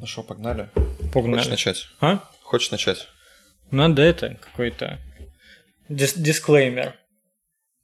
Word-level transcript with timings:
Ну 0.00 0.06
что, 0.06 0.22
погнали? 0.22 0.70
Погнали. 1.12 1.36
Хочешь 1.36 1.50
начать? 1.50 1.86
А? 2.00 2.24
Хочешь 2.42 2.70
начать? 2.70 3.08
Надо 3.70 4.00
это, 4.00 4.36
какой-то 4.36 4.98
дис- 5.90 6.18
дисклеймер. 6.18 6.96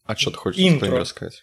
А 0.05 0.17
что 0.17 0.31
ты 0.31 0.39
хочешь 0.39 0.59
Интро. 0.59 0.73
дисклеймер 0.87 1.01
рассказать? 1.01 1.43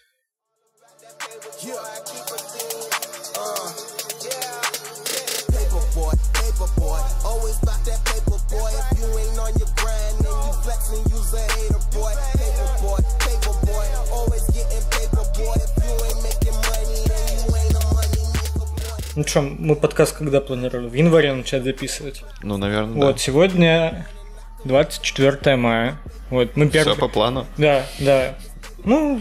Paperboy, 12.34 13.13
Ну 19.16 19.24
что, 19.24 19.42
мы 19.42 19.76
подкаст 19.76 20.16
когда 20.16 20.40
планировали? 20.40 20.88
В 20.88 20.94
январе 20.94 21.32
начать 21.32 21.62
записывать. 21.62 22.22
Ну, 22.42 22.56
наверное, 22.56 22.94
Вот, 23.06 23.20
сегодня 23.20 24.08
24 24.64 25.56
мая. 25.56 25.98
Вот, 26.30 26.56
мы 26.56 26.64
да. 26.64 26.70
Все 26.70 26.84
первый... 26.84 26.98
по 26.98 27.08
плану. 27.08 27.46
Да, 27.56 27.86
да. 28.00 28.36
Ну, 28.84 29.20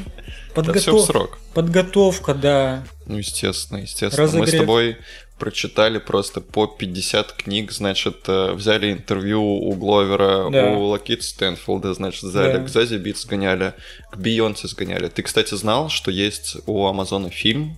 Да 0.56 0.74
все 0.74 0.96
в 0.96 1.02
срок. 1.02 1.38
подготовка, 1.54 2.34
да. 2.34 2.84
Ну, 3.06 3.18
естественно, 3.20 3.80
естественно. 3.80 4.24
Мы 4.26 4.30
с 4.30 4.34
Разогрев. 4.34 4.62
тобой 4.62 4.98
прочитали 5.38 6.00
просто 6.00 6.42
по 6.42 6.66
50 6.68 7.34
книг, 7.34 7.72
значит, 7.72 8.24
э, 8.28 8.54
взяли 8.54 8.94
интервью 8.94 9.44
у 9.44 9.74
Гловера, 9.74 10.50
Да. 10.50 10.72
у 10.72 10.86
Лакит 10.86 11.24
Стэнфолда, 11.24 11.94
значит, 11.94 12.24
взяли, 12.24 12.58
Да. 12.58 12.64
к 12.64 12.70
Зази 12.70 12.96
Бит 12.98 13.18
сгоняли, 13.18 13.74
к 14.12 14.18
Бейонсе 14.18 14.68
сгоняли. 14.68 15.08
Ты, 15.10 15.22
кстати, 15.22 15.54
знал, 15.56 15.90
что 15.90 16.12
есть 16.12 16.58
у 16.66 16.88
Амазона 16.88 17.30
фильм 17.30 17.78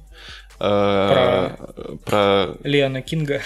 э, 0.60 1.50
про 2.06 2.48
Лиана 2.64 3.02
Кинга. 3.02 3.42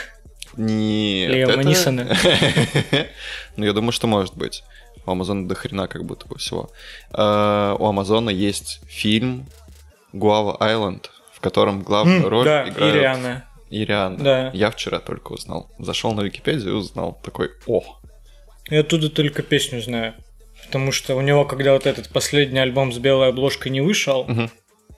Не... 0.58 1.28
Лиама 1.28 1.54
это- 1.54 1.64
Нисона. 1.64 2.08
ну, 3.56 3.66
я 3.66 3.74
думаю, 3.74 3.92
что 3.92 4.08
может 4.08 4.36
быть. 4.36 4.64
У 5.06 5.12
Амазона 5.12 5.48
до 5.48 5.56
хрена 5.56 5.88
как 5.88 6.04
будто 6.06 6.28
бы 6.28 6.38
всего. 6.38 6.70
Э, 7.14 7.76
У 7.80 7.86
Амазона 7.86 8.30
есть 8.30 8.82
фильм 8.88 9.48
Гуава 10.14 10.58
Айленд, 10.60 11.12
в 11.34 11.40
котором 11.40 11.82
главную 11.82 12.28
роль 12.30 12.46
Да, 12.46 12.68
играет 12.68 12.96
Ириана. 12.96 13.46
Ириана. 13.70 14.18
Да. 14.18 14.52
Я 14.54 14.72
вчера 14.72 15.00
только 15.00 15.32
узнал. 15.34 15.70
Зашел 15.80 16.14
на 16.14 16.22
Википедию 16.22 16.72
и 16.72 16.76
узнал. 16.76 17.20
Такой, 17.24 17.52
о, 17.68 17.84
Я 18.70 18.82
оттуда 18.82 19.10
только 19.10 19.42
песню 19.44 19.82
знаю. 19.82 20.14
Потому 20.66 20.92
что 20.92 21.16
у 21.16 21.22
него, 21.22 21.46
когда 21.46 21.74
вот 21.74 21.86
этот 21.86 22.10
последний 22.10 22.60
альбом 22.60 22.92
с 22.92 22.98
белой 22.98 23.30
обложкой 23.30 23.72
не 23.72 23.82
вышел, 23.82 24.26
а, 24.28 24.50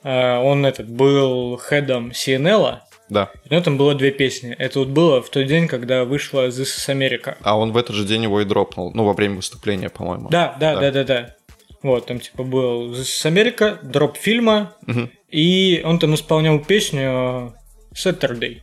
он 0.09 0.65
этот 0.65 0.89
был 0.89 1.57
хедом 1.57 2.09
CNL, 2.11 2.79
да. 3.09 3.29
и 3.45 3.53
на 3.53 3.57
этом 3.57 3.77
было 3.77 3.93
две 3.95 4.11
песни. 4.11 4.55
Это 4.57 4.79
вот 4.79 4.87
было 4.89 5.21
в 5.21 5.29
тот 5.29 5.45
день, 5.45 5.67
когда 5.67 6.05
вышла 6.05 6.47
This 6.47 6.63
is 6.77 6.89
America. 6.89 7.35
А 7.41 7.57
он 7.57 7.71
в 7.71 7.77
этот 7.77 7.95
же 7.95 8.05
день 8.05 8.23
его 8.23 8.41
и 8.41 8.45
дропнул. 8.45 8.91
Ну, 8.93 9.03
во 9.05 9.13
время 9.13 9.35
выступления, 9.37 9.89
по-моему. 9.89 10.29
Да, 10.29 10.55
да, 10.59 10.75
Да. 10.75 10.81
да, 10.81 10.91
да, 10.91 11.03
да. 11.03 11.35
Вот, 11.83 12.05
там 12.05 12.19
типа 12.19 12.43
был 12.43 12.91
This 12.93 13.01
is 13.25 13.25
America, 13.31 13.77
дроп 13.83 14.17
фильма, 14.17 14.73
Мгм. 14.85 15.09
и 15.29 15.81
он 15.83 15.97
там 15.99 16.13
исполнял 16.15 16.59
песню 16.59 17.55
Saturday. 17.93 18.61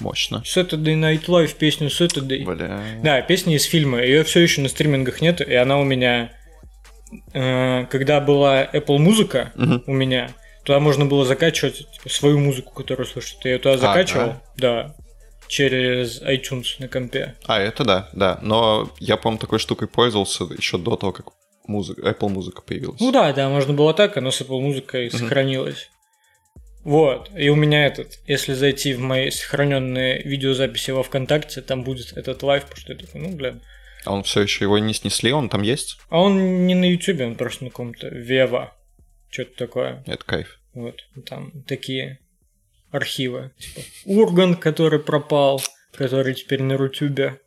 Мощно. 0.00 0.42
Saturday 0.44 0.94
Night 0.98 1.26
Live, 1.26 1.54
песню 1.56 1.88
Saturday. 1.88 2.44
Бля. 2.44 2.80
Да, 3.02 3.20
песня 3.22 3.54
из 3.56 3.64
фильма. 3.64 4.02
Ее 4.02 4.24
все 4.24 4.40
еще 4.40 4.60
на 4.60 4.68
стримингах 4.68 5.20
нет, 5.20 5.40
и 5.40 5.54
она 5.54 5.78
у 5.78 5.84
меня, 5.84 6.24
э, 6.24 6.28
когда 7.32 8.20
была 8.20 8.64
Apple 8.64 8.98
музыка 8.98 9.52
Мгм. 9.54 9.84
у 9.86 9.92
меня, 9.92 10.30
туда 10.64 10.80
можно 10.80 11.04
было 11.06 11.24
закачивать 11.24 11.78
типа, 11.92 12.08
свою 12.08 12.38
музыку, 12.38 12.72
которую 12.74 13.06
слушать. 13.06 13.38
Я 13.44 13.52
ее 13.52 13.58
туда 13.58 13.76
закачивал, 13.78 14.34
да, 14.56 14.94
через 15.46 16.22
iTunes 16.22 16.66
на 16.78 16.88
компе. 16.88 17.34
А, 17.46 17.60
это 17.60 17.84
да, 17.84 18.08
да. 18.12 18.38
Но 18.42 18.90
я, 18.98 19.16
по-моему, 19.16 19.40
такой 19.40 19.58
штукой 19.58 19.88
пользовался 19.88 20.44
еще 20.44 20.78
до 20.78 20.96
того, 20.96 21.12
как 21.12 21.26
музыка, 21.66 22.02
Apple 22.02 22.28
музыка 22.28 22.62
появилась. 22.62 23.00
Ну 23.00 23.12
да, 23.12 23.32
да, 23.32 23.48
можно 23.48 23.74
было 23.74 23.94
так, 23.94 24.16
оно 24.16 24.30
с 24.30 24.40
Apple 24.40 24.60
музыкой 24.60 25.10
сохранилось. 25.10 25.90
Вот, 26.82 27.30
и 27.34 27.48
у 27.48 27.54
меня 27.56 27.86
этот, 27.86 28.18
если 28.26 28.52
зайти 28.52 28.92
в 28.92 29.00
мои 29.00 29.30
сохраненные 29.30 30.22
видеозаписи 30.22 30.90
во 30.90 31.02
ВКонтакте, 31.02 31.62
там 31.62 31.82
будет 31.82 32.12
этот 32.14 32.42
лайв, 32.42 32.64
потому 32.64 32.80
что 32.80 32.92
я 32.92 32.98
такой, 32.98 33.22
ну, 33.22 33.30
бля. 33.34 33.54
А 34.04 34.12
он 34.12 34.22
все 34.22 34.42
еще 34.42 34.64
его 34.64 34.78
не 34.78 34.94
снесли, 34.94 35.32
он 35.32 35.48
там 35.48 35.62
есть? 35.62 35.98
А 36.08 36.20
он 36.20 36.66
не 36.66 36.74
на 36.74 36.84
Ютубе, 36.84 37.26
он 37.26 37.36
просто 37.36 37.64
на 37.64 37.70
каком-то 37.70 38.08
Вева, 38.08 38.74
что-то 39.30 39.56
такое. 39.56 40.02
Это 40.06 40.24
кайф. 40.24 40.58
Вот, 40.74 41.00
там 41.26 41.52
такие 41.66 42.18
архивы. 42.90 43.52
Типа 43.58 43.80
Урган, 44.04 44.56
который 44.56 45.00
пропал, 45.00 45.62
который 45.92 46.34
теперь 46.34 46.62
на 46.62 46.76
Рутюбе. 46.76 47.40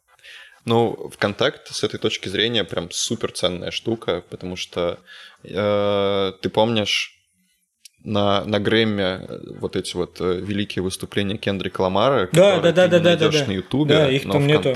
Ну, 0.65 1.09
ВКонтакт 1.13 1.69
с 1.69 1.83
этой 1.83 1.97
точки 1.97 2.27
зрения 2.27 2.65
прям 2.65 2.91
супер 2.91 3.31
ценная 3.31 3.71
штука, 3.71 4.23
потому 4.29 4.57
что 4.57 4.99
э, 5.43 6.33
ты 6.41 6.49
помнишь 6.49 7.17
на, 8.03 8.43
на 8.43 8.59
Грэмме 8.59 9.03
э, 9.03 9.39
вот 9.59 9.77
эти 9.77 9.95
вот 9.95 10.19
э, 10.19 10.41
великие 10.41 10.83
выступления 10.83 11.37
Кендрика 11.37 11.81
Ламара, 11.81 12.29
Да, 12.33 12.57
которые 12.57 12.61
да, 12.61 12.71
да, 12.71 12.83
ты 12.97 13.03
да, 13.03 13.15
да, 13.15 13.29
да, 13.29 13.45
на 13.45 13.51
Ютубе, 13.51 13.95
Да, 13.95 14.11
их 14.11 14.25
но 14.25 14.33
там 14.33 14.47
нету. 14.47 14.73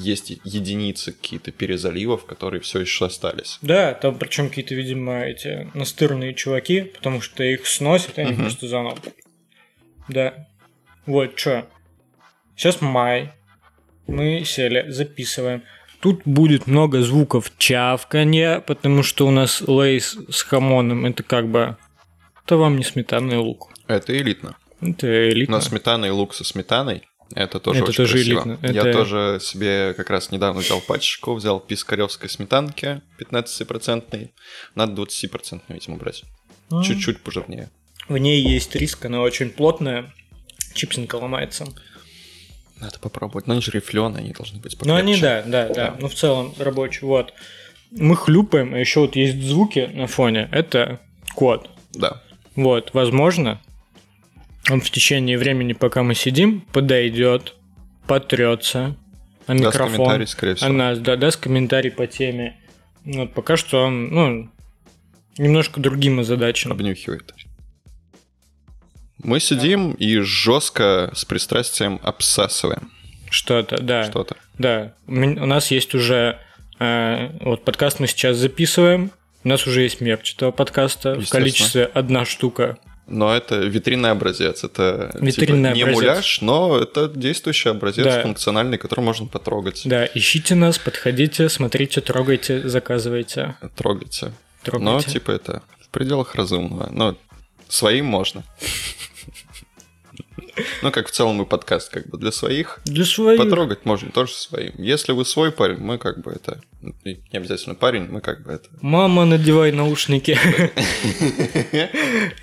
Есть 0.00 0.30
единицы 0.44 1.12
какие-то 1.12 1.52
перезаливов, 1.52 2.24
которые 2.24 2.60
все 2.60 2.80
еще 2.80 3.06
остались. 3.06 3.58
Да, 3.60 3.92
там 3.94 4.16
причем 4.18 4.48
какие-то, 4.48 4.74
видимо, 4.74 5.20
эти 5.20 5.70
настырные 5.74 6.34
чуваки, 6.34 6.80
потому 6.82 7.20
что 7.20 7.42
их 7.44 7.66
сносят, 7.66 8.18
они 8.18 8.32
Мгм. 8.32 8.42
просто 8.42 8.66
заново. 8.68 8.96
Да. 10.08 10.48
Вот, 11.06 11.38
что. 11.38 11.66
Сейчас 12.56 12.80
май. 12.80 13.32
Мы 14.06 14.44
сели, 14.44 14.86
записываем. 14.90 15.62
Тут 16.00 16.22
будет 16.24 16.66
много 16.66 17.02
звуков 17.02 17.52
чавканья, 17.58 18.60
потому 18.60 19.02
что 19.02 19.26
у 19.26 19.30
нас 19.30 19.60
лейс 19.66 20.16
с 20.30 20.42
хамоном. 20.42 21.04
Это 21.04 21.22
как 21.22 21.48
бы... 21.48 21.76
Это 22.44 22.56
вам 22.56 22.78
не 22.78 22.84
сметанный 22.84 23.36
лук. 23.36 23.70
Это 23.86 24.16
элитно. 24.16 24.56
Это 24.80 25.28
элитно. 25.30 25.56
Но 25.56 25.60
сметана 25.60 26.06
и 26.06 26.10
лук 26.10 26.34
со 26.34 26.42
сметаной 26.44 27.02
это 27.34 27.60
тоже 27.60 27.80
Это 27.80 27.88
очень 27.90 27.96
тоже 27.96 28.12
красиво. 28.14 28.42
элитно. 28.44 28.58
Я 28.66 28.80
Это- 28.82 28.92
тоже 28.92 29.38
себе 29.42 29.94
как 29.94 30.10
раз 30.10 30.30
недавно 30.30 30.60
взял 30.60 30.80
пачечку, 30.80 31.34
взял 31.34 31.60
пискаревской 31.60 32.28
сметанки 32.28 33.00
15-процентной. 33.18 34.32
Надо 34.74 34.92
20-процентную, 35.02 35.74
видимо, 35.74 35.96
брать. 35.96 36.24
М. 36.72 36.82
Чуть-чуть 36.82 37.20
пожирнее. 37.20 37.70
В 38.08 38.16
ней 38.18 38.42
есть 38.42 38.74
риск, 38.74 39.04
она 39.04 39.20
очень 39.20 39.50
плотная. 39.50 40.12
Чипсинка 40.74 41.16
ломается. 41.16 41.66
Надо 42.80 42.98
попробовать. 42.98 43.46
Но 43.46 43.52
они 43.52 43.62
же 43.62 43.70
рифленые, 43.72 44.20
они 44.24 44.32
должны 44.32 44.58
быть 44.58 44.76
Ну, 44.84 44.94
они, 44.94 45.12
покрепче. 45.14 45.42
да, 45.50 45.66
да, 45.66 45.68
да. 45.68 45.74
Да. 45.90 45.96
Ну, 46.00 46.08
в 46.08 46.14
целом, 46.14 46.54
рабочий. 46.58 47.00
Вот. 47.06 47.34
Мы 47.90 48.16
хлюпаем, 48.16 48.72
а 48.74 48.78
еще 48.78 49.00
вот 49.00 49.16
есть 49.16 49.40
звуки 49.42 49.90
на 49.92 50.06
фоне. 50.06 50.48
Это 50.52 51.00
кот. 51.34 51.68
Да. 51.92 52.22
Вот, 52.56 52.90
возможно, 52.94 53.60
он 54.68 54.80
в 54.80 54.90
течение 54.90 55.38
времени, 55.38 55.72
пока 55.72 56.02
мы 56.02 56.14
сидим, 56.14 56.60
подойдет, 56.72 57.54
потрется 58.06 58.96
на 59.46 59.54
Даст 59.56 59.74
микрофон. 59.74 59.96
комментарий, 59.96 60.26
скорее 60.26 60.54
всего. 60.54 60.68
А 60.70 60.72
нас, 60.72 60.98
да, 60.98 61.16
даст 61.16 61.40
комментарий 61.40 61.90
по 61.90 62.06
теме. 62.06 62.56
Вот, 63.04 63.32
пока 63.32 63.56
что 63.56 63.84
он, 63.84 64.08
ну, 64.08 64.50
немножко 65.38 65.80
другим 65.80 66.20
озадачен. 66.20 66.70
Обнюхивает. 66.72 67.32
Мы 69.22 69.40
сидим 69.40 69.92
и 69.92 70.18
жестко 70.18 71.10
с 71.14 71.24
пристрастием 71.24 72.00
обсасываем 72.02 72.90
Что-то, 73.30 73.80
да. 73.82 74.04
что-то. 74.04 74.36
Да, 74.58 74.94
у 75.06 75.12
нас 75.12 75.70
есть 75.70 75.94
уже... 75.94 76.38
э, 76.78 77.30
вот 77.40 77.64
подкаст 77.64 78.00
мы 78.00 78.06
сейчас 78.06 78.36
записываем. 78.36 79.10
У 79.44 79.48
нас 79.48 79.66
уже 79.66 79.82
есть 79.82 80.00
мерч 80.00 80.34
этого 80.34 80.52
подкаста 80.52 81.18
в 81.18 81.28
количестве 81.28 81.84
одна 81.84 82.24
штука. 82.24 82.78
Но 83.10 83.34
это 83.36 83.56
витринный 83.56 84.10
образец. 84.12 84.64
Это 84.64 85.10
Витринный 85.20 85.72
типа, 85.72 85.76
не 85.76 85.82
образец. 85.82 85.94
муляж, 86.02 86.40
но 86.40 86.78
это 86.78 87.08
действующий 87.08 87.68
образец 87.70 88.04
Да. 88.04 88.22
функциональный, 88.22 88.78
который 88.78 89.00
можно 89.00 89.26
потрогать. 89.26 89.82
Да, 89.84 90.06
ищите 90.14 90.54
нас, 90.54 90.78
подходите, 90.78 91.48
смотрите, 91.48 92.00
трогайте, 92.00 92.66
заказывайте. 92.68 93.56
Трогайте. 93.76 94.32
Трогайте. 94.62 94.84
Но, 94.84 95.00
типа, 95.02 95.32
это 95.32 95.62
в 95.80 95.88
пределах 95.88 96.34
разумного. 96.36 96.88
Но 96.92 97.16
своим 97.68 98.06
можно. 98.06 98.44
Ну, 100.82 100.90
как 100.90 101.08
в 101.08 101.10
целом 101.10 101.42
и 101.42 101.46
подкаст, 101.46 101.90
как 101.90 102.08
бы 102.08 102.18
для 102.18 102.32
своих. 102.32 102.80
Для 102.84 103.04
своих. 103.04 103.38
Потрогать 103.38 103.84
можно 103.84 104.10
тоже 104.10 104.32
своим. 104.32 104.72
Если 104.78 105.12
вы 105.12 105.24
свой 105.24 105.52
парень, 105.52 105.78
мы 105.78 105.98
как 105.98 106.22
бы 106.22 106.32
это... 106.32 106.60
Не 107.04 107.20
обязательно 107.32 107.74
парень, 107.74 108.06
мы 108.08 108.20
как 108.20 108.42
бы 108.42 108.52
это... 108.52 108.68
Мама, 108.80 109.24
надевай 109.24 109.72
наушники. 109.72 110.38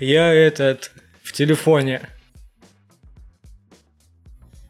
Я 0.00 0.32
этот 0.32 0.92
в 1.22 1.32
телефоне. 1.32 2.08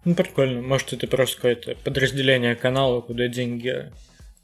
Ну, 0.04 0.14
прикольно. 0.14 0.62
Может, 0.62 0.92
это 0.92 1.06
просто 1.06 1.36
какое-то 1.36 1.74
подразделение 1.84 2.56
канала, 2.56 3.00
куда 3.00 3.28
деньги 3.28 3.92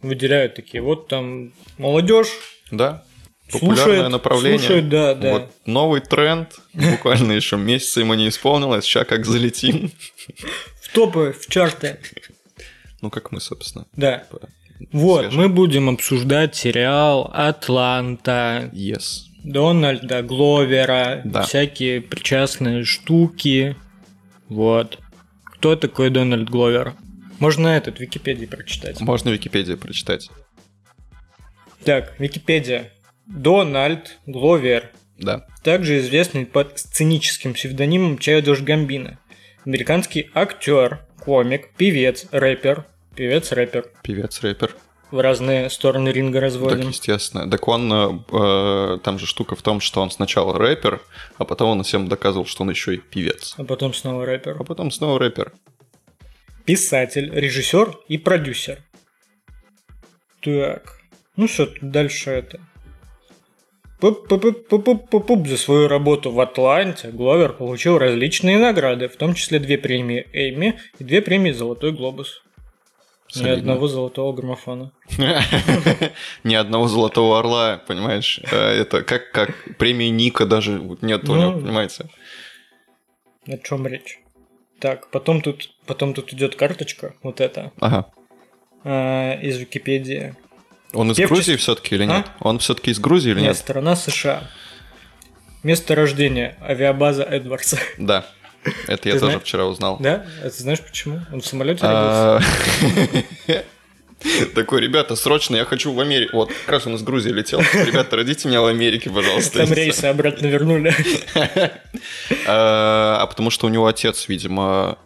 выделяют 0.03 0.55
такие. 0.55 0.83
Вот 0.83 1.09
там 1.09 1.53
молодежь, 1.79 2.29
Да, 2.71 3.05
Популярное 3.53 3.85
Слушают, 3.85 4.11
направление. 4.11 4.59
слушают, 4.59 4.89
да, 4.89 5.15
да. 5.15 5.33
Вот 5.33 5.53
новый 5.67 6.01
тренд. 6.01 6.49
Буквально 6.73 7.33
еще 7.33 7.57
месяца 7.57 8.01
ему 8.01 8.15
не 8.15 8.29
исполнилось. 8.29 8.85
Сейчас 8.85 9.07
как 9.07 9.27
залетим. 9.27 9.93
В 10.83 10.93
топы, 10.93 11.35
в 11.39 11.47
чарты. 11.49 11.99
Ну, 13.01 13.11
как 13.11 13.33
мы, 13.33 13.41
собственно. 13.41 13.87
Да. 13.95 14.25
Вот, 14.93 15.33
мы 15.33 15.49
будем 15.49 15.89
обсуждать 15.89 16.57
сериал 16.57 17.31
«Атланта», 17.33 18.71
Yes. 18.73 19.25
Дональда 19.45 20.23
Гловера, 20.23 21.21
Да. 21.25 21.43
всякие 21.43 22.01
причастные 22.01 22.85
штуки. 22.85 23.77
Вот. 24.49 24.99
Кто 25.45 25.77
такой 25.77 26.11
Дональд 26.11 26.49
Гловер? 26.49 26.95
Можно 27.39 27.69
этот 27.69 27.99
в 27.99 28.01
Википедии 28.01 28.47
прочитать. 28.47 29.01
Можно 29.01 29.31
в 29.31 29.35
Википедии 29.35 29.75
прочитать. 29.75 30.31
Так, 31.85 32.19
Википедия. 32.19 32.91
Дональд 33.27 34.19
Гловер, 34.27 34.91
Да. 35.19 35.47
также 35.63 35.99
известный 35.99 36.47
под 36.47 36.79
сценическим 36.79 37.55
псевдонимом 37.55 38.19
Чайдуш 38.19 38.61
Гамбина. 38.61 39.19
Американский 39.65 40.31
актер, 40.35 41.01
комик, 41.21 41.71
певец, 41.77 42.27
рэпер. 42.31 42.87
Певец-рэпер. 43.17 43.87
Певец-рэпер. 44.03 44.75
В 45.11 45.21
разные 45.21 45.71
стороны 45.71 46.09
ринга 46.09 46.41
Так, 46.41 46.43
разводим. 46.43 46.89
естественно. 46.89 47.49
Так 47.49 47.69
он, 47.69 47.93
э, 47.93 48.19
э, 48.33 48.99
там 49.05 49.19
же 49.21 49.27
штука 49.27 49.55
в 49.55 49.63
том, 49.63 49.81
что 49.81 50.03
он 50.03 50.11
сначала 50.11 50.59
рэпер, 50.59 51.01
а 51.39 51.45
потом 51.45 51.71
он 51.71 51.83
всем 51.85 52.09
доказывал, 52.09 52.45
что 52.47 52.65
он 52.65 52.71
еще 52.71 52.95
и 52.95 52.99
певец. 52.99 53.55
А 53.57 53.63
потом 53.65 53.95
снова 53.95 54.27
рэпер. 54.27 54.57
А 54.59 54.65
потом 54.65 54.91
снова 54.91 55.21
рэпер. 55.21 55.53
Писатель, 56.65 57.31
режиссер 57.33 57.95
и 58.09 58.19
продюсер. 58.19 58.83
Так. 60.43 60.99
Ну 61.37 61.47
что, 61.49 61.69
дальше 61.81 62.31
это. 62.31 62.61
Пуп-пуп-пуп-пуп-пуп. 64.01 65.47
За 65.49 65.57
свою 65.57 65.89
работу 65.89 66.31
в 66.31 66.41
Атланте 66.41 67.11
Гловер 67.11 67.53
получил 67.53 67.99
различные 67.99 68.59
награды, 68.59 69.09
в 69.09 69.17
том 69.17 69.35
числе 69.35 69.59
две 69.59 69.79
премии 69.79 70.27
Эмми 70.33 70.79
и 70.99 71.05
две 71.05 71.23
премии 71.23 71.53
Золотой 71.53 71.93
Глобус. 71.93 72.43
Ни 73.35 73.39
Солидно. 73.41 73.59
одного 73.59 73.89
золотого 73.89 74.33
граммофона. 74.33 74.93
Ни 76.45 76.55
одного 76.55 76.87
золотого 76.87 77.39
орла, 77.41 77.83
понимаешь? 77.89 78.41
Э, 78.53 78.57
Это 78.81 79.03
как, 79.03 79.33
как 79.33 79.51
премии 79.79 80.07
Ника 80.09 80.47
даже 80.47 80.73
нет 81.03 81.29
у 81.29 81.35
Ну. 81.35 81.41
него, 81.41 81.61
понимаете? 81.61 82.07
О 83.49 83.57
чем 83.59 83.87
речь? 83.89 84.21
Так, 84.79 85.11
потом 85.11 85.41
тут, 85.41 85.71
потом 85.87 86.15
тут 86.15 86.33
идет 86.33 86.55
карточка, 86.57 87.15
вот 87.23 87.41
эта, 87.41 87.73
Ага. 87.81 88.07
а, 88.85 89.35
из 89.41 89.57
Википедии. 89.59 90.35
Он 90.95 91.11
из 91.11 91.17
Певческий- 91.17 91.35
Грузии 91.35 91.57
все-таки 91.57 91.95
или 91.97 92.05
нет? 92.05 92.27
Он 92.41 92.59
все-таки 92.59 92.91
из 92.91 92.99
Грузии 92.99 93.31
или 93.33 93.41
Нет, 93.41 93.49
нет? 93.49 93.57
страна 93.57 93.97
США. 93.97 94.49
Место 95.63 95.95
рождения 95.95 96.57
авиабаза 96.63 97.23
Эдвардса. 97.23 97.79
Да. 97.99 98.25
Это 98.87 99.09
я 99.09 99.19
тоже 99.19 99.41
вчера 99.41 99.67
узнал. 99.67 99.99
Да? 100.01 100.25
А 100.43 100.49
ты 100.49 100.63
знаешь 100.63 100.81
почему? 100.81 101.21
Он 101.33 101.41
в 101.41 101.47
самолете 101.47 101.83
родился. 101.87 102.43
А, 103.49 103.65
Такой, 104.55 104.81
ребята, 104.81 105.17
срочно, 105.17 105.57
я 105.57 105.67
хочу 105.67 105.93
в 105.93 106.01
Америку. 106.01 106.37
Вот, 106.39 106.49
как 106.51 106.69
раз 106.71 106.87
он 106.87 106.95
из 106.95 107.03
Грузии 107.03 107.29
летел. 107.31 107.61
Ребята, 107.61 108.17
родите 108.17 108.49
меня 108.49 108.63
в 108.63 108.67
Америке, 108.67 109.11
пожалуйста. 109.11 109.59
Там 109.67 109.73
рейсы 109.75 110.07
обратно 110.07 110.47
вернули. 110.47 110.95
А 112.47 113.19
а 113.21 113.27
потому 113.27 113.51
что 113.51 113.67
у 113.67 113.71
него 113.71 113.87
отец, 113.87 114.29
видимо, 114.29 114.99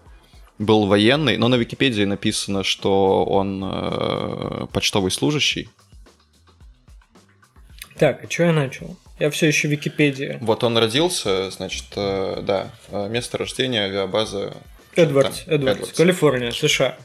был 0.59 0.87
военный, 0.87 1.37
но 1.37 1.49
на 1.49 1.57
Википедии 1.57 2.05
написано, 2.05 2.63
что 2.65 3.25
он 3.25 3.63
э, 3.65 4.67
почтовый 4.73 5.11
служащий. 5.11 5.69
Так, 7.99 8.25
а 8.25 8.31
что 8.31 8.45
я 8.45 8.53
начал? 8.53 8.97
Я 9.19 9.31
все 9.31 9.47
еще 9.49 9.67
Википедия. 9.69 10.39
Вот 10.41 10.63
он 10.63 10.79
родился, 10.79 11.51
значит, 11.51 11.87
э, 11.97 12.41
да, 12.43 12.71
э, 12.91 13.09
место 13.09 13.39
рождения, 13.39 13.83
авиабаза. 13.83 14.57
Эдвардс, 14.95 15.41
Там, 15.41 15.55
Эдвардс, 15.55 15.81
Эдвардс. 15.81 15.97
Калифорния, 15.97 16.53
США. 16.53 16.97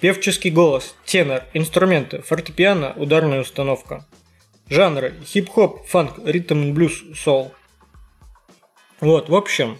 Певческий 0.00 0.50
голос, 0.50 0.94
тенор, 1.04 1.42
инструменты, 1.52 2.22
фортепиано, 2.22 2.94
ударная 2.96 3.40
установка. 3.40 4.06
Жанры 4.70 5.14
хип-хоп, 5.26 5.86
фанк, 5.86 6.18
ритм 6.24 6.72
блюз, 6.72 7.02
сол. 7.16 7.52
Вот, 9.00 9.28
в 9.28 9.34
общем, 9.34 9.78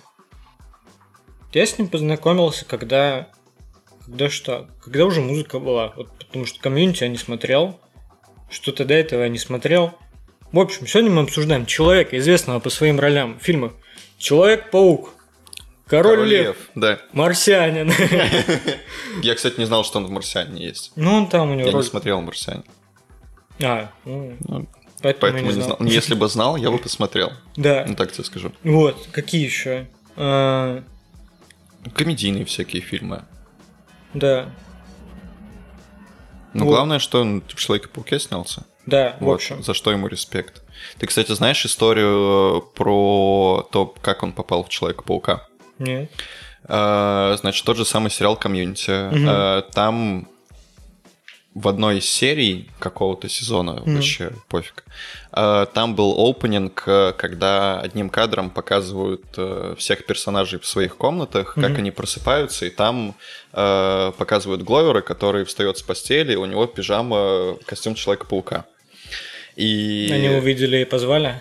я 1.53 1.67
с 1.67 1.79
ним 1.79 1.89
познакомился, 1.89 2.65
когда... 2.65 3.29
Когда 4.05 4.29
что? 4.29 4.69
Когда 4.83 5.05
уже 5.05 5.21
музыка 5.21 5.59
была. 5.59 5.93
Вот 5.97 6.09
потому 6.19 6.47
что 6.47 6.61
комьюнити 6.61 7.05
я 7.05 7.09
не 7.09 7.19
смотрел. 7.19 7.79
Что-то 8.51 8.85
до 8.85 8.95
этого 8.95 9.23
я 9.23 9.29
не 9.29 9.39
смотрел. 9.39 9.93
В 10.53 10.59
общем, 10.59 10.87
сегодня 10.87 11.11
мы 11.11 11.23
обсуждаем 11.23 11.67
человека, 11.67 12.17
известного 12.19 12.59
по 12.61 12.71
своим 12.71 12.99
ролям 12.99 13.39
в 13.39 13.43
фильмах. 13.43 13.73
Человек-паук. 14.19 15.11
Король, 15.87 16.27
лев. 16.29 16.57
Да. 16.75 16.99
Марсианин. 17.13 17.91
Я, 19.23 19.35
кстати, 19.35 19.59
не 19.59 19.65
знал, 19.67 19.85
что 19.85 19.99
он 19.99 20.07
в 20.07 20.11
«Марсиане» 20.11 20.63
есть. 20.67 20.93
Ну, 20.97 21.15
он 21.15 21.29
там 21.29 21.51
у 21.51 21.55
него 21.55 21.61
Я 21.63 21.69
не 21.69 21.73
роль. 21.73 21.85
смотрел 21.85 22.21
«Марсиане». 22.21 22.63
А, 23.63 23.91
ну, 24.05 24.37
Ну, 24.47 24.67
поэтому, 25.03 25.21
Поэтому 25.21 25.37
я 25.39 25.41
не 25.43 25.47
не 25.49 25.53
знал. 25.53 25.65
знал. 25.67 25.77
Ну, 25.81 25.87
Если 25.89 26.15
бы 26.15 26.29
знал, 26.29 26.57
я 26.57 26.71
бы 26.71 26.79
посмотрел. 26.79 27.33
Да. 27.57 27.85
Ну, 27.89 27.95
так 27.95 28.13
тебе 28.13 28.25
скажу. 28.25 28.53
Вот, 28.65 29.09
какие 29.13 29.45
еще? 29.45 29.87
А, 30.17 30.83
Комедийные 31.95 32.45
всякие 32.45 32.83
фильмы. 32.83 33.23
да, 34.15 34.51
Но 36.55 36.65
Вот. 36.65 36.73
главное, 36.73 36.99
что 36.99 37.21
он 37.21 37.43
в 37.47 37.55
«Человеке-пауке» 37.55 38.19
снялся. 38.19 38.65
да, 38.87 39.17
в 39.21 39.25
Вот, 39.25 39.35
общем. 39.35 39.63
за 39.63 39.75
что 39.75 39.91
ему 39.91 40.07
респект. 40.09 40.63
Ты, 40.99 41.07
кстати, 41.07 41.33
знаешь 41.33 41.65
историю 41.67 42.59
э, 42.73 42.77
про 42.77 43.69
то, 43.71 43.87
как 44.01 44.23
он 44.23 44.33
попал 44.33 44.65
в 44.65 44.69
Человека-паука? 44.69 45.47
Нет. 45.79 46.11
Э, 46.65 47.37
Значит, 47.41 47.65
тот 47.65 47.77
же 47.77 47.85
самый 47.85 48.11
сериал 48.11 48.37
«Community». 48.37 48.91
Э, 48.91 49.63
Там 49.73 50.29
в 51.63 51.69
одной 51.69 51.99
из 51.99 52.05
серий 52.09 52.71
какого-то 52.79 53.29
сезона, 53.29 53.73
Мгм. 53.73 53.95
вообще 53.97 54.31
пофиг, 54.49 54.85
э, 55.33 55.67
там 55.75 55.95
был 55.95 56.15
опенинг, 56.29 56.85
э, 56.87 57.13
когда 57.17 57.81
одним 57.81 58.11
кадром 58.11 58.51
показывают 58.51 59.25
э, 59.37 59.75
всех 59.79 60.07
персонажей 60.07 60.59
в 60.61 60.67
своих 60.67 60.97
комнатах, 60.97 61.55
как 61.55 61.71
Мгм. 61.71 61.79
они 61.79 61.91
просыпаются, 61.91 62.67
и 62.67 62.71
там 62.71 63.15
э, 63.53 64.13
показывают 64.19 64.63
Гловера, 64.63 65.01
который 65.01 65.45
встает 65.45 65.79
с 65.79 65.83
постели, 65.83 66.37
у 66.37 66.45
него 66.45 66.67
пижама, 66.67 67.57
костюм 67.67 67.95
Человека-паука. 67.95 68.65
И... 69.57 70.11
Они 70.13 70.29
увидели 70.29 70.79
и 70.79 70.85
позвали? 70.85 71.41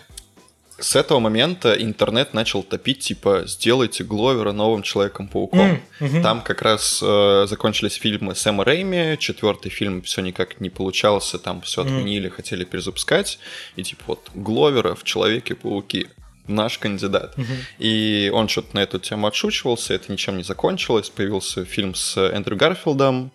С 0.79 0.95
этого 0.95 1.19
момента 1.19 1.73
интернет 1.73 2.33
начал 2.33 2.61
топить, 2.61 2.99
типа, 2.99 3.43
сделайте 3.45 4.03
Гловера 4.03 4.51
новым 4.51 4.83
Человеком-пауком. 4.83 5.81
Мгм. 5.99 6.21
Там 6.21 6.41
как 6.41 6.61
раз 6.61 6.99
э, 7.03 7.45
закончились 7.47 7.93
фильмы 7.93 8.35
Сэма 8.35 8.63
Рэйми, 8.63 9.17
четвертый 9.19 9.69
фильм 9.69 10.03
все 10.03 10.21
никак 10.21 10.61
не 10.61 10.69
получался, 10.69 11.39
там 11.39 11.61
все 11.61 11.81
отменили, 11.81 12.29
хотели 12.29 12.63
перезапускать, 12.63 13.39
и 13.75 13.83
типа 13.83 14.03
вот 14.07 14.29
Гловера 14.35 14.93
в 14.93 15.03
Человеке-пауке 15.03 16.09
наш 16.47 16.77
кандидат. 16.77 17.35
Мгм. 17.37 17.55
И 17.79 18.31
он 18.33 18.47
что-то 18.47 18.75
на 18.75 18.79
эту 18.79 18.99
тему 18.99 19.27
отшучивался, 19.27 19.95
это 19.95 20.11
ничем 20.11 20.37
не 20.37 20.43
закончилось. 20.43 21.09
Появился 21.09 21.65
фильм 21.65 21.95
с 21.95 22.17
Эндрю 22.17 22.55
Гарфилдом. 22.55 23.31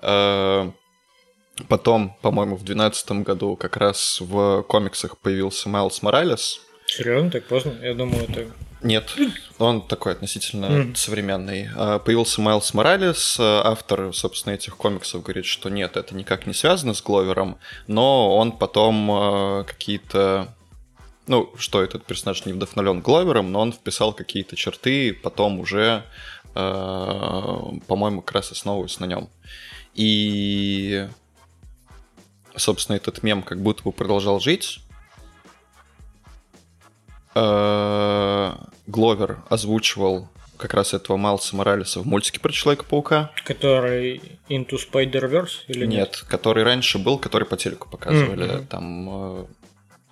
Э, 0.00 0.70
Потом, 1.68 2.16
по-моему, 2.20 2.56
в 2.56 2.64
2012 2.64 3.22
году 3.22 3.56
как 3.56 3.76
раз 3.76 4.18
в 4.20 4.62
комиксах 4.62 5.18
появился 5.18 5.68
Майлз 5.68 6.02
Моралес. 6.02 6.60
Серьезно, 6.96 7.30
так 7.30 7.44
поздно? 7.46 7.74
Я 7.82 7.94
думал, 7.94 8.20
это... 8.20 8.46
Нет, 8.82 9.14
он 9.58 9.80
такой 9.80 10.12
относительно 10.12 10.68
Мгм. 10.68 10.94
современный. 10.94 11.70
А, 11.74 11.98
Появился 11.98 12.40
Майлз 12.42 12.74
Моралес, 12.74 13.36
а, 13.40 13.62
автор, 13.64 14.12
собственно, 14.14 14.52
этих 14.54 14.76
комиксов, 14.76 15.22
говорит, 15.22 15.46
что 15.46 15.70
нет, 15.70 15.96
это 15.96 16.14
никак 16.14 16.46
не 16.46 16.52
связано 16.52 16.92
с 16.92 17.02
Гловером, 17.02 17.56
но 17.86 18.36
он 18.36 18.52
потом 18.52 19.10
а, 19.10 19.64
какие-то... 19.64 20.54
Ну, 21.26 21.50
что 21.56 21.82
этот 21.82 22.04
персонаж 22.04 22.44
не 22.44 22.52
вдохновлен 22.52 23.00
Гловером, 23.00 23.50
но 23.50 23.60
он 23.60 23.72
вписал 23.72 24.12
какие-то 24.12 24.54
черты, 24.56 25.14
потом 25.14 25.58
уже, 25.58 26.04
по-моему, 26.52 28.20
как 28.20 28.32
раз 28.34 28.52
основываясь 28.52 29.00
на 29.00 29.06
нем. 29.06 29.30
И, 29.94 31.08
собственно, 32.54 32.96
этот 32.96 33.22
мем 33.22 33.42
как 33.42 33.62
будто 33.62 33.82
бы 33.84 33.92
продолжал 33.92 34.38
жить, 34.38 34.80
Гловер 37.34 39.38
озвучивал 39.48 40.28
как 40.56 40.74
раз 40.74 40.94
этого 40.94 41.16
Майлса 41.16 41.56
Моралеса 41.56 42.00
в 42.00 42.06
мультике 42.06 42.40
про 42.40 42.52
Человека-паука. 42.52 43.32
Который 43.44 44.38
Into 44.48 44.78
Spider-Verse 44.78 45.64
или 45.68 45.84
нет? 45.84 45.98
Нет, 45.98 46.24
который 46.28 46.62
раньше 46.62 46.98
был, 46.98 47.18
который 47.18 47.44
по 47.44 47.56
телеку 47.56 47.88
показывали. 47.88 48.44
Мгм. 48.44 48.66
Там 48.66 49.08
э, 49.10 49.44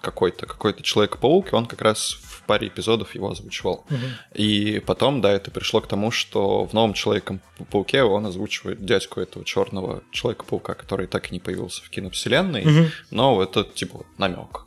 какой-то 0.01 0.47
какой-то 0.47 0.83
Человек-паук, 0.83 1.53
и 1.53 1.55
он 1.55 1.67
как 1.67 1.81
раз 1.81 2.19
в 2.21 2.43
паре 2.43 2.69
эпизодов 2.69 3.15
его 3.15 3.31
озвучивал. 3.31 3.85
Мгм. 3.89 4.01
И 4.35 4.83
потом, 4.85 5.21
да, 5.21 5.33
это 5.33 5.53
пришло 5.53 5.81
к 5.81 5.87
тому, 5.87 6.11
что 6.11 6.65
в 6.65 6.73
новом 6.73 6.93
Человеке-пауке 6.93 8.03
он 8.03 8.27
озвучивает 8.27 8.85
дядьку 8.85 9.21
этого 9.21 9.45
черного 9.45 10.03
Человека-паука, 10.11 10.75
который 10.75 11.07
так 11.07 11.31
и 11.31 11.35
не 11.35 11.41
появился 11.41 11.85
в 11.85 11.89
киновселенной. 11.89 12.65
Мгм. 12.65 12.91
Но 13.13 13.43
это 13.43 13.63
типа 13.63 14.05
намек. 14.19 14.67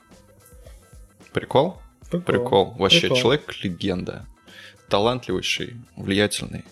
Прикол? 1.33 1.77
Прикол. 2.21 2.43
Прикол. 2.43 2.75
Вообще, 2.77 3.01
Прикол. 3.01 3.17
человек-легенда. 3.17 4.25
Талантливейший, 4.89 5.75
влиятельный. 5.95 6.63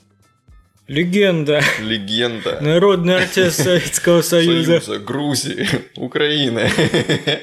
Легенда. 0.88 1.62
Легенда. 1.80 2.60
Народный 2.62 3.18
артист 3.24 3.64
Советского 3.64 4.22
Союза. 4.24 4.82
Союза, 4.82 5.00
Грузии, 5.04 5.68
Украины. 5.98 6.70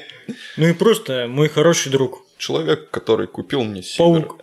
Ну 0.55 0.67
и 0.67 0.73
просто 0.73 1.27
мой 1.27 1.49
хороший 1.49 1.91
друг. 1.91 2.21
Человек, 2.37 2.89
который 2.89 3.27
купил 3.27 3.63
мне 3.63 3.83
сидр. 3.83 3.97
Паук. 3.97 4.39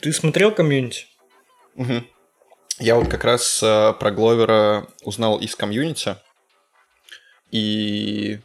Ты 0.00 0.12
смотрел 0.12 0.52
комьюнити? 0.52 1.06
Мгм. 1.74 2.06
Я 2.78 2.96
вот 2.96 3.08
как 3.08 3.24
раз 3.24 3.60
э, 3.62 3.92
про 3.98 4.10
Гловера 4.10 4.86
узнал 5.02 5.38
из 5.40 5.56
комьюнити. 5.56 6.16
И 7.50 8.38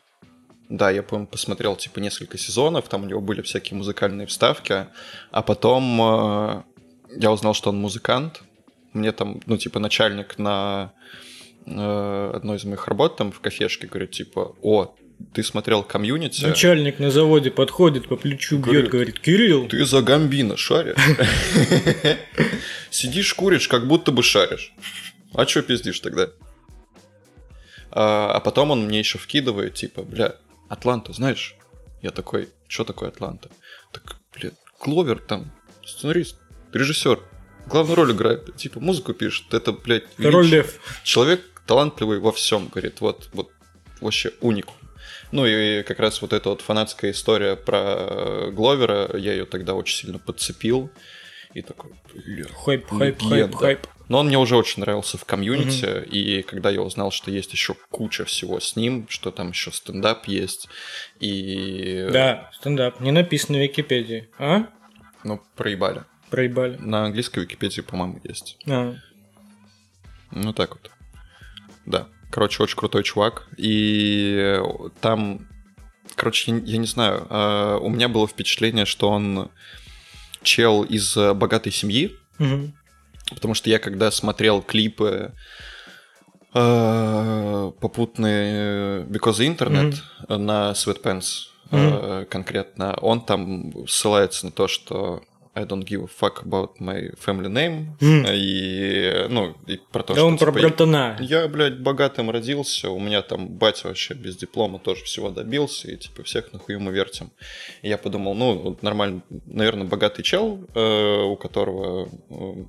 да, 0.69 0.89
я, 0.91 1.03
по 1.03 1.25
посмотрел 1.25 1.75
типа 1.75 1.99
несколько 1.99 2.37
сезонов, 2.37 2.89
там 2.89 3.03
у 3.03 3.05
него 3.05 3.21
были 3.21 3.41
всякие 3.41 3.77
музыкальные 3.77 4.27
вставки, 4.27 4.87
а 5.31 5.41
потом 5.41 6.01
э, 6.01 6.63
я 7.15 7.31
узнал, 7.31 7.53
что 7.53 7.69
он 7.69 7.77
музыкант. 7.77 8.41
Мне 8.93 9.11
там, 9.11 9.41
ну, 9.45 9.57
типа, 9.57 9.79
начальник 9.79 10.37
на 10.37 10.93
э, 11.65 12.31
одной 12.33 12.57
из 12.57 12.65
моих 12.65 12.87
работ 12.87 13.17
там 13.17 13.31
в 13.31 13.39
кафешке 13.39 13.87
говорит, 13.87 14.11
типа, 14.11 14.55
о, 14.61 14.95
ты 15.33 15.43
смотрел 15.43 15.83
комьюнити? 15.83 16.43
Начальник 16.43 16.99
на 16.99 17.11
заводе 17.11 17.51
подходит, 17.51 18.07
по 18.07 18.17
плечу 18.17 18.59
Говорит, 18.59 18.83
бьет, 18.83 18.91
говорит, 18.91 19.19
Кирилл, 19.19 19.67
Ты 19.67 19.85
за 19.85 20.01
гамбина 20.01 20.57
шаришь? 20.57 20.97
Сидишь, 22.89 23.33
куришь, 23.33 23.67
как 23.67 23.87
будто 23.87 24.11
бы 24.11 24.23
шаришь. 24.23 24.73
А 25.33 25.45
чё 25.45 25.61
пиздишь 25.61 25.99
тогда? 25.99 26.29
А, 27.91 28.31
а 28.33 28.39
потом 28.39 28.71
он 28.71 28.85
мне 28.85 28.99
еще 28.99 29.17
вкидывает, 29.17 29.75
типа, 29.75 30.03
бля, 30.03 30.35
Атланта, 30.69 31.13
знаешь? 31.13 31.55
Я 32.01 32.11
такой, 32.11 32.49
что 32.67 32.83
такое 32.83 33.09
Атланта? 33.09 33.49
Так, 33.91 34.17
бля, 34.33 34.51
Кловер 34.79 35.19
там, 35.19 35.51
сценарист, 35.85 36.37
режиссер, 36.73 37.19
главную 37.67 37.95
роль 37.95 38.11
играет, 38.11 38.55
типа, 38.55 38.79
музыку 38.79 39.13
пишет, 39.13 39.53
это, 39.53 39.71
блядь, 39.71 40.05
король 40.15 40.47
лев. 40.47 40.79
Человек 41.03 41.41
талантливый 41.65 42.19
во 42.19 42.31
всем, 42.31 42.67
говорит, 42.67 43.01
вот, 43.01 43.29
вот 43.33 43.51
вообще 44.01 44.31
уникум. 44.41 44.75
Ну 45.31 45.45
и 45.45 45.83
как 45.83 45.99
раз 45.99 46.21
вот 46.21 46.31
эта 46.31 46.49
вот 46.49 46.61
фанатская 46.61 47.11
история 47.11 47.55
про 47.55 48.49
Гловера, 48.51 49.17
я 49.17 49.33
ее 49.33 49.45
тогда 49.45 49.73
очень 49.73 49.97
сильно 49.97 50.19
подцепил. 50.19 50.89
И 51.57 51.63
такой, 51.63 51.89
бля, 52.13 52.45
Хайп, 52.53 52.87
хайп, 52.87 53.19
хайп, 53.19 53.55
хайп. 53.55 53.87
Но 54.09 54.19
он 54.19 54.27
мне 54.27 54.37
уже 54.37 54.55
очень 54.55 54.81
нравился 54.81 55.17
в 55.17 55.25
Community, 55.25 56.03
и 56.05 56.43
когда 56.43 56.69
я 56.69 56.83
узнал, 56.83 57.09
что 57.09 57.31
есть 57.31 57.51
еще 57.51 57.73
куча 57.89 58.25
всего 58.25 58.59
с 58.59 58.75
ним, 58.75 59.07
что 59.09 59.31
там 59.31 59.49
еще 59.49 59.71
стендап 59.71 60.27
есть, 60.27 60.69
и... 61.19 62.09
Да, 62.13 62.51
стендап. 62.53 62.99
Не 62.99 63.11
написано 63.11 63.57
в 63.57 63.61
Википедии. 63.61 64.29
А? 64.37 64.67
Ну, 65.23 65.41
проебали. 65.55 66.03
Проебали. 66.29 66.77
На 66.77 67.05
английской 67.05 67.39
Википедии, 67.39 67.81
по-моему, 67.81 68.21
есть. 68.23 68.59
А. 68.67 68.93
Ну, 70.29 70.53
так 70.53 70.75
вот. 70.75 70.91
Да. 71.87 72.07
Короче, 72.29 72.61
очень 72.61 72.77
крутой 72.77 73.03
чувак. 73.03 73.47
И 73.57 74.61
там, 75.01 75.47
короче, 76.15 76.51
я, 76.51 76.77
не 76.77 76.85
знаю, 76.85 77.25
э, 77.27 77.79
у 77.81 77.89
меня 77.89 78.09
было 78.09 78.27
впечатление, 78.27 78.85
что 78.85 79.09
он 79.09 79.49
чел 80.47 80.83
из 80.83 81.15
э, 81.17 81.33
богатой 81.33 81.71
семьи, 81.71 82.15
Мгм. 82.39 82.73
потому 83.29 83.53
что 83.53 83.69
я 83.69 83.77
когда 83.79 84.09
смотрел 84.11 84.61
клипы 84.61 85.33
э, 86.53 87.71
попутные 87.81 89.03
Because 89.03 89.39
the 89.39 89.47
Internet 89.57 89.95
на 90.29 90.71
Sweatpants 90.71 91.47
э, 91.71 92.25
конкретно, 92.29 92.97
он 93.01 93.21
там 93.25 93.87
ссылается 93.87 94.45
на 94.45 94.51
то, 94.51 94.67
что 94.67 95.21
I 95.57 95.65
don't 95.65 95.83
give 95.83 96.03
a 96.03 96.07
fuck 96.07 96.43
about 96.45 96.79
my 96.79 97.09
family 97.17 97.49
name. 97.49 97.87
Мгм. 97.99 98.25
И, 98.31 99.25
ну, 99.29 99.55
и 99.65 99.79
про 99.91 100.03
то, 100.03 100.13
Да 100.13 100.19
что, 100.19 100.27
он 100.27 100.37
про 100.37 100.51
типа, 100.51 100.59
братана. 100.61 101.17
я, 101.19 101.47
блядь, 101.47 101.79
богатым 101.79 102.29
родился, 102.29 102.89
у 102.91 102.99
меня 102.99 103.21
там 103.23 103.47
батя 103.47 103.87
вообще 103.87 104.13
без 104.13 104.35
диплома 104.37 104.77
тоже 104.79 105.03
всего 105.03 105.29
добился, 105.31 105.89
и 105.91 105.97
типа 105.97 106.21
всех 106.23 106.53
нахуй 106.53 106.77
мы 106.77 106.91
вертим. 106.91 107.31
И 107.81 107.89
я 107.89 107.97
подумал, 107.97 108.35
ну, 108.35 108.77
нормально, 108.81 109.21
наверное, 109.47 109.87
богатый 109.87 110.21
чел, 110.23 110.59
э, 110.75 111.21
у 111.23 111.35
которого 111.35 112.07
э, 112.29 112.65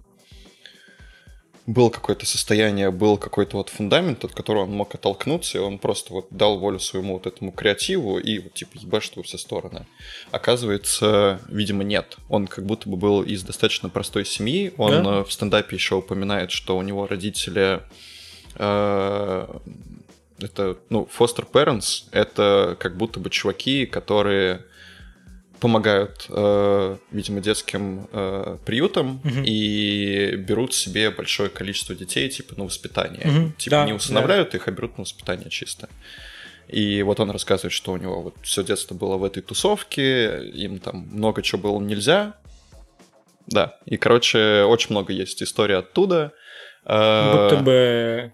было 1.68 1.90
какое-то 1.90 2.24
состояние, 2.24 2.90
был 2.90 3.18
какой-то 3.18 3.58
вот 3.58 3.68
фундамент, 3.68 4.24
от 4.24 4.32
которого 4.32 4.62
он 4.62 4.72
мог 4.72 4.94
оттолкнуться, 4.94 5.58
и 5.58 5.60
он 5.60 5.78
просто 5.78 6.14
вот 6.14 6.28
дал 6.30 6.58
волю 6.58 6.80
своему 6.80 7.12
вот 7.12 7.26
этому 7.26 7.52
креативу 7.52 8.18
и 8.18 8.38
вот 8.38 8.54
типа 8.54 8.70
ебашит 8.80 9.16
во 9.16 9.22
все 9.22 9.36
стороны. 9.36 9.86
Оказывается, 10.30 11.42
видимо, 11.48 11.84
нет. 11.84 12.16
Он 12.30 12.46
как 12.46 12.64
будто 12.64 12.88
бы 12.88 12.96
был 12.96 13.22
из 13.22 13.42
достаточно 13.42 13.90
простой 13.90 14.24
семьи. 14.24 14.72
Он 14.78 14.90
Да? 14.90 15.18
э, 15.18 15.24
в 15.24 15.30
стендапе 15.30 15.76
еще 15.76 15.96
упоминает, 15.96 16.50
что 16.50 16.74
у 16.74 16.80
него 16.80 17.06
родители 17.06 17.82
э, 18.54 19.58
это, 20.40 20.78
ну, 20.88 21.06
foster 21.18 21.46
parents, 21.50 22.04
это 22.12 22.78
как 22.80 22.96
будто 22.96 23.20
бы 23.20 23.28
чуваки, 23.28 23.84
которые 23.84 24.64
помогают, 25.60 26.26
э, 26.28 26.96
видимо, 27.10 27.40
детским 27.40 28.08
э, 28.12 28.58
приютам 28.64 29.20
Мгм. 29.24 29.42
и 29.44 30.36
берут 30.36 30.74
себе 30.74 31.10
большое 31.10 31.48
количество 31.50 31.94
детей, 31.94 32.28
типа, 32.28 32.54
на 32.56 32.64
воспитание. 32.64 33.26
Мгм, 33.26 33.52
Типа, 33.54 33.76
да, 33.76 33.84
не 33.86 33.92
усыновляют 33.92 34.54
их, 34.54 34.68
а 34.68 34.70
берут 34.70 34.98
на 34.98 35.02
воспитание 35.02 35.50
чисто. 35.50 35.88
И 36.68 37.02
вот 37.02 37.18
он 37.18 37.30
рассказывает, 37.30 37.72
что 37.72 37.92
у 37.92 37.96
него 37.96 38.20
вот 38.22 38.34
все 38.42 38.62
детство 38.62 38.94
было 38.94 39.16
в 39.16 39.24
этой 39.24 39.42
тусовке, 39.42 40.46
им 40.48 40.78
там 40.78 41.08
много 41.12 41.42
чего 41.42 41.60
было 41.62 41.80
нельзя. 41.80 42.34
Да, 43.46 43.78
и, 43.86 43.96
короче, 43.96 44.64
очень 44.64 44.90
много 44.90 45.12
есть 45.12 45.42
историй 45.42 45.76
оттуда. 45.76 46.32
Э, 46.84 47.32
Будто 47.50 47.62
бы 47.62 48.32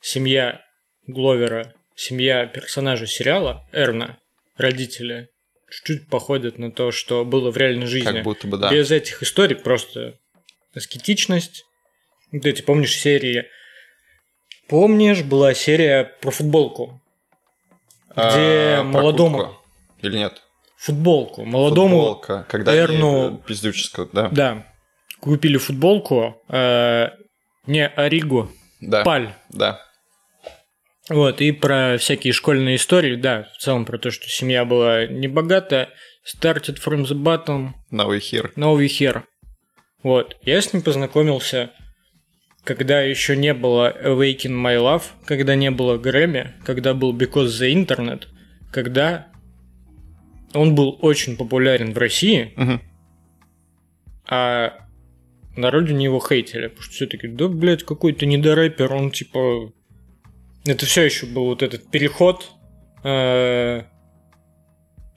семья 0.00 0.62
Гловера, 1.06 1.74
семья 1.94 2.46
персонажа 2.46 3.06
сериала, 3.06 3.66
Эрна, 3.72 4.18
родители, 4.56 5.28
чуть-чуть 5.72 6.08
походят 6.08 6.58
на 6.58 6.70
то, 6.70 6.92
что 6.92 7.24
было 7.24 7.50
в 7.50 7.56
реальной 7.56 7.86
жизни. 7.86 8.12
Как 8.12 8.22
будто 8.22 8.46
бы, 8.46 8.58
да. 8.58 8.70
Без 8.70 8.90
этих 8.90 9.22
историй 9.22 9.56
просто 9.56 10.18
аскетичность. 10.74 11.64
Вот 12.30 12.44
эти, 12.46 12.62
помнишь, 12.62 12.96
серии... 12.96 13.46
Помнишь, 14.68 15.22
была 15.22 15.54
серия 15.54 16.04
про 16.20 16.30
футболку? 16.30 17.00
Где 18.10 18.76
А, 18.78 18.82
молодому... 18.82 19.38
куртку. 19.38 19.56
Или 20.02 20.16
нет? 20.18 20.42
Футболку. 20.76 21.44
Молодому... 21.44 21.96
Футболка, 21.98 22.46
когда 22.48 22.74
Эрну- 22.74 23.32
ей, 23.32 23.38
пиздюческую, 23.46 24.08
да. 24.12 24.28
Да. 24.28 24.66
Купили 25.20 25.56
футболку. 25.58 26.42
э, 26.48 27.08
не 27.66 27.86
Оригу, 27.86 28.50
Да, 28.80 29.04
Паль. 29.04 29.32
да. 29.50 29.80
Вот, 31.08 31.40
и 31.40 31.50
про 31.52 31.96
всякие 31.98 32.32
школьные 32.32 32.76
истории, 32.76 33.16
да, 33.16 33.48
в 33.56 33.58
целом 33.58 33.84
про 33.84 33.98
то, 33.98 34.10
что 34.10 34.28
семья 34.28 34.64
была 34.64 35.06
небогатая. 35.06 35.88
Started 36.24 36.78
from 36.80 37.02
the 37.04 37.20
bottom, 37.20 37.70
Now 37.90 38.08
we 38.08 38.18
here. 38.20 38.52
now 38.54 38.76
we 38.78 38.86
here. 38.86 39.24
Вот, 40.04 40.36
я 40.42 40.60
с 40.60 40.72
ним 40.72 40.82
познакомился, 40.82 41.70
когда 42.62 43.02
еще 43.02 43.36
не 43.36 43.52
было 43.52 43.92
Awaken 44.04 44.52
My 44.52 44.76
Love, 44.78 45.02
когда 45.24 45.56
не 45.56 45.72
было 45.72 45.98
Грэмми, 45.98 46.54
когда 46.64 46.94
был 46.94 47.12
Because 47.16 47.46
the 47.60 47.72
Internet, 47.72 48.26
когда 48.72 49.26
он 50.54 50.76
был 50.76 50.96
очень 51.02 51.36
популярен 51.36 51.92
в 51.92 51.98
России, 51.98 52.52
Мгм. 52.56 52.80
а 54.28 54.74
на 55.56 55.70
родине 55.72 56.04
его 56.04 56.20
хейтили, 56.20 56.68
потому 56.68 56.82
что 56.82 56.92
все 56.94 57.06
таки 57.06 57.26
да, 57.26 57.48
блядь, 57.48 57.82
какой-то 57.84 58.26
недорэпер, 58.26 58.92
он 58.92 59.10
типа... 59.10 59.72
Это 60.64 60.86
все 60.86 61.02
еще 61.02 61.26
был 61.26 61.46
вот 61.46 61.62
этот 61.62 61.90
переход 61.90 62.48
э, 63.04 63.82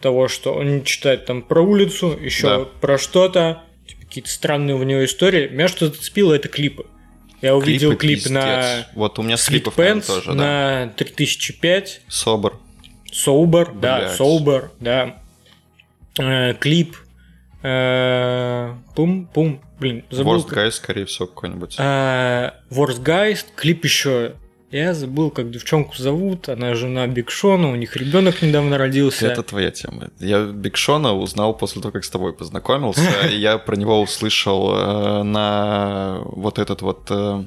того, 0.01 0.27
что 0.27 0.53
он 0.53 0.83
читает 0.83 1.25
там 1.25 1.41
про 1.43 1.61
улицу, 1.61 2.17
еще 2.19 2.47
Да. 2.47 2.65
про 2.81 2.97
что-то, 2.97 3.63
типа, 3.87 4.01
какие-то 4.01 4.29
странные 4.29 4.75
у 4.75 4.83
него 4.83 5.05
истории. 5.05 5.47
Меня 5.49 5.67
что 5.67 5.87
зацепило, 5.87 6.33
это 6.33 6.47
клипы. 6.47 6.85
Я 7.41 7.55
увидел 7.55 7.89
Клипы 7.89 8.01
клип 8.01 8.15
пиздец. 8.23 8.31
на 8.31 8.87
Вот 8.95 9.19
у 9.19 9.21
меня 9.21 9.37
с 9.37 9.45
клипов 9.45 9.77
Pants 9.77 10.07
тоже, 10.07 10.33
да. 10.33 10.85
на 10.87 10.93
3005. 10.95 12.01
Собор. 12.07 12.59
Sober, 13.11 13.77
да. 13.79 14.15
Sober, 14.17 14.69
да. 14.79 15.21
Э, 16.17 16.53
клип. 16.55 16.95
э, 17.61 18.73
Пум-пум. 18.95 19.61
Блин, 19.79 20.05
забыл. 20.09 20.37
Worst 20.39 20.49
Guy, 20.49 20.71
скорее 20.71 21.05
всего, 21.05 21.27
какой-нибудь. 21.27 21.75
Э, 21.77 22.51
Worst 22.71 23.03
Guys, 23.03 23.45
клип 23.55 23.83
еще. 23.83 24.33
Я 24.75 24.93
забыл, 24.93 25.31
как 25.31 25.51
девчонку 25.51 25.95
зовут. 25.95 26.49
Она 26.49 26.75
жена 26.75 27.07
Биг 27.07 27.31
Шона, 27.31 27.71
у 27.71 27.75
них 27.75 27.95
ребенок 27.95 28.41
недавно 28.41 28.77
родился. 28.77 29.27
Это 29.27 29.41
твоя 29.41 29.71
тема. 29.71 30.09
Я 30.19 30.47
Биг 30.47 30.75
Шона 30.75 31.13
узнал 31.13 31.55
после 31.55 31.81
того, 31.81 31.93
как 31.93 32.03
с 32.03 32.09
тобой 32.09 32.33
познакомился. 32.33 33.09
и 33.31 33.37
Я 33.37 33.57
про 33.57 33.77
него 33.77 34.01
услышал 34.01 34.75
э, 34.75 35.23
на 35.23 36.19
вот 36.25 36.59
этот 36.59 36.81
вот 36.81 37.07
э, 37.09 37.45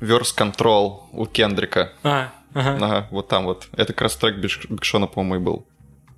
Verse 0.00 0.36
Control 0.36 1.02
у 1.12 1.26
Кендрика. 1.26 1.92
А, 2.02 2.32
ага. 2.52 2.78
Ага, 2.84 3.08
вот 3.12 3.28
там 3.28 3.44
вот. 3.44 3.68
Это 3.76 3.92
как 3.92 4.02
раз 4.02 4.16
трек 4.16 4.38
Биг 4.38 4.68
Биг 4.68 4.84
Шона, 4.84 5.06
по-моему, 5.06 5.36
и 5.36 5.38
был. 5.38 5.68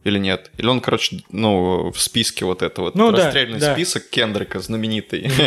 Или 0.04 0.18
нет? 0.18 0.50
Или 0.56 0.68
он, 0.68 0.80
короче, 0.80 1.24
ну, 1.30 1.90
в 1.90 2.00
списке 2.00 2.46
вот 2.46 2.62
это 2.62 2.80
вот. 2.80 2.94
Ну 2.94 3.12
да, 3.12 3.24
расстрельный 3.24 3.60
да. 3.60 3.74
список 3.74 4.08
Кендрика 4.08 4.60
знаменитый. 4.60 5.30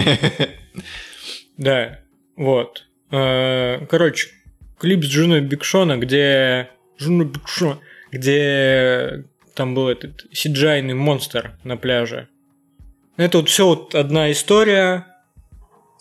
Да, 1.58 2.00
вот. 2.38 2.86
Э, 3.12 3.86
Короче, 3.88 4.30
клип 4.82 5.04
с 5.04 5.08
женой 5.08 5.42
Бигшона, 5.42 5.98
где... 5.98 6.70
Жена 6.98 7.24
Бигшона, 7.24 7.78
где 8.12 9.26
там 9.54 9.76
был 9.76 9.90
этот 9.90 10.26
сиджайный 10.34 10.96
монстр 10.96 11.56
на 11.64 11.78
пляже. 11.78 12.28
Это 13.16 13.38
вот 13.40 13.50
все 13.50 13.68
вот 13.68 13.94
одна 13.94 14.32
история. 14.32 15.06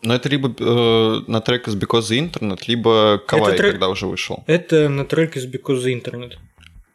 Но 0.02 0.14
это 0.14 0.30
либо 0.30 0.48
э, 0.58 1.20
на 1.26 1.40
трек 1.42 1.68
из 1.68 1.76
Because 1.76 2.10
the 2.10 2.18
Internet, 2.18 2.60
либо 2.66 3.18
Кавай, 3.26 3.56
трек- 3.56 3.72
когда 3.72 3.90
уже 3.90 4.06
вышел. 4.06 4.44
Это 4.46 4.88
на 4.88 5.04
трек 5.04 5.36
из 5.36 5.44
Because 5.46 5.84
the 5.84 5.92
Internet. 5.92 6.38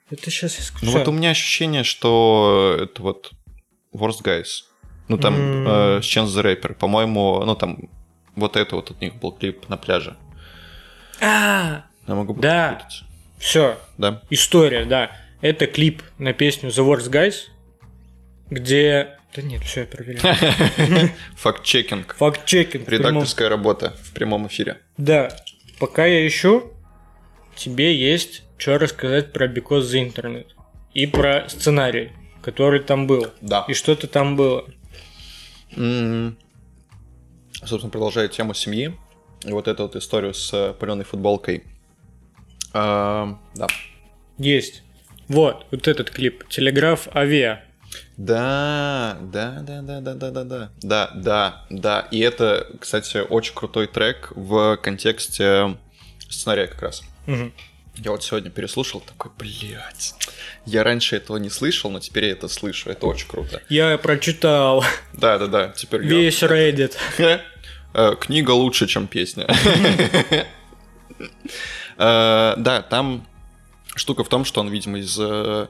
Это 0.09 0.31
сейчас 0.31 0.57
я 0.57 0.63
скажу. 0.63 0.85
Ну 0.85 0.91
вот 0.91 1.07
у 1.07 1.11
меня 1.11 1.29
ощущение, 1.31 1.83
что 1.83 2.77
это 2.81 3.01
вот 3.03 3.31
Worst 3.93 4.23
Guys. 4.23 4.63
Ну 5.07 5.19
там 5.19 5.35
М. 5.35 5.67
э, 5.67 5.99
Chance 5.99 6.27
the 6.27 6.43
Rapper. 6.43 6.73
По-моему, 6.73 7.43
ну 7.45 7.55
там 7.55 7.89
вот 8.35 8.55
это 8.55 8.75
вот 8.75 8.89
от 8.89 9.01
них 9.01 9.15
был 9.15 9.31
клип 9.31 9.69
на 9.69 9.77
пляже. 9.77 10.15
А, 11.21 11.85
Я 12.07 12.15
могу 12.15 12.33
Да. 12.35 12.87
все, 13.39 13.77
Да. 13.97 14.21
история, 14.29 14.85
да. 14.85 15.11
Это 15.41 15.67
клип 15.67 16.01
на 16.17 16.33
песню 16.33 16.69
The 16.69 16.85
Worst 16.85 17.09
Guys, 17.11 17.35
где... 18.49 19.17
Да 19.35 19.41
нет, 19.41 19.63
все, 19.63 19.81
я 19.81 19.85
проверяю. 19.85 21.11
Факт-чекинг. 21.37 22.15
Факт-чекинг. 22.15 22.87
Редакторская 22.87 23.49
работа 23.49 23.95
в 24.03 24.13
прямом 24.13 24.47
эфире. 24.47 24.79
Да, 24.97 25.29
пока 25.79 26.05
я 26.05 26.25
ищу, 26.25 26.71
тебе 27.55 27.95
есть 27.95 28.43
что 28.57 28.77
рассказать 28.77 29.33
про 29.33 29.47
Because 29.47 29.81
the 29.81 30.09
Internet. 30.13 30.47
И 30.93 31.05
про 31.07 31.49
сценарий, 31.49 32.13
который 32.41 32.79
там 32.79 33.05
был. 33.07 33.27
Да. 33.41 33.65
И 33.67 33.73
что-то 33.73 34.07
там 34.07 34.37
было. 34.37 34.65
М, 35.75 36.37
Собственно, 37.65 37.89
продолжая 37.91 38.29
тему 38.29 38.53
семьи. 38.53 38.95
И 39.45 39.51
вот 39.51 39.67
эту 39.67 39.83
вот 39.83 39.95
историю 39.95 40.33
с 40.33 40.73
паленой 40.79 41.05
футболкой. 41.05 41.63
А, 42.73 43.37
Да. 43.55 43.67
Есть. 44.37 44.83
Вот, 45.27 45.65
вот 45.71 45.87
этот 45.87 46.09
клип. 46.11 46.47
Телеграф 46.49 47.07
Авиа. 47.15 47.63
Да, 48.17 49.17
да, 49.21 49.59
да, 49.61 49.81
да, 49.81 50.01
да, 50.01 50.13
да, 50.13 50.31
да, 50.31 50.43
да, 50.43 50.69
да, 50.81 51.11
да, 51.15 51.65
да. 51.69 52.07
И 52.11 52.19
это, 52.19 52.67
кстати, 52.79 53.17
очень 53.17 53.53
крутой 53.53 53.87
трек 53.87 54.31
в 54.35 54.77
контексте 54.77 55.77
сценария 56.29 56.67
как 56.67 56.81
раз. 56.81 57.03
Мгм. 57.27 57.53
Я 57.97 58.11
вот 58.11 58.23
сегодня 58.23 58.49
переслушал, 58.51 58.99
такой, 58.99 59.31
блядь, 59.37 60.15
я 60.65 60.83
раньше 60.83 61.15
этого 61.15 61.37
не 61.37 61.49
слышал, 61.49 61.89
но 61.89 62.01
теперь 62.01 62.25
я 62.25 62.31
это 62.31 62.49
слышу, 62.49 62.89
это 62.89 63.05
очень 63.05 63.27
круто. 63.27 63.61
Я 63.69 63.97
прочитал 63.97 64.83
Да, 65.13 65.37
да, 65.37 65.47
да, 65.47 65.69
теперь 65.69 66.01
я- 66.03 66.09
весь 66.09 66.43
Reddit. 66.43 66.97
Э, 67.95 68.15
Книга 68.19 68.51
лучше, 68.51 68.87
чем 68.87 69.07
песня. 69.07 69.47
Э, 71.97 72.53
Да, 72.57 72.81
там 72.81 73.25
штука 73.95 74.23
в 74.25 74.29
том, 74.29 74.43
что 74.43 74.59
он, 74.61 74.67
видимо, 74.67 74.99
из 74.99 75.17
э, 75.19 75.67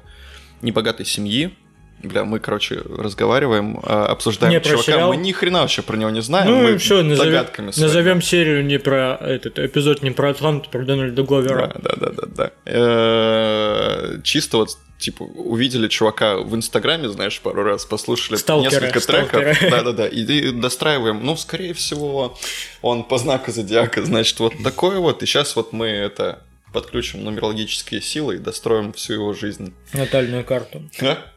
небогатой 0.63 1.05
семьи. 1.05 1.55
Бля, 2.03 2.23
мы, 2.25 2.39
короче, 2.39 2.81
разговариваем, 2.97 3.79
обсуждаем 3.83 4.53
Не, 4.53 4.59
чувака, 4.61 4.83
сериал? 4.83 5.09
мы 5.09 5.17
ни 5.17 5.31
хрена 5.31 5.61
вообще 5.61 5.81
про 5.81 5.95
него 5.97 6.09
не 6.09 6.21
знаем, 6.21 6.49
Ну 6.51 6.61
мы 6.63 6.71
и 6.73 6.77
все, 6.77 7.01
догадками 7.03 7.71
своими. 7.71 7.87
назовем 7.87 8.21
серию 8.21 8.65
не 8.65 8.77
про 8.79 9.15
этот 9.15 9.57
эпизод, 9.59 10.03
не 10.03 10.11
про 10.11 10.31
Атланту, 10.31 10.69
про 10.69 10.83
Дональда 10.83 11.23
Гловера. 11.23 11.71
Да, 11.81 11.95
да, 11.95 12.09
да, 12.11 12.25
да, 12.27 12.51
да. 12.65 14.21
Чисто 14.23 14.57
вот 14.57 14.77
типа 15.05 15.21
увидели 15.23 15.87
чувака 15.87 16.37
в 16.37 16.55
Инстаграме, 16.55 17.09
знаешь, 17.09 17.39
пару 17.39 17.63
раз 17.63 17.85
послушали 17.85 18.37
Сталкера, 18.37 18.71
несколько 18.71 18.99
треков, 18.99 19.29
сталкера. 19.29 19.57
да, 19.69 19.83
да, 19.83 19.91
да, 19.91 20.07
и, 20.07 20.51
достраиваем. 20.51 21.23
Ну, 21.23 21.37
скорее 21.37 21.75
всего, 21.75 22.35
он 22.81 23.03
по 23.03 23.19
знаку 23.19 23.51
зодиака, 23.51 24.03
значит, 24.03 24.39
вот 24.39 24.53
такой 24.63 24.97
вот. 24.97 25.21
И 25.21 25.27
сейчас 25.27 25.55
вот 25.55 25.73
мы 25.73 25.87
это 25.87 26.41
подключим 26.73 27.23
нумерологические 27.23 28.01
силы 28.01 28.35
и 28.35 28.39
достроим 28.39 28.93
всю 28.93 29.13
его 29.13 29.33
жизнь. 29.33 29.75
Натальную 29.93 30.43
карту. 30.43 30.89
Да? 30.99 31.31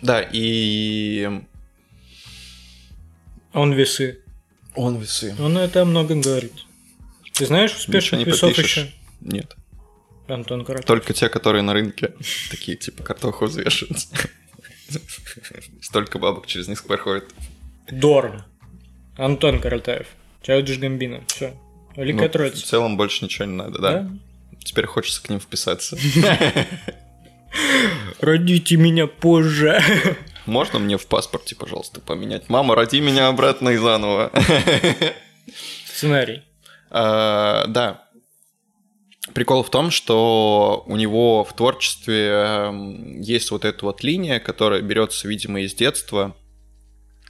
Да, 0.00 0.24
и 0.32 1.28
Он 3.52 3.72
весы. 3.72 4.20
он 4.76 4.98
весы. 4.98 5.34
Он 5.40 5.58
это 5.58 5.82
о 5.82 5.84
многом 5.84 6.20
говорит. 6.20 6.52
Ты 7.32 7.46
знаешь 7.46 7.74
успешных 7.74 8.20
не 8.20 8.24
весов 8.24 8.50
попишешь. 8.50 8.76
еще? 8.76 8.92
Нет. 9.20 9.56
Антон 10.28 10.64
Каратов. 10.64 10.86
Только 10.86 11.12
те, 11.12 11.28
которые 11.28 11.62
на 11.62 11.72
рынке 11.72 12.14
такие, 12.50 12.76
типа, 12.76 13.02
картоху 13.02 13.46
взвешивают. 13.46 13.98
Столько 15.82 16.18
бабок 16.18 16.46
через 16.46 16.68
них 16.68 16.84
проходит. 16.84 17.32
Дорн. 17.90 18.44
Антон 19.16 19.60
Каратаев. 19.60 20.06
Чаудиш 20.42 20.78
Гамбина. 20.78 21.22
Все. 21.28 21.54
Великая 21.96 22.22
Ну, 22.22 22.28
в 22.28 22.32
Троица. 22.32 22.66
целом 22.66 22.96
больше 22.96 23.24
ничего 23.24 23.46
не 23.46 23.54
надо, 23.54 23.78
да. 23.80 24.10
Теперь 24.64 24.86
хочется 24.86 25.22
к 25.22 25.28
ним 25.28 25.40
вписаться. 25.40 25.96
Родите 28.20 28.76
меня 28.76 29.06
позже. 29.06 29.80
Можно 30.46 30.78
мне 30.78 30.96
в 30.98 31.06
паспорте, 31.06 31.54
пожалуйста, 31.56 32.00
поменять? 32.00 32.48
Мама, 32.48 32.74
роди 32.74 33.00
меня 33.00 33.28
обратно 33.28 33.70
и 33.70 33.76
заново. 33.76 34.30
Сценарий. 35.86 36.42
А, 36.90 37.66
Да. 37.66 38.05
Прикол 39.36 39.62
в 39.62 39.68
том, 39.68 39.90
что 39.90 40.82
у 40.86 40.96
него 40.96 41.44
в 41.44 41.52
творчестве 41.52 42.28
эм, 42.28 43.20
есть 43.20 43.50
вот 43.50 43.66
эта 43.66 43.84
вот 43.84 44.02
линия, 44.02 44.40
которая 44.40 44.80
берется, 44.80 45.28
видимо, 45.28 45.60
из 45.60 45.74
детства, 45.74 46.34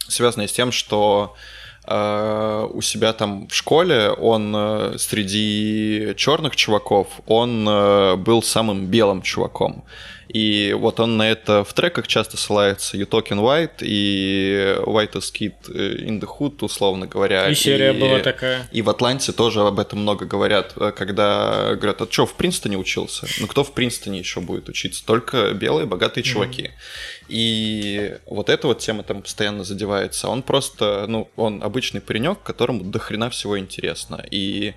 связанная 0.06 0.46
с 0.46 0.52
тем, 0.52 0.70
что 0.70 1.34
э, 1.84 2.68
у 2.72 2.80
себя 2.80 3.12
там 3.12 3.48
в 3.48 3.54
школе 3.56 4.10
он 4.10 4.54
э, 4.56 4.98
среди 4.98 6.14
черных 6.16 6.54
чуваков, 6.54 7.08
он 7.26 7.68
э, 7.68 8.14
был 8.14 8.40
самым 8.40 8.86
белым 8.86 9.20
чуваком. 9.20 9.84
И 10.28 10.74
вот 10.76 11.00
он 11.00 11.16
на 11.16 11.30
это 11.30 11.64
в 11.64 11.72
треках 11.72 12.06
часто 12.06 12.36
ссылается. 12.36 12.96
You 12.96 13.08
Talking 13.08 13.40
White 13.40 13.82
и 13.82 14.76
White 14.84 15.12
is 15.12 15.32
Kid 15.32 15.54
in 15.70 16.20
the 16.20 16.26
Hood, 16.26 16.64
условно 16.64 17.06
говоря. 17.06 17.48
И 17.48 17.54
серия 17.54 17.92
была 17.92 18.20
такая. 18.20 18.68
И 18.72 18.82
в 18.82 18.90
Атланте 18.90 19.32
тоже 19.32 19.60
об 19.60 19.78
этом 19.78 20.00
много 20.00 20.26
говорят, 20.26 20.72
э, 20.76 20.92
когда 20.92 21.74
говорят, 21.74 22.02
а 22.02 22.08
что, 22.10 22.26
в 22.26 22.34
Принстоне 22.34 22.76
учился? 22.76 23.26
Ну, 23.40 23.46
кто 23.46 23.62
в 23.64 23.72
Принстоне 23.72 24.18
еще 24.18 24.40
будет 24.40 24.68
учиться? 24.68 25.04
Только 25.06 25.52
белые 25.52 25.86
богатые 25.86 26.24
чуваки. 26.24 26.70
И 27.28 28.16
вот 28.26 28.48
эта 28.48 28.66
вот 28.66 28.78
тема 28.78 29.02
там 29.02 29.22
постоянно 29.22 29.64
задевается. 29.64 30.28
Он 30.28 30.42
просто, 30.42 31.06
ну, 31.08 31.28
он 31.36 31.62
обычный 31.62 32.00
паренек, 32.00 32.42
которому 32.42 32.84
до 32.84 32.98
хрена 32.98 33.30
всего 33.30 33.58
интересно. 33.58 34.24
И, 34.30 34.74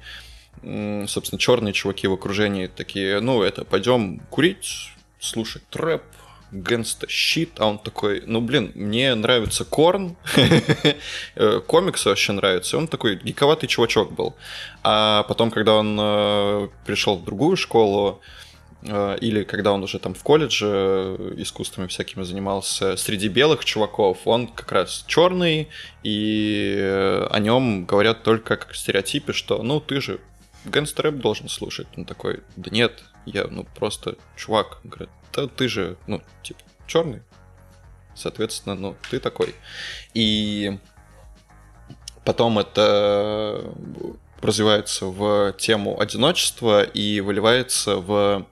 собственно, 0.62 1.40
черные 1.40 1.74
чуваки 1.74 2.08
в 2.08 2.14
окружении 2.14 2.68
такие, 2.68 3.20
ну, 3.20 3.42
это, 3.44 3.66
пойдем 3.66 4.20
курить, 4.30 4.92
слушать 5.20 5.64
трэп, 5.70 6.04
гэнста 6.52 7.08
щит, 7.08 7.52
а 7.60 7.68
он 7.68 7.80
такой, 7.80 8.24
ну, 8.26 8.42
блин, 8.42 8.72
мне 8.76 9.14
нравится 9.16 9.66
Корн, 9.66 10.16
э, 11.36 11.60
комиксы 11.68 12.10
вообще 12.10 12.32
нравятся, 12.34 12.78
он 12.78 12.88
такой 12.88 13.18
гиковатый 13.18 13.70
чувачок 13.70 14.12
был. 14.14 14.36
А 14.84 15.24
потом, 15.24 15.52
когда 15.52 15.76
он 15.76 15.98
э, 16.00 16.70
пришел 16.86 17.18
в 17.18 17.24
другую 17.24 17.56
школу, 17.56 18.22
э, 18.82 19.18
или 19.22 19.44
когда 19.44 19.74
он 19.74 19.84
уже 19.84 20.00
там 20.00 20.16
в 20.16 20.24
колледже 20.24 20.68
э, 20.68 21.34
искусствами 21.38 21.88
всякими 21.88 22.24
занимался, 22.24 22.98
среди 22.98 23.28
белых 23.28 23.64
чуваков, 23.64 24.20
он 24.26 24.48
как 24.48 24.72
раз 24.72 25.06
черный, 25.08 25.70
и 26.04 27.28
о 27.30 27.40
нем 27.40 27.86
говорят 27.86 28.24
только 28.24 28.58
как 28.58 28.74
стереотипе, 28.76 29.34
что, 29.34 29.62
ну, 29.62 29.80
ты 29.80 30.02
же 30.02 30.20
гангстер 30.66 31.12
должен 31.12 31.48
слушать. 31.48 31.88
Он 31.96 32.06
такой, 32.06 32.42
да 32.56 32.72
нет, 32.72 33.04
я, 33.34 33.46
ну, 33.50 33.66
просто 33.76 34.16
чувак. 34.36 34.80
Говорит, 34.84 35.10
да 35.34 35.48
ты 35.48 35.68
же, 35.68 35.98
ну, 36.08 36.22
типа, 36.44 36.60
черный. 36.88 37.22
Соответственно, 38.16 38.76
ну, 38.76 38.96
ты 39.10 39.20
такой. 39.20 39.56
И 40.14 40.78
потом 42.26 42.60
это 42.60 43.74
развивается 44.42 45.06
в 45.06 45.54
тему 45.58 46.00
одиночества 46.00 46.84
и 46.84 47.22
выливается 47.22 47.98
в 47.98 48.46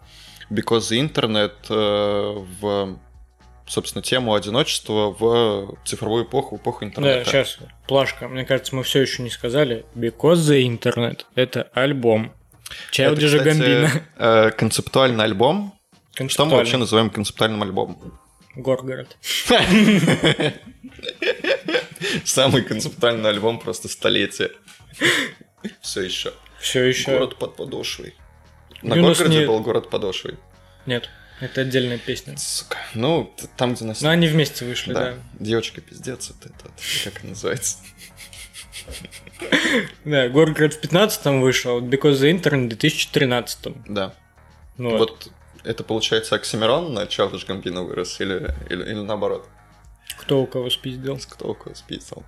Because 0.50 0.92
the 0.92 1.00
Internet, 1.02 1.54
э, 1.70 2.46
в, 2.62 2.98
собственно, 3.66 4.02
тему 4.02 4.34
одиночества 4.34 5.12
в 5.18 5.78
цифровую 5.86 6.24
эпоху, 6.24 6.58
в 6.58 6.62
эпоху 6.62 6.80
Да, 6.82 6.88
интернета. 6.88 7.30
сейчас, 7.30 7.58
плашка. 7.88 8.28
Мне 8.28 8.46
кажется, 8.46 8.76
мы 8.76 8.84
все 8.84 9.02
еще 9.02 9.24
не 9.24 9.30
сказали. 9.30 9.86
Because 9.96 10.36
the 10.36 10.66
Internet— 10.66 11.26
это 11.36 11.64
альбом. 11.74 12.34
Childish 12.92 13.28
кстати, 13.28 13.44
Гамбина. 13.44 14.04
э, 14.18 14.52
концептуальный 14.52 15.24
альбом. 15.24 15.74
Что 16.28 16.46
мы 16.46 16.58
вообще 16.58 16.78
называем 16.78 17.10
концептуальным 17.10 17.62
альбомом? 17.64 18.20
Горгород. 18.56 19.16
Самый 22.26 22.64
концептуальный 22.64 23.30
альбом 23.30 23.60
просто 23.60 23.88
столетия. 23.88 24.50
Все 25.82 26.02
еще. 26.02 26.34
Все 26.60 26.84
еще. 26.86 27.12
Город 27.12 27.38
под 27.38 27.56
подошвой. 27.56 28.16
На 28.82 28.96
Юнос 28.96 29.18
Горгороде 29.20 29.40
не- 29.42 29.46
был 29.48 29.60
город 29.62 29.90
подошвой. 29.90 30.38
Нет. 30.86 31.10
Это 31.40 31.62
отдельная 31.62 32.00
песня. 32.00 32.36
Сука. 32.38 32.78
Ну, 32.96 33.32
там, 33.58 33.76
где 33.76 33.86
нас... 33.86 34.02
Но 34.02 34.10
они 34.10 34.28
вместе 34.28 34.66
вышли, 34.66 34.94
да. 34.94 35.12
да. 35.12 35.18
Девочка 35.40 35.82
пиздец, 35.82 36.32
это, 36.32 36.50
это, 36.50 36.72
как 37.04 37.18
это 37.18 37.28
называется? 37.28 37.78
Да, 40.06 40.30
Горгород 40.30 40.74
в 40.74 40.82
15-м 40.84 41.42
вышел, 41.42 41.82
Because 41.82 42.14
the 42.14 42.32
Internet 42.32 42.66
в 42.66 42.70
2013 42.70 43.74
Да. 43.88 44.14
ну, 44.78 44.92
вот. 44.98 45.00
Вот 45.00 45.32
это 45.64 45.84
получается 45.84 46.36
Оксимирон 46.36 46.94
на 46.94 47.08
Чарльз 47.08 47.44
Гамбино 47.44 47.84
вырос 47.84 48.22
или, 48.22 48.56
или, 48.70 48.84
или 48.84 49.02
наоборот? 49.02 49.48
Кто 50.18 50.42
у 50.42 50.48
кого 50.48 50.70
спиздил. 50.70 51.20
Кто 51.30 51.50
у 51.50 51.54
кого 51.54 51.76
списал? 51.76 52.24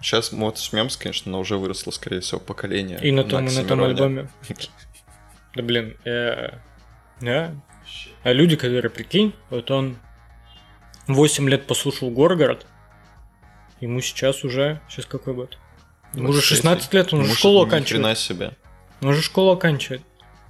Сейчас 0.00 0.32
мы 0.32 0.46
вот 0.46 0.58
смеемся, 0.58 0.98
конечно, 0.98 1.30
но 1.32 1.40
уже 1.40 1.58
выросло, 1.58 1.90
скорее 1.90 2.20
всего, 2.20 2.40
поколение. 2.40 2.98
И 3.02 3.12
на 3.12 3.24
том, 3.24 3.46
и 3.46 3.52
на 3.52 3.64
том 3.64 3.82
альбоме. 3.82 4.28
Да 5.52 5.64
блин, 5.64 5.96
э, 6.04 6.58
да. 7.20 7.52
А 8.22 8.32
люди, 8.32 8.54
которые, 8.54 8.88
прикинь, 8.88 9.34
вот 9.50 9.68
он 9.72 9.98
8 11.08 11.48
лет 11.48 11.66
послушал 11.66 12.10
Горгород, 12.10 12.66
ему 13.80 14.00
сейчас 14.00 14.44
уже, 14.44 14.80
сейчас 14.88 15.06
какой 15.06 15.34
год? 15.34 15.58
Ему 16.14 16.30
уже 16.30 16.40
16 16.42 16.92
лет, 16.94 17.12
он 17.12 17.20
уже 17.20 17.34
школу 17.34 17.64
ни 17.64 17.68
оканчивает. 17.68 18.02
хрена 18.04 18.16
себе. 18.16 18.52
Он 19.00 19.08
уже 19.08 19.22
школу 19.22 19.52
оканчивает. 19.52 20.02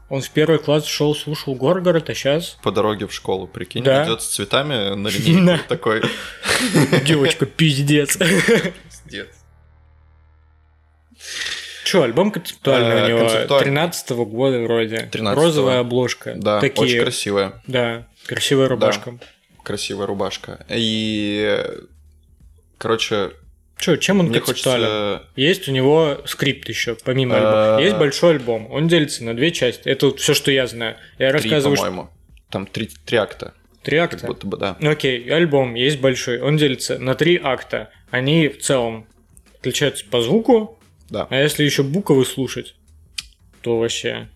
Он 0.09 0.21
в 0.23 0.31
первый 0.31 0.59
класс 0.59 0.87
шел, 0.87 1.15
слушал 1.15 1.55
Горгород, 1.55 2.11
а 2.11 2.15
сейчас 2.15 2.59
По 2.65 2.73
дороге 2.73 3.07
в 3.07 3.13
школу, 3.15 3.47
прикинь, 3.47 3.85
Да. 3.85 4.05
идет 4.05 4.23
с 4.23 4.27
цветами 4.29 4.95
на 4.95 5.07
линейке 5.09 5.63
такой. 5.69 6.03
девочка 7.07 7.47
пиздец. 7.47 8.17
Пиздец. 8.17 9.29
Че, 11.85 12.03
альбом 12.03 12.31
концептуальный 12.31 12.97
Э, 12.97 13.05
у 13.05 13.09
него 13.09 13.19
концептуальный. 13.21 13.65
13 13.71 14.11
года 14.11 14.59
вроде. 14.61 15.09
13-го. 15.13 15.35
Розовая 15.35 15.81
обложка. 15.81 16.35
Да, 16.37 16.59
очень 16.59 17.01
красивая. 17.03 17.63
Да, 17.67 18.07
красивая 18.27 18.69
рубашка. 18.69 19.19
Красивая 19.63 20.07
рубашка. 20.07 20.65
И, 20.69 21.63
короче, 22.79 23.33
Че, 23.81 23.97
чем 23.97 24.21
он 24.21 24.27
мне 24.27 24.41
концептуален? 24.41 24.85
хочется... 24.87 25.29
Есть 25.37 25.69
у 25.69 25.73
него 25.73 26.19
скрипт 26.27 26.69
еще, 26.69 26.97
помимо 27.03 27.37
альбома. 27.37 27.83
Есть 27.83 27.97
большой 27.97 28.33
альбом. 28.33 28.71
Он 28.71 28.89
делится 28.89 29.25
на 29.25 29.35
две 29.35 29.51
части. 29.53 29.89
Это 29.89 30.15
все, 30.17 30.35
что 30.35 30.51
я 30.51 30.67
знаю. 30.67 30.97
Я 31.19 31.31
Три, 31.31 31.39
рассказываю, 31.51 31.77
по-моему. 31.77 32.11
Там 32.51 32.67
три, 32.67 32.91
три 33.07 33.17
акта, 33.17 33.55
три 33.83 33.97
как 33.99 34.15
акта. 34.15 34.27
будто 34.27 34.47
бы, 34.47 34.57
да. 34.59 34.77
Ну, 34.81 34.91
Окей, 34.91 35.27
альбом 35.33 35.75
есть 35.75 35.99
большой. 36.01 36.41
Он 36.41 36.57
делится 36.57 36.99
на 36.99 37.15
три 37.15 37.41
акта. 37.43 37.91
Они 38.11 38.49
в 38.49 38.59
целом 38.61 39.07
отличаются 39.59 40.05
по 40.05 40.21
звуку. 40.21 40.79
Да. 41.09 41.27
А 41.31 41.41
если 41.41 41.65
еще 41.65 41.83
буквы 41.83 42.25
слушать, 42.27 42.75
то 43.63 43.79
вообще. 43.79 44.29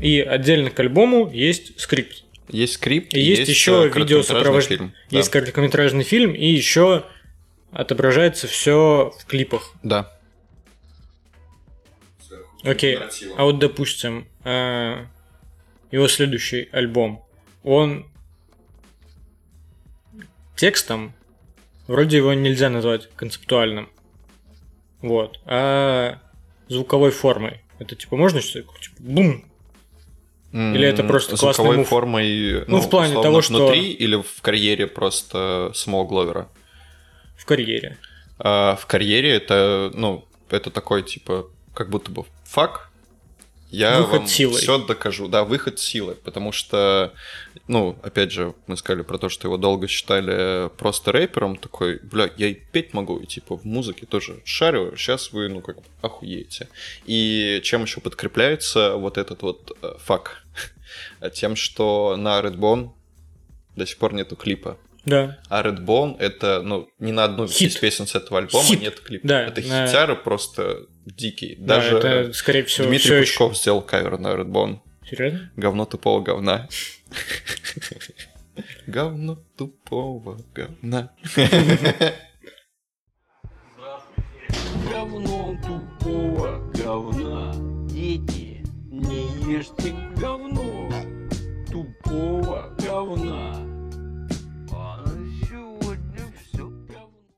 И 0.00 0.20
отдельно 0.20 0.70
к 0.70 0.80
альбому 0.80 1.30
есть 1.30 1.78
скрипт. 1.80 2.24
Есть 2.48 2.74
скрипт, 2.74 3.14
И 3.14 3.20
есть 3.20 3.48
еще 3.48 3.70
э, 3.70 3.74
короткометражный 3.90 4.02
видеосопровождение. 4.02 4.78
фильм. 4.78 4.94
Да. 5.10 5.16
Есть 5.18 5.30
короткометражный 5.30 6.04
фильм, 6.04 6.32
и 6.34 6.46
еще 6.46 7.04
отображается 7.74 8.46
все 8.46 9.12
в 9.18 9.26
клипах. 9.26 9.72
Да. 9.82 10.10
Окей. 12.62 12.98
А 13.36 13.44
вот, 13.44 13.58
допустим, 13.58 14.26
э, 14.44 15.04
его 15.90 16.08
следующий 16.08 16.68
альбом, 16.72 17.24
он 17.62 18.06
текстом 20.56 21.12
вроде 21.86 22.16
его 22.18 22.32
нельзя 22.32 22.70
назвать 22.70 23.10
концептуальным. 23.16 23.90
Вот. 25.02 25.40
А 25.44 26.18
звуковой 26.68 27.10
формой. 27.10 27.60
Это 27.78 27.96
типа 27.96 28.16
можно 28.16 28.40
что-то 28.40 28.72
типа 28.80 28.96
бум? 29.00 29.44
Или 30.52 30.86
это 30.86 31.02
просто 31.02 31.36
классный 31.36 31.54
звуковой 31.54 31.76
мув? 31.78 31.88
формой, 31.88 32.64
Ну, 32.68 32.80
в 32.80 32.88
плане 32.88 33.20
того, 33.20 33.42
что- 33.42 33.54
внутри 33.66 33.90
или 33.90 34.14
в 34.22 34.40
карьере 34.40 34.86
просто 34.86 35.72
самого 35.74 36.06
Гловера? 36.06 36.48
В 37.36 37.44
карьере. 37.44 37.98
А 38.38 38.76
в 38.76 38.86
карьере 38.86 39.30
это, 39.30 39.90
ну, 39.94 40.26
это 40.50 40.70
такой, 40.70 41.02
типа, 41.02 41.50
как 41.74 41.90
будто 41.90 42.10
бы 42.10 42.24
фак. 42.44 42.90
Я 43.70 43.98
Выход 43.98 44.20
вам 44.20 44.26
силой. 44.28 44.60
все 44.60 44.78
докажу. 44.78 45.26
Да, 45.26 45.42
выход 45.42 45.80
силы. 45.80 46.14
Потому 46.14 46.52
что, 46.52 47.12
ну, 47.66 47.98
опять 48.04 48.30
же, 48.30 48.54
мы 48.68 48.76
сказали 48.76 49.02
про 49.02 49.18
то, 49.18 49.28
что 49.28 49.48
его 49.48 49.56
долго 49.56 49.88
считали 49.88 50.68
просто 50.76 51.10
рэпером. 51.10 51.56
Такой, 51.56 51.98
бля, 51.98 52.30
я 52.36 52.46
и 52.46 52.54
петь 52.54 52.94
могу, 52.94 53.18
и 53.18 53.26
типа 53.26 53.56
в 53.56 53.64
музыке 53.64 54.06
тоже 54.06 54.40
шарю. 54.44 54.96
Сейчас 54.96 55.32
вы, 55.32 55.48
ну, 55.48 55.60
как 55.60 55.78
бы 55.78 55.82
охуеете. 56.02 56.68
И 57.04 57.60
чем 57.64 57.82
еще 57.82 58.00
подкрепляется 58.00 58.94
вот 58.94 59.18
этот 59.18 59.42
вот 59.42 59.76
э, 59.82 59.94
фак? 59.98 60.44
Тем, 61.32 61.56
что 61.56 62.16
на 62.16 62.38
Redbone 62.40 62.90
до 63.74 63.86
сих 63.86 63.98
пор 63.98 64.14
нету 64.14 64.36
клипа. 64.36 64.78
Да. 65.06 65.38
А 65.48 65.62
Redbone 65.62 66.16
это, 66.18 66.62
ну, 66.62 66.88
ни 66.98 67.12
на 67.12 67.24
одну 67.24 67.46
Хит. 67.46 67.70
из 67.72 67.76
песен 67.76 68.06
с 68.06 68.14
этого 68.14 68.38
альбома 68.40 68.64
Хит. 68.64 68.80
нет 68.80 69.00
клипа. 69.00 69.26
Да, 69.28 69.42
это 69.46 69.60
на- 69.62 69.86
хитяры 69.86 70.16
просто 70.16 70.86
дикие. 71.04 71.56
Да, 71.58 71.76
Даже 71.76 71.98
это, 71.98 72.32
скорее 72.32 72.64
всего, 72.64 72.86
Дмитрий 72.88 73.10
всё 73.10 73.20
Пучков 73.20 73.56
сделал 73.56 73.82
кавер 73.82 74.18
на 74.18 74.28
Redbone. 74.28 74.78
ещё- 75.02 75.16
Серьезно? 75.16 75.50
Говно 75.56 75.84
тупого 75.84 76.20
говна. 76.22 76.68
Говно 78.86 79.36
тупого 79.56 80.38
говна. 80.54 81.10
Говно 84.90 85.56
тупого 85.66 86.70
говна. 86.74 87.52
Дети, 87.88 88.64
не 88.90 89.26
ешьте 89.52 89.94
говно 90.16 90.90
тупого 91.70 92.74
говна. 92.84 93.73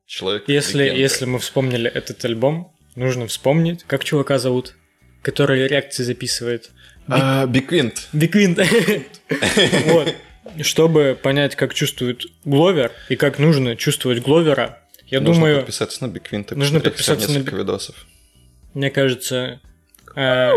Человек 0.07 0.45
Если, 0.47 0.85
легенда. 0.85 1.01
если 1.01 1.25
мы 1.25 1.39
вспомнили 1.39 1.91
этот 1.91 2.25
альбом, 2.25 2.73
нужно 2.95 3.27
вспомнить, 3.27 3.83
как 3.87 4.05
чувака 4.05 4.39
зовут, 4.39 4.75
который 5.23 5.67
реакции 5.67 6.05
записывает. 6.05 6.71
А, 7.09 7.47
Биквинт. 7.47 8.09
Биквин. 8.13 8.57
Вот. 9.87 10.15
Чтобы 10.63 11.19
понять, 11.21 11.57
как 11.57 11.75
чувствует 11.75 12.23
Гловер 12.45 12.93
и 13.09 13.17
как 13.17 13.41
нужно 13.41 13.75
чувствовать 13.75 14.23
Гловера, 14.23 14.81
я 15.09 15.21
Нужно 15.21 15.35
думаю, 15.43 15.57
подписаться 15.59 16.07
на 16.07 16.09
Биквинт 16.13 16.53
и 16.53 16.55
нужно 16.55 16.79
подписаться 16.81 17.29
на 17.29 17.35
несколько 17.39 17.57
видосов. 17.57 18.07
мне 18.75 18.91
кажется, 18.91 19.61
э, 20.15 20.53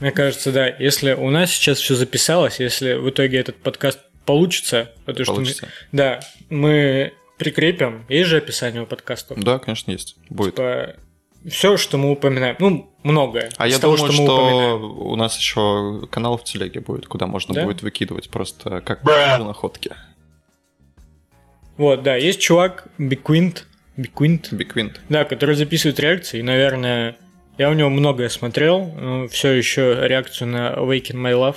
мне 0.00 0.12
кажется, 0.12 0.52
да, 0.52 0.68
если 0.68 1.12
у 1.12 1.28
нас 1.30 1.50
сейчас 1.52 1.78
все 1.80 1.96
записалось, 1.96 2.60
если 2.60 2.94
в 2.94 3.10
итоге 3.10 3.38
этот 3.38 3.56
подкаст 3.56 3.98
получится, 4.24 4.92
потому 5.04 5.24
что 5.24 5.32
мы- 5.32 5.36
Получится. 5.38 5.68
да, 5.90 6.20
мы 6.48 7.12
прикрепим, 7.36 8.04
есть 8.08 8.28
же 8.28 8.38
описание 8.38 8.82
у 8.82 8.86
подкаста. 8.86 9.34
Да, 9.36 9.58
конечно, 9.58 9.90
есть. 9.90 10.16
Будет. 10.30 10.58
все, 11.48 11.76
что 11.76 11.96
мы 11.98 12.10
упоминаем, 12.10 12.56
ну, 12.58 12.90
многое. 13.02 13.50
А 13.56 13.68
я 13.68 13.78
того, 13.78 13.96
думаю, 13.96 14.12
что 14.12 14.22
мы 14.22 14.26
что 14.26 14.36
упоминаем. 14.36 14.82
у 15.00 15.16
нас 15.16 15.36
еще 15.38 16.06
канал 16.10 16.38
в 16.38 16.44
телеге 16.44 16.80
будет, 16.80 17.06
куда 17.06 17.26
можно 17.26 17.54
Да? 17.54 17.64
будет 17.64 17.82
выкидывать 17.82 18.30
просто 18.30 18.80
как 18.80 19.04
находки. 19.04 19.92
Вот, 21.76 22.02
да, 22.02 22.16
есть 22.16 22.40
чувак, 22.40 22.88
Биквинт, 22.96 23.66
Биквинт, 23.96 24.52
Биквинт. 24.52 25.00
да, 25.10 25.24
который 25.24 25.54
записывает 25.56 26.00
реакции, 26.00 26.38
и, 26.38 26.42
наверное, 26.42 27.16
я 27.58 27.68
у 27.70 27.74
него 27.74 27.90
многое 27.90 28.30
смотрел, 28.30 29.28
все 29.30 29.52
еще 29.52 29.98
реакцию 30.02 30.48
на 30.48 30.72
Awaken 30.74 31.16
My 31.16 31.32
Love. 31.32 31.56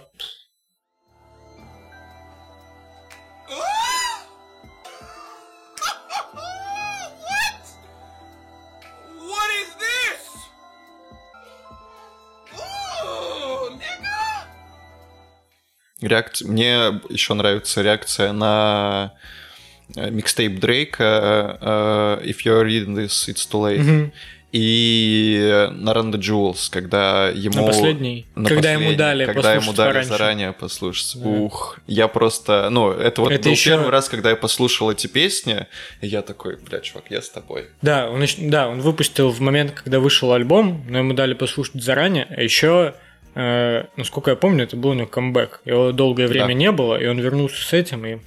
Реакция... 16.01 16.47
Мне 16.47 17.01
еще 17.09 17.33
нравится 17.33 17.81
реакция 17.81 18.31
на 18.31 19.13
э, 19.95 20.09
микстейп 20.09 20.59
Дрейка 20.59 21.57
э, 22.21 22.25
If 22.25 22.37
you're 22.45 22.63
reading 22.63 22.95
this, 22.95 23.27
it's 23.27 23.47
too 23.49 23.61
late. 23.61 23.79
Мгм. 23.79 24.11
И 24.51 25.67
на 25.73 25.91
the 25.91 26.17
Jewels, 26.17 26.69
когда 26.71 27.29
ему... 27.29 27.61
На 27.61 27.67
последний, 27.67 28.25
на 28.33 28.49
когда 28.49 28.71
ему 28.71 28.79
последний, 28.85 28.97
дали 28.97 29.25
Когда 29.25 29.53
ему 29.53 29.73
дали 29.73 29.87
пораньше. 29.89 30.09
заранее 30.09 30.53
послушать. 30.53 31.21
Да. 31.21 31.29
Ух, 31.29 31.77
я 31.85 32.07
просто... 32.07 32.69
Ну, 32.71 32.89
это 32.91 33.21
вот 33.21 33.31
Это 33.31 33.43
был 33.43 33.51
еще- 33.51 33.71
первый 33.71 33.89
раз, 33.89 34.09
когда 34.09 34.31
я 34.31 34.35
послушал 34.35 34.91
эти 34.91 35.05
песни, 35.05 35.67
и 36.01 36.07
я 36.07 36.23
такой, 36.23 36.57
бля, 36.57 36.79
чувак, 36.79 37.05
я 37.11 37.21
с 37.21 37.29
тобой. 37.29 37.67
Да, 37.83 38.09
он, 38.09 38.25
да, 38.39 38.67
он 38.67 38.81
выпустил 38.81 39.29
в 39.29 39.39
момент, 39.39 39.71
когда 39.71 39.99
вышел 39.99 40.33
альбом, 40.33 40.83
но 40.89 40.97
ему 40.97 41.13
дали 41.13 41.35
послушать 41.35 41.83
заранее, 41.83 42.25
а 42.35 42.41
еще, 42.41 42.95
э, 43.39 43.85
насколько 43.95 44.31
я 44.31 44.35
помню, 44.35 44.63
это 44.65 44.75
был 44.75 44.89
у 44.91 44.93
него 44.93 45.07
камбэк. 45.07 45.61
Его 45.65 45.91
долгое 45.91 46.27
время 46.27 46.47
Да. 46.47 46.53
не 46.53 46.71
было, 46.71 46.95
и 47.01 47.07
он 47.07 47.19
вернулся 47.19 47.61
с 47.61 47.73
этим 47.73 48.05
и 48.05 48.17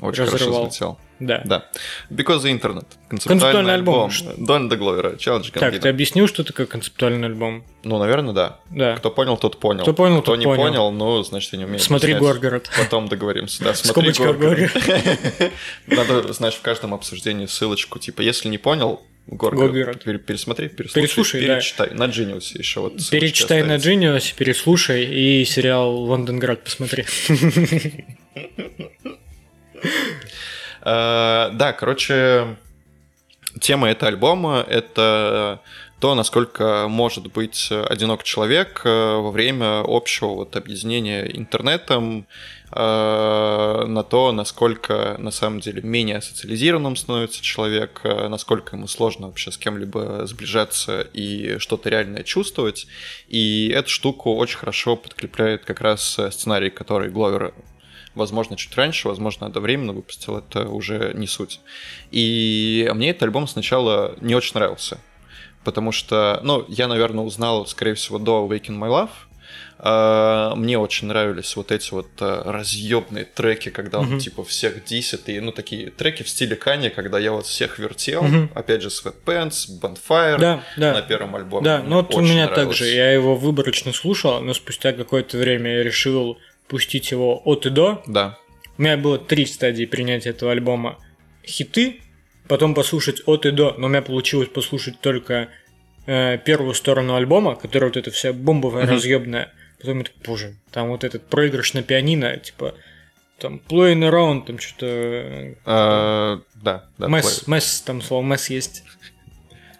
Очень 0.00 0.24
Разрывал. 0.24 0.28
хорошо 0.38 0.66
взлетел. 0.66 0.98
Да. 1.20 1.42
Да. 1.44 1.64
Because 2.10 2.44
the 2.44 2.52
Internet. 2.56 2.86
Концептуальный 3.08 3.74
альбом. 3.74 4.08
Дональда 4.36 4.76
Гловера. 4.76 5.14
Challenge 5.16 5.50
Так, 5.58 5.80
ты 5.80 5.88
объяснил, 5.88 6.28
что 6.28 6.44
такое 6.44 6.66
концептуальный 6.66 7.26
альбом? 7.26 7.64
Ну, 7.82 7.98
наверное, 7.98 8.32
да. 8.32 8.60
Да. 8.70 8.94
Кто 8.96 9.10
понял, 9.10 9.36
тот 9.36 9.58
понял. 9.58 9.82
Кто 9.82 9.92
понял, 9.94 10.22
Кто 10.22 10.32
тот 10.32 10.38
не 10.38 10.44
понял. 10.44 10.62
понял, 10.62 10.90
ну, 10.92 11.20
значит, 11.24 11.52
я 11.54 11.58
не 11.58 11.64
умею 11.64 11.80
Смотри 11.80 12.12
объяснять. 12.12 12.34
Горгород. 12.40 12.70
Потом 12.78 13.08
договоримся. 13.08 13.64
Да, 13.64 13.74
смотри 13.74 14.12
Горгород. 14.12 14.70
Горгород. 14.74 15.52
Надо, 15.88 16.32
знаешь, 16.32 16.54
в 16.54 16.62
каждом 16.62 16.94
обсуждении 16.94 17.46
ссылочку. 17.46 17.98
Типа, 17.98 18.20
если 18.20 18.48
не 18.48 18.58
понял, 18.58 19.02
Горгород, 19.30 19.72
Горгород. 19.72 20.04
пере- 20.04 20.18
пересмотри, 20.18 20.68
переслушай, 20.68 21.02
Переслушай, 21.02 21.46
да. 21.46 21.54
перечитай. 21.56 21.90
На 21.92 22.04
Genius 22.04 22.56
еще 22.58 22.80
вот 22.80 22.94
Перечитай 23.10 23.62
на 23.62 23.74
оставить. 23.74 23.98
Genius, 24.02 24.34
переслушай 24.34 25.04
и 25.04 25.44
сериал 25.44 25.94
«Лондонград» 25.94 26.64
посмотри. 26.64 27.04
Э, 30.82 31.50
Да, 31.52 31.72
короче, 31.72 32.56
тема 33.60 33.90
этого 33.90 34.08
альбома— 34.08 34.64
это 34.68 35.60
то, 36.00 36.14
насколько 36.14 36.86
может 36.88 37.32
быть 37.32 37.68
одинок 37.70 38.22
человек 38.22 38.82
э, 38.84 38.88
во 38.88 39.30
время 39.32 39.80
общего 39.84 40.28
вот 40.28 40.54
объединения 40.56 41.24
интернетом, 41.36 42.26
на 42.70 44.02
то, 44.02 44.32
насколько 44.32 45.16
на 45.18 45.30
самом 45.30 45.60
деле 45.60 45.80
менее 45.82 46.20
социализированным 46.20 46.96
становится 46.96 47.42
человек, 47.42 48.00
э, 48.04 48.28
насколько 48.28 48.76
ему 48.76 48.86
сложно 48.86 49.28
вообще 49.28 49.50
с 49.50 49.56
кем-либо 49.56 50.26
сближаться 50.26 51.00
и 51.00 51.58
что-то 51.58 51.88
реальное 51.88 52.24
чувствовать. 52.24 52.86
И 53.28 53.68
эту 53.68 53.88
штуку 53.88 54.34
очень 54.34 54.58
хорошо 54.58 54.96
подкрепляет 54.96 55.64
как 55.64 55.80
раз 55.80 56.18
э, 56.18 56.30
сценарий, 56.30 56.70
который 56.70 57.10
Гловер 57.10 57.54
возможно, 58.14 58.56
чуть 58.56 58.74
раньше, 58.76 59.08
возможно, 59.08 59.46
одновременно 59.46 59.92
выпустил, 59.92 60.38
это 60.38 60.68
уже 60.68 61.12
не 61.14 61.26
суть. 61.26 61.60
И 62.10 62.90
мне 62.92 63.10
этот 63.10 63.24
альбом 63.24 63.46
сначала 63.46 64.16
не 64.20 64.34
очень 64.34 64.54
нравился, 64.54 64.98
потому 65.64 65.92
что, 65.92 66.40
ну, 66.42 66.64
я, 66.68 66.88
наверное, 66.88 67.24
узнал, 67.24 67.64
скорее 67.66 67.94
всего, 67.94 68.18
до 68.18 68.44
Awaken 68.44 68.76
My 68.76 68.88
Love, 68.88 69.10
Мне 69.80 70.76
очень 70.78 71.06
нравились 71.06 71.54
вот 71.54 71.70
эти 71.70 71.92
вот 71.92 72.08
разъебные 72.20 73.24
треки, 73.24 73.68
когда 73.68 74.00
он 74.00 74.18
типа 74.18 74.42
всех 74.44 74.84
дисит, 74.84 75.28
и 75.28 75.38
ну 75.40 75.52
такие 75.52 75.90
треки 75.90 76.22
в 76.24 76.28
стиле 76.28 76.56
Кани, 76.56 76.88
когда 76.90 77.18
я 77.18 77.32
вот 77.32 77.46
всех 77.46 77.78
вертел, 77.78 78.24
опять 78.54 78.82
же 78.82 78.88
Sweatpants, 78.88 79.68
Bonfire 79.80 80.38
Да, 80.38 80.64
да. 80.76 80.94
на 80.94 81.02
первом 81.02 81.36
альбоме. 81.36 81.64
Да, 81.64 81.82
ну 81.82 81.96
вот 81.96 82.12
у 82.14 82.20
меня 82.20 82.46
нравилось. 82.46 82.78
также. 82.78 82.86
Я 82.92 83.12
его 83.12 83.36
выборочно 83.36 83.92
слушал, 83.92 84.40
но 84.40 84.52
спустя 84.52 84.92
какое-то 84.92 85.38
время 85.38 85.76
я 85.76 85.82
решил 85.84 86.38
пустить 86.66 87.10
его 87.12 87.40
от 87.44 87.66
и 87.66 87.70
до. 87.70 88.02
Да. 88.06 88.36
У 88.78 88.82
меня 88.82 88.96
было 88.96 89.18
три 89.18 89.46
стадии 89.46 89.84
принятия 89.84 90.30
этого 90.30 90.50
альбома. 90.52 90.98
Хиты, 91.46 92.00
потом 92.48 92.74
послушать 92.74 93.22
от 93.26 93.46
и 93.46 93.50
до, 93.52 93.74
но 93.78 93.86
у 93.86 93.88
меня 93.88 94.02
получилось 94.02 94.48
послушать 94.48 95.00
только 95.00 95.48
э, 96.06 96.36
первую 96.38 96.74
сторону 96.74 97.14
альбома, 97.14 97.54
которая 97.56 97.90
вот 97.90 97.96
эта 97.96 98.10
вся 98.10 98.32
бомбовая, 98.32 98.84
Мгм. 98.84 98.94
разъебная. 98.94 99.52
Потом 99.80 100.00
это, 100.00 100.10
боже, 100.24 100.56
там 100.72 100.88
вот 100.88 101.04
этот 101.04 101.26
проигрыш 101.28 101.74
на 101.74 101.82
пианино, 101.82 102.36
типа, 102.36 102.74
там, 103.38 103.60
playing 103.68 104.08
around, 104.10 104.46
там 104.46 104.58
что-то... 104.58 105.54
А, 105.64 106.40
Да, 106.56 106.86
да. 106.98 107.06
Плей. 107.06 107.22
месс, 107.46 107.80
там 107.82 108.02
слово 108.02 108.24
месс 108.24 108.50
есть. 108.50 108.82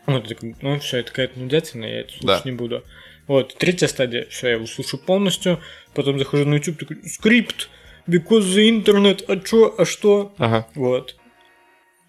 Ну, 0.06 0.22
ты 0.22 0.34
такой, 0.34 0.56
ну 0.62 0.78
все, 0.78 0.98
это 0.98 1.10
какая-то 1.10 1.38
нудятина, 1.38 1.84
я 1.84 2.00
это 2.00 2.12
слушать 2.12 2.44
не 2.44 2.52
буду. 2.52 2.84
Вот, 3.26 3.56
третья 3.58 3.88
стадия, 3.88 4.26
все, 4.30 4.48
я 4.48 4.52
его 4.54 4.66
слушаю 4.66 5.00
полностью, 5.00 5.60
потом 5.92 6.18
захожу 6.18 6.46
на 6.46 6.54
YouTube, 6.54 6.78
такой, 6.78 6.96
скрипт, 7.06 7.68
because 8.06 8.40
the 8.40 8.68
internet, 8.70 9.24
а 9.28 9.36
чё, 9.36 9.74
а 9.76 9.84
что? 9.84 10.32
Ага. 10.38 10.66
Вот. 10.74 11.16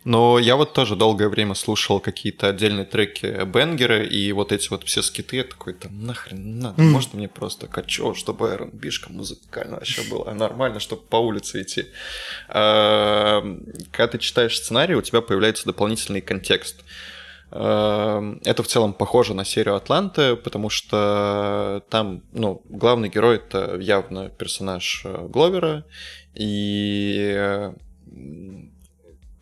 Но 0.06 0.40
я 0.40 0.56
вот 0.56 0.74
тоже 0.74 0.96
долгое 0.96 1.28
время 1.28 1.56
слушал 1.56 2.00
какие-то 2.00 2.48
отдельные 2.48 2.86
треки 2.86 3.44
Бенгеры, 3.46 4.08
и 4.08 4.32
вот 4.32 4.52
эти 4.54 4.70
вот 4.70 4.84
все 4.86 5.02
скиты, 5.02 5.36
я 5.38 5.44
такой, 5.44 5.74
да 5.80 5.90
нахрен 5.92 6.60
надо, 6.60 6.82
Мгм. 6.82 6.92
можно 6.94 7.18
мне 7.18 7.28
просто 7.28 7.68
качо, 7.68 8.14
чтобы 8.14 8.48
R&B-шка 8.48 9.12
музыкально 9.12 9.76
вообще 9.76 10.02
было 10.10 10.32
нормально, 10.34 10.80
чтобы 10.80 11.02
по 11.02 11.18
улице 11.18 11.62
идти. 11.64 11.86
А, 12.48 13.42
Когда 13.92 14.08
ты 14.08 14.18
читаешь 14.20 14.58
сценарий, 14.58 14.96
у 14.96 15.02
тебя 15.02 15.22
появляется 15.22 15.66
дополнительный 15.66 16.22
контекст. 16.22 16.84
А, 17.52 18.24
Это 18.46 18.64
в 18.64 18.68
целом 18.68 18.94
похоже 18.94 19.34
на 19.34 19.44
серию 19.44 19.76
Атланты, 19.76 20.38
потому 20.38 20.70
что 20.70 21.84
там, 21.90 22.24
ну, 22.32 22.62
главный 22.70 23.10
герой 23.10 23.36
это 23.36 23.78
явно 23.80 24.30
персонаж 24.30 25.02
э, 25.04 25.28
Гловера, 25.28 25.84
и 26.36 27.34
э, 27.36 27.74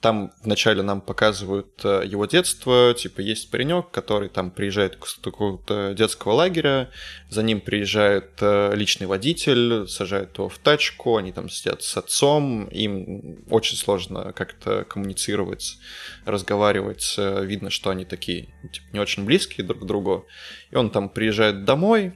там 0.08 0.32
вначале 0.42 0.84
нам 0.84 1.02
показывают 1.02 1.82
э, 1.84 2.04
его 2.06 2.26
детство, 2.26 2.94
типа 2.98 3.20
есть 3.20 3.52
паренек, 3.52 3.92
который 3.92 4.30
там 4.30 4.52
приезжает 4.52 4.96
к 4.96 5.06
какого-то 5.22 5.94
детского 5.98 6.32
лагеря, 6.32 6.90
за 7.30 7.44
ним 7.44 7.60
приезжает 7.60 8.32
э, 8.40 8.74
личный 8.74 9.06
водитель, 9.06 9.86
сажает 9.90 10.38
его 10.38 10.48
в 10.48 10.60
тачку, 10.60 11.18
они 11.18 11.34
там 11.34 11.50
сидят 11.50 11.84
с 11.84 11.98
отцом, 11.98 12.70
им 12.70 13.44
очень 13.50 13.76
сложно 13.76 14.32
как-то 14.32 14.86
коммуницировать, 14.86 15.78
разговаривать, 16.24 17.16
э, 17.18 17.44
видно, 17.44 17.70
что 17.70 17.90
они 17.90 18.06
такие 18.06 18.48
типа, 18.72 18.86
не 18.94 19.02
очень 19.02 19.26
близкие 19.26 19.68
друг 19.68 19.82
к 19.82 19.86
другу, 19.86 20.26
и 20.72 20.78
он 20.78 20.90
там 20.90 21.10
приезжает 21.10 21.66
домой, 21.66 22.14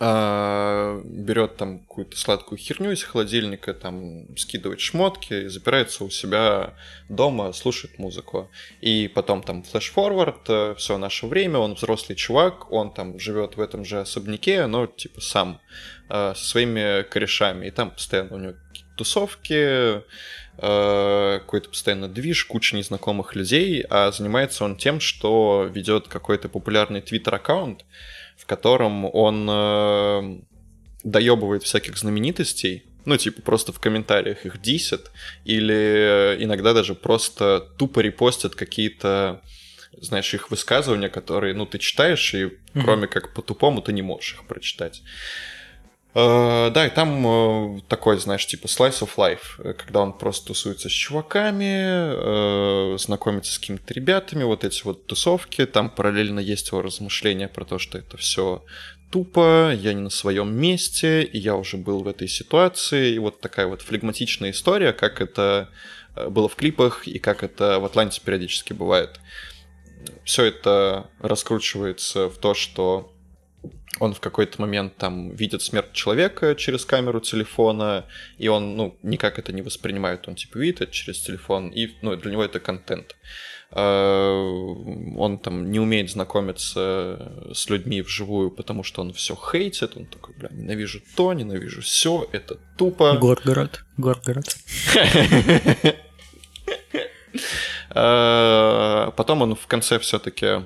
берет 0.00 1.56
там 1.56 1.78
какую-то 1.78 2.16
сладкую 2.16 2.58
херню 2.58 2.90
из 2.90 3.04
холодильника, 3.04 3.74
там 3.74 4.36
скидывает 4.36 4.80
шмотки, 4.80 5.46
запирается 5.46 6.02
у 6.04 6.10
себя 6.10 6.74
дома, 7.08 7.52
слушает 7.52 7.98
музыку. 7.98 8.50
И 8.80 9.08
потом 9.14 9.42
там 9.42 9.62
флеш-форвард, 9.62 10.76
все 10.78 10.98
наше 10.98 11.26
время, 11.26 11.58
он 11.58 11.74
взрослый 11.74 12.16
чувак, 12.16 12.72
он 12.72 12.92
там 12.92 13.20
живет 13.20 13.56
в 13.56 13.60
этом 13.60 13.84
же 13.84 14.00
особняке, 14.00 14.66
но 14.66 14.86
типа 14.86 15.20
сам, 15.20 15.60
а, 16.08 16.34
со 16.34 16.44
своими 16.44 17.02
корешами. 17.02 17.66
И 17.66 17.70
там 17.70 17.90
постоянно 17.90 18.36
у 18.36 18.38
него 18.38 18.54
тусовки, 18.96 20.02
а, 20.58 21.38
какой-то 21.40 21.70
постоянно 21.70 22.08
движ, 22.08 22.44
куча 22.44 22.76
незнакомых 22.76 23.34
людей, 23.34 23.84
а 23.88 24.12
занимается 24.12 24.64
он 24.64 24.76
тем, 24.76 25.00
что 25.00 25.68
ведет 25.72 26.08
какой-то 26.08 26.48
популярный 26.48 27.00
твиттер-аккаунт, 27.00 27.84
в 28.44 28.46
котором 28.46 29.06
он 29.06 29.48
э, 29.50 30.38
доебывает 31.02 31.62
всяких 31.62 31.96
знаменитостей, 31.96 32.84
ну, 33.06 33.16
типа, 33.16 33.40
просто 33.42 33.72
в 33.72 33.80
комментариях 33.80 34.44
их 34.44 34.60
дисят, 34.60 35.10
или 35.44 36.36
иногда 36.40 36.74
даже 36.74 36.94
просто 36.94 37.60
тупо 37.78 38.00
репостят 38.00 38.54
какие-то, 38.54 39.40
знаешь, 39.98 40.32
их 40.34 40.50
высказывания, 40.50 41.08
которые, 41.08 41.54
ну, 41.54 41.64
ты 41.64 41.78
читаешь, 41.78 42.34
и 42.34 42.44
Мгм. 42.74 42.84
кроме 42.84 43.06
как 43.06 43.32
по-тупому 43.34 43.80
ты 43.80 43.92
не 43.92 44.02
можешь 44.02 44.34
их 44.34 44.46
прочитать. 44.46 45.02
Э, 46.14 46.70
Да, 46.70 46.86
и 46.86 46.90
там 46.90 47.26
э, 47.26 47.80
такой, 47.88 48.18
знаешь, 48.18 48.46
типа 48.46 48.66
slice 48.66 49.00
of 49.00 49.10
life, 49.16 49.58
э, 49.58 49.74
когда 49.74 50.00
он 50.00 50.12
просто 50.12 50.48
тусуется 50.48 50.88
с 50.88 50.92
чуваками, 50.92 52.96
знакомится 52.96 53.52
с 53.52 53.58
какими-то 53.58 53.92
ребятами, 53.94 54.44
вот 54.44 54.64
эти 54.64 54.82
вот 54.84 55.06
тусовки, 55.06 55.66
там 55.66 55.90
параллельно 55.90 56.40
есть 56.40 56.68
его 56.68 56.82
размышления 56.82 57.48
про 57.48 57.64
то, 57.64 57.78
что 57.78 57.98
это 57.98 58.16
все 58.16 58.64
тупо, 59.10 59.72
я 59.74 59.92
не 59.92 60.02
на 60.02 60.10
своем 60.10 60.56
месте, 60.56 61.22
и 61.22 61.38
я 61.38 61.56
уже 61.56 61.76
был 61.76 62.02
в 62.02 62.08
этой 62.08 62.28
ситуации, 62.28 63.14
и 63.14 63.18
вот 63.18 63.40
такая 63.40 63.66
вот 63.66 63.82
флегматичная 63.82 64.50
история, 64.50 64.92
как 64.92 65.20
это 65.20 65.68
было 66.28 66.48
в 66.48 66.54
клипах 66.54 67.08
и 67.08 67.18
как 67.18 67.42
это 67.42 67.80
в 67.80 67.84
Атланте 67.84 68.20
периодически 68.24 68.72
бывает. 68.72 69.20
Все 70.24 70.44
это 70.44 71.10
раскручивается 71.20 72.28
в 72.28 72.38
то, 72.38 72.54
что 72.54 73.13
он 74.00 74.12
в 74.14 74.20
какой-то 74.20 74.60
момент 74.60 74.96
там 74.96 75.30
видит 75.30 75.62
смерть 75.62 75.92
человека 75.92 76.54
через 76.54 76.84
камеру 76.84 77.20
телефона, 77.20 78.04
и 78.38 78.48
он, 78.48 78.76
ну, 78.76 78.96
никак 79.02 79.38
это 79.38 79.52
не 79.52 79.62
воспринимает, 79.62 80.26
он 80.28 80.34
типа 80.34 80.58
видит 80.58 80.80
это 80.80 80.92
через 80.92 81.20
телефон, 81.20 81.68
и, 81.68 81.90
ну, 82.02 82.16
для 82.16 82.30
него 82.32 82.44
это 82.44 82.60
контент. 82.60 83.16
Э, 83.70 84.32
Он 85.16 85.38
там 85.38 85.70
не 85.70 85.80
умеет 85.80 86.10
знакомиться 86.10 87.50
с 87.52 87.68
людьми 87.70 88.02
вживую, 88.02 88.50
потому 88.50 88.82
что 88.84 89.02
он 89.02 89.12
все 89.12 89.34
хейтит, 89.34 89.96
он 89.96 90.06
такой, 90.06 90.34
бля, 90.36 90.48
ненавижу 90.52 91.00
то, 91.16 91.32
ненавижу 91.32 91.80
все, 91.80 92.28
это 92.32 92.58
тупо. 92.76 93.16
Горгород, 93.18 93.84
Горгород. 93.96 94.56
Э, 97.96 99.10
Потом 99.16 99.42
он 99.42 99.54
в 99.54 99.66
конце 99.66 99.98
все-таки 99.98 100.62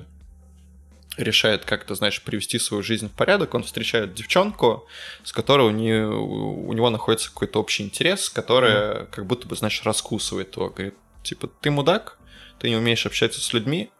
решает 1.19 1.65
как-то, 1.65 1.95
знаешь, 1.95 2.21
привести 2.21 2.59
свою 2.59 2.83
жизнь 2.83 3.09
в 3.09 3.11
порядок. 3.11 3.53
Он 3.53 3.63
встречает 3.63 4.13
девчонку, 4.13 4.87
с 5.23 5.31
которой 5.31 5.67
у, 5.67 5.71
нее, 5.71 6.07
у 6.07 6.71
него 6.73 6.89
находится 6.89 7.29
какой-то 7.29 7.59
общий 7.59 7.83
интерес, 7.83 8.29
которая 8.29 9.05
как 9.05 9.25
будто 9.25 9.47
бы, 9.47 9.55
знаешь, 9.55 9.83
раскусывает 9.83 10.55
его. 10.55 10.69
Говорит, 10.69 10.95
типа, 11.23 11.47
ты 11.47 11.71
мудак, 11.71 12.17
ты 12.59 12.69
не 12.69 12.75
умеешь 12.75 13.05
общаться 13.05 13.39
с 13.41 13.53
людьми, 13.53 13.91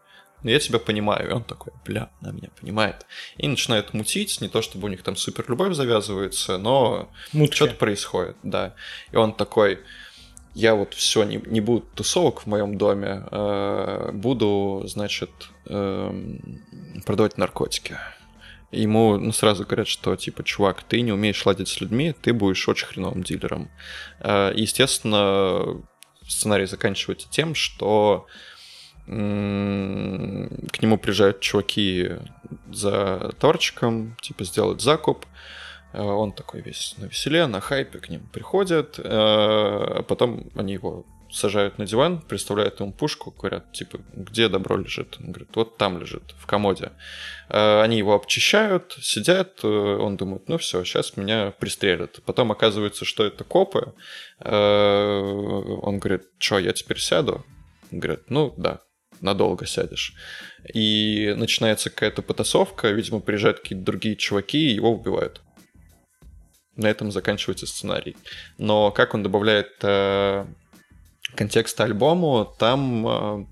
но 0.42 0.50
я 0.50 0.58
тебя 0.58 0.78
понимаю. 0.78 1.30
И 1.30 1.32
он 1.32 1.44
такой, 1.44 1.72
бля, 1.84 2.10
она 2.20 2.32
меня 2.32 2.48
понимает. 2.60 3.06
И 3.36 3.46
начинает 3.46 3.92
мутить, 3.92 4.40
не 4.40 4.48
то 4.48 4.62
чтобы 4.62 4.86
у 4.86 4.90
них 4.90 5.02
там 5.02 5.16
супер 5.16 5.44
любовь 5.48 5.74
завязывается, 5.74 6.58
но 6.58 7.10
что-то 7.50 7.74
происходит, 7.74 8.36
да. 8.42 8.74
И 9.12 9.16
он 9.16 9.34
такой, 9.34 9.80
я 10.54 10.74
вот 10.74 10.94
все, 10.94 11.24
не, 11.24 11.42
не 11.46 11.60
буду 11.60 11.86
тусовок 11.94 12.42
в 12.42 12.46
моем 12.46 12.76
доме, 12.76 13.24
э, 13.30 14.10
буду, 14.12 14.82
значит, 14.86 15.30
эм, 15.70 17.02
продавать 17.06 17.38
наркотики. 17.38 17.96
Ему 18.72 19.18
ну, 19.18 19.32
сразу 19.32 19.64
говорят, 19.64 19.88
что, 19.88 20.14
типа, 20.14 20.44
чувак, 20.44 20.82
ты 20.82 21.00
не 21.00 21.12
умеешь 21.12 21.44
ладить 21.44 21.68
с 21.68 21.80
людьми, 21.80 22.14
ты 22.22 22.32
будешь 22.32 22.68
очень 22.68 22.86
хреновым 22.86 23.22
дилером. 23.22 23.68
Э, 24.20 24.52
естественно, 24.54 25.80
сценарий 26.26 26.66
заканчивается 26.66 27.28
тем, 27.30 27.54
что 27.54 28.26
к 29.06 29.10
нему 29.10 30.98
приезжают 30.98 31.40
чуваки 31.40 32.10
за 32.70 33.32
торчиком, 33.40 34.16
типа, 34.20 34.44
сделать 34.44 34.80
закуп. 34.80 35.26
Э, 35.92 36.02
Он 36.02 36.32
такой 36.32 36.60
весь 36.60 36.94
на 36.98 37.06
веселе, 37.06 37.46
на 37.46 37.60
хайпе 37.60 37.98
к 37.98 38.08
ним 38.08 38.28
приходят, 38.32 38.98
э, 38.98 39.02
а 39.04 40.02
потом 40.06 40.50
они 40.54 40.74
его 40.74 41.04
сажают 41.32 41.78
на 41.78 41.86
диван, 41.86 42.20
представляют 42.20 42.80
ему 42.80 42.92
пушку, 42.92 43.30
говорят, 43.30 43.72
типа, 43.72 44.00
где 44.12 44.48
добро 44.48 44.76
лежит? 44.76 45.16
Он 45.20 45.32
говорит, 45.32 45.50
вот 45.54 45.76
там 45.76 45.98
лежит, 46.00 46.34
в 46.38 46.46
комоде. 46.46 46.92
Э, 47.48 47.82
Они 47.82 47.98
его 47.98 48.14
обчищают, 48.14 48.96
сидят, 49.00 49.60
э, 49.62 49.66
он 49.68 50.16
думает, 50.16 50.48
ну 50.48 50.58
все, 50.58 50.84
сейчас 50.84 51.16
меня 51.16 51.52
пристрелят. 51.52 52.20
Потом 52.24 52.52
оказывается, 52.52 53.04
что 53.04 53.24
это 53.24 53.44
копы. 53.44 53.94
Э, 54.40 55.20
Он 55.82 55.98
говорит, 55.98 56.24
что, 56.38 56.58
я 56.58 56.72
теперь 56.72 56.98
сяду? 56.98 57.44
Он 57.92 57.98
говорит, 58.00 58.30
ну 58.30 58.54
да, 58.56 58.80
надолго 59.20 59.66
сядешь. 59.66 60.14
И 60.74 61.34
начинается 61.36 61.90
какая-то 61.90 62.22
потасовка, 62.22 62.88
видимо, 62.88 63.20
приезжают 63.20 63.60
какие-то 63.60 63.84
другие 63.84 64.16
чуваки 64.16 64.70
и 64.70 64.74
его 64.74 64.90
убивают. 64.92 65.42
На 66.76 66.86
этом 66.86 67.10
заканчивается 67.10 67.66
сценарий. 67.66 68.16
Но 68.58 68.90
как 68.90 69.14
он 69.14 69.22
добавляет 69.22 69.72
э, 69.82 70.46
контекст 71.34 71.80
альбому, 71.80 72.54
там 72.58 73.06
э, 73.06 73.46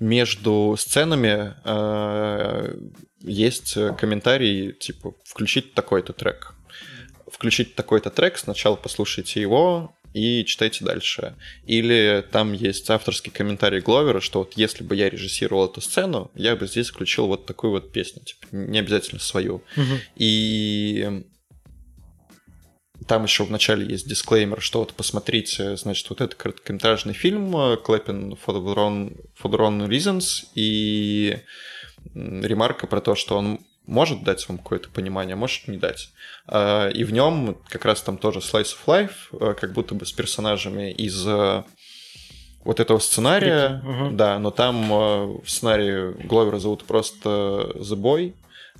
между 0.00 0.76
сценами 0.78 1.54
э, 1.64 2.76
есть 3.20 3.74
комментарий, 3.98 4.72
типа, 4.72 5.14
включить 5.24 5.74
такой-то 5.74 6.12
трек. 6.12 6.54
Включить 7.30 7.74
такой-то 7.74 8.10
трек, 8.10 8.38
сначала 8.38 8.76
послушайте 8.76 9.40
его 9.40 9.94
и 10.16 10.44
читайте 10.46 10.84
дальше. 10.84 11.34
Или 11.66 12.24
там 12.32 12.54
есть 12.54 12.88
авторский 12.88 13.30
комментарий 13.30 13.80
Гловера, 13.80 14.20
что 14.20 14.40
вот 14.40 14.54
если 14.56 14.82
бы 14.82 14.96
я 14.96 15.10
режиссировал 15.10 15.66
эту 15.66 15.82
сцену, 15.82 16.30
я 16.34 16.56
бы 16.56 16.66
здесь 16.66 16.88
включил 16.88 17.26
вот 17.26 17.44
такую 17.44 17.72
вот 17.72 17.92
песню, 17.92 18.22
типа, 18.22 18.46
не 18.52 18.78
обязательно 18.78 19.20
свою. 19.20 19.62
И 20.14 21.24
там 23.06 23.24
еще 23.24 23.44
в 23.44 23.50
начале 23.50 23.86
есть 23.86 24.08
дисклеймер, 24.08 24.60
что 24.60 24.80
вот 24.80 24.92
посмотрите, 24.94 25.76
значит, 25.76 26.08
вот 26.10 26.20
этот 26.20 26.34
короткометражный 26.36 27.14
фильм 27.14 27.56
э, 27.56 27.76
Clapping 27.76 28.38
for 28.44 28.54
the 28.54 28.74
wrong, 28.74 29.16
for 29.40 29.50
the 29.50 29.58
wrong 29.58 29.88
reasons 29.88 30.46
и 30.54 31.38
ремарка 32.14 32.86
про 32.86 33.00
то, 33.00 33.14
что 33.14 33.36
он 33.36 33.60
может 33.86 34.24
дать 34.24 34.48
вам 34.48 34.58
какое-то 34.58 34.88
понимание, 34.90 35.36
может 35.36 35.68
не 35.68 35.76
дать. 35.76 36.10
А, 36.46 36.88
И 36.88 37.04
в 37.04 37.12
нем 37.12 37.56
как 37.68 37.84
раз 37.84 38.02
там 38.02 38.18
тоже 38.18 38.40
slice 38.40 38.74
of 38.74 38.78
life, 38.86 39.12
э, 39.32 39.54
как 39.54 39.72
будто 39.72 39.94
бы 39.94 40.04
с 40.04 40.12
персонажами 40.12 40.92
из 40.92 41.26
э, 41.26 41.62
вот 42.64 42.80
этого 42.80 42.98
сценария, 42.98 43.80
ага. 43.84 44.10
да, 44.10 44.38
но 44.38 44.50
там 44.50 44.92
э, 44.92 45.26
в 45.44 45.44
сценарии 45.46 46.12
Гловера 46.26 46.58
зовут 46.58 46.84
просто 46.84 47.28
The 47.76 47.96
Boy, 47.96 48.34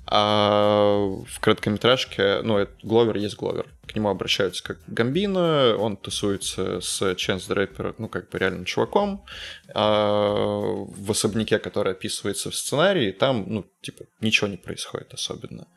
а 0.09 0.99
в 1.27 1.39
короткометражке, 1.39 2.41
ну, 2.41 2.57
это 2.57 2.71
Гловер 2.81 3.17
есть 3.17 3.35
Гловер. 3.35 3.67
К 3.85 3.95
нему 3.95 4.09
обращаются 4.09 4.63
как 4.63 4.83
к 4.83 4.89
Гамбино, 4.89 5.75
он 5.77 5.97
тусуется 5.97 6.79
с 6.79 7.15
Ченс 7.15 7.49
Рэпер, 7.49 7.95
ну, 7.97 8.07
как 8.07 8.29
бы 8.29 8.39
реальным 8.39 8.63
чуваком. 8.65 9.25
А 9.73 10.31
в 10.33 11.11
особняке, 11.11 11.59
который 11.59 11.91
описывается 11.91 12.51
в 12.51 12.55
сценарии, 12.55 13.11
там, 13.11 13.45
ну, 13.47 13.65
типа, 13.81 14.05
ничего 14.21 14.47
не 14.47 14.57
происходит 14.57 15.13
особенно. 15.13 15.67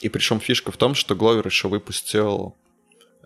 И 0.00 0.08
причем 0.08 0.40
фишка 0.40 0.72
в 0.72 0.76
том, 0.76 0.94
что 0.94 1.14
Гловер 1.14 1.46
еще 1.46 1.68
выпустил 1.68 2.56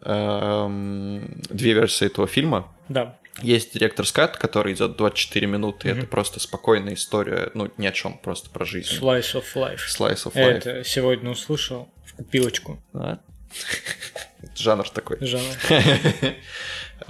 две 0.02 1.72
версии 1.72 2.06
этого 2.06 2.26
фильма. 2.26 2.72
Да. 2.88 3.18
Есть 3.40 3.74
директор 3.74 4.04
скат, 4.04 4.36
который 4.36 4.72
идет 4.74 4.96
24 4.96 5.46
минуты, 5.46 5.88
и 5.88 5.90
это 5.92 6.06
просто 6.06 6.40
спокойная 6.40 6.94
история, 6.94 7.50
ну, 7.54 7.70
ни 7.76 7.86
о 7.86 7.92
чем, 7.92 8.18
просто 8.18 8.50
про 8.50 8.64
жизнь. 8.64 8.98
Slice 8.98 9.34
of 9.34 9.44
life. 9.54 9.78
Slice 9.88 10.24
of 10.26 10.32
Я 10.34 10.50
life. 10.50 10.56
это 10.56 10.84
сегодня 10.84 11.30
услышал 11.30 11.88
в 12.04 12.16
копилочку. 12.16 12.82
Да. 12.92 13.20
Жанр 14.56 14.88
такой. 14.90 15.18
Жанр. 15.20 15.54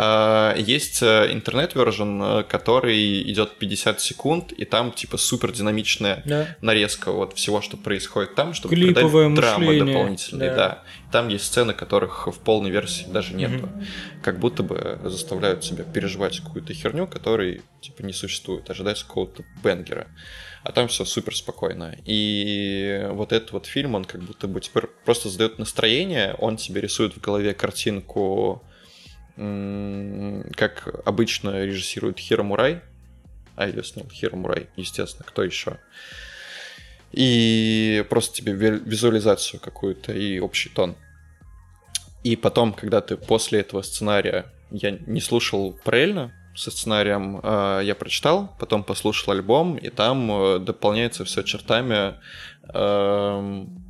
А, 0.00 0.54
Есть 0.56 1.02
э, 1.02 1.32
интернет-вержен, 1.32 2.44
который 2.44 3.20
идет 3.32 3.58
50 3.58 4.00
секунд, 4.00 4.52
и 4.52 4.64
там 4.64 4.92
типа 4.92 5.16
супер 5.16 5.50
динамичная 5.50 6.22
Да. 6.24 6.56
нарезка 6.60 7.10
вот 7.10 7.36
всего, 7.36 7.60
что 7.60 7.76
происходит 7.76 8.36
там, 8.36 8.54
чтобы 8.54 8.76
Клиповое 8.76 9.26
придать 9.26 9.44
драмы 9.44 9.66
мышление, 9.66 9.94
дополнительные, 9.94 10.50
да. 10.50 10.56
да. 10.56 10.82
Там 11.10 11.28
есть 11.28 11.46
сцены, 11.46 11.72
которых 11.72 12.28
в 12.28 12.38
полной 12.38 12.70
версии 12.70 13.06
даже 13.08 13.34
нету. 13.34 13.68
Как 14.22 14.38
будто 14.38 14.62
бы 14.62 15.00
заставляют 15.04 15.62
тебя 15.62 15.82
переживать 15.82 16.38
какую-то 16.40 16.72
херню, 16.74 17.08
которой 17.08 17.62
типа 17.80 18.02
не 18.02 18.12
существует, 18.12 18.70
ожидать 18.70 19.02
какого-то 19.02 19.44
бенгера. 19.64 20.06
А 20.62 20.72
там 20.72 20.88
все 20.88 21.04
супер 21.04 21.34
спокойно. 21.36 21.96
И 22.04 23.08
вот 23.10 23.32
этот 23.32 23.52
вот 23.52 23.66
фильм, 23.66 23.94
он 23.94 24.04
как 24.04 24.22
будто 24.22 24.46
бы 24.46 24.60
теперь 24.60 24.84
просто 25.04 25.28
задает 25.28 25.58
настроение, 25.58 26.34
он 26.38 26.56
тебе 26.56 26.80
рисует 26.80 27.16
в 27.16 27.20
голове 27.20 27.54
картинку, 27.54 28.62
как 30.56 30.88
обычно 31.04 31.64
режиссирует 31.64 32.18
Хиро 32.18 32.42
Мурай, 32.42 32.80
а 33.56 33.68
ее 33.68 33.84
снял 33.84 34.08
Хиро 34.08 34.36
Мурай, 34.36 34.68
естественно, 34.76 35.24
кто 35.26 35.44
еще? 35.44 35.78
И 37.12 38.04
просто 38.10 38.36
тебе 38.36 38.52
ви- 38.52 38.82
визуализацию 38.84 39.60
какую-то 39.60 40.12
и 40.12 40.40
общий 40.40 40.68
тон. 40.68 40.96
И 42.24 42.36
потом, 42.36 42.72
когда 42.72 43.00
ты 43.00 43.16
после 43.16 43.60
этого 43.60 43.82
сценария, 43.82 44.46
я 44.70 44.90
не 44.90 45.20
слушал 45.20 45.78
параллельно 45.84 46.32
со 46.54 46.70
сценарием, 46.70 47.40
э, 47.42 47.82
я 47.84 47.94
прочитал, 47.94 48.54
потом 48.58 48.82
послушал 48.82 49.32
альбом, 49.32 49.76
и 49.76 49.88
там 49.90 50.30
э, 50.30 50.58
дополняется 50.58 51.24
все 51.24 51.42
чертами 51.42 52.16
эм, 52.74 53.84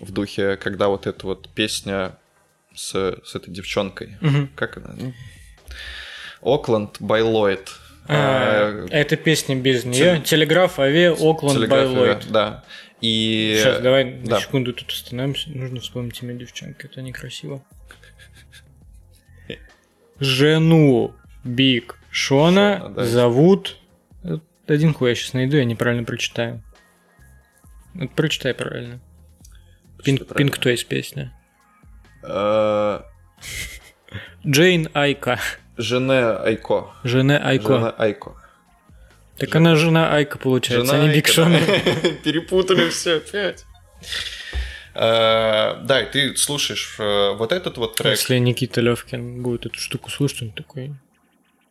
в 0.00 0.12
духе, 0.12 0.56
когда 0.56 0.88
вот 0.88 1.06
эта 1.06 1.26
вот 1.26 1.48
песня 1.48 2.16
с, 2.74 3.16
с 3.24 3.34
этой 3.34 3.50
девчонкой, 3.52 4.16
Мгм. 4.20 4.48
как 4.54 4.76
она? 4.78 4.94
Окленд 6.40 7.00
Lloyd. 7.00 7.68
А, 8.08 8.84
Э, 8.84 8.86
Это 8.90 9.16
песня 9.16 9.54
без 9.56 9.84
нее. 9.84 10.20
Телеграф 10.24 10.78
Аве, 10.80 11.10
Окленд, 11.12 11.68
Байлойд. 11.68 12.26
Да. 12.30 12.64
И... 13.00 13.56
Сейчас, 13.60 13.80
давай 13.80 14.04
да. 14.24 14.36
на 14.36 14.40
секунду 14.40 14.72
тут 14.72 14.90
остановимся. 14.90 15.50
Нужно 15.50 15.80
вспомнить 15.80 16.20
имя 16.22 16.34
девчонки. 16.34 16.86
Это 16.86 17.00
некрасиво. 17.02 17.64
Жену 20.20 21.14
Биг 21.44 21.98
Шона 22.10 22.78
Шона, 22.78 22.94
да. 22.94 23.04
зовут... 23.04 23.78
э, 24.22 24.38
Один 24.68 24.94
хуй 24.94 25.08
я 25.10 25.14
сейчас 25.14 25.32
найду, 25.32 25.56
я 25.56 25.64
неправильно 25.64 26.04
прочитаю. 26.04 26.62
Вот 27.94 28.12
прочитай 28.14 28.54
правильно. 28.54 29.00
Пинк, 30.04 30.34
Пинк. 30.36 30.58
Тойс 30.58 30.84
песня. 30.84 31.32
Э, 32.22 33.00
Джейн 34.46 34.88
Айка. 34.94 35.40
Жене 35.76 36.36
Айко. 36.36 36.92
Жена 37.04 37.38
Айко. 37.38 37.74
Жена 37.74 37.90
Айко. 37.98 38.36
Так 39.38 39.54
она 39.56 39.74
жена 39.76 40.14
Айка, 40.14 40.38
получается, 40.38 40.94
а 41.00 41.06
не 41.06 41.14
Биг 41.14 41.26
Шона. 41.26 41.58
Перепутали 42.24 42.90
все 42.90 43.16
опять. 43.16 43.64
Э, 44.94 45.80
Да, 45.82 46.02
и 46.02 46.12
ты 46.12 46.36
слушаешь 46.36 46.96
э, 46.98 47.32
вот 47.34 47.50
этот 47.52 47.78
вот 47.78 47.94
трек. 47.96 48.12
Если 48.12 48.38
Никита 48.38 48.80
Левкин 48.80 49.42
будет 49.42 49.66
эту 49.66 49.80
штуку 49.80 50.10
слушать, 50.10 50.42
он 50.42 50.50
такой... 50.52 50.94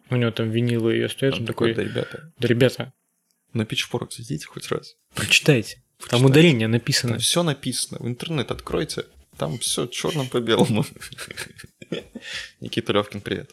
У 0.09 0.15
него 0.15 0.31
там 0.31 0.49
винилы 0.49 0.93
ее 0.95 1.07
стоят, 1.07 1.35
он 1.35 1.41
Он 1.41 1.45
такой, 1.45 1.73
да, 1.73 1.83
ребята, 1.83 2.31
Да, 2.37 2.47
ребята, 2.47 2.93
на 3.53 3.61
Pitchfork 3.61 4.07
зайдите 4.11 4.45
хоть 4.47 4.69
раз. 4.69 4.95
прочитайте. 5.15 5.75
Там 6.09 6.21
Почитайте. 6.21 6.25
ударение 6.25 6.67
написано. 6.67 7.13
Там 7.13 7.19
все 7.19 7.43
написано. 7.43 7.99
В 7.99 8.07
интернет 8.07 8.49
откройте. 8.51 9.05
Там 9.41 9.57
все 9.57 9.87
черным 9.87 10.27
по 10.27 10.39
белому. 10.39 10.85
Никита 12.59 12.93
Левкин, 12.93 13.21
привет. 13.21 13.49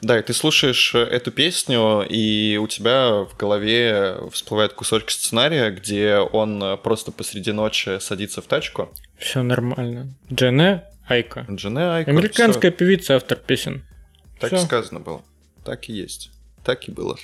Да, 0.00 0.18
и 0.18 0.22
ты 0.22 0.32
слушаешь 0.32 0.92
э, 0.92 0.98
эту 0.98 1.30
песню, 1.30 2.04
и 2.08 2.56
у 2.56 2.66
тебя 2.66 3.22
в 3.22 3.36
голове 3.36 4.18
всплывает 4.32 4.72
кусочек 4.72 5.12
сценария, 5.12 5.70
где 5.70 6.16
он 6.16 6.60
э, 6.60 6.76
просто 6.76 7.12
посреди 7.12 7.52
ночи 7.52 8.00
садится 8.00 8.42
в 8.42 8.46
тачку. 8.46 8.92
Все 9.16 9.44
нормально. 9.44 10.12
Джене 10.32 10.82
Айка. 11.06 11.46
Джене 11.48 11.82
Айко, 11.82 12.10
Американская 12.10 12.72
певица, 12.72 13.14
автор 13.14 13.38
песен. 13.38 13.84
Так 14.40 14.50
всё. 14.50 14.60
и 14.60 14.64
сказано 14.64 14.98
было. 14.98 15.22
Так 15.64 15.88
и 15.88 15.92
есть. 15.92 16.32
Так 16.64 16.88
и 16.88 16.90
было. 16.90 17.16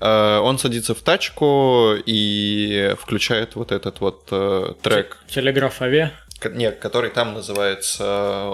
Э, 0.00 0.38
Он 0.38 0.58
садится 0.58 0.94
в 0.94 1.00
тачку 1.02 1.94
и 2.04 2.94
включает 3.00 3.54
вот 3.56 3.72
этот 3.72 4.00
вот 4.00 4.28
э, 4.30 4.72
трек 4.82 5.18
Телеграф 5.28 5.80
Аве. 5.82 6.12
ко- 6.38 6.50
не, 6.50 6.70
который 6.70 7.10
там 7.10 7.34
называется 7.34 8.04
э, 8.04 8.48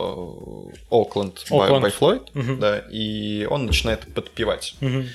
Oakland 0.91 1.35
by, 1.51 1.81
by 1.81 1.95
Floyd, 1.99 2.29
Мгм. 2.35 2.61
да, 2.61 2.79
и 2.91 3.47
он 3.51 3.67
начинает 3.67 4.13
подпевать 4.15 4.75
Мгм. 4.81 5.07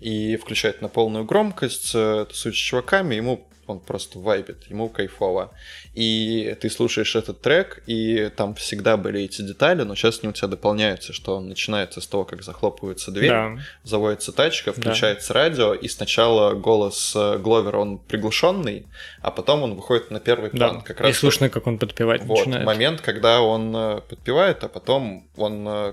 и 0.00 0.36
включает 0.36 0.82
на 0.82 0.88
полную 0.88 1.24
громкость, 1.24 1.92
тусуется 1.92 2.52
с 2.52 2.54
чуваками, 2.54 3.14
ему 3.14 3.46
он 3.66 3.80
просто 3.80 4.18
вайбит, 4.18 4.64
ему 4.70 4.88
кайфово. 4.88 5.52
И 5.94 6.56
ты 6.60 6.70
слушаешь 6.70 7.16
этот 7.16 7.40
трек, 7.40 7.82
и 7.86 8.30
там 8.36 8.54
всегда 8.54 8.96
были 8.96 9.22
эти 9.22 9.42
детали, 9.42 9.82
но 9.82 9.94
сейчас 9.94 10.20
они 10.22 10.30
у 10.30 10.32
тебя 10.32 10.48
дополняются, 10.48 11.12
что 11.12 11.36
он 11.36 11.48
начинается 11.48 12.00
с 12.00 12.06
того, 12.06 12.24
как 12.24 12.42
захлопывается 12.42 13.10
дверь, 13.10 13.30
Да. 13.30 13.58
заводится 13.84 14.32
тачка, 14.32 14.72
Да. 14.72 14.80
включается 14.80 15.32
радио, 15.32 15.74
и 15.74 15.88
сначала 15.88 16.54
голос 16.54 17.12
э, 17.16 17.38
Гловера, 17.38 17.78
он 17.78 17.98
приглушенный, 17.98 18.86
а 19.20 19.30
потом 19.30 19.62
он 19.62 19.74
выходит 19.74 20.10
на 20.10 20.20
первый 20.20 20.50
Да. 20.52 20.68
план. 20.70 20.82
Как 20.82 21.00
И 21.00 21.02
раз 21.04 21.16
слышно, 21.18 21.48
как 21.48 21.66
он 21.66 21.78
подпевать 21.78 22.22
вот 22.24 22.38
начинает. 22.38 22.66
момент, 22.66 23.00
когда 23.00 23.40
он 23.40 23.74
э, 23.76 24.00
подпевает, 24.08 24.62
а 24.64 24.68
потом 24.68 25.28
он 25.36 25.66
э, 25.68 25.92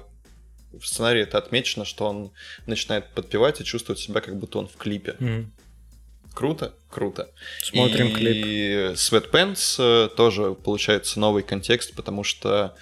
в 0.73 0.85
сценарии 0.87 1.21
это 1.21 1.37
отмечено, 1.37 1.85
что 1.85 2.05
он 2.05 2.31
начинает 2.65 3.07
подпевать 3.13 3.61
и 3.61 3.63
чувствует 3.63 3.99
себя, 3.99 4.21
как 4.21 4.35
будто 4.35 4.57
он 4.59 4.67
в 4.67 4.75
клипе. 4.75 5.15
Мгм. 5.19 5.51
Круто, 6.33 6.73
круто. 6.89 7.29
Смотрим 7.61 8.07
и 8.07 8.13
клип. 8.13 8.45
Sweatpants 8.95 9.75
э, 9.79 10.09
тоже 10.15 10.53
получается 10.53 11.19
новый 11.19 11.43
контекст, 11.43 11.95
потому 11.95 12.23
что 12.23 12.75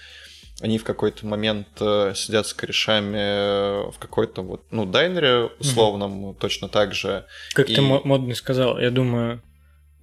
они 0.62 0.78
в 0.78 0.84
какой-то 0.84 1.26
момент 1.26 1.68
э, 1.80 2.14
сидят 2.16 2.48
с 2.48 2.54
корешами 2.54 3.18
э, 3.18 3.92
в 3.92 3.98
какой-то 4.00 4.42
вот, 4.42 4.64
ну, 4.72 4.86
дайнере 4.86 5.50
условном, 5.60 6.36
точно 6.36 6.70
так 6.70 6.94
же. 6.94 7.26
Как 7.54 7.70
И- 7.70 7.76
ты 7.76 7.82
мо- 7.82 8.02
модный 8.04 8.36
сказал, 8.36 8.80
я 8.80 8.92
думаю, 8.92 9.42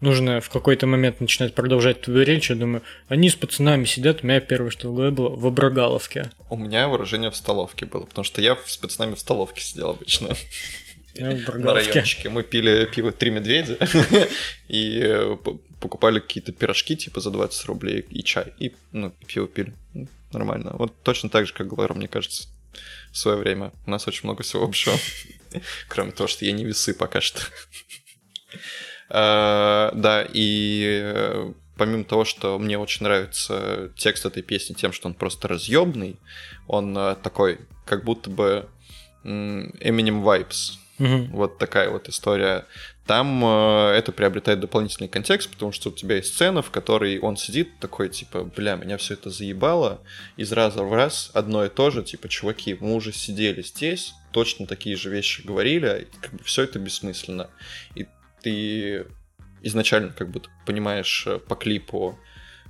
нужно 0.01 0.41
в 0.41 0.51
какой-то 0.51 0.87
момент 0.87 1.21
начинать 1.21 1.55
продолжать 1.55 2.03
твою 2.03 2.25
речь. 2.25 2.51
Я 2.51 2.57
думаю, 2.57 2.83
они 3.09 3.31
с 3.31 3.35
пацанами 3.37 3.85
сидят, 3.85 4.23
у 4.23 4.27
меня 4.27 4.41
первое, 4.41 4.71
что 4.71 4.91
в 4.91 4.95
голове 4.95 5.11
было, 5.13 5.29
в 5.31 5.47
Оброгаловке. 5.47 6.31
У 6.51 6.57
меня 6.57 6.89
выражение 6.89 7.31
в 7.31 7.37
столовке 7.37 7.87
было, 7.87 8.05
потому 8.05 8.25
что 8.25 8.43
я 8.43 8.59
с 8.67 8.77
пацанами 8.77 9.15
в 9.15 9.21
столовке 9.21 9.61
сидел 9.63 9.91
обычно. 9.91 10.37
В 11.15 11.59
на 11.59 11.75
райончике. 11.75 12.29
Мы 12.29 12.43
пили 12.43 12.87
пиво 12.87 13.13
«Три 13.13 13.31
медведя» 13.31 13.77
и 14.69 15.01
э, 15.03 15.37
покупали 15.81 16.21
какие-то 16.21 16.53
пирожки 16.53 16.97
типа 16.97 17.21
за 17.21 17.31
20 17.31 17.65
рублей 17.67 18.05
и 18.11 18.23
чай. 18.23 18.53
И 18.59 18.75
ну, 18.93 19.13
пиво 19.27 19.49
пили. 19.49 19.75
Ну, 19.95 20.09
Нормально. 20.33 20.73
Вот 20.75 20.93
точно 21.03 21.31
так 21.31 21.47
же, 21.47 21.55
как 21.55 21.69
Глэра, 21.69 21.95
мне 21.95 22.09
кажется, 22.09 22.49
в 23.13 23.19
свое 23.19 23.39
время. 23.39 23.73
У 23.87 23.91
нас 23.91 24.07
очень 24.07 24.25
много 24.25 24.43
всего 24.43 24.65
общего. 24.65 24.97
Кроме 25.89 26.13
того, 26.13 26.29
что 26.29 26.45
я 26.45 26.53
не 26.53 26.65
весы 26.65 26.95
пока 26.95 27.21
что. 27.21 27.41
А, 29.11 29.91
Да, 29.95 30.23
и 30.31 31.01
э, 31.03 31.53
помимо 31.79 32.05
того, 32.05 32.27
что 32.27 32.59
мне 32.59 32.79
очень 32.79 33.05
нравится 33.05 33.91
текст 33.97 34.27
этой 34.27 34.43
песни 34.43 34.75
тем, 34.75 34.93
что 34.93 35.09
он 35.09 35.15
просто 35.15 35.49
разъемный, 35.49 36.17
он 36.67 36.95
э, 36.95 37.17
такой, 37.23 37.59
как 37.87 38.05
будто 38.05 38.29
бы 38.29 38.69
Eminem 39.25 40.23
Vibes. 40.23 40.77
Мгм. 40.99 41.31
Вот 41.33 41.59
такая 41.59 41.91
вот 41.91 42.09
история. 42.09 42.67
Там 43.07 43.43
э, 43.45 43.93
это 43.97 44.13
приобретает 44.13 44.61
дополнительный 44.61 45.09
контекст, 45.09 45.51
потому 45.51 45.73
что 45.73 45.91
у 45.91 45.93
тебя 45.93 46.17
есть 46.17 46.35
сцена, 46.35 46.61
в 46.61 46.71
которой 46.71 47.19
он 47.21 47.37
сидит 47.37 47.79
такой, 47.79 48.09
типа, 48.09 48.45
бля, 48.45 48.77
меня 48.77 48.97
все 48.99 49.15
это 49.15 49.31
заебало, 49.31 50.03
из 50.37 50.53
раза 50.53 50.83
в 50.83 50.93
раз 50.93 51.31
одно 51.35 51.65
и 51.65 51.69
то 51.69 51.91
же, 51.91 52.03
типа, 52.03 52.29
чуваки, 52.29 52.77
мы 52.81 52.95
уже 52.95 53.13
сидели 53.13 53.63
здесь, 53.63 54.15
точно 54.33 54.67
такие 54.67 54.97
же 54.97 55.09
вещи 55.11 55.47
говорили, 55.47 56.09
как 56.21 56.33
бы 56.35 56.45
все 56.45 56.65
это 56.65 56.79
бессмысленно. 56.79 57.49
И 57.95 58.07
ты 58.43 59.07
изначально 59.63 60.11
как 60.11 60.29
будто 60.31 60.51
понимаешь 60.67 61.25
э, 61.27 61.39
по 61.39 61.55
клипу 61.55 62.19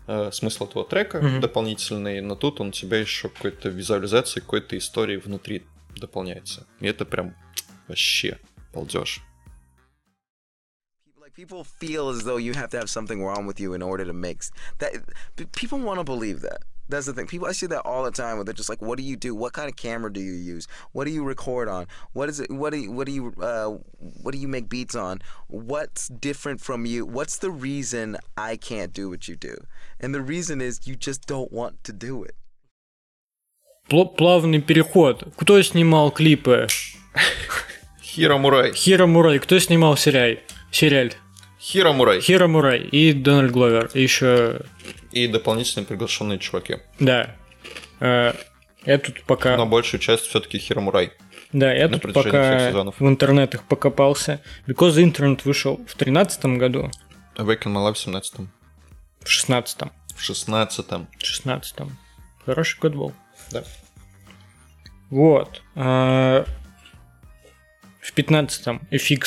э, 0.06 0.30
смысл 0.32 0.66
этого 0.66 0.84
трека 0.84 1.20
Мгм. 1.20 1.40
дополнительный, 1.40 2.20
но 2.20 2.34
тут 2.34 2.60
он 2.60 2.68
у 2.68 2.72
тебя 2.72 2.98
еще 2.98 3.28
какой-то 3.28 3.70
визуализацией, 3.70 4.42
какой-то 4.42 4.76
истории 4.78 5.16
внутри 5.16 5.64
дополняется. 5.96 6.66
И 6.80 6.86
это 6.86 7.04
прям 7.04 7.34
вообще 7.87 8.37
балдеж. 8.73 9.21
Like 11.19 11.33
people 11.33 11.63
feel 11.63 12.09
as 12.09 12.23
though 12.25 12.37
you 12.37 12.53
have 12.53 12.69
to 12.71 12.77
have 12.77 12.89
something 12.89 13.23
wrong 13.23 13.45
with 13.45 13.59
you 13.59 13.73
in 13.73 13.81
order 13.81 14.03
to 14.05 14.13
mix. 14.13 14.51
That 14.79 14.93
p- 15.35 15.45
people 15.45 15.79
want 15.79 15.99
to 15.99 16.03
believe 16.03 16.41
that. 16.41 16.63
That's 16.89 17.05
the 17.05 17.13
thing. 17.13 17.27
People, 17.27 17.47
I 17.47 17.53
see 17.53 17.65
that 17.67 17.79
all 17.85 18.03
the 18.03 18.11
time. 18.11 18.35
Where 18.35 18.43
they're 18.43 18.53
just 18.53 18.67
like, 18.67 18.81
"What 18.81 18.97
do 18.97 19.03
you 19.05 19.15
do? 19.15 19.33
What 19.33 19.53
kind 19.53 19.69
of 19.69 19.77
camera 19.77 20.11
do 20.11 20.19
you 20.19 20.33
use? 20.33 20.67
What 20.91 21.05
do 21.05 21.11
you 21.11 21.23
record 21.23 21.69
on? 21.69 21.87
What 22.11 22.27
is 22.27 22.41
it? 22.41 22.51
What 22.51 22.73
do 22.73 22.77
you, 22.77 22.91
what 22.91 23.07
do 23.07 23.13
you 23.13 23.33
uh, 23.41 23.77
what 24.21 24.33
do 24.33 24.37
you 24.37 24.49
make 24.49 24.67
beats 24.67 24.93
on? 24.93 25.21
What's 25.47 26.09
different 26.09 26.59
from 26.59 26.85
you? 26.85 27.05
What's 27.05 27.37
the 27.37 27.51
reason 27.51 28.17
I 28.35 28.57
can't 28.57 28.91
do 28.91 29.09
what 29.09 29.29
you 29.29 29.37
do? 29.37 29.55
And 30.01 30.13
the 30.13 30.21
reason 30.21 30.59
is 30.59 30.85
you 30.85 30.97
just 30.97 31.25
don't 31.25 31.53
want 31.53 31.81
to 31.85 31.93
do 31.93 32.21
it. 32.23 32.35
Пл- 33.89 34.13
Плавный 34.13 34.61
переход. 34.61 35.23
Кто 35.37 35.61
снимал 35.63 36.11
клипы? 36.11 36.67
Хиро 38.08 38.38
Мурай. 38.38 38.72
Хиро 38.72 39.06
Мурай. 39.06 39.38
Кто 39.38 39.58
снимал 39.58 39.96
сериал? 39.96 40.38
Сериаль. 40.70 41.12
Хиро 41.60 41.92
Мурай. 41.92 42.20
Хиро 42.20 42.46
Мурай 42.46 42.80
и 42.80 43.12
Дональд 43.12 43.52
Гловер. 43.52 43.90
И 43.94 44.02
еще, 44.02 44.60
И 45.12 45.26
дополнительные 45.28 45.86
приглашенные 45.86 46.38
чуваки. 46.38 46.76
да. 46.98 47.36
Э, 48.00 48.32
Я 48.86 48.98
тут 48.98 49.22
пока... 49.24 49.56
Но 49.56 49.66
большую 49.66 50.00
часть 50.00 50.24
все-таки 50.26 50.58
Хиро 50.58 50.80
Мурай. 50.80 51.12
Да, 51.52 51.72
я 51.72 51.88
тут 51.88 52.12
пока 52.12 52.70
в 52.98 53.06
интернетах 53.06 53.64
покопался. 53.64 54.40
Because 54.66 54.90
the 54.96 55.04
Internet 55.04 55.40
вышел 55.44 55.80
в 55.86 55.94
13 55.94 56.44
году, 56.58 56.90
Awaken 57.36 57.72
My 57.72 57.86
Love 57.88 57.94
в 57.94 57.98
17 57.98 58.34
в 59.20 59.28
16 59.28 59.78
В 60.16 60.22
16 60.22 60.86
в 60.90 61.06
16 61.18 61.74
Хороший 62.46 62.78
год 62.80 62.94
был. 62.94 63.12
Да. 63.50 63.64
Вот. 65.10 65.62
В 68.08 68.14
15-м 68.16 68.80
FX, 68.90 69.20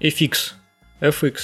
FX, 0.00 0.52
FX 1.00 1.38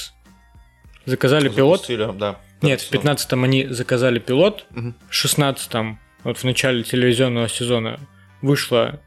заказали 1.07 1.49
пилот. 1.49 1.80
Запустили, 1.80 2.09
да. 2.16 2.38
Нет, 2.62 2.80
в 2.80 2.92
15-м 2.92 3.42
они 3.42 3.66
заказали 3.66 4.20
пилот. 4.20 4.64
Мгм. 4.70 4.95
В 5.11 5.12
16-м, 5.12 5.99
вот 6.22 6.38
в 6.38 6.45
начале 6.45 6.84
телевизионного 6.84 7.49
сезона, 7.49 7.99
вышла 8.42 9.01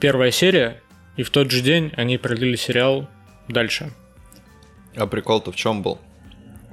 первая 0.00 0.32
серия, 0.32 0.82
и 1.16 1.22
в 1.22 1.30
тот 1.30 1.52
же 1.52 1.60
день 1.60 1.92
они 1.96 2.18
продлили 2.18 2.56
сериал 2.56 3.08
дальше. 3.46 3.92
А 4.96 5.06
прикол-то 5.06 5.52
в 5.52 5.56
чем 5.56 5.82
был? 5.82 6.00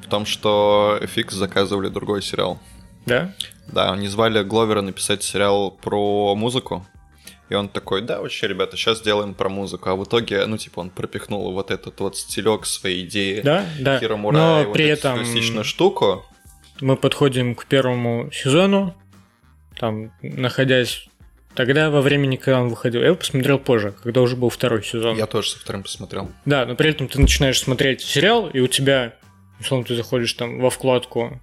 В 0.03 0.09
том, 0.09 0.26
что 0.26 0.97
FX 0.99 1.36
заказывали 1.36 1.89
другой 1.89 2.24
сериал. 2.24 2.59
Да? 3.05 3.36
Да, 3.68 3.91
они 3.91 4.07
звали 4.07 4.41
Гловера 4.41 4.82
написать 4.82 5.22
сериал 5.22 5.70
про 5.70 6.34
музыку. 6.34 6.88
И 7.50 7.56
он 7.56 7.70
такой, 7.70 8.02
да, 8.02 8.20
вообще, 8.22 8.48
ребята, 8.48 8.76
сейчас 8.76 9.00
сделаем 9.00 9.34
про 9.34 9.48
музыку. 9.48 9.89
А 9.89 9.95
в 9.95 10.04
итоге, 10.04 10.45
ну, 10.45 10.58
типа, 10.58 10.82
он 10.82 10.89
пропихнул 10.89 11.52
вот 11.54 11.72
этот 11.72 12.00
вот 12.00 12.18
стилек 12.18 12.66
своей 12.66 13.06
идеи 13.06 13.41
Да, 13.41 13.66
да. 13.80 14.00
Хиро 14.00 14.18
Мурай, 14.18 14.41
Но 14.41 14.64
вот 14.66 14.74
при 14.74 14.86
этом 14.86 15.24
штуку. 15.64 16.26
мы 16.82 16.98
подходим 16.98 17.56
к 17.56 17.66
первому 17.66 18.30
сезону, 18.34 18.95
там, 19.80 20.12
находясь 20.22 21.08
тогда 21.56 21.89
во 21.89 22.02
времени, 22.02 22.36
когда 22.36 22.62
он 22.62 22.70
выходил. 22.70 23.00
Я 23.02 23.08
его 23.08 23.16
посмотрел 23.16 23.60
позже, 23.60 23.95
когда 24.04 24.22
уже 24.22 24.36
был 24.36 24.50
второй 24.50 24.84
сезон. 24.84 25.18
Я 25.18 25.26
тоже 25.26 25.52
со 25.52 25.60
вторым 25.60 25.84
посмотрел. 25.84 26.30
Да, 26.45 26.66
но 26.66 26.76
при 26.76 26.89
этом 26.89 27.08
ты 27.08 27.20
начинаешь 27.20 27.60
смотреть 27.60 28.02
сериал, 28.02 28.48
и 28.48 28.60
у 28.60 28.68
тебя, 28.68 29.16
условно, 29.60 29.86
ты 29.86 29.95
заходишь 29.95 30.34
там 30.34 30.60
во 30.60 30.70
вкладку 30.70 31.41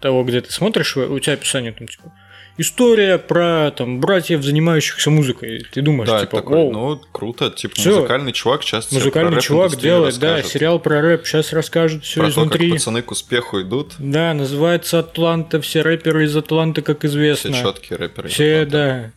того, 0.00 0.22
где 0.24 0.40
ты 0.42 0.52
смотришь, 0.52 0.96
у 0.96 1.18
тебя 1.18 1.32
описание 1.32 1.72
там 1.72 1.88
типа 1.88 2.12
история 2.58 3.16
про 3.18 3.70
там 3.70 4.00
братьев, 4.00 4.42
занимающихся 4.42 5.10
музыкой. 5.10 5.64
Ты 5.72 5.80
думаешь, 5.80 6.08
да, 6.08 6.20
типа, 6.20 6.36
такой, 6.38 6.56
«Оу, 6.58 6.72
ну, 6.72 7.00
круто, 7.12 7.50
типа, 7.50 7.76
Всё. 7.76 7.94
музыкальный 7.96 8.32
чувак 8.32 8.62
сейчас 8.62 8.92
музыкальный 8.92 9.40
чувак 9.40 9.76
делает, 9.76 10.18
да, 10.18 10.32
расскажет. 10.34 10.52
сериал 10.52 10.78
про 10.80 11.00
рэп, 11.00 11.26
сейчас 11.26 11.52
расскажет 11.52 12.04
все 12.04 12.20
Про 12.20 12.26
то, 12.26 12.30
изнутри. 12.32 12.68
как 12.70 12.78
пацаны 12.78 13.02
к 13.02 13.10
успеху 13.10 13.62
идут. 13.62 13.94
Да, 13.98 14.34
называется 14.34 14.98
Атланта, 14.98 15.60
все 15.60 15.82
рэперы 15.82 16.24
из 16.24 16.36
Атланты, 16.36 16.82
как 16.82 16.98
Все 16.98 17.08
известно. 17.08 17.52
четкие 17.54 17.96
рэперы. 17.98 18.28
Все, 18.28 18.64
да. 18.66 19.12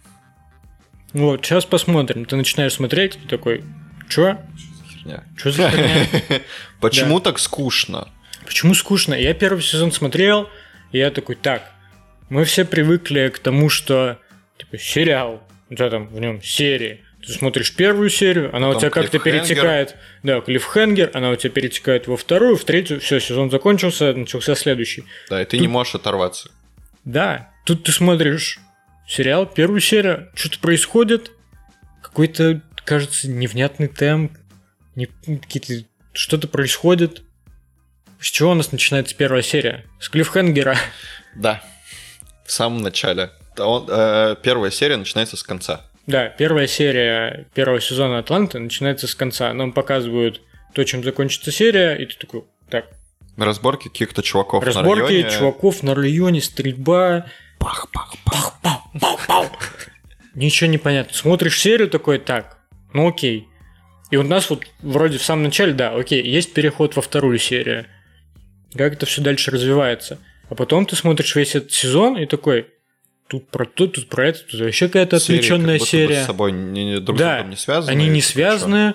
Вот, 1.14 1.46
сейчас 1.46 1.66
посмотрим. 1.66 2.26
Ты 2.26 2.36
начинаешь 2.38 2.74
смотреть, 2.74 3.18
и 3.24 3.28
такой, 3.28 3.64
чё? 4.10 4.38
херня. 4.90 5.24
Чё 5.42 5.52
за 5.52 5.70
херня? 5.70 6.08
Почему 6.80 7.20
так 7.20 7.40
скучно? 7.40 8.08
Почему 8.46 8.74
скучно? 8.74 9.14
Я 9.14 9.34
первый 9.34 9.62
сезон 9.62 9.92
смотрел, 9.92 10.48
и 10.92 10.98
я 11.00 11.12
такой, 11.12 11.36
так, 11.36 11.71
мы 12.32 12.46
все 12.46 12.64
привыкли 12.64 13.28
к 13.28 13.40
тому, 13.40 13.68
что, 13.68 14.18
типа, 14.58 14.78
сериал, 14.78 15.44
у 15.70 15.76
тебя 15.76 15.90
там 15.90 16.08
в 16.08 16.18
нем 16.18 16.42
серии. 16.42 17.04
Ты 17.26 17.34
смотришь 17.34 17.76
первую 17.76 18.10
серию, 18.10 18.56
она 18.56 18.70
у 18.70 18.74
Потом 18.74 18.80
тебя 18.80 18.90
как-то 18.90 19.20
перетекает, 19.20 19.98
да, 20.24 20.40
клиффхенгер, 20.40 21.12
она 21.14 21.32
у 21.32 21.36
тебя 21.36 21.50
перетекает 21.50 22.08
во 22.08 22.16
вторую, 22.16 22.56
в 22.56 22.64
третью, 22.64 23.02
все, 23.02 23.20
сезон 23.20 23.52
закончился, 23.52 24.14
начался 24.14 24.56
следующий. 24.56 25.04
Да, 25.30 25.42
и 25.42 25.46
ты 25.46 25.60
не 25.60 25.68
можешь 25.68 25.96
оторваться. 25.96 26.50
Да, 27.04 27.52
тут 27.66 27.84
ты 27.84 27.92
смотришь 27.92 28.60
сериал, 29.06 29.46
первую 29.46 29.82
серию, 29.82 30.32
что-то 30.34 30.58
происходит, 30.60 31.34
какой-то, 32.02 32.62
кажется, 32.86 33.30
невнятный 33.30 33.90
темп, 33.90 34.38
не, 34.96 35.08
какие-то, 35.08 35.86
что-то 36.14 36.48
происходит. 36.48 37.24
С 38.22 38.32
чего 38.32 38.52
у 38.52 38.56
нас 38.56 38.72
начинается 38.72 39.18
первая 39.18 39.42
серия? 39.42 39.86
С 40.00 40.08
клиффхенгера. 40.08 40.78
Да. 41.36 41.62
В 42.52 42.54
самом 42.54 42.82
начале. 42.82 43.30
Он- 43.60 43.88
э, 43.90 44.36
первая 44.44 44.72
серия 44.72 44.98
начинается 44.98 45.38
с 45.38 45.44
конца. 45.44 45.86
Да, 46.06 46.28
первая 46.28 46.68
серия 46.68 47.48
первого 47.54 47.80
сезона 47.80 48.20
Атланты 48.20 48.60
начинается 48.60 49.08
с 49.08 49.16
конца. 49.16 49.54
Нам 49.54 49.72
показывают 49.72 50.42
то, 50.74 50.84
чем 50.84 51.02
закончится 51.02 51.50
серия, 51.50 51.96
и 51.96 52.06
ты 52.06 52.18
такой, 52.20 52.44
так, 52.70 52.88
Разборки 53.38 53.88
каких-то 53.88 54.22
чуваков 54.22 54.66
разборки 54.66 55.00
на 55.02 55.08
районе. 55.08 55.30
чуваков 55.30 55.82
на 55.82 55.96
районе, 55.96 56.42
стрельба, 56.42 57.26
Пах, 57.58 57.88
пах, 57.94 58.16
пах, 58.26 58.60
пах, 58.62 58.82
пах, 59.00 59.28
пах. 59.28 59.50
Ничего 60.36 60.70
не 60.70 60.78
понятно. 60.78 61.14
Смотришь 61.14 61.58
серию 61.58 61.90
такой, 61.90 62.20
так, 62.20 62.58
ну 62.94 63.08
окей. 63.08 63.48
И 64.10 64.18
у 64.18 64.24
нас 64.24 64.50
вот 64.50 64.66
вроде 64.82 65.20
в 65.20 65.24
самом 65.24 65.44
начале, 65.44 65.72
да, 65.72 65.96
окей, 65.96 66.22
есть 66.22 66.54
переход 66.54 66.98
во 66.98 67.02
вторую 67.02 67.40
серию. 67.40 67.86
Как 68.76 68.92
это 68.92 69.06
все 69.06 69.22
дальше 69.22 69.52
развивается. 69.52 70.20
А 70.52 70.56
потом 70.56 70.86
ты 70.86 70.98
смотришь 70.98 71.34
весь 71.36 71.56
этот 71.56 71.72
сезон 71.72 72.18
и 72.18 72.26
такой, 72.26 72.68
тут 73.28 73.48
про 73.48 73.64
то, 73.66 73.88
тут 73.88 74.10
про 74.10 74.28
это, 74.28 74.40
тут 74.44 74.60
вообще 74.60 74.88
какая-то 74.88 75.16
как 75.16 75.24
отвлеченная 75.24 75.80
бы 75.80 75.86
серия. 75.86 76.24
с 76.24 76.26
собой 76.26 76.52
не, 76.52 76.84
не- 76.84 77.00
друг 77.00 77.18
с 77.18 77.22
Да, 77.22 77.36
другом 77.36 77.52
не 77.52 77.56
связаны. 77.56 77.92
Они 77.92 78.08
не 78.10 78.20
Типа, 78.20 78.34
связаны, 78.34 78.94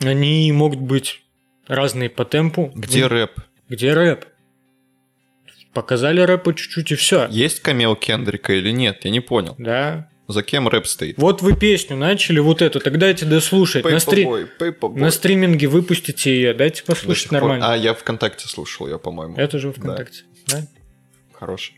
они 0.00 0.50
могут 0.52 0.80
быть 0.80 1.20
разные 1.68 2.08
по 2.08 2.24
темпу. 2.24 2.72
Где 2.74 3.06
рэп? 3.06 3.32
Где 3.68 3.92
рэп? 3.92 4.24
Показали 5.74 6.20
рэпа 6.22 6.54
чуть-чуть 6.54 6.90
и 6.92 6.94
все. 6.94 7.28
Есть 7.30 7.60
камео 7.60 7.94
Кендрика 7.94 8.54
или 8.54 8.70
нет? 8.70 9.04
Я 9.04 9.10
не 9.10 9.20
понял. 9.20 9.54
Да. 9.58 10.08
За 10.26 10.42
кем 10.44 10.68
рэп 10.68 10.86
стоит? 10.86 11.18
Вот 11.18 11.42
вы 11.42 11.56
песню 11.56 11.96
начали, 11.96 12.38
вот 12.38 12.62
эту, 12.62 12.78
тогда 12.78 13.00
дайте 13.06 13.26
дослушать. 13.26 13.84
На, 13.84 13.98
стри- 13.98 14.24
Paperboy, 14.24 14.48
Paperboy. 14.60 14.96
на 14.98 15.10
стриминге 15.10 15.66
выпустите 15.66 16.32
ее, 16.32 16.54
дайте 16.54 16.84
послушать 16.84 17.22
сих 17.22 17.30
пор- 17.30 17.40
нормально. 17.40 17.72
А, 17.72 17.76
я 17.76 17.94
ВКонтакте 17.94 18.46
слушал 18.46 18.86
ее, 18.86 19.00
по-моему. 19.00 19.34
Это 19.36 19.58
же. 19.58 19.72
ВКонтакте. 19.72 20.22
Да. 20.22 20.29
Хороший. 21.32 21.74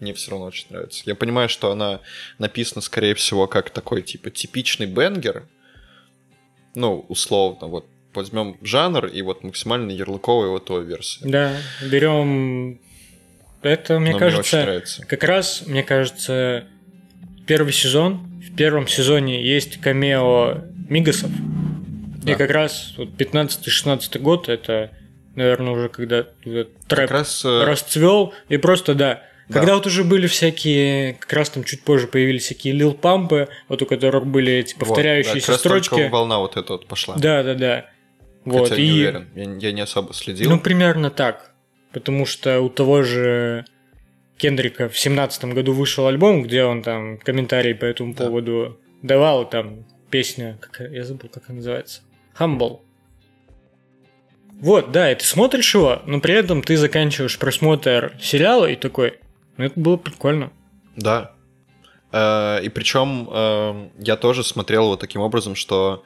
Мне 0.00 0.14
все 0.14 0.30
равно 0.30 0.46
очень 0.46 0.66
нравится. 0.70 1.02
Я 1.06 1.14
понимаю, 1.14 1.48
что 1.48 1.72
она 1.72 2.00
написана, 2.38 2.80
скорее 2.80 3.14
всего, 3.14 3.46
как 3.46 3.70
такой, 3.70 4.02
типа, 4.02 4.30
типичный 4.30 4.86
бенгер. 4.86 5.48
Ну, 6.74 7.04
условно, 7.08 7.66
вот 7.66 7.86
возьмем 8.14 8.56
жанр 8.62 9.06
и 9.06 9.22
вот 9.22 9.42
максимально 9.42 9.90
ярлыковая 9.90 10.50
вот 10.50 10.68
его 10.68 10.80
версия. 10.80 11.20
Да, 11.24 11.56
берем. 11.82 12.80
Это, 13.62 13.98
мне 13.98 14.12
Но 14.12 14.18
кажется, 14.18 14.62
нравится. 14.62 15.04
как 15.06 15.24
раз, 15.24 15.64
мне 15.66 15.82
кажется, 15.82 16.66
первый 17.46 17.72
сезон. 17.72 18.24
В 18.40 18.54
первом 18.54 18.86
сезоне 18.86 19.44
есть 19.44 19.80
камео 19.80 20.62
Мигасов. 20.88 21.30
Да. 22.22 22.32
И 22.32 22.34
как 22.36 22.50
раз 22.50 22.94
вот 22.96 23.10
15-16 23.10 24.18
год 24.18 24.48
это, 24.48 24.92
наверное, 25.38 25.72
уже 25.72 25.88
когда 25.88 26.24
трэп 26.44 26.68
Как 26.88 27.10
раз... 27.10 27.44
э, 27.44 27.64
расцвел, 27.64 28.34
и 28.48 28.56
просто 28.58 28.94
да. 28.94 29.22
Да. 29.48 29.60
Когда 29.60 29.76
вот 29.76 29.86
уже 29.86 30.04
были 30.04 30.26
всякие, 30.26 31.14
как 31.14 31.32
раз 31.32 31.48
там 31.48 31.64
чуть 31.64 31.82
позже 31.82 32.06
появились 32.06 32.42
всякие 32.44 32.74
лил 32.74 32.92
пампы, 32.92 33.48
вот 33.68 33.80
у 33.80 33.86
которых 33.86 34.26
были 34.26 34.52
эти 34.52 34.74
вот, 34.74 34.80
да, 34.80 34.86
повторяющиеся 34.86 35.40
как 35.40 35.48
раз 35.48 35.60
строчки. 35.60 36.08
волна 36.10 36.38
вот 36.38 36.58
эта 36.58 36.74
вот 36.74 36.86
пошла. 36.86 37.16
Да, 37.16 37.42
да, 37.42 37.54
да. 37.54 37.86
Вот, 38.44 38.68
Хотя 38.68 38.82
и, 38.82 38.84
не 38.86 38.92
уверен, 38.92 39.28
я, 39.34 39.68
я 39.68 39.72
не 39.72 39.80
особо 39.80 40.12
следил. 40.12 40.50
ну, 40.50 40.60
примерно 40.60 41.10
так. 41.10 41.52
Потому 41.92 42.26
что 42.26 42.60
у 42.60 42.68
того 42.68 43.02
же 43.02 43.64
Кендрика 44.36 44.88
в 44.90 44.98
семнадцатом 44.98 45.54
году 45.54 45.72
вышел 45.72 46.06
альбом, 46.06 46.42
где 46.42 46.64
он 46.64 46.82
там 46.82 47.16
комментарий 47.18 47.74
по 47.74 47.86
этому 47.86 48.12
Да. 48.14 48.24
поводу 48.26 48.78
давал, 49.02 49.48
там 49.48 49.86
песня, 50.10 50.58
как, 50.60 50.90
я 50.90 51.04
забыл, 51.04 51.30
как 51.32 51.44
она 51.48 51.56
называется. 51.56 52.02
Humble. 52.38 52.80
Вот, 54.60 54.90
да, 54.92 55.12
и 55.12 55.14
ты 55.14 55.24
смотришь 55.24 55.74
его, 55.74 56.02
но 56.06 56.20
при 56.20 56.34
этом 56.34 56.62
ты 56.62 56.76
заканчиваешь 56.76 57.38
просмотр 57.38 58.16
сериала 58.20 58.66
и 58.66 58.76
такой, 58.76 59.18
ну 59.56 59.64
это 59.64 59.78
было 59.78 59.96
прикольно. 59.96 60.50
Да. 60.96 61.32
Э, 62.12 62.60
И 62.62 62.68
причем 62.68 63.28
э, 63.30 63.88
я 63.98 64.16
тоже 64.16 64.42
смотрел 64.42 64.88
вот 64.88 65.00
таким 65.00 65.20
образом, 65.20 65.54
что 65.54 66.04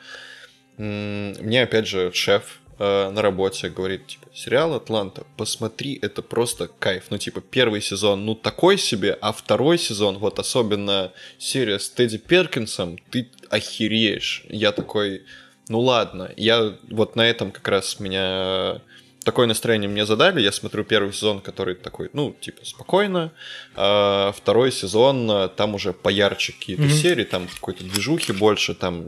мне 0.79 1.63
опять 1.63 1.87
же 1.87 2.13
шеф 2.13 2.61
э, 2.79 3.11
на 3.11 3.23
работе 3.23 3.69
говорит, 3.69 4.07
типа, 4.07 4.27
сериал 4.35 4.75
«Атланта», 4.75 5.25
посмотри, 5.37 5.99
это 6.01 6.23
просто 6.23 6.69
кайф. 6.79 7.05
Ну, 7.11 7.19
типа, 7.19 7.41
первый 7.41 7.81
сезон, 7.83 8.25
ну, 8.25 8.35
такой 8.35 8.79
себе, 8.79 9.17
а 9.21 9.33
второй 9.33 9.79
сезон, 9.79 10.19
вот 10.19 10.39
особенно 10.39 11.13
серия 11.39 11.79
с 11.79 11.89
Тедди 11.91 12.19
Перкинсом, 12.19 12.99
ты 13.11 13.29
охереешь. 13.51 14.45
Я 14.49 14.73
такой, 14.73 15.25
ну 15.73 15.81
ладно, 15.81 16.31
я 16.37 16.75
вот 16.91 17.17
на 17.17 17.27
этом 17.27 17.51
как 17.51 17.67
раз 17.67 17.99
меня 17.99 18.83
такое 19.25 19.47
настроение 19.47 19.89
мне 19.89 20.05
задали. 20.05 20.43
Я 20.43 20.53
смотрю 20.53 20.85
первый 20.85 21.13
сезон, 21.13 21.41
который 21.41 21.75
такой, 21.77 22.11
ну, 22.13 22.37
типа, 22.41 22.65
спокойно. 22.65 23.33
А 23.75 24.33
второй 24.37 24.71
сезон, 24.71 25.31
а, 25.31 25.49
там 25.49 25.75
уже 25.75 25.93
поярче 25.93 26.53
какие-то 26.53 26.83
Мгм. 26.83 26.91
серии, 26.93 27.25
там 27.25 27.47
какой-то 27.49 27.85
движухи 27.85 28.33
больше, 28.33 28.75
там 28.75 29.05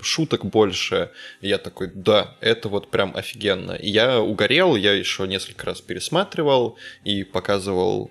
шуток 0.00 0.46
больше. 0.46 1.10
И 1.42 1.48
я 1.48 1.58
такой, 1.58 1.90
да, 1.94 2.36
это 2.40 2.68
вот 2.68 2.90
прям 2.90 3.14
офигенно. 3.14 3.72
И 3.72 3.90
я 3.90 4.20
угорел, 4.20 4.74
я 4.76 4.94
еще 4.94 5.26
несколько 5.26 5.66
раз 5.66 5.80
пересматривал 5.80 6.78
и 7.04 7.24
показывал 7.24 8.10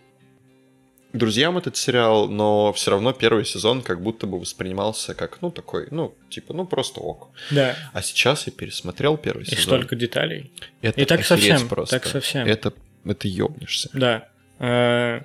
друзьям 1.18 1.58
этот 1.58 1.78
сериал, 1.78 2.28
но 2.28 2.72
все 2.74 2.92
равно 2.92 3.14
первый 3.14 3.46
сезон 3.46 3.82
как 3.82 4.02
будто 4.02 4.28
бы 4.28 4.40
воспринимался 4.40 5.14
как, 5.14 5.42
ну, 5.42 5.52
такой, 5.52 5.88
ну, 5.92 6.16
типа, 6.30 6.54
ну, 6.54 6.66
просто 6.66 7.00
ок. 7.02 7.30
Да, 7.52 7.76
А 7.94 8.02
сейчас 8.02 8.48
я 8.48 8.54
пересмотрел 8.54 9.18
первый 9.18 9.44
и 9.44 9.46
сезон. 9.50 9.64
столько 9.64 9.96
деталей. 9.96 10.52
Это 10.82 11.02
и 11.02 11.06
так 11.06 11.26
совсем, 11.26 11.68
просто. 11.68 12.00
так 12.00 12.08
совсем. 12.08 12.46
Это, 12.48 12.74
это 13.06 13.28
ёбнешься. 13.28 13.90
Да. 13.94 14.28
Но 14.60 15.22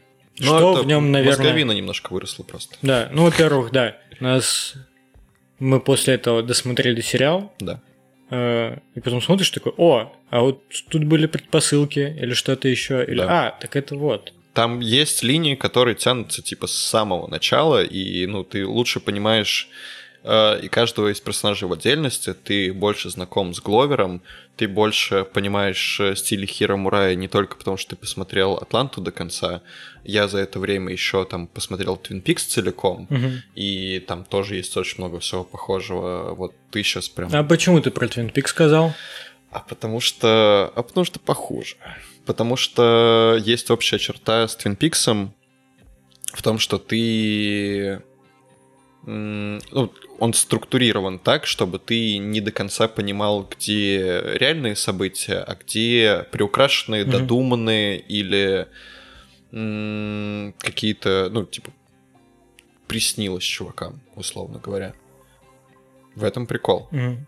Что 0.47 0.73
это 0.73 0.83
в 0.83 0.87
нем, 0.87 1.11
наверное... 1.13 1.37
Мозговина 1.37 1.73
немножко 1.73 2.13
выросла 2.13 2.45
просто. 2.45 2.77
Да, 2.83 3.09
ну, 3.13 3.25
во-первых, 3.25 3.73
да, 3.73 3.97
нас... 4.21 4.75
Мы 5.59 5.79
после 5.81 6.15
этого 6.15 6.43
досмотрели 6.43 7.03
сериал, 7.03 7.53
Да. 7.61 7.83
э, 8.31 8.79
и 8.95 9.01
потом 9.01 9.21
смотришь 9.21 9.51
такой, 9.51 9.73
о, 9.77 10.11
а 10.31 10.41
вот 10.41 10.63
тут 10.89 11.05
были 11.05 11.27
предпосылки 11.27 11.99
или 12.19 12.33
что-то 12.33 12.67
еще, 12.69 13.05
или, 13.05 13.19
Да. 13.19 13.49
а, 13.49 13.51
так 13.61 13.77
это 13.77 13.95
вот. 13.97 14.33
Там 14.61 14.81
есть 14.81 15.23
линии, 15.23 15.55
которые 15.55 15.95
тянутся 15.95 16.43
типа 16.43 16.67
с 16.67 16.75
самого 16.75 17.27
начала, 17.29 17.83
и 17.83 18.27
ну 18.27 18.45
ты 18.45 18.67
лучше 18.67 19.01
понимаешь 19.01 19.71
э, 20.23 20.61
и 20.61 20.69
каждого 20.69 21.09
из 21.11 21.19
персонажей 21.19 21.67
в 21.67 21.73
отдельности, 21.73 22.35
ты 22.35 22.71
больше 22.71 23.09
знаком 23.09 23.55
с 23.55 23.61
Гловером, 23.61 24.21
ты 24.57 24.69
больше 24.69 25.25
понимаешь 25.25 25.99
э, 25.99 26.15
стиль 26.15 26.45
Хиро 26.45 26.77
Мурая 26.77 27.15
не 27.15 27.27
только 27.27 27.57
потому, 27.57 27.79
что 27.79 27.91
ты 27.91 27.97
посмотрел 27.97 28.53
Атланту 28.53 29.01
до 29.01 29.13
конца. 29.13 29.63
Я 30.05 30.29
за 30.29 30.41
это 30.41 30.59
время 30.61 30.93
еще 30.93 31.25
там 31.25 31.47
посмотрел 31.47 31.97
Твин 31.97 32.21
Пикс 32.21 32.45
целиком, 32.45 33.07
Мгм. 33.09 33.43
и 33.55 33.99
там 34.07 34.25
тоже 34.25 34.57
есть 34.57 34.77
очень 34.77 34.97
много 34.99 35.21
всего 35.21 35.43
похожего. 35.43 36.35
Вот 36.35 36.53
ты 36.71 36.83
сейчас 36.83 37.09
прям 37.09 37.31
А 37.33 37.43
почему 37.45 37.81
ты 37.81 37.91
про 37.91 38.09
Твин 38.09 38.29
Пик 38.29 38.47
сказал? 38.47 38.93
А 39.51 39.61
потому 39.61 40.01
что... 40.01 40.71
А 40.77 40.83
потому 40.83 41.07
что 41.07 41.19
похуже. 41.19 41.77
Потому 42.27 42.57
что 42.57 43.39
есть 43.45 43.71
общая 43.71 43.99
черта 43.99 44.47
с 44.47 44.57
Твин 44.57 44.77
Пиксом 44.77 45.35
в 46.33 46.43
том, 46.43 46.59
что 46.59 46.79
ты... 46.79 48.03
Ну, 49.03 49.93
он 50.19 50.35
структурирован 50.35 51.19
так, 51.19 51.47
чтобы 51.47 51.79
ты 51.79 52.19
не 52.19 52.43
до 52.43 52.53
конца 52.53 52.87
понимал, 52.87 53.49
где 53.51 54.21
реальные 54.35 54.77
события, 54.77 55.39
а 55.39 55.55
где 55.55 56.27
приукрашенные, 56.31 57.05
Мгм. 57.05 57.11
додуманные 57.11 57.99
или 57.99 58.69
какие-то, 60.61 61.29
ну, 61.33 61.45
типа, 61.45 61.73
приснилось 62.87 63.43
чувакам, 63.43 64.01
условно 64.15 64.59
говоря. 64.59 64.95
В 66.15 66.23
этом 66.23 66.47
прикол 66.47 66.89
Мгм. 66.91 67.27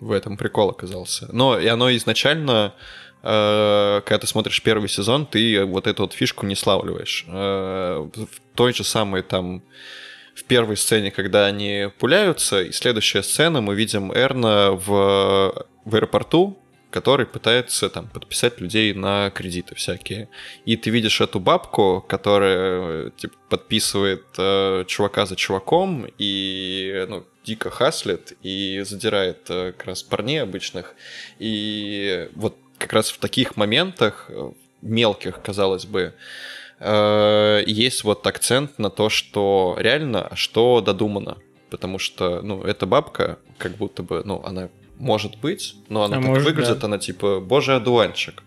в 0.00 0.10
этом 0.10 0.36
прикол 0.36 0.70
оказался. 0.70 1.28
Но 1.32 1.58
и 1.58 1.66
оно 1.68 1.94
изначально, 1.96 2.74
когда 3.22 4.18
ты 4.18 4.26
смотришь 4.26 4.62
первый 4.62 4.88
сезон, 4.88 5.26
ты 5.26 5.64
вот 5.64 5.86
эту 5.86 6.02
вот 6.02 6.12
фишку 6.12 6.44
не 6.44 6.56
славливаешь. 6.56 7.24
Э, 7.28 8.08
в 8.14 8.56
той 8.56 8.72
же 8.72 8.84
самой 8.84 9.22
там 9.22 9.62
в 10.34 10.44
первой 10.44 10.76
сцене, 10.76 11.10
когда 11.10 11.46
они 11.46 11.88
пуляются, 11.98 12.62
и 12.62 12.72
следующая 12.72 13.22
сцена, 13.22 13.60
мы 13.60 13.74
видим 13.74 14.12
Эрна 14.12 14.72
в, 14.72 15.66
в 15.84 15.94
аэропорту, 15.94 16.58
который 16.92 17.26
пытается 17.26 17.88
там 17.88 18.06
подписать 18.06 18.60
людей 18.60 18.92
на 18.92 19.30
кредиты 19.30 19.74
всякие. 19.74 20.28
И 20.66 20.76
ты 20.76 20.90
видишь 20.90 21.20
эту 21.20 21.40
бабку, 21.40 22.04
которая 22.06 23.06
э, 23.06 23.10
типа, 23.16 23.34
подписывает 23.48 24.24
э, 24.36 24.84
чувака 24.86 25.26
за 25.26 25.34
чуваком 25.34 26.06
и 26.18 27.06
ну, 27.08 27.24
дико 27.44 27.70
хаслит 27.70 28.36
и 28.42 28.82
задирает 28.84 29.48
э, 29.48 29.72
как 29.72 29.86
раз 29.86 30.02
парней 30.02 30.42
обычных. 30.42 30.94
И 31.38 32.28
вот 32.34 32.56
как 32.82 32.92
раз 32.92 33.10
в 33.10 33.18
таких 33.18 33.56
моментах, 33.56 34.26
э, 34.28 34.50
мелких, 34.82 35.40
казалось 35.42 35.86
бы, 35.86 36.14
э, 36.80 37.62
есть 37.66 38.04
вот 38.04 38.26
акцент 38.26 38.78
на 38.78 38.90
то, 38.90 39.08
что 39.08 39.76
реально, 39.78 40.26
а 40.28 40.36
что 40.36 40.80
додумано. 40.80 41.38
Потому 41.70 41.98
что, 41.98 42.42
ну, 42.42 42.62
эта 42.62 42.84
бабка, 42.86 43.38
как 43.56 43.72
будто 43.76 44.02
бы, 44.02 44.22
ну, 44.24 44.42
она 44.44 44.68
может 44.98 45.38
быть, 45.40 45.74
но 45.88 46.02
она 46.04 46.16
А 46.16 46.20
так 46.20 46.28
может, 46.28 46.44
выглядит, 46.44 46.78
да. 46.80 46.86
она 46.86 46.98
типа 46.98 47.40
божий 47.40 47.76
одуванчик. 47.76 48.42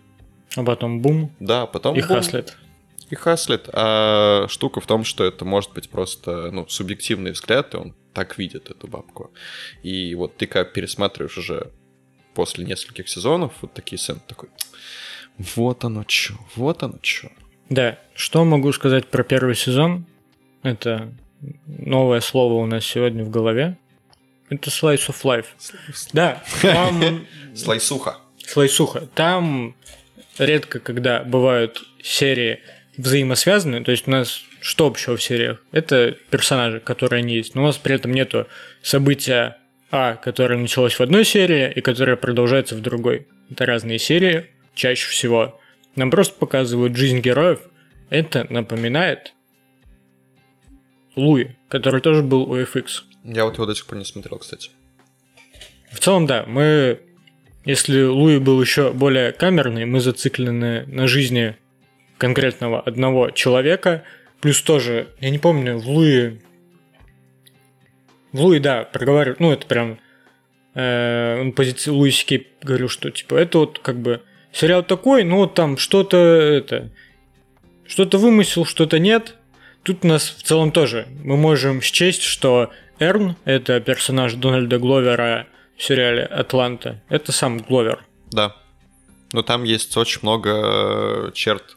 А 0.56 0.62
потом 0.62 1.02
бум 1.02 1.30
Да, 1.40 1.66
потом 1.66 1.96
и 1.96 2.00
бум, 2.00 2.08
хаслет. 2.08 2.56
и 3.10 3.14
хаслит. 3.14 3.68
А 3.72 4.46
штука 4.48 4.80
в 4.80 4.86
том, 4.86 5.04
что 5.04 5.24
это 5.24 5.44
может 5.44 5.72
быть 5.74 5.90
просто 5.90 6.50
ну, 6.52 6.66
субъективный 6.68 7.32
взгляд, 7.32 7.74
и 7.74 7.78
он 7.78 7.94
так 8.14 8.38
видит 8.38 8.70
эту 8.70 8.86
бабку. 8.86 9.32
И 9.82 10.14
вот 10.14 10.36
ты 10.36 10.46
как 10.46 10.72
пересматриваешь 10.72 11.36
уже 11.36 11.72
после 12.36 12.66
нескольких 12.66 13.08
сезонов 13.08 13.54
вот 13.62 13.72
такие 13.72 13.98
сцены, 13.98 14.20
такой, 14.28 14.50
вот 15.56 15.84
оно 15.84 16.04
чё, 16.04 16.34
вот 16.54 16.82
оно 16.82 16.98
чё. 17.00 17.28
Да, 17.70 17.98
что 18.14 18.44
могу 18.44 18.72
сказать 18.72 19.08
про 19.08 19.24
первый 19.24 19.56
сезон? 19.56 20.04
Это 20.62 21.12
новое 21.66 22.20
слово 22.20 22.52
у 22.62 22.66
нас 22.66 22.84
сегодня 22.84 23.24
в 23.24 23.30
голове. 23.30 23.78
Это 24.50 24.70
slice 24.70 25.08
of 25.08 25.22
life. 25.24 25.46
Да, 26.12 26.42
там 26.62 27.26
Слайсуха. 27.56 28.18
слайсуха. 28.46 29.08
Там 29.14 29.74
редко, 30.38 30.78
когда 30.78 31.24
бывают 31.24 31.82
серии 32.02 32.60
взаимосвязаны, 32.98 33.82
то 33.82 33.90
есть 33.90 34.06
у 34.06 34.10
нас 34.10 34.42
что 34.60 34.86
общего 34.86 35.16
в 35.16 35.22
сериях? 35.22 35.62
Это 35.72 36.16
персонажи, 36.30 36.80
которые 36.80 37.20
они 37.20 37.34
есть, 37.36 37.54
но 37.54 37.62
у 37.62 37.66
нас 37.66 37.76
при 37.78 37.94
этом 37.94 38.12
нету 38.12 38.46
события 38.82 39.56
А, 39.90 40.16
которое 40.16 40.58
началось 40.58 40.94
в 40.94 41.00
одной 41.00 41.24
серии 41.24 41.72
и 41.72 41.80
которое 41.80 42.16
продолжается 42.16 42.74
в 42.74 42.80
другой. 42.80 43.28
Это 43.50 43.66
разные 43.66 43.98
серии, 43.98 44.46
чаще 44.74 45.08
всего. 45.08 45.60
Нам 45.94 46.10
просто 46.10 46.34
показывают 46.38 46.96
жизнь 46.96 47.20
героев. 47.20 47.60
Это 48.10 48.46
напоминает 48.50 49.34
Луи, 51.14 51.56
который 51.68 52.00
тоже 52.00 52.22
был 52.22 52.50
у 52.50 52.56
FX. 52.56 53.02
Я 53.24 53.44
вот 53.44 53.54
его 53.54 53.66
до 53.66 53.74
сих 53.74 53.86
пор 53.86 53.98
не 53.98 54.04
смотрел, 54.04 54.38
кстати. 54.38 54.70
В 55.90 56.00
целом, 56.00 56.26
да, 56.26 56.44
мы, 56.46 57.00
если 57.64 58.02
Луи 58.02 58.38
был 58.38 58.60
еще 58.60 58.92
более 58.92 59.32
камерный, 59.32 59.86
мы 59.86 60.00
зациклены 60.00 60.84
на 60.86 61.06
жизни 61.06 61.56
конкретного 62.18 62.80
одного 62.80 63.30
человека, 63.30 64.02
плюс 64.40 64.60
тоже, 64.62 65.08
я 65.20 65.30
не 65.30 65.38
помню, 65.38 65.78
в 65.78 65.88
Луи, 65.88 66.40
Луи, 68.38 68.58
да, 68.58 68.84
проговаривают, 68.84 69.40
ну, 69.40 69.52
это 69.52 69.66
прям, 69.66 69.98
э, 70.74 71.40
он 71.40 71.52
позиции 71.52 71.90
Луи 71.90 72.12
говорил, 72.62 72.88
что, 72.88 73.10
типа, 73.10 73.34
это 73.34 73.58
вот, 73.58 73.78
как 73.78 74.00
бы, 74.00 74.22
сериал 74.52 74.82
такой, 74.82 75.24
ну, 75.24 75.36
вот 75.36 75.54
там 75.54 75.76
что-то, 75.76 76.16
это, 76.16 76.90
что-то 77.86 78.18
вымысел, 78.18 78.64
что-то 78.64 78.98
нет. 78.98 79.34
Тут 79.82 80.04
у 80.04 80.08
нас 80.08 80.28
в 80.28 80.42
целом 80.42 80.72
тоже, 80.72 81.06
мы 81.22 81.36
можем 81.36 81.80
счесть, 81.80 82.22
что 82.22 82.70
Эрн, 82.98 83.36
это 83.44 83.80
персонаж 83.80 84.34
Дональда 84.34 84.78
Гловера 84.78 85.46
в 85.76 85.82
сериале 85.82 86.24
«Атланта», 86.24 87.02
это 87.08 87.32
сам 87.32 87.58
Гловер. 87.58 88.04
Да. 88.32 88.56
Но 89.32 89.42
там 89.42 89.64
есть 89.64 89.96
очень 89.96 90.20
много 90.22 91.28
э, 91.28 91.30
черт 91.34 91.76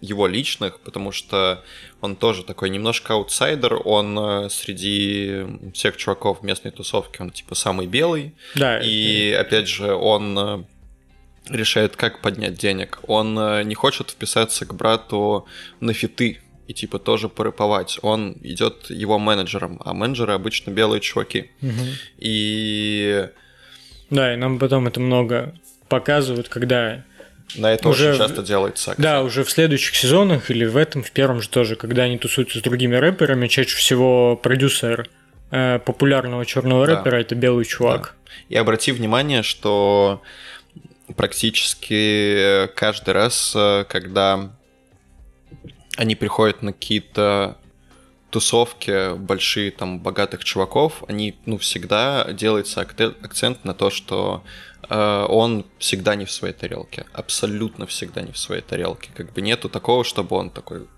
его 0.00 0.26
личных, 0.26 0.80
потому 0.80 1.12
что 1.12 1.64
он 2.04 2.16
тоже 2.16 2.44
такой 2.44 2.68
немножко 2.68 3.14
аутсайдер, 3.14 3.80
он 3.84 4.18
э, 4.18 4.48
среди 4.50 5.46
всех 5.72 5.96
чуваков 5.96 6.42
местной 6.42 6.70
тусовки, 6.70 7.22
он 7.22 7.30
типа 7.30 7.54
самый 7.54 7.86
белый, 7.86 8.34
Да, 8.54 8.78
и 8.78 9.32
опять 9.32 9.68
же 9.68 9.94
он 9.94 10.38
э, 10.38 10.64
решает, 11.48 11.96
как 11.96 12.20
поднять 12.20 12.54
денег. 12.54 13.00
Он 13.06 13.38
э, 13.38 13.62
не 13.64 13.74
хочет 13.74 14.10
вписаться 14.10 14.66
к 14.66 14.74
брату 14.74 15.46
на 15.80 15.94
фиты 15.94 16.40
и 16.68 16.74
типа 16.74 16.98
тоже 16.98 17.30
порыповать. 17.30 17.98
Он 18.02 18.36
идет 18.42 18.90
его 18.90 19.18
менеджером, 19.18 19.80
а 19.84 19.94
менеджеры 19.94 20.34
обычно 20.34 20.72
белые 20.72 21.00
чуваки. 21.00 21.50
Мгм. 21.62 21.86
И 22.18 23.28
Да, 24.10 24.34
и 24.34 24.36
нам 24.36 24.58
потом 24.58 24.86
это 24.86 25.00
много 25.00 25.54
показывают, 25.88 26.48
когда... 26.48 27.04
на 27.56 27.72
это 27.72 27.88
Уже- 27.88 28.10
очень 28.10 28.18
часто 28.18 28.42
делается 28.42 28.90
акцент. 28.92 29.02
Да, 29.02 29.22
уже 29.22 29.44
в 29.44 29.50
следующих 29.50 29.94
сезонах 29.96 30.50
или 30.50 30.64
в 30.64 30.76
этом, 30.76 31.02
в 31.02 31.10
первом 31.12 31.40
же 31.40 31.48
тоже, 31.48 31.76
когда 31.76 32.02
они 32.04 32.18
тусуются 32.18 32.58
с 32.58 32.62
другими 32.62 32.96
рэперами, 32.96 33.46
чаще 33.48 33.76
всего 33.76 34.36
продюсер 34.36 35.08
э, 35.50 35.78
популярного 35.78 36.44
черного 36.46 36.86
Да. 36.86 36.96
рэпера 36.96 37.16
это 37.20 37.34
белый 37.36 37.64
чувак. 37.64 38.16
И 38.48 38.56
обрати 38.56 38.90
внимание, 38.92 39.42
что 39.44 40.20
практически 41.16 42.66
каждый 42.74 43.14
раз, 43.14 43.52
э, 43.54 43.84
когда 43.88 44.50
они 45.96 46.14
приходят 46.16 46.62
на 46.62 46.72
какие-то 46.72 47.56
тусовки 48.34 49.14
большие, 49.14 49.70
там, 49.70 50.00
богатых 50.00 50.42
чуваков, 50.42 51.04
они, 51.06 51.36
ну, 51.46 51.56
всегда 51.56 52.32
делается 52.32 52.80
акцент 52.80 53.64
на 53.64 53.74
то, 53.74 53.90
что 53.90 54.42
э, 54.90 55.26
он 55.28 55.64
всегда 55.78 56.16
не 56.16 56.24
в 56.24 56.32
своей 56.32 56.52
тарелке. 56.52 57.06
Абсолютно 57.12 57.86
всегда 57.86 58.22
не 58.22 58.32
в 58.32 58.38
своей 58.38 58.62
тарелке. 58.62 59.10
Как 59.14 59.32
бы 59.32 59.40
нету 59.40 59.68
такого, 59.68 60.02
чтобы 60.02 60.34
он 60.36 60.50
такой... 60.50 60.88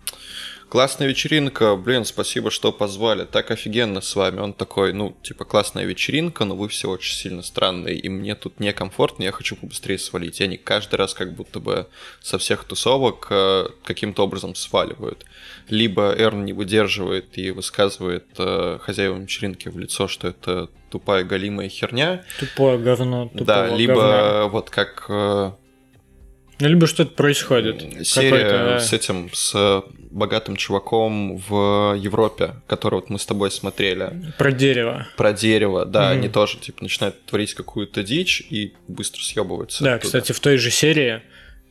Классная 0.68 1.06
вечеринка, 1.06 1.76
блин, 1.76 2.04
спасибо, 2.04 2.50
что 2.50 2.72
позвали, 2.72 3.24
так 3.24 3.52
офигенно 3.52 4.00
с 4.00 4.16
вами. 4.16 4.40
Он 4.40 4.52
такой, 4.52 4.92
ну, 4.92 5.16
типа, 5.22 5.44
классная 5.44 5.84
вечеринка, 5.84 6.44
но 6.44 6.56
вы 6.56 6.68
все 6.68 6.90
очень 6.90 7.14
сильно 7.14 7.42
странные, 7.42 7.96
и 7.96 8.08
мне 8.08 8.34
тут 8.34 8.58
некомфортно, 8.58 9.22
я 9.22 9.30
хочу 9.30 9.54
побыстрее 9.54 9.98
свалить. 9.98 10.40
И 10.40 10.44
они 10.44 10.56
каждый 10.56 10.96
раз 10.96 11.14
как 11.14 11.34
будто 11.34 11.60
бы 11.60 11.86
со 12.20 12.38
всех 12.38 12.64
тусовок 12.64 13.28
э, 13.30 13.66
каким-то 13.84 14.24
образом 14.24 14.56
сваливают. 14.56 15.24
Либо 15.68 16.12
Эрн 16.18 16.44
не 16.44 16.52
выдерживает 16.52 17.38
и 17.38 17.52
высказывает 17.52 18.26
э, 18.36 18.78
хозяевам 18.80 19.22
вечеринки 19.22 19.68
в 19.68 19.78
лицо, 19.78 20.08
что 20.08 20.26
это 20.26 20.68
тупая 20.90 21.22
галимая 21.22 21.68
херня. 21.68 22.24
Тупое 22.40 22.78
говно. 22.78 23.30
да, 23.34 23.64
тупого 23.64 23.78
либо 23.78 23.94
говна. 23.94 24.46
вот 24.48 24.70
как 24.70 25.56
э, 26.58 26.62
Ну, 26.62 26.68
либо 26.68 26.86
что-то 26.86 27.12
происходит. 27.12 28.06
серия 28.06 28.78
с 28.80 28.92
этим, 28.92 29.30
с 29.32 29.82
богатым 30.10 30.56
чуваком 30.56 31.36
в 31.36 31.94
Европе, 31.98 32.54
который 32.66 32.96
вот 32.96 33.10
мы 33.10 33.18
с 33.18 33.26
тобой 33.26 33.50
смотрели, 33.50 34.32
Про 34.38 34.52
дерево. 34.52 35.06
про 35.16 35.32
дерево, 35.32 35.84
да, 35.84 36.10
Мгм. 36.10 36.18
они 36.20 36.28
тоже, 36.28 36.58
типа, 36.58 36.82
начинают 36.82 37.22
творить 37.26 37.54
какую-то 37.54 38.02
дичь 38.02 38.40
и 38.40 38.74
быстро 38.88 39.20
съебываются. 39.22 39.84
Да, 39.84 39.94
оттуда. 39.94 40.06
кстати, 40.06 40.32
в 40.32 40.40
той 40.40 40.56
же 40.56 40.70
серии 40.70 41.20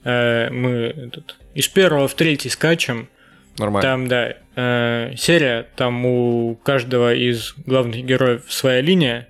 э, 0.04 0.50
мы 0.52 0.70
этот, 0.70 1.36
из 1.56 1.68
первого 1.68 2.08
в 2.08 2.14
третий 2.14 2.50
скачем. 2.50 3.10
Нормально. 3.58 3.82
Там, 3.90 4.08
да, 4.08 4.36
э, 4.56 5.16
серия, 5.18 5.66
там 5.76 6.06
у 6.06 6.56
каждого 6.58 7.14
из 7.16 7.54
главных 7.66 8.06
героев 8.06 8.44
своя 8.50 8.82
линия. 8.82 9.28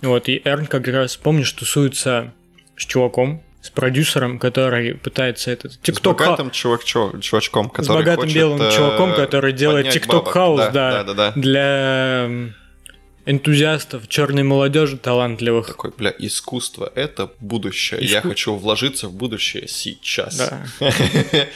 Вот, 0.00 0.28
и 0.28 0.42
Эрн 0.44 0.66
как 0.66 0.88
раз, 0.88 1.16
помнишь, 1.16 1.52
тусуется 1.52 2.32
с 2.76 2.84
чуваком, 2.86 3.42
с 3.62 3.70
продюсером, 3.70 4.38
который 4.40 4.94
пытается 4.96 5.52
этот 5.52 5.74
С 5.74 5.78
TikTok 5.78 6.18
богатым 6.18 6.50
чувак, 6.50 6.82
чу- 6.84 7.18
чувачком, 7.20 7.68
с 7.70 7.72
который 7.72 7.98
богатым 7.98 8.24
хочет, 8.24 8.36
белым 8.36 8.60
э, 8.60 8.72
чуваком, 8.72 9.14
который 9.14 9.52
делает 9.52 10.06
бабок. 10.08 10.28
хаус, 10.32 10.60
да, 10.60 10.70
да, 10.70 11.04
да, 11.04 11.04
да, 11.04 11.14
да. 11.14 11.32
для 11.40 12.30
энтузиастов 13.24 14.08
черной 14.08 14.42
молодежи 14.42 14.96
талантливых. 14.96 15.68
Такой, 15.68 15.92
бля, 15.96 16.12
искусство— 16.18 16.90
это 16.96 17.30
будущее. 17.38 18.00
Я 18.04 18.18
Иску- 18.18 18.30
хочу 18.30 18.54
вложиться 18.56 19.06
в 19.06 19.14
будущее 19.14 19.68
сейчас. 19.68 20.36
Да. 20.36 20.66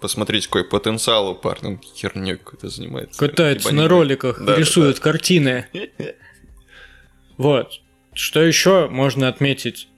Посмотрите, 0.00 0.48
какой 0.48 0.64
потенциал 0.64 1.30
у 1.30 1.34
парня. 1.34 1.70
Он 1.70 1.80
херней 1.96 2.36
какой-то 2.36 2.68
занимается. 2.68 3.18
Катается 3.18 3.72
на 3.74 3.88
роликах, 3.88 4.38
Да, 4.38 4.52
да, 4.52 4.56
рисует 4.56 5.00
картины. 5.00 5.66
Вот. 7.36 7.80
Что 8.12 8.42
еще 8.42 8.86
можно 8.88 9.26
отметить 9.26 9.88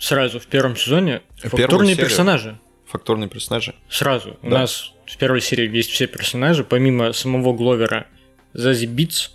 сразу 0.00 0.40
в 0.40 0.46
первом 0.46 0.74
сезоне? 0.76 1.22
Первую 1.40 1.60
Фактурные 1.62 1.94
серию? 1.94 2.08
персонажи. 2.08 2.58
Фактурные 2.86 3.28
персонажи. 3.28 3.74
Сразу. 3.88 4.36
У 4.42 4.50
Да. 4.50 4.58
нас 4.60 4.92
в 5.06 5.16
первой 5.16 5.40
серии 5.40 5.70
есть 5.76 5.90
все 5.90 6.08
персонажи, 6.08 6.64
помимо 6.64 7.12
самого 7.12 7.52
Гловера. 7.52 8.08
Зази 8.52 8.86
Битс. 8.86 9.30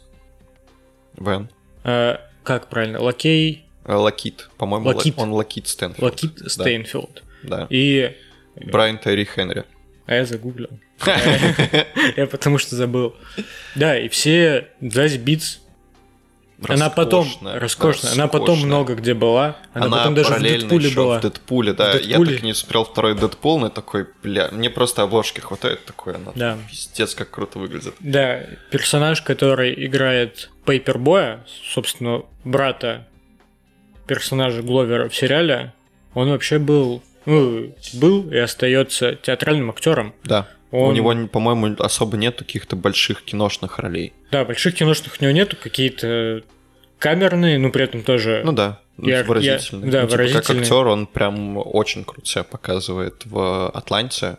Вен. 1.17 1.49
э, 1.85 2.17
как 2.43 2.67
правильно? 2.69 2.99
Лакей, 3.01 3.61
Э, 3.85 3.93
Лакит. 3.93 4.49
По-моему, 4.57 4.87
Лакит. 4.87 5.15
Ла- 5.17 5.23
он 5.23 5.31
Лакит 5.31 5.67
Стэнфилд. 5.67 6.01
Лакит 6.03 6.35
Да, 6.35 6.49
Стейнфилд. 6.49 7.23
Да. 7.43 7.67
И... 7.69 8.15
Брайан 8.55 8.97
Тайри 8.97 9.23
Хенри. 9.25 9.63
А 10.07 10.15
я 10.15 10.25
загуглил. 10.25 10.69
Я 12.15 12.25
потому 12.27 12.57
что 12.57 12.75
забыл. 12.75 13.15
Да, 13.75 13.97
и 13.99 14.07
все 14.09 14.69
Зази 14.81 15.17
Битс 15.17 15.59
Она 16.69 16.89
потом 16.89 17.27
Роскошная, 17.41 18.13
она 18.13 18.27
потом 18.27 18.59
много 18.59 18.95
где 18.95 19.13
была. 19.13 19.57
Она, 19.73 19.85
Она, 19.85 19.97
потом 19.97 20.15
даже 20.15 20.33
в 20.33 20.41
Дэдпуле 20.41 20.89
была. 20.89 21.19
в 21.19 21.21
Дэдпуле, 21.21 21.73
да. 21.73 21.91
В 21.91 21.95
Я 22.01 22.17
Дэдпуле. 22.17 22.33
так 22.35 22.43
и 22.43 22.45
не 22.45 22.53
смотрел 22.53 22.85
второй 22.85 23.15
Дэдпул, 23.15 23.59
но 23.59 23.65
я 23.67 23.69
такой, 23.71 24.07
бля, 24.23 24.49
мне 24.51 24.69
просто 24.69 25.03
обложки 25.03 25.39
хватает 25.39 25.85
такой, 25.85 26.15
она 26.15 26.31
Да. 26.35 26.57
пиздец 26.69 27.15
как 27.15 27.29
круто 27.31 27.59
выглядит. 27.59 27.93
Да, 27.99 28.41
персонаж, 28.71 29.21
который 29.21 29.73
играет 29.85 30.49
Пейпербоя, 30.65 31.45
собственно, 31.73 32.23
брата 32.43 33.07
персонажа 34.07 34.61
Гловера 34.61 35.09
в 35.09 35.15
сериале, 35.15 35.73
он 36.13 36.29
вообще 36.29 36.59
был, 36.59 37.03
ну, 37.25 37.73
был 37.93 38.29
и 38.31 38.37
остается 38.37 39.15
театральным 39.15 39.69
актером. 39.69 40.13
Да. 40.23 40.47
У 40.71 40.77
Он- 40.87 40.93
него, 40.93 41.13
по-моему, 41.27 41.75
особо 41.79 42.17
нет 42.17 42.37
каких-то 42.39 42.75
больших 42.75 43.23
киношных 43.23 43.79
ролей. 43.79 44.13
Да, 44.31 44.43
больших 44.43 44.75
киношных 44.75 45.15
у 45.19 45.23
него 45.23 45.31
нету, 45.33 45.55
какие-то 45.61 46.41
камерные, 47.09 47.59
но 47.59 47.69
при 47.69 47.83
этом 47.83 48.01
тоже... 48.01 48.41
Ну 48.43 48.51
да, 48.51 48.79
Я- 48.97 49.23
выразительный. 49.23 49.85
я- 49.85 49.91
да, 49.91 50.01
Ну, 50.01 50.07
типа, 50.07 50.17
Как 50.17 50.27
выразительный. 50.27 50.61
актер 50.63 50.87
он 50.87 51.05
прям 51.05 51.57
очень 51.57 52.03
круто 52.03 52.25
себя 52.27 52.43
показывает 52.43 53.25
в 53.25 53.69
Атланте. 53.69 54.37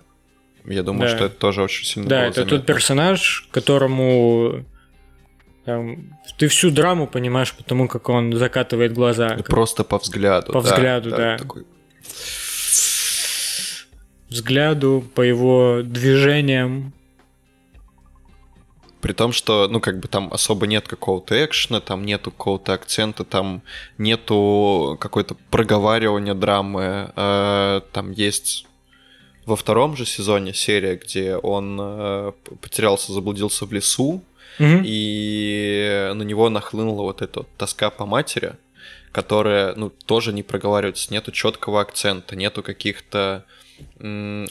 Я 0.64 0.82
думаю, 0.82 1.08
Да. 1.10 1.16
что 1.16 1.26
это 1.26 1.36
тоже 1.36 1.62
очень 1.62 1.84
сильно 1.86 2.08
Да, 2.08 2.24
это 2.24 2.34
заметно. 2.40 2.58
тот 2.58 2.66
персонаж, 2.66 3.48
которому 3.52 4.64
там, 5.64 6.18
ты 6.38 6.48
всю 6.48 6.70
драму 6.72 7.06
понимаешь 7.06 7.54
потому, 7.54 7.86
как 7.86 8.08
он 8.08 8.32
закатывает 8.36 8.92
глаза. 8.92 9.34
И 9.34 9.42
Просто 9.44 9.84
по 9.84 9.98
взгляду. 9.98 10.52
По 10.52 10.60
да, 10.60 10.68
взгляду, 10.74 11.10
да. 11.10 11.38
такой, 11.38 11.64
Взгляду, 14.28 15.04
по 15.14 15.20
его 15.22 15.82
движениям. 15.84 16.92
При 19.06 19.12
том, 19.12 19.30
что, 19.30 19.68
ну, 19.70 19.78
как 19.78 20.00
бы 20.00 20.08
там 20.08 20.32
особо 20.32 20.66
нет 20.66 20.88
какого-то 20.88 21.44
экшена, 21.44 21.78
там 21.80 22.04
нету 22.04 22.32
какого-то 22.32 22.72
акцента, 22.72 23.22
там 23.22 23.62
нету 23.98 24.96
какой-то 25.00 25.36
проговаривания 25.52 26.34
драмы. 26.34 27.12
Э, 27.14 27.82
Там 27.92 28.10
есть 28.10 28.66
во 29.44 29.54
втором 29.54 29.96
же 29.96 30.06
сезоне 30.06 30.52
серия, 30.54 30.96
где 30.96 31.36
он 31.36 31.78
э, 31.80 32.32
потерялся, 32.60 33.12
заблудился 33.12 33.64
в 33.64 33.72
лесу, 33.72 34.22
Мгм. 34.58 34.82
и 34.84 36.10
на 36.12 36.22
него 36.24 36.48
нахлынула 36.48 37.02
вот 37.02 37.22
эта 37.22 37.40
вот 37.40 37.48
тоска 37.56 37.90
по 37.90 38.06
матери, 38.06 38.54
которая, 39.12 39.76
ну, 39.76 39.92
тоже 40.06 40.32
не 40.32 40.42
проговаривается, 40.42 41.12
нету 41.12 41.30
четкого 41.30 41.80
акцента, 41.80 42.34
нету 42.34 42.64
каких-то 42.64 43.44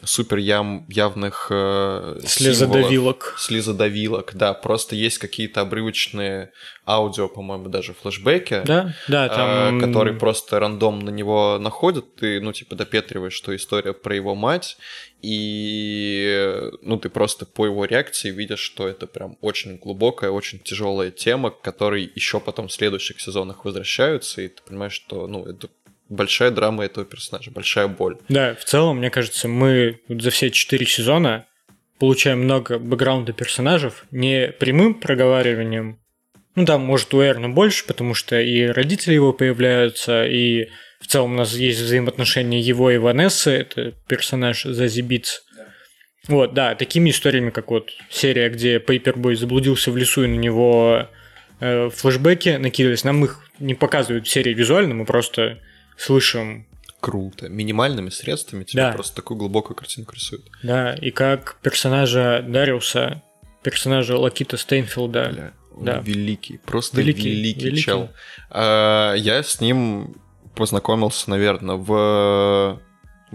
супер 0.03 0.37
ям- 0.37 0.85
явных 0.89 1.47
э, 1.49 2.19
символов. 2.25 2.29
Слезодавилок. 2.29 3.35
слезодавилок, 3.37 4.31
да, 4.35 4.53
просто 4.53 4.95
есть 4.95 5.17
какие-то 5.17 5.61
обрывочные 5.61 6.51
аудио, 6.87 7.27
по-моему, 7.27 7.69
даже 7.69 7.93
флешбеки, 7.93 8.61
Да, 8.65 8.93
да, 9.07 9.25
э, 9.25 9.29
там... 9.29 9.79
которые 9.79 10.17
просто 10.17 10.59
рандом 10.59 10.99
на 10.99 11.09
него 11.09 11.57
находят, 11.59 12.15
ты, 12.15 12.39
ну, 12.41 12.53
типа, 12.53 12.75
допетриваешь, 12.75 13.33
что 13.33 13.55
история 13.55 13.93
про 13.93 14.15
его 14.15 14.35
мать, 14.35 14.77
и, 15.21 16.71
ну, 16.81 16.97
ты 16.97 17.09
просто 17.09 17.45
по 17.45 17.65
его 17.65 17.85
реакции 17.85 18.31
видишь, 18.31 18.59
что 18.59 18.87
это 18.87 19.07
прям 19.07 19.37
очень 19.41 19.77
глубокая, 19.77 20.29
очень 20.29 20.59
тяжелая 20.59 21.11
тема, 21.11 21.51
к 21.51 21.61
которой 21.61 22.11
еще 22.15 22.39
потом 22.39 22.67
в 22.67 22.73
следующих 22.73 23.19
сезонах 23.19 23.65
возвращаются, 23.65 24.41
и 24.41 24.47
ты 24.47 24.61
понимаешь, 24.67 24.93
что, 24.93 25.27
ну, 25.27 25.45
это 25.45 25.69
большая 26.09 26.51
драма 26.51 26.85
этого 26.85 27.05
персонажа, 27.05 27.51
большая 27.51 27.87
боль. 27.87 28.17
Да, 28.29 28.55
в 28.55 28.63
целом, 28.65 28.97
мне 28.97 29.09
кажется, 29.09 29.47
мы 29.47 29.99
за 30.07 30.29
все 30.29 30.51
четыре 30.51 30.85
сезона 30.85 31.45
получаем 31.99 32.43
много 32.43 32.77
бэкграунда 32.77 33.33
персонажей 33.33 33.91
не 34.11 34.49
прямым 34.59 34.95
проговариванием. 34.95 35.99
Ну, 36.55 36.65
там, 36.65 36.81
может, 36.81 37.13
у 37.13 37.21
Эрна 37.21 37.49
больше, 37.49 37.85
потому 37.85 38.13
что 38.13 38.39
и 38.39 38.65
родители 38.65 39.13
его 39.13 39.33
появляются, 39.33 40.25
и 40.25 40.69
в 41.01 41.07
целом 41.07 41.33
у 41.33 41.35
нас 41.35 41.53
есть 41.53 41.81
взаимоотношения 41.81 42.59
его 42.59 42.91
и 42.91 42.97
Ванессы, 42.97 43.51
это 43.51 43.93
персонаж 44.07 44.63
Зази 44.63 45.01
Битс. 45.01 45.41
Вот, 46.27 46.53
да, 46.53 46.75
такими 46.75 47.09
историями, 47.11 47.51
как 47.51 47.69
вот 47.69 47.91
серия, 48.09 48.49
где 48.49 48.79
Пейпербой 48.79 49.35
заблудился 49.35 49.91
в 49.91 49.97
лесу, 49.97 50.23
и 50.23 50.27
на 50.27 50.39
него 50.39 51.07
э, 51.59 51.89
флешбеки 51.89 52.57
накидывались. 52.57 53.03
Нам 53.03 53.23
их 53.25 53.41
не 53.59 53.75
показывают 53.75 54.25
в 54.25 54.31
серии 54.31 54.53
визуально, 54.53 54.95
мы 54.95 55.05
просто 55.05 55.59
слышим 55.97 56.65
Круто. 56.99 57.49
Минимальными 57.49 58.09
средствами 58.09 58.63
тебе 58.63 58.81
Да. 58.83 58.91
просто 58.93 59.15
такую 59.17 59.37
глубокую 59.37 59.75
картинку 59.77 60.15
рисуют. 60.15 60.45
Да, 60.63 60.95
и 60.95 61.11
как 61.11 61.57
персонажа 61.61 62.43
Дариуса, 62.47 63.21
персонажа 63.61 64.17
Лакита 64.17 64.57
Стейнфилда. 64.57 65.29
Бля, 65.31 65.53
он 65.75 65.85
да. 65.85 65.99
великий, 65.99 66.57
просто 66.57 66.97
Великий, 67.01 67.29
великий, 67.29 67.65
великий. 67.65 67.81
чел. 67.83 68.09
А, 68.49 69.13
я 69.13 69.43
с 69.43 69.61
ним 69.61 70.15
познакомился, 70.55 71.29
наверное, 71.29 71.75
в, 71.75 72.81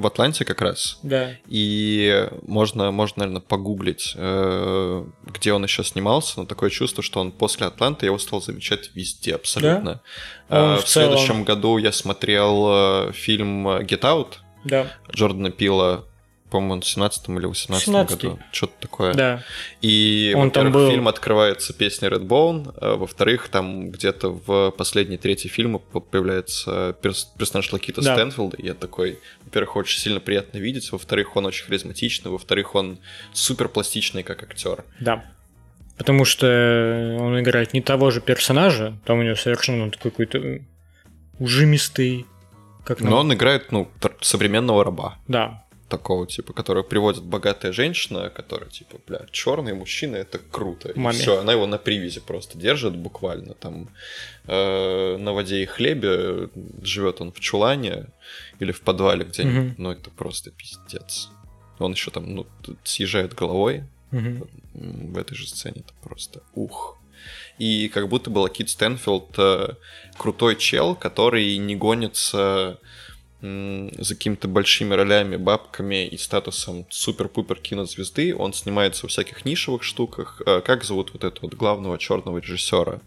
в 0.00 0.06
Атланте 0.06 0.44
как 0.44 0.60
раз. 0.60 0.98
Да. 1.02 1.30
И 1.46 2.28
можно, 2.46 2.90
можно, 2.90 3.20
наверное, 3.20 3.40
погуглить, 3.42 4.12
э, 4.16 5.04
где 5.26 5.52
он 5.52 5.62
еще 5.62 5.84
снимался, 5.84 6.40
но 6.40 6.46
такое 6.46 6.70
чувство, 6.70 7.02
что 7.02 7.20
он 7.20 7.32
после 7.32 7.66
Атланты, 7.66 8.06
я 8.06 8.08
его 8.08 8.18
стал 8.18 8.42
замечать 8.42 8.90
везде 8.94 9.34
абсолютно. 9.34 10.00
Он 10.48 10.56
А, 10.56 10.76
в 10.78 10.84
в 10.84 10.88
следующем 10.88 11.26
целом- 11.26 11.44
году 11.44 11.78
я 11.78 11.92
смотрел 11.92 12.66
э, 13.08 13.12
фильм 13.12 13.68
Get 13.68 14.00
Out 14.00 14.34
Да. 14.64 14.86
Джордана 15.14 15.50
Пила, 15.50 16.04
по-моему, 16.50 16.80
в 16.82 16.86
17 16.86 17.28
или 17.28 17.46
18 17.46 17.88
17-й. 17.88 18.16
году. 18.28 18.38
Что-то 18.52 18.72
такое. 18.80 19.14
Да. 19.14 19.42
И, 19.80 20.34
Он 20.36 20.50
там 20.50 20.72
был. 20.72 20.90
фильм 20.90 21.06
открывается 21.08 21.72
песней 21.72 22.08
Redbone, 22.08 22.74
а 22.80 22.96
во-вторых, 22.96 23.48
там 23.48 23.90
где-то 23.90 24.30
в 24.30 24.70
последней 24.72 25.16
трети 25.16 25.46
фильма 25.48 25.78
по- 25.78 26.00
появляется 26.00 26.96
перс- 27.02 27.28
персонаж 27.38 27.72
Лакита 27.72 28.02
Да. 28.02 28.14
Стэнфилда, 28.14 28.56
и 28.56 28.66
я 28.66 28.74
такой, 28.74 29.18
во-первых, 29.44 29.76
очень 29.76 30.00
сильно 30.00 30.20
приятно 30.20 30.58
видеть, 30.58 30.90
во-вторых, 30.92 31.36
он 31.36 31.46
очень 31.46 31.64
харизматичный, 31.66 32.30
во-вторых, 32.30 32.74
он 32.74 32.98
супер 33.32 33.68
пластичный 33.68 34.22
как 34.22 34.42
актер. 34.42 34.84
Да. 34.98 35.24
Потому 35.96 36.24
что 36.24 37.16
он 37.20 37.38
играет 37.40 37.74
не 37.74 37.82
того 37.82 38.10
же 38.10 38.20
персонажа, 38.20 38.98
там 39.04 39.18
у 39.18 39.22
него 39.22 39.36
совершенно 39.36 39.84
он 39.84 39.90
такой 39.90 40.10
какой-то 40.10 40.60
ужимистый, 41.38 42.26
как 42.84 43.00
Но 43.00 43.18
он 43.18 43.32
играет, 43.32 43.70
ну, 43.72 43.88
современного 44.20 44.84
раба. 44.84 45.18
Да, 45.28 45.64
Такого 45.90 46.24
типа, 46.24 46.52
которого 46.52 46.84
приводит 46.84 47.24
богатая 47.24 47.72
женщина, 47.72 48.30
которая 48.30 48.70
типа, 48.70 48.98
бля, 49.08 49.26
черный 49.32 49.74
мужчина, 49.74 50.14
это 50.14 50.38
круто. 50.38 50.92
Маме. 50.94 51.18
И 51.18 51.20
все, 51.20 51.40
она 51.40 51.52
его 51.52 51.66
на 51.66 51.78
привязи 51.78 52.20
просто 52.20 52.56
держит 52.56 52.94
буквально. 52.94 53.54
Там 53.54 53.88
э, 54.46 55.16
на 55.16 55.32
воде 55.32 55.64
и 55.64 55.66
хлебе 55.66 56.48
живет 56.80 57.20
он 57.20 57.32
в 57.32 57.40
чулане 57.40 58.06
или 58.60 58.70
в 58.70 58.82
подвале 58.82 59.24
где-нибудь. 59.24 59.72
Мгм. 59.72 59.74
Ну, 59.78 59.90
это 59.90 60.10
просто 60.10 60.52
пиздец. 60.52 61.28
Он 61.80 61.90
еще 61.92 62.12
там, 62.12 62.34
ну, 62.36 62.46
съезжает 62.84 63.34
головой 63.34 63.82
м, 64.12 64.46
в 64.72 65.18
этой 65.18 65.34
же 65.34 65.48
сцене. 65.48 65.82
Это 65.84 65.92
просто 66.02 66.40
ух. 66.54 66.98
И 67.58 67.88
как 67.88 68.08
будто 68.08 68.30
бы 68.30 68.38
Лакит 68.38 68.70
Стэнфилд 68.70 69.34
э, 69.38 69.68
крутой 70.16 70.54
чел, 70.54 70.94
который 70.94 71.56
не 71.56 71.74
гонится 71.74 72.78
за 73.42 74.14
какими-то 74.14 74.48
большими 74.48 74.94
ролями, 74.94 75.36
бабками 75.36 76.06
и 76.06 76.16
статусом 76.18 76.86
супер-пупер 76.90 77.56
кинозвезды. 77.56 78.34
Он 78.36 78.52
снимается 78.52 79.06
в 79.06 79.10
всяких 79.10 79.44
нишевых 79.44 79.82
штуках. 79.82 80.42
Э, 80.46 80.60
Как 80.60 80.84
зовут 80.84 81.12
вот 81.12 81.24
этого 81.24 81.46
вот 81.46 81.54
главного 81.54 81.96
черного 81.98 82.38
режиссера? 82.38 83.00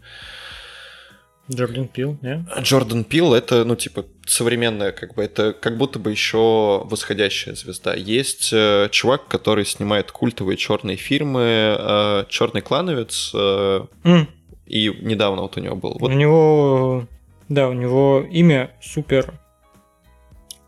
Джордан 1.50 1.88
Пил, 1.88 2.18
не? 2.22 2.44
Джордан 2.60 3.04
Пил 3.04 3.34
это, 3.34 3.64
ну, 3.66 3.76
типа, 3.76 4.06
современная, 4.26 4.92
как 4.92 5.14
бы, 5.14 5.22
это 5.22 5.52
как 5.52 5.76
будто 5.76 5.98
бы 5.98 6.10
еще 6.10 6.82
восходящая 6.84 7.54
звезда. 7.54 7.94
Есть 7.94 8.50
э, 8.52 8.88
чувак, 8.90 9.28
который 9.28 9.66
снимает 9.66 10.10
культовые 10.10 10.56
черные 10.56 10.96
фильмы, 10.96 12.24
Черный 12.30 12.62
клановец, 12.62 13.30
э, 13.34 13.84
М, 14.04 14.28
и 14.66 14.88
недавно 15.02 15.42
вот 15.42 15.56
у 15.58 15.60
него 15.60 15.76
был. 15.76 15.96
Вот 16.00 16.10
У 16.10 16.14
него, 16.14 17.06
да, 17.50 17.68
у 17.68 17.74
него 17.74 18.26
имя 18.32 18.70
супер. 18.82 19.38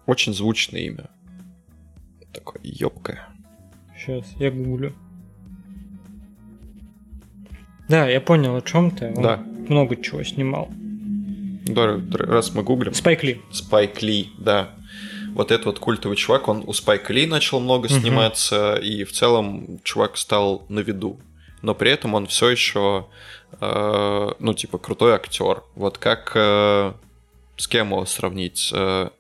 Очень 0.06 0.32
звучное 0.34 0.80
имя. 0.82 1.10
Такое 2.32 2.60
ёбкое. 2.62 3.26
Сейчас 3.96 4.24
я 4.38 4.50
гуглю. 4.50 4.92
Да, 7.88 8.08
я 8.08 8.20
понял, 8.20 8.56
о 8.56 8.62
чем 8.62 8.90
ты. 8.90 9.08
Он 9.16 9.22
Да. 9.22 9.36
много 9.68 9.96
чего 9.96 10.22
снимал. 10.24 10.68
Да, 11.66 12.00
раз 12.10 12.54
мы 12.54 12.62
гуглим. 12.62 12.94
Спайк 12.94 13.22
Ли. 13.24 13.40
Спайк 13.52 14.02
Ли, 14.02 14.30
да. 14.38 14.70
Вот 15.34 15.50
этот 15.50 15.66
вот 15.66 15.78
культовый 15.78 16.16
чувак, 16.16 16.48
он 16.48 16.64
у 16.66 16.72
Спайка 16.72 17.12
Ли 17.12 17.26
начал 17.26 17.60
много 17.60 17.88
Мгм. 17.88 18.00
сниматься, 18.00 18.76
и 18.76 19.04
в 19.04 19.12
целом 19.12 19.80
чувак 19.82 20.16
стал 20.16 20.64
на 20.68 20.80
виду. 20.80 21.20
Но 21.62 21.74
при 21.74 21.90
этом 21.90 22.14
он 22.14 22.26
все 22.26 22.48
еще, 22.50 23.06
э, 23.60 24.30
ну, 24.38 24.54
типа, 24.54 24.78
крутой 24.78 25.14
актер. 25.14 25.62
Вот 25.74 25.98
как 25.98 26.32
э, 26.34 26.92
с 27.56 27.68
кем 27.68 27.88
его 27.90 28.04
сравнить? 28.06 28.70
Э, 28.72 29.10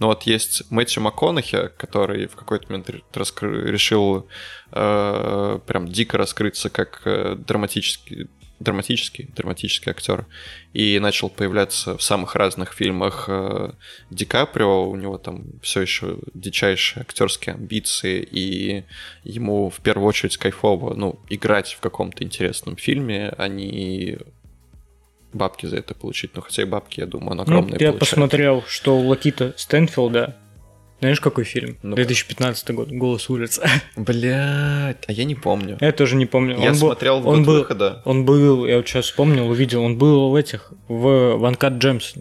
ну, 0.00 0.06
вот 0.06 0.22
есть 0.22 0.62
Мэтью 0.70 1.02
МакКонахи, 1.02 1.70
который 1.76 2.26
в 2.26 2.34
какой-то 2.34 2.66
момент 2.68 2.90
раскры- 3.12 3.66
решил 3.66 4.26
э, 4.72 5.58
прям 5.66 5.88
дико 5.88 6.16
раскрыться 6.18 6.70
как 6.70 7.02
э, 7.04 7.36
драматический 7.36 8.28
драматический, 8.60 9.30
драматический 9.34 9.90
актер, 9.90 10.26
и 10.74 10.98
начал 10.98 11.30
появляться 11.30 11.96
в 11.96 12.02
самых 12.02 12.34
разных 12.34 12.74
фильмах 12.74 13.24
э, 13.28 13.72
Ди 14.10 14.26
Каприо, 14.26 14.88
у 14.88 14.96
него 14.96 15.16
там 15.16 15.44
все 15.62 15.80
еще 15.80 16.18
дичайшие 16.34 17.00
актерские 17.00 17.54
амбиции, 17.54 18.22
и 18.22 18.84
ему 19.24 19.70
в 19.70 19.80
первую 19.80 20.06
очередь 20.06 20.36
кайфово, 20.36 20.94
ну, 20.94 21.18
играть 21.30 21.72
в 21.72 21.80
каком-то 21.80 22.22
интересном 22.22 22.76
фильме, 22.76 23.34
а 23.38 23.48
не 23.48 24.18
бабки 25.32 25.66
за 25.66 25.76
это 25.76 25.94
получить. 25.94 26.32
Ну, 26.34 26.42
хотя 26.42 26.62
и 26.62 26.64
бабки, 26.64 27.00
я 27.00 27.06
думаю, 27.06 27.30
он 27.32 27.36
Ну, 27.38 27.42
огромные 27.44 27.72
я 27.80 27.88
получает. 27.92 27.98
посмотрел, 27.98 28.64
что 28.66 28.96
у 28.98 29.06
Лакита 29.08 29.54
Стэнфилда. 29.56 30.36
Знаешь, 31.00 31.20
какой 31.20 31.44
фильм? 31.44 31.78
Ну-ка. 31.82 31.96
2015 31.96 32.70
год. 32.72 32.88
Голос 32.90 33.30
улицы. 33.30 33.62
Блядь, 33.96 35.04
а 35.06 35.12
я 35.12 35.24
не 35.24 35.34
помню. 35.34 35.78
Я 35.80 35.92
тоже 35.92 36.16
не 36.16 36.26
помню. 36.26 36.58
Я 36.58 36.66
Он 36.68 36.72
был- 36.72 36.78
смотрел 36.78 37.20
в 37.20 37.26
он 37.28 37.38
год 37.38 37.46
был, 37.46 37.58
выхода. 37.60 38.02
Он 38.04 38.24
был, 38.26 38.66
я 38.66 38.76
вот 38.76 38.86
сейчас 38.88 39.06
вспомнил, 39.06 39.48
увидел, 39.48 39.82
он 39.82 39.96
был 39.96 40.30
в 40.30 40.34
этих, 40.34 40.72
в 40.88 41.36
Ванкат 41.36 41.74
Джемс, 41.74 42.14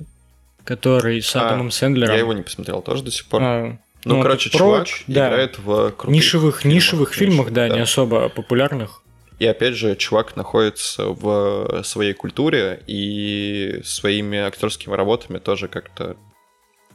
который 0.64 1.22
с 1.22 1.36
А, 1.36 1.48
Адамом 1.48 1.72
Сэндлером. 1.72 2.14
Я 2.14 2.20
его 2.20 2.32
не 2.34 2.42
посмотрел 2.44 2.82
тоже 2.82 3.04
до 3.04 3.12
сих 3.12 3.26
пор. 3.26 3.42
А, 3.44 3.78
Ну, 4.06 4.16
Ну, 4.16 4.22
короче, 4.22 4.48
это 4.48 4.58
чувак 4.60 4.78
прочь, 4.86 5.04
да. 5.08 5.28
играет 5.28 5.58
в 5.60 5.90
крутых 5.92 6.08
нишевых, 6.16 6.64
нишевых 6.64 7.14
фильмах, 7.14 7.52
да, 7.52 7.68
да. 7.68 7.76
не 7.76 7.82
особо 7.82 8.30
популярных. 8.30 9.04
И 9.40 9.46
опять 9.46 9.76
же, 9.76 9.96
чувак 9.96 10.36
находится 10.36 11.06
в 11.06 11.82
своей 11.84 12.14
культуре 12.14 12.84
и 12.88 13.82
своими 13.86 14.38
актерскими 14.38 14.94
работами 14.94 15.40
тоже 15.40 15.70
как-то 15.70 16.18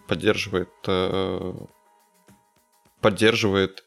поддерживает, 0.07 0.69
э, 0.87 1.55
поддерживает, 3.01 3.85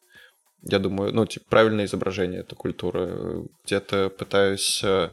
я 0.64 0.80
думаю, 0.80 1.14
ну, 1.14 1.28
типа, 1.28 1.46
правильное 1.50 1.86
изображение 1.86 2.40
этой 2.40 2.56
культуры. 2.56 3.46
Где-то 3.64 4.10
пытаюсь 4.10 4.82
э, 4.84 5.12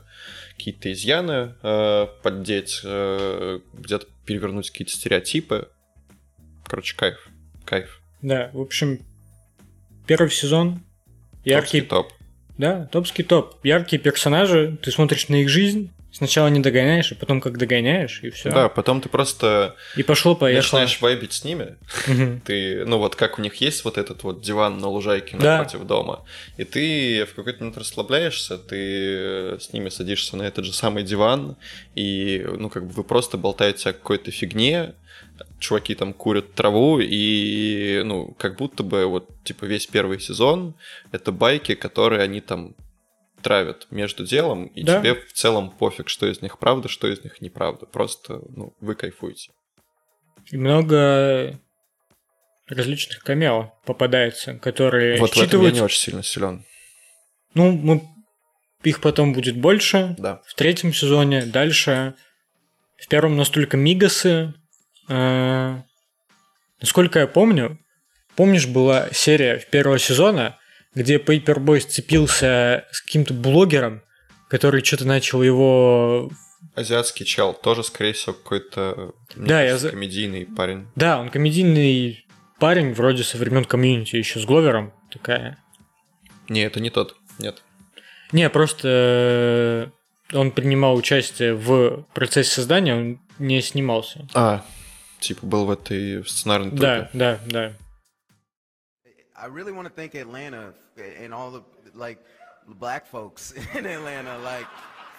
какие-то 0.56 0.90
изъяны 0.90 1.54
э, 1.62 2.06
поддеть, 2.22 2.80
где-то 2.82 4.06
перевернуть 4.24 4.70
какие-то 4.70 4.92
стереотипы. 4.92 5.68
Короче, 6.66 6.96
кайф, 6.96 7.28
кайф. 7.66 8.00
Да, 8.22 8.50
в 8.54 8.60
общем, 8.62 9.04
первый 10.06 10.30
сезон, 10.30 10.82
яркий, 11.44 11.82
Топский 11.82 11.82
топ. 11.82 12.23
Да, 12.58 12.86
топский 12.86 13.24
топ, 13.24 13.56
яркие 13.64 14.00
персонажи, 14.00 14.78
ты 14.82 14.90
смотришь 14.90 15.28
на 15.28 15.36
их 15.36 15.48
жизнь, 15.48 15.90
сначала 16.16 16.46
не 16.48 16.60
догоняешь, 16.60 17.12
а 17.12 17.16
потом 17.16 17.40
как 17.40 17.58
догоняешь, 17.58 18.20
и 18.22 18.30
все. 18.30 18.50
Да, 18.50 18.68
потом 18.68 19.00
ты 19.00 19.08
просто 19.08 19.74
И 19.96 20.02
пошло 20.02 20.34
поехало. 20.36 20.62
начинаешь 20.62 21.00
вайбить 21.00 21.32
с 21.32 21.44
ними, 21.44 21.76
ты, 22.46 22.84
ну 22.86 22.98
вот 22.98 23.16
как 23.16 23.38
у 23.38 23.42
них 23.42 23.56
есть 23.56 23.84
вот 23.84 23.98
этот 23.98 24.22
вот 24.22 24.40
диван 24.40 24.78
на 24.78 24.88
лужайке 24.88 25.36
Да. 25.36 25.58
напротив 25.58 25.86
дома, 25.86 26.24
и 26.56 26.64
ты 26.64 27.24
в 27.26 27.34
какой-то 27.34 27.58
момент 27.60 27.78
расслабляешься, 27.78 28.58
ты 28.58 29.58
с 29.60 29.72
ними 29.72 29.88
садишься 29.88 30.36
на 30.36 30.44
этот 30.44 30.64
же 30.64 30.72
самый 30.72 31.02
диван, 31.02 31.56
и, 31.94 32.46
ну, 32.58 32.70
как 32.70 32.86
бы 32.86 32.92
вы 32.92 33.04
просто 33.04 33.36
болтаете 33.36 33.90
о 33.90 33.92
какой-то 33.92 34.30
фигне, 34.30 34.94
чуваки 35.58 35.94
там 35.94 36.12
курят 36.12 36.54
траву, 36.54 37.00
и, 37.00 38.02
ну, 38.04 38.34
как 38.38 38.56
будто 38.56 38.82
бы 38.82 39.06
вот, 39.06 39.28
типа, 39.42 39.64
весь 39.64 39.86
первый 39.86 40.20
сезон— 40.20 40.74
это 41.12 41.32
байки, 41.32 41.74
которые 41.74 42.22
они 42.22 42.40
там 42.40 42.74
травят 43.44 43.86
между 43.90 44.26
делом, 44.26 44.66
и 44.66 44.82
Да. 44.82 45.00
тебе 45.00 45.14
в 45.14 45.32
целом 45.32 45.70
пофиг, 45.70 46.08
что 46.08 46.26
из 46.26 46.42
них 46.42 46.58
правда, 46.58 46.88
что 46.88 47.06
из 47.06 47.22
них 47.22 47.40
неправда. 47.40 47.86
Просто, 47.86 48.40
ну, 48.48 48.74
вы 48.80 48.94
кайфуете. 48.96 49.52
И 50.50 50.56
много 50.56 51.60
различных 52.66 53.22
камео 53.22 53.72
попадается, 53.86 54.54
которые 54.54 55.18
Вот 55.18 55.36
в 55.36 55.40
этом 55.42 55.62
я 55.62 55.70
не 55.70 55.80
очень 55.80 56.00
сильно 56.00 56.22
силен. 56.22 56.64
Ну, 57.54 57.72
мы... 57.72 58.02
их 58.82 59.00
потом 59.00 59.32
будет 59.32 59.56
больше. 59.56 60.14
Да. 60.18 60.40
В 60.46 60.54
третьем 60.54 60.92
сезоне, 60.92 61.46
дальше. 61.46 62.14
В 62.96 63.08
первом 63.08 63.34
у 63.34 63.36
нас 63.36 63.50
только 63.50 63.76
Мигасы. 63.76 64.54
Э, 65.08 65.82
Насколько 66.80 67.20
я 67.20 67.26
помню, 67.26 67.78
помнишь, 68.36 68.66
была 68.66 69.08
серия 69.12 69.58
первого 69.70 69.98
сезона, 69.98 70.58
где 70.94 71.18
Пейпербой 71.18 71.80
сцепился 71.80 72.84
с 72.90 73.00
каким-то 73.02 73.34
блогером, 73.34 74.02
который 74.48 74.84
что-то 74.84 75.06
начал 75.06 75.42
его... 75.42 76.30
Азиатский 76.74 77.24
чел, 77.24 77.52
тоже, 77.54 77.84
скорее 77.84 78.12
всего, 78.14 78.32
какой-то 78.32 79.12
Да, 79.36 79.60
я 79.62 79.68
кажется, 79.70 79.86
за- 79.88 79.90
комедийный 79.92 80.46
парень. 80.46 80.86
Да, 80.96 81.20
он 81.20 81.28
комедийный 81.30 82.26
парень, 82.58 82.92
вроде 82.94 83.22
со 83.22 83.36
времен 83.38 83.64
комьюнити, 83.64 84.16
еще 84.16 84.40
с 84.40 84.44
Гловером 84.44 84.92
такая. 85.12 85.58
Не, 86.48 86.62
это 86.62 86.80
не 86.80 86.90
тот. 86.90 87.16
Нет. 87.38 87.62
Не, 88.32 88.48
просто 88.50 89.90
э, 90.32 90.36
он 90.36 90.50
принимал 90.50 90.96
участие 90.96 91.54
в 91.54 92.04
процессе 92.14 92.50
создания, 92.50 92.94
он 92.94 93.20
не 93.38 93.60
снимался. 93.62 94.26
А, 94.34 94.64
типа 95.20 95.46
был 95.46 95.66
в 95.66 95.70
этой 95.70 96.24
сценарной 96.26 96.70
Да, 96.72 97.02
труппе. 97.02 97.10
да, 97.18 97.38
да. 97.46 97.72
I 99.43 99.47
really 99.47 99.71
want 99.71 99.87
to 99.87 99.93
thank 99.93 100.15
Atlanta 100.15 100.73
and 100.97 101.33
all 101.33 101.51
the 101.51 101.63
like 101.93 102.19
black 102.67 103.07
folks 103.07 103.53
in 103.75 103.85
Atlanta, 103.85 104.37
like 104.39 104.67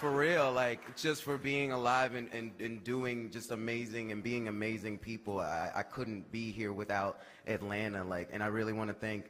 for 0.01 0.11
real, 0.11 0.53
like 0.53 0.97
just 0.97 1.23
for 1.23 1.37
being 1.37 1.73
alive 1.73 2.15
and, 2.15 2.29
and, 2.33 2.53
and 2.61 2.83
doing 2.85 3.31
just 3.31 3.51
amazing 3.51 4.13
and 4.13 4.23
being 4.23 4.49
amazing 4.49 4.99
people. 4.99 5.41
I, 5.41 5.71
I 5.75 5.83
couldn't 5.83 6.31
be 6.33 6.51
here 6.53 6.73
without 6.73 7.21
Atlanta, 7.47 8.05
like, 8.05 8.31
and 8.33 8.43
I 8.43 8.47
really 8.47 8.73
want 8.73 8.89
to 8.89 8.95
thank 8.95 9.27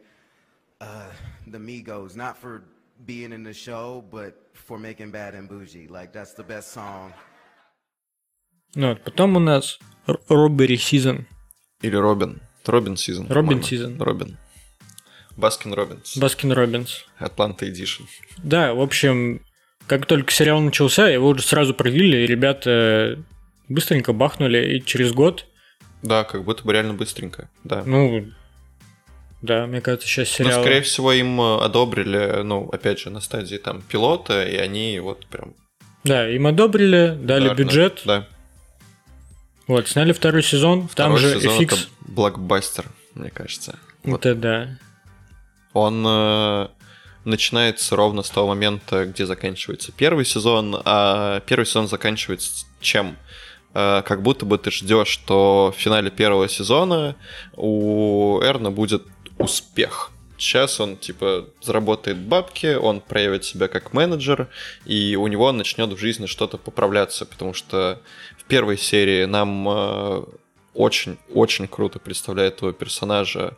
uh, 0.80 1.10
the 1.46 1.58
Migos, 1.58 2.14
not 2.16 2.36
for 2.36 2.62
being 3.04 3.32
in 3.32 3.42
the 3.42 3.54
show, 3.54 4.04
but 4.10 4.34
for 4.52 4.78
making 4.78 5.10
Bad 5.10 5.34
and 5.34 5.48
Bougie. 5.48 5.88
Like 5.88 6.12
that's 6.12 6.34
the 6.34 6.44
best 6.44 6.72
song. 6.72 7.12
Ну, 8.76 8.88
вот, 8.90 9.02
потом 9.02 9.36
у 9.36 9.40
нас 9.40 9.78
Р- 10.06 10.20
Роббери 10.28 10.76
Сизон. 10.76 11.26
Или 11.82 11.96
Робин. 11.96 12.40
Робин 12.66 12.96
Сизон. 12.96 13.26
Робин 13.26 13.60
по-моему. 13.60 13.62
Season. 13.62 13.98
Робин. 13.98 14.38
Баскин 15.37 15.73
Робинс. 15.73 16.17
Баскин 16.17 16.51
Робинс. 16.53 17.05
Atlanta 17.17 17.67
Edition. 17.69 18.03
Да, 18.37 18.73
в 18.73 18.81
общем, 18.81 19.41
как 19.87 20.05
только 20.05 20.31
сериал 20.31 20.61
начался, 20.61 21.07
его 21.09 21.27
уже 21.29 21.41
сразу 21.43 21.73
продлили, 21.73 22.17
и 22.23 22.27
ребята 22.27 23.19
быстренько 23.67 24.13
бахнули, 24.13 24.75
и 24.77 24.85
через 24.85 25.11
год, 25.11 25.45
Да, 26.01 26.23
как 26.23 26.43
будто 26.43 26.63
бы 26.63 26.71
реально 26.73 26.93
быстренько. 26.93 27.49
Да. 27.63 27.83
ну, 27.85 28.25
да, 29.41 29.67
мне 29.67 29.81
кажется, 29.81 30.07
сейчас 30.07 30.29
сериал... 30.29 30.61
скорее 30.61 30.81
всего, 30.81 31.11
им 31.11 31.39
э, 31.41 31.57
одобрили, 31.63 32.41
ну, 32.43 32.67
опять 32.69 32.99
же, 32.99 33.09
на 33.09 33.19
стадии 33.21 33.57
там 33.57 33.81
пилота, 33.81 34.43
и 34.47 34.55
они 34.55 34.99
вот 34.99 35.25
прям... 35.27 35.53
Да, 36.03 36.29
им 36.29 36.47
одобрили, 36.47 37.17
дали 37.19 37.49
ударно- 37.49 37.55
бюджет, 37.57 38.01
Да. 38.05 38.27
вот, 39.67 39.87
сняли 39.87 40.13
второй 40.13 40.43
сезон, 40.43 40.87
там 40.87 41.15
Второй 41.15 41.19
же 41.19 41.39
сезон 41.41 41.59
FX. 41.59 41.65
это 41.65 41.77
блокбастер, 42.01 42.85
мне 43.15 43.29
кажется. 43.31 43.77
Вот. 44.03 44.25
Это 44.25 44.35
да. 44.35 44.79
Он 45.75 46.05
э, 46.07 46.67
начинается 47.25 47.97
ровно 47.97 48.23
с 48.23 48.29
того 48.29 48.47
момента, 48.47 49.05
где 49.05 49.25
заканчивается 49.25 49.91
первый 49.91 50.23
сезон, 50.23 50.81
а 50.85 51.41
первый 51.41 51.65
сезон 51.65 51.89
заканчивается 51.89 52.65
чем? 52.79 53.17
Э, 53.73 54.01
как 54.05 54.21
будто 54.23 54.45
бы 54.45 54.57
ты 54.57 54.71
ждешь, 54.71 55.09
что 55.09 55.73
в 55.75 55.79
финале 55.79 56.09
первого 56.09 56.47
сезона 56.47 57.17
у 57.57 58.39
Эрна 58.41 58.71
будет 58.71 59.03
успех. 59.37 60.11
Сейчас 60.37 60.79
он, 60.79 60.95
типа, 60.95 61.49
заработает 61.61 62.17
бабки, 62.19 62.75
он 62.75 63.01
проявит 63.01 63.43
себя 63.43 63.67
как 63.67 63.91
менеджер, 63.91 64.47
и 64.85 65.17
у 65.17 65.27
него 65.27 65.51
начнет 65.51 65.91
в 65.91 65.97
жизни 65.97 66.25
что-то 66.25 66.57
поправляться, 66.57 67.25
потому 67.25 67.53
что 67.53 68.01
в 68.37 68.45
первой 68.45 68.77
серии 68.77 69.25
нам 69.25 69.67
э, 69.67 70.23
очень-очень 70.75 71.67
круто 71.67 71.99
представляет 71.99 72.55
этого 72.57 72.73
персонажа. 72.73 73.57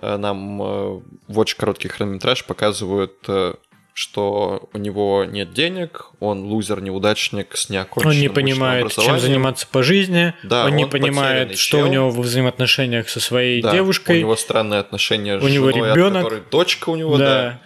Э, 0.00 0.16
Нам 0.16 0.60
э, 0.62 1.00
в 1.28 1.38
очень 1.38 1.56
короткий 1.56 1.88
хронометраж 1.88 2.44
показывают, 2.44 3.14
э, 3.28 3.54
что 3.94 4.68
у 4.74 4.78
него 4.78 5.24
нет 5.24 5.54
денег, 5.54 6.10
он 6.20 6.44
лузер, 6.44 6.82
неудачник 6.82 7.56
с 7.56 7.70
неоконченным 7.70 8.14
Он 8.14 8.20
не 8.20 8.28
понимает, 8.28 8.92
чем 8.92 9.18
заниматься 9.18 9.66
по 9.66 9.82
жизни, 9.82 10.34
Да, 10.42 10.66
он 10.66 10.76
не 10.76 10.84
он 10.84 10.90
понимает, 10.90 11.48
потерянный 11.48 11.56
что 11.56 11.78
у 11.78 11.80
чел. 11.84 11.92
него 11.92 12.10
во 12.10 12.22
взаимоотношениях 12.22 13.08
со 13.08 13.20
своей 13.20 13.62
Да, 13.62 13.72
девушкой. 13.72 14.18
У 14.18 14.20
него 14.20 14.36
странные 14.36 14.80
отношения 14.80 15.40
с 15.40 15.42
У 15.42 15.48
него 15.48 15.70
женой, 15.72 15.90
от 15.90 15.96
ребенок. 15.96 16.24
которой 16.24 16.42
дочка 16.50 16.90
у 16.90 16.96
него, 16.96 17.16
да. 17.16 17.24
да. 17.24 17.60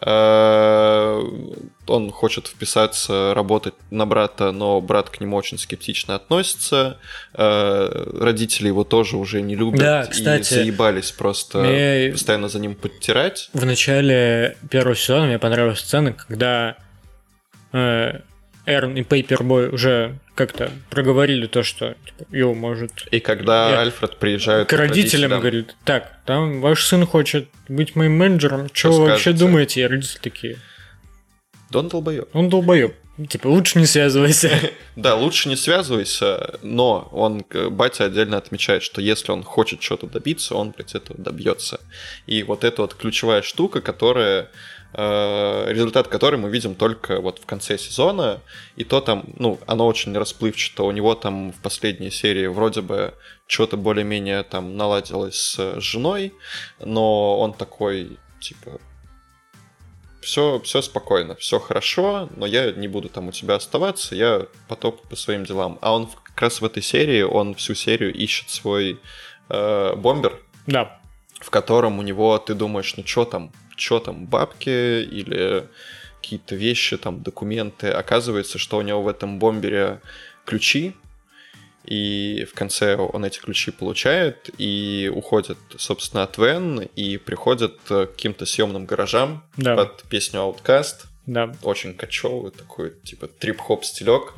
Э, 0.00 1.22
Он 1.86 2.10
хочет 2.10 2.46
вписаться, 2.46 3.32
работать 3.34 3.74
на 3.90 4.04
брата, 4.06 4.52
но 4.52 4.80
брат 4.80 5.10
к 5.10 5.20
нему 5.20 5.36
очень 5.36 5.58
скептично 5.58 6.14
относится. 6.14 6.98
Э, 7.34 7.88
Родители 8.20 8.68
его 8.68 8.84
тоже 8.84 9.16
уже 9.16 9.40
не 9.40 9.54
любят 9.56 9.80
Да, 9.80 10.02
и 10.04 10.10
кстати, 10.10 10.52
заебались 10.54 11.10
просто 11.12 11.58
мне- 11.58 12.12
постоянно 12.12 12.48
за 12.48 12.58
ним 12.60 12.74
подтирать. 12.74 13.50
В 13.54 13.64
начале 13.64 14.56
первого 14.70 14.94
сезона 14.94 15.26
мне 15.26 15.38
понравилась 15.38 15.80
сцена, 15.80 16.12
когда 16.12 16.76
э, 17.72 18.20
Эрн 18.68 18.96
и 18.96 19.02
Пейпербой 19.02 19.68
уже 19.70 20.18
как-то 20.34 20.70
проговорили 20.90 21.46
то, 21.46 21.62
что 21.62 21.96
типа, 22.04 22.36
его 22.36 22.54
может 22.54 23.08
И 23.10 23.18
когда 23.20 23.70
Я- 23.70 23.80
Альфред 23.80 24.18
приезжает 24.18 24.68
к 24.68 24.72
родителям 24.74 25.30
говорит, 25.30 25.74
так, 25.84 26.12
там 26.26 26.60
ваш 26.60 26.84
сын 26.84 27.06
хочет 27.06 27.48
быть 27.68 27.96
моим 27.96 28.12
менеджером, 28.18 28.68
что 28.72 28.92
вы 28.92 29.06
вообще 29.06 29.20
скажете?» 29.30 29.44
думаете? 29.44 29.80
И 29.80 29.84
родители 29.86 30.18
такие, 30.20 30.56
Да 31.70 31.80
он 31.80 31.88
долбоёб. 31.88 32.28
он 32.34 32.48
долбоеб. 32.48 32.94
Типа, 33.28 33.48
лучше 33.48 33.78
не 33.80 33.86
связывайся. 33.86 34.50
Да, 34.94 35.14
лучше 35.16 35.48
не 35.48 35.56
связывайся, 35.56 36.58
но 36.62 37.08
он, 37.12 37.44
э, 37.50 37.68
батя 37.68 38.04
отдельно 38.04 38.36
отмечает, 38.36 38.82
что 38.82 39.00
если 39.00 39.32
он 39.32 39.42
хочет 39.44 39.82
что-то 39.82 40.06
добиться, 40.06 40.54
он, 40.54 40.70
блядь, 40.70 40.94
этого 40.94 41.18
добьется. 41.20 41.80
И 42.26 42.42
вот 42.44 42.64
это 42.64 42.82
вот 42.82 42.94
ключевая 42.94 43.42
штука, 43.42 43.80
которая 43.80 44.50
результат 44.94 46.08
которой 46.08 46.36
мы 46.36 46.48
видим 46.50 46.74
только 46.74 47.20
вот 47.20 47.40
в 47.40 47.46
конце 47.46 47.76
сезона, 47.78 48.40
и 48.76 48.84
то 48.84 49.00
там, 49.00 49.24
ну, 49.36 49.58
оно 49.66 49.86
очень 49.86 50.16
расплывчато, 50.16 50.82
у 50.82 50.90
него 50.92 51.14
там 51.14 51.52
в 51.52 51.60
последней 51.60 52.10
серии 52.10 52.46
вроде 52.46 52.80
бы 52.80 53.14
что-то 53.46 53.76
более-менее 53.76 54.42
там 54.44 54.76
наладилось 54.76 55.36
с 55.36 55.80
женой, 55.80 56.32
но 56.80 57.38
он 57.38 57.52
такой, 57.52 58.18
типа, 58.40 58.80
все, 60.20 60.60
все 60.60 60.82
спокойно, 60.82 61.34
все 61.36 61.58
хорошо, 61.58 62.28
но 62.36 62.46
я 62.46 62.72
не 62.72 62.88
буду 62.88 63.08
там 63.08 63.28
у 63.28 63.32
тебя 63.32 63.54
оставаться, 63.56 64.14
я 64.14 64.46
потоп 64.68 65.06
по 65.08 65.16
своим 65.16 65.44
делам. 65.44 65.78
А 65.80 65.94
он 65.94 66.08
как 66.24 66.40
раз 66.40 66.60
в 66.60 66.64
этой 66.64 66.82
серии, 66.82 67.22
он 67.22 67.54
всю 67.54 67.74
серию 67.74 68.12
ищет 68.12 68.50
свой 68.50 69.00
э, 69.48 69.94
бомбер, 69.96 70.40
Да. 70.66 71.00
в 71.40 71.50
котором 71.50 71.98
у 71.98 72.02
него 72.02 72.36
ты 72.38 72.54
думаешь, 72.54 72.94
ну 72.96 73.06
что 73.06 73.24
там, 73.24 73.52
что 73.78 74.00
там, 74.00 74.26
бабки 74.26 75.02
или 75.02 75.66
какие-то 76.20 76.54
вещи, 76.56 76.96
там, 76.96 77.22
документы. 77.22 77.88
Оказывается, 77.88 78.58
что 78.58 78.78
у 78.78 78.82
него 78.82 79.02
в 79.02 79.08
этом 79.08 79.38
бомбере 79.38 80.00
ключи, 80.44 80.94
и 81.84 82.44
в 82.50 82.54
конце 82.54 82.96
он 82.96 83.24
эти 83.24 83.38
ключи 83.38 83.70
получает 83.70 84.50
и 84.58 85.10
уходит, 85.14 85.56
собственно, 85.78 86.22
от 86.24 86.36
Вен 86.36 86.80
и 86.80 87.16
приходит 87.16 87.78
к 87.86 88.06
каким-то 88.06 88.44
съемным 88.44 88.84
гаражам 88.84 89.42
Да. 89.56 89.74
под 89.74 90.02
песню 90.04 90.40
Outcast. 90.40 91.06
Да. 91.28 91.52
Очень 91.62 91.92
кочевый 91.94 92.50
такой, 92.50 92.94
типа, 93.04 93.28
трип-хоп 93.28 93.84
стилек. 93.84 94.34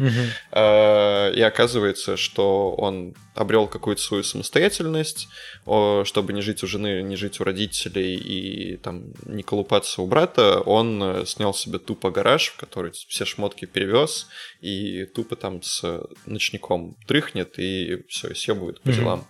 А, 0.50 1.30
И 1.30 1.40
оказывается, 1.40 2.16
что 2.16 2.72
он 2.72 3.14
обрел 3.36 3.68
какую-то 3.68 4.02
свою 4.02 4.24
самостоятельность, 4.24 5.28
чтобы 5.62 6.32
не 6.32 6.42
жить 6.42 6.64
у 6.64 6.66
жены, 6.66 7.00
не 7.02 7.14
жить 7.14 7.40
у 7.40 7.44
родителей 7.44 8.16
и 8.16 8.76
там 8.76 9.12
не 9.24 9.44
колупаться 9.44 10.02
у 10.02 10.06
брата, 10.06 10.60
он 10.60 11.02
э, 11.02 11.26
снял 11.26 11.54
себе 11.54 11.78
тупо 11.78 12.10
гараж, 12.10 12.48
в 12.48 12.56
который 12.56 12.90
все 12.90 13.24
шмотки 13.24 13.66
перевез, 13.66 14.26
и 14.60 15.04
тупо 15.04 15.36
там 15.36 15.62
с 15.62 16.02
ночником 16.26 16.96
дрыхнет 17.06 17.58
и 17.58 18.02
все, 18.08 18.34
съебывает 18.34 18.80
по 18.80 18.90
делам. 18.92 19.26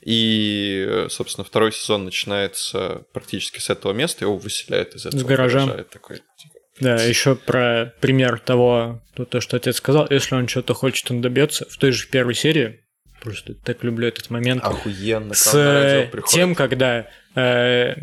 И, 0.00 0.84
э, 0.88 1.08
собственно, 1.10 1.44
второй 1.44 1.72
сезон 1.72 2.04
начинается 2.04 3.04
практически 3.12 3.58
с 3.58 3.70
этого 3.70 3.92
места, 3.92 4.24
его 4.24 4.36
выселяют 4.36 4.94
из 4.94 5.04
этого 5.04 5.24
гаража. 5.28 5.66
гаража. 5.66 5.84
Такой, 5.84 6.16
типа, 6.38 6.55
Да, 6.80 7.02
еще 7.02 7.36
про 7.36 7.94
пример 8.00 8.38
того, 8.38 9.02
то, 9.14 9.24
то, 9.24 9.40
что 9.40 9.56
отец 9.56 9.76
сказал, 9.76 10.06
если 10.10 10.34
он 10.34 10.46
что-то 10.46 10.74
хочет, 10.74 11.10
он 11.10 11.20
добьется. 11.20 11.66
В 11.70 11.76
той 11.78 11.90
же 11.92 12.06
первой 12.06 12.34
серии, 12.34 12.80
просто 13.20 13.54
так 13.54 13.82
люблю 13.82 14.06
этот 14.08 14.30
момент, 14.30 14.62
охуенно. 14.62 15.34
с 15.34 15.54
э, 15.54 16.10
тем, 16.28 16.54
когда 16.54 17.08
э, 17.34 17.94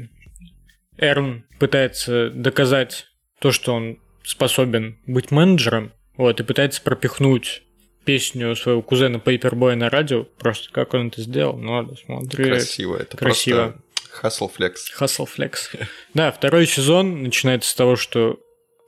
Эрн 0.97 1.45
пытается 1.59 2.30
доказать 2.32 3.07
то, 3.39 3.51
что 3.51 3.74
он 3.74 3.99
способен 4.24 4.97
быть 5.05 5.32
менеджером, 5.32 5.91
вот, 6.17 6.39
и 6.39 6.43
пытается 6.43 6.82
пропихнуть 6.82 7.63
песню 8.05 8.55
своего 8.55 8.82
кузена 8.82 9.17
Paperboy 9.17 9.76
на 9.76 9.89
радио, 9.89 10.24
просто 10.24 10.71
как 10.71 10.93
он 10.93 11.07
это 11.07 11.21
сделал, 11.21 11.57
надо 11.57 11.95
смотреть. 11.95 12.47
Красиво, 12.47 12.97
это 12.97 13.17
Красиво. 13.17 13.57
просто 13.57 13.84
hustle 14.21 14.51
flex. 14.55 14.76
Hustle 14.99 15.28
Flex. 15.28 15.88
Да, 16.13 16.32
второй 16.32 16.67
сезон 16.67 17.24
начинается 17.24 17.69
с 17.69 17.76
того, 17.76 17.95
что 17.95 18.39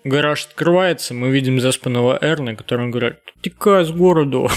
гараж 0.05 0.45
открывается, 0.45 1.13
мы 1.13 1.29
видим 1.29 1.59
заспанного 1.59 2.17
Эрна, 2.21 2.55
который 2.55 2.89
говорит, 2.89 3.17
текай 3.41 3.83
с 3.83 3.91
городу. 3.91 4.49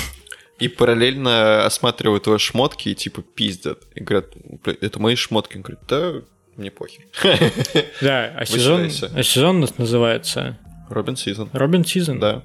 И 0.61 0.69
параллельно 0.69 1.65
осматривают 1.65 2.27
его 2.27 2.39
шмотки 2.39 2.91
и 2.91 2.95
типа 2.95 3.23
пиздят. 3.23 3.83
И 3.95 4.01
говорят, 4.01 4.27
«Бля, 4.65 4.75
это 4.81 5.01
мои 5.01 5.15
шмотки. 5.15 5.57
Он 5.57 5.63
говорит, 5.63 5.81
да, 5.89 6.15
мне 6.57 6.71
похер. 6.71 7.05
Да, 8.01 8.35
а 8.37 8.45
сезон, 8.45 8.91
а 9.15 9.23
сезон 9.23 9.57
у 9.57 9.61
нас 9.61 9.79
называется 9.79 10.59
Робин 10.89 11.17
Сизон. 11.17 11.49
Робин 11.53 11.85
Сизон. 11.85 12.19
Да. 12.19 12.43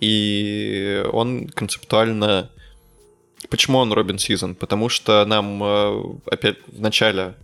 И 0.00 1.04
он 1.12 1.48
концептуально... 1.48 2.50
Почему 3.50 3.78
он 3.78 3.92
Робин 3.92 4.18
Сизон? 4.18 4.54
Потому 4.54 4.88
что 4.88 5.24
нам 5.26 5.62
э, 5.62 6.02
опять 6.30 6.56
в 6.66 6.80
начале 6.80 7.34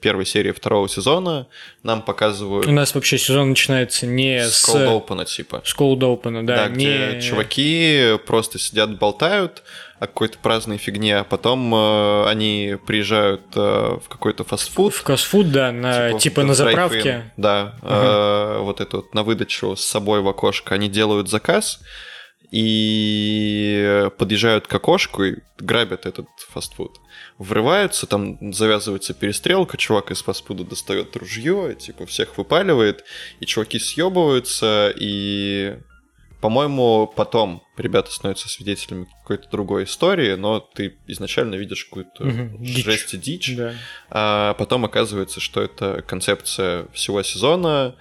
первой 0.00 0.26
серии 0.26 0.52
второго 0.52 0.88
сезона 0.88 1.46
нам 1.82 2.02
показывают 2.02 2.66
У 2.66 2.72
нас 2.72 2.94
вообще 2.94 3.18
сезон 3.18 3.50
начинается 3.50 4.06
не 4.06 4.44
с 4.44 4.60
с 4.60 4.68
Cold 4.68 5.06
Open, 5.06 5.24
типа. 5.24 5.62
с 5.64 5.74
Cold 5.74 5.98
Open, 5.98 6.42
да, 6.44 6.56
Да, 6.56 6.68
где 6.68 7.14
не... 7.14 7.22
чуваки 7.22 8.18
просто 8.26 8.58
сидят, 8.58 8.98
болтают 8.98 9.62
о 9.98 10.06
какой-то 10.06 10.38
праздной 10.38 10.78
фигне, 10.78 11.18
а 11.18 11.24
потом 11.24 11.74
э, 11.74 12.24
они 12.26 12.76
приезжают 12.86 13.42
э, 13.54 13.98
в 14.02 14.08
какой-то 14.08 14.44
фастфуд. 14.44 14.94
в 14.94 15.02
фастфуд, 15.02 15.52
да, 15.52 15.72
на, 15.72 16.18
типа, 16.18 16.40
в 16.40 16.46
на 16.46 16.54
заправке. 16.54 17.30
Да, 17.36 17.74
э, 17.82 18.58
вот 18.60 18.80
это 18.80 18.96
вот 18.98 19.14
на 19.14 19.22
выдачу 19.22 19.76
с 19.76 19.84
собой 19.84 20.22
в 20.22 20.28
окошко. 20.28 20.74
Они 20.74 20.88
делают 20.88 21.28
заказ 21.28 21.80
и 22.50 24.08
подъезжают 24.18 24.66
к 24.66 24.74
окошку 24.74 25.24
и 25.24 25.36
грабят 25.58 26.06
этот 26.06 26.26
фастфуд. 26.48 27.00
Врываются, 27.38 28.06
там 28.06 28.52
завязывается 28.52 29.14
перестрелка, 29.14 29.76
чувак 29.76 30.10
из 30.10 30.22
фастфуда 30.22 30.64
достает 30.64 31.14
ружье, 31.16 31.76
типа 31.78 32.06
всех 32.06 32.36
выпаливает, 32.36 33.04
и 33.38 33.46
чуваки 33.46 33.78
съебываются, 33.78 34.92
и 34.96 35.78
по-моему, 36.40 37.06
потом 37.14 37.62
ребята 37.76 38.10
становятся 38.10 38.48
свидетелями 38.48 39.06
какой-то 39.22 39.50
другой 39.50 39.84
истории, 39.84 40.34
но 40.34 40.60
ты 40.60 40.96
изначально 41.06 41.56
видишь 41.56 41.84
какую-то 41.84 42.24
дичь. 42.58 42.84
жесть 42.84 43.12
и 43.12 43.18
дичь. 43.18 43.54
Да. 43.56 43.74
А 44.08 44.54
потом 44.54 44.86
оказывается, 44.86 45.38
что 45.38 45.60
это 45.60 46.02
концепция 46.06 46.86
всего 46.94 47.22
сезона. 47.22 47.94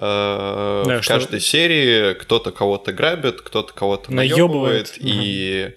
А, 0.00 0.84
Да, 0.86 1.00
в 1.00 1.04
что- 1.04 1.14
каждой 1.14 1.40
серии 1.40 2.14
кто-то 2.14 2.52
кого-то 2.52 2.92
грабит, 2.92 3.40
кто-то 3.42 3.72
кого-то 3.72 4.12
наебывает, 4.12 4.94
и 4.98 5.74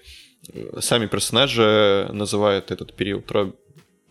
сами 0.80 1.06
персонажи 1.06 2.08
называют 2.12 2.70
этот 2.70 2.94
период 2.94 3.30
Rob- 3.32 3.56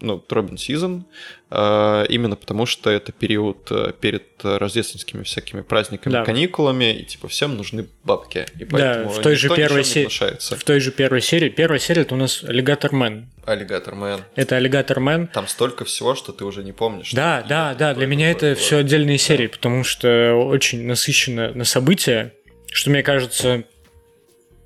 ну, 0.01 0.23
Robbin' 0.29 0.57
Season, 0.57 1.05
именно 1.53 2.37
потому 2.37 2.65
что 2.65 2.89
это 2.89 3.11
период 3.11 3.69
э, 3.71 3.91
перед 3.99 4.23
рождественскими 4.41 5.23
всякими 5.23 5.61
праздниками, 5.61 6.13
Да. 6.13 6.23
каникулами, 6.23 6.93
и 6.93 7.03
типа 7.03 7.27
всем 7.27 7.57
нужны 7.57 7.87
бабки. 8.05 8.45
И 8.57 8.63
поэтому 8.63 9.09
в 9.09 9.19
той 9.21 9.35
же 9.35 9.49
первой 9.49 9.61
ничем 9.63 9.77
не 9.79 9.83
се- 9.83 9.93
соглашается. 10.09 10.55
В 10.55 10.63
той 10.63 10.79
же 10.79 10.91
первой 10.91 11.21
серии. 11.21 11.49
Первая 11.49 11.79
серия 11.79 12.03
это 12.03 12.15
у 12.15 12.17
нас 12.17 12.41
Аллигатор 12.43 12.93
Мэн. 12.93 13.29
Аллигатор 13.45 13.95
Мэн. 13.95 14.21
Это 14.35 14.55
Аллигатор 14.55 15.01
Мэн. 15.01 15.27
Там 15.27 15.47
столько 15.47 15.83
всего, 15.83 16.15
что 16.15 16.31
ты 16.31 16.45
уже 16.45 16.63
не 16.63 16.71
помнишь. 16.71 17.11
Да, 17.11 17.43
да, 17.47 17.75
да, 17.75 17.93
для 17.93 18.07
меня 18.07 18.31
это 18.31 18.55
все 18.55 18.77
отдельные 18.77 19.17
серии, 19.17 19.47
потому 19.47 19.83
что 19.83 20.35
очень 20.35 20.85
насыщенно 20.87 21.51
на 21.53 21.65
события, 21.65 22.33
что 22.71 22.89
мне 22.91 23.03
кажется, 23.03 23.63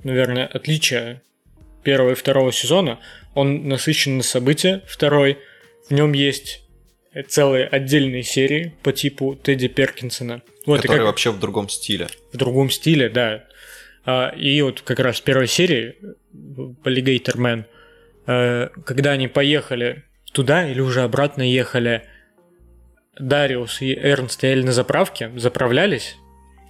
наверное, 0.04 0.46
отличие 0.46 1.22
первого 1.84 2.12
и 2.12 2.16
второго 2.16 2.52
сезона. 2.52 3.00
Он 3.34 3.68
насыщен 3.68 4.18
на 4.18 4.24
события, 4.24 4.84
второй, 4.88 5.40
в 5.90 5.94
нем 5.94 6.14
есть 6.14 6.62
целые 7.24 7.68
отдельные 7.68 8.24
серии 8.24 8.74
по 8.84 8.92
типу 8.92 9.36
Тедди 9.36 9.68
Перкинсона. 9.68 10.42
Вот, 10.66 10.82
который 10.82 10.98
как 10.98 11.06
вообще 11.06 11.32
в 11.32 11.40
другом 11.40 11.70
стиле. 11.70 12.08
в 12.32 12.38
другом 12.38 12.70
стиле, 12.70 13.10
да. 13.10 13.46
А, 14.06 14.30
И 14.30 14.62
вот 14.62 14.82
как 14.82 15.00
раз 15.00 15.20
в 15.20 15.24
первой 15.24 15.48
серии 15.48 15.96
Alligator 16.84 17.38
Man, 17.38 17.66
э, 18.28 18.70
когда 18.86 19.12
они 19.12 19.28
поехали 19.28 20.04
туда 20.32 20.70
или 20.70 20.82
уже 20.82 21.02
обратно 21.02 21.42
ехали, 21.42 22.04
Дариус 23.18 23.82
и 23.82 23.94
Эрн 23.94 24.30
стояли 24.30 24.64
на 24.64 24.74
заправке, 24.74 25.32
заправлялись. 25.38 26.18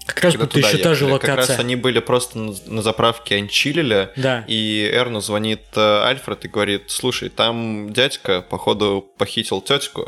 Как 0.05 0.23
раз 0.23 0.35
будто 0.35 0.59
еще 0.59 0.77
та 0.77 0.93
же 0.93 1.05
ехали. 1.05 1.19
Как 1.19 1.29
раз 1.29 1.49
локация. 1.49 1.63
они 1.63 1.75
были 1.75 1.99
просто 1.99 2.37
на, 2.37 2.53
на 2.67 2.81
заправке, 2.81 3.35
они 3.35 3.49
чилили, 3.49 4.09
Да. 4.15 4.43
и 4.47 4.89
Эрну 4.93 5.19
звонит 5.19 5.61
э, 5.75 6.03
Альфред 6.03 6.45
и 6.45 6.47
говорит, 6.47 6.83
слушай, 6.91 7.29
там 7.29 7.91
дядька, 7.91 8.41
походу, 8.41 9.11
похитил 9.17 9.61
тетку, 9.61 10.07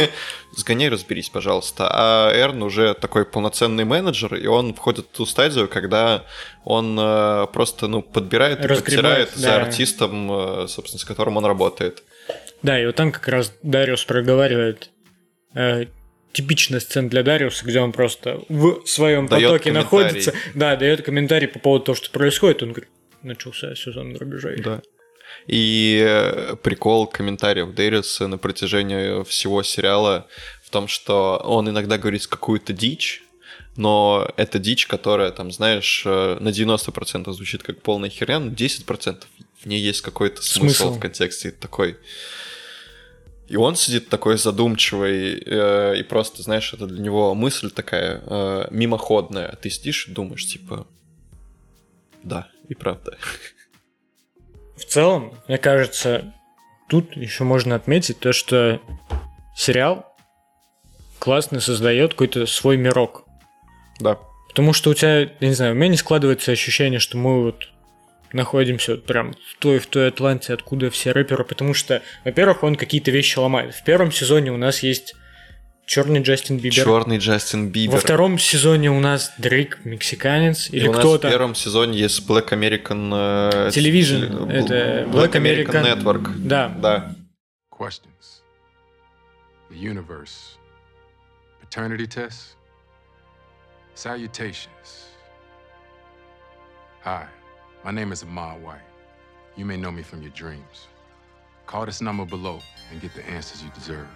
сгоняй, 0.56 0.88
разберись, 0.88 1.28
пожалуйста. 1.28 1.88
А 1.90 2.32
Эрн 2.34 2.62
уже 2.62 2.94
такой 2.94 3.26
полноценный 3.26 3.84
менеджер, 3.84 4.34
и 4.34 4.46
он 4.46 4.74
входит 4.74 5.06
в 5.12 5.16
ту 5.16 5.26
стадию, 5.26 5.68
когда 5.68 6.24
он 6.64 6.96
э, 6.98 7.46
просто, 7.52 7.86
ну, 7.86 8.00
подбирает 8.00 8.64
и 8.64 8.68
подтирает 8.68 9.30
за 9.34 9.48
да. 9.48 9.56
артистом, 9.56 10.32
э, 10.32 10.68
собственно, 10.68 11.00
с 11.00 11.04
которым 11.04 11.36
он 11.36 11.44
работает. 11.44 12.02
Да, 12.62 12.80
и 12.80 12.86
вот 12.86 12.94
там 12.94 13.12
как 13.12 13.28
раз 13.28 13.52
Дариус 13.62 14.04
проговаривает 14.04 14.88
э, 15.54 15.86
типичная 16.34 16.80
сцена 16.80 17.08
для 17.08 17.22
Дариуса, 17.22 17.64
где 17.64 17.80
он 17.80 17.92
просто 17.92 18.42
в 18.48 18.84
своем 18.86 19.28
потоке 19.28 19.72
находится. 19.72 20.34
Да, 20.54 20.76
дает 20.76 21.02
комментарий 21.02 21.48
по 21.48 21.58
поводу 21.58 21.86
того, 21.86 21.96
что 21.96 22.10
происходит. 22.10 22.62
Он 22.62 22.72
говорит, 22.72 22.90
начался 23.22 23.74
сезон 23.74 24.12
грабежей. 24.12 24.60
Да. 24.60 24.82
И 25.46 26.02
э, 26.06 26.56
прикол 26.62 27.06
комментариев 27.06 27.74
Дэриса 27.74 28.28
на 28.28 28.38
протяжении 28.38 29.24
всего 29.24 29.62
сериала 29.62 30.26
в 30.64 30.70
том, 30.70 30.88
что 30.88 31.40
он 31.44 31.68
иногда 31.68 31.98
говорит 31.98 32.26
какую-то 32.26 32.72
дичь, 32.72 33.22
но 33.76 34.28
это 34.36 34.58
дичь, 34.58 34.86
которая, 34.86 35.30
там, 35.32 35.50
знаешь, 35.50 36.02
э, 36.06 36.38
на 36.40 36.48
90% 36.48 37.30
звучит 37.32 37.62
как 37.62 37.82
полная 37.82 38.10
херня, 38.10 38.38
но 38.38 38.50
10% 38.50 39.24
в 39.60 39.66
ней 39.66 39.80
есть 39.80 40.00
какой-то 40.00 40.42
смысл, 40.42 40.84
Смысл. 40.84 40.94
в 40.94 41.00
контексте 41.00 41.50
такой. 41.50 41.96
И 43.46 43.56
он 43.56 43.76
сидит 43.76 44.08
такой 44.08 44.38
задумчивый, 44.38 45.42
э, 45.44 45.96
и 45.98 46.02
просто, 46.02 46.42
знаешь, 46.42 46.72
это 46.72 46.86
для 46.86 47.02
него 47.02 47.34
мысль 47.34 47.70
такая 47.70 48.22
э, 48.24 48.66
мимоходная. 48.70 49.56
Ты 49.60 49.68
сидишь 49.68 50.08
и 50.08 50.12
думаешь, 50.12 50.46
типа, 50.46 50.86
да, 52.22 52.48
и 52.68 52.74
правда. 52.74 53.18
В 54.76 54.84
целом, 54.84 55.34
мне 55.46 55.58
кажется, 55.58 56.32
тут 56.88 57.16
еще 57.16 57.44
можно 57.44 57.74
отметить 57.74 58.18
то, 58.18 58.32
что 58.32 58.80
сериал 59.54 60.06
классно 61.18 61.60
создает 61.60 62.12
какой-то 62.12 62.46
свой 62.46 62.76
мирок. 62.76 63.24
Да. 64.00 64.18
Потому 64.48 64.72
что 64.72 64.90
у 64.90 64.94
тебя, 64.94 65.20
я 65.20 65.30
не 65.40 65.54
знаю, 65.54 65.72
у 65.72 65.74
меня 65.74 65.88
не 65.88 65.96
складывается 65.96 66.52
ощущение, 66.52 66.98
что 66.98 67.18
мы 67.18 67.42
вот 67.42 67.68
находимся 68.34 68.92
вот 68.92 69.06
прям 69.06 69.32
в 69.32 69.58
той, 69.58 69.78
в 69.78 69.86
той 69.86 70.08
Атланте, 70.08 70.52
откуда 70.52 70.90
все 70.90 71.12
рэперы, 71.12 71.44
потому 71.44 71.72
что, 71.74 72.02
во-первых, 72.24 72.62
он 72.62 72.74
какие-то 72.76 73.10
вещи 73.10 73.38
ломает. 73.38 73.74
В 73.74 73.82
первом 73.84 74.12
сезоне 74.12 74.52
у 74.52 74.56
нас 74.56 74.82
есть 74.82 75.14
черный 75.86 76.20
Джастин 76.22 76.56
Бибер. 76.58 76.72
Черный 76.84 77.18
Джастин 77.18 77.68
Бибер. 77.70 77.94
Во 77.94 78.00
втором 78.00 78.38
сезоне 78.38 78.90
у 78.90 79.00
нас 79.00 79.32
Дрейк 79.38 79.78
мексиканец 79.84 80.68
или 80.70 80.88
у 80.88 80.92
нас 80.92 80.96
в 80.98 81.00
кто-то. 81.00 81.28
первом 81.30 81.54
сезоне 81.54 81.98
есть 81.98 82.28
Black 82.28 82.48
American... 82.50 83.10
э, 83.52 83.68
Television. 83.68 84.48
теле- 84.48 84.64
Это 84.64 85.08
Black 85.10 85.30
Black 85.30 85.32
American- 85.32 85.84
Network. 86.02 86.30
Да. 86.36 86.68
Да. 86.68 87.14
questions, 87.70 88.42
the 89.70 89.76
universe, 89.76 90.56
paternity 91.60 92.06
tests, 92.06 92.56
salutations. 93.94 94.88
Hi, 97.04 97.26
my 97.84 97.92
name 97.92 98.12
is 98.12 98.22
Ahmad 98.22 98.62
White. 98.62 98.88
You 99.56 99.66
may 99.66 99.76
know 99.76 99.92
me 99.92 100.02
from 100.02 100.22
your 100.22 100.32
dreams. 100.32 100.88
Call 101.66 101.86
this 101.86 102.00
number 102.00 102.24
below 102.24 102.60
and 102.90 103.00
get 103.00 103.14
the 103.14 103.24
answers 103.30 103.62
you 103.62 103.70
deserve. 103.74 104.06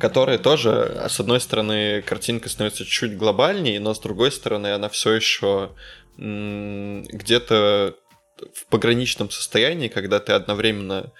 Которая 0.00 0.38
тоже, 0.38 1.06
с 1.08 1.18
одной 1.20 1.40
стороны, 1.40 2.02
картинка 2.02 2.48
становится 2.48 2.84
чуть 2.84 3.16
глобальнее, 3.16 3.80
но 3.80 3.94
с 3.94 4.00
другой 4.00 4.30
стороны, 4.32 4.72
она 4.74 4.88
все 4.88 5.12
еще 5.12 5.70
где-то 6.16 7.94
в 8.54 8.66
пограничном 8.66 9.30
состоянии, 9.30 9.88
когда 9.88 10.20
ты 10.20 10.32
одновременно 10.32 11.12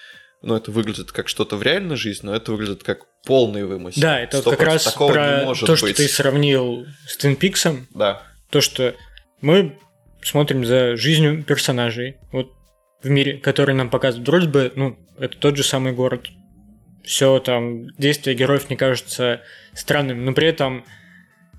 ну, 0.42 0.54
это 0.54 0.70
выглядит 0.70 1.12
как 1.12 1.28
что-то 1.28 1.56
в 1.56 1.62
реальной 1.62 1.96
жизни, 1.96 2.26
но 2.26 2.34
это 2.34 2.52
выглядит 2.52 2.82
как 2.82 3.06
полный 3.24 3.64
вымысел. 3.64 4.02
Да, 4.02 4.20
это 4.20 4.42
как 4.42 4.60
раз 4.60 4.84
такого 4.84 5.12
про 5.12 5.40
не 5.40 5.44
может 5.46 5.66
то, 5.66 5.74
что 5.76 5.86
быть. 5.86 5.96
ты 5.96 6.06
сравнил 6.06 6.86
с 7.06 7.16
Твин 7.16 7.36
Пиксом, 7.36 7.88
Да. 7.90 8.22
то, 8.50 8.60
что 8.60 8.94
мы 9.40 9.78
смотрим 10.22 10.64
за 10.64 10.96
жизнью 10.96 11.42
персонажей, 11.44 12.16
вот 12.32 12.52
в 13.02 13.08
мире, 13.08 13.38
который 13.38 13.74
нам 13.74 13.90
показывают. 13.90 14.28
Вроде 14.28 14.48
бы, 14.48 14.72
ну, 14.74 14.98
это 15.18 15.36
тот 15.36 15.56
же 15.56 15.62
самый 15.62 15.92
город. 15.92 16.28
Все 17.04 17.38
там, 17.38 17.88
действия 17.96 18.34
героев 18.34 18.68
не 18.70 18.76
кажутся 18.76 19.42
странными, 19.72 20.22
но 20.22 20.32
при 20.32 20.48
этом 20.48 20.84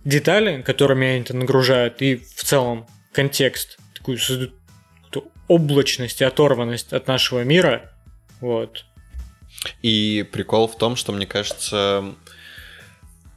детали, 0.05 0.61
которыми 0.61 1.07
они 1.07 1.21
это 1.21 1.35
нагружают, 1.35 2.01
и 2.01 2.17
в 2.17 2.43
целом 2.43 2.87
контекст, 3.13 3.79
такую 3.95 4.17
создают 4.17 4.53
облачность 5.47 6.21
и 6.21 6.25
оторванность 6.25 6.93
от 6.93 7.07
нашего 7.07 7.43
мира, 7.43 7.91
вот. 8.39 8.85
И 9.81 10.27
прикол 10.31 10.67
в 10.67 10.77
том, 10.77 10.95
что, 10.95 11.11
мне 11.11 11.25
кажется, 11.25 12.15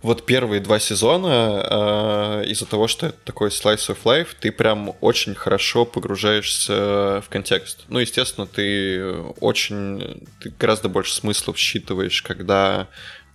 вот 0.02 0.26
первые 0.26 0.60
два 0.60 0.78
сезона, 0.80 2.42
э, 2.42 2.44
из-за 2.46 2.66
того, 2.66 2.88
что 2.88 3.06
это 3.06 3.18
такой 3.24 3.50
slice 3.50 3.88
of 3.88 3.98
life, 4.04 4.28
ты 4.40 4.50
прям 4.50 4.94
очень 5.00 5.34
хорошо 5.34 5.84
погружаешься 5.84 7.22
в 7.24 7.28
контекст. 7.28 7.84
Ну, 7.88 8.00
естественно, 8.00 8.46
ты 8.46 9.14
очень, 9.40 10.26
ты 10.40 10.52
гораздо 10.58 10.88
больше 10.88 11.14
смыслов 11.14 11.56
считываешь, 11.56 12.22
когда 12.22 12.88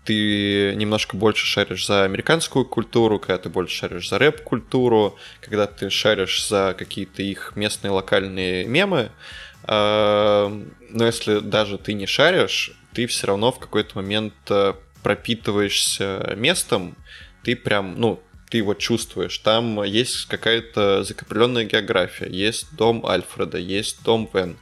ты 0.04 0.74
немножко 0.76 1.18
больше 1.18 1.46
шаришь 1.46 1.86
за 1.86 2.04
американскую 2.04 2.66
культуру, 2.66 3.20
когда 3.20 3.38
ты 3.38 3.50
больше 3.50 3.76
шаришь 3.76 4.10
за 4.10 4.18
рэп-культуру, 4.20 5.18
когда 5.42 5.68
ты 5.68 5.90
шаришь 5.90 6.48
за 6.48 6.76
какие-то 6.78 7.22
их 7.24 7.54
местные 7.56 7.92
локальные 7.92 8.66
мемы. 8.66 9.12
Э, 9.68 10.50
Но 10.90 11.06
если 11.06 11.40
даже 11.40 11.78
ты 11.78 11.94
не 11.94 12.06
шаришь, 12.08 12.72
ты 12.94 13.06
все 13.06 13.28
равно 13.28 13.52
в 13.52 13.60
какой-то 13.60 13.98
момент 13.98 14.34
э, 14.50 14.74
пропитываешься 15.08 16.34
местом, 16.36 16.98
ты 17.44 17.56
прям, 17.56 17.96
ну, 17.98 18.20
ты 18.50 18.58
его 18.58 18.74
чувствуешь. 18.74 19.38
Там 19.38 19.82
есть 19.84 20.26
какая-то 20.26 21.04
закрепленная 21.06 21.64
география. 21.64 22.28
Есть 22.30 22.76
дом 22.76 23.06
Альфреда, 23.06 23.58
есть 23.58 24.04
дом 24.04 24.30
Вен, 24.34 24.58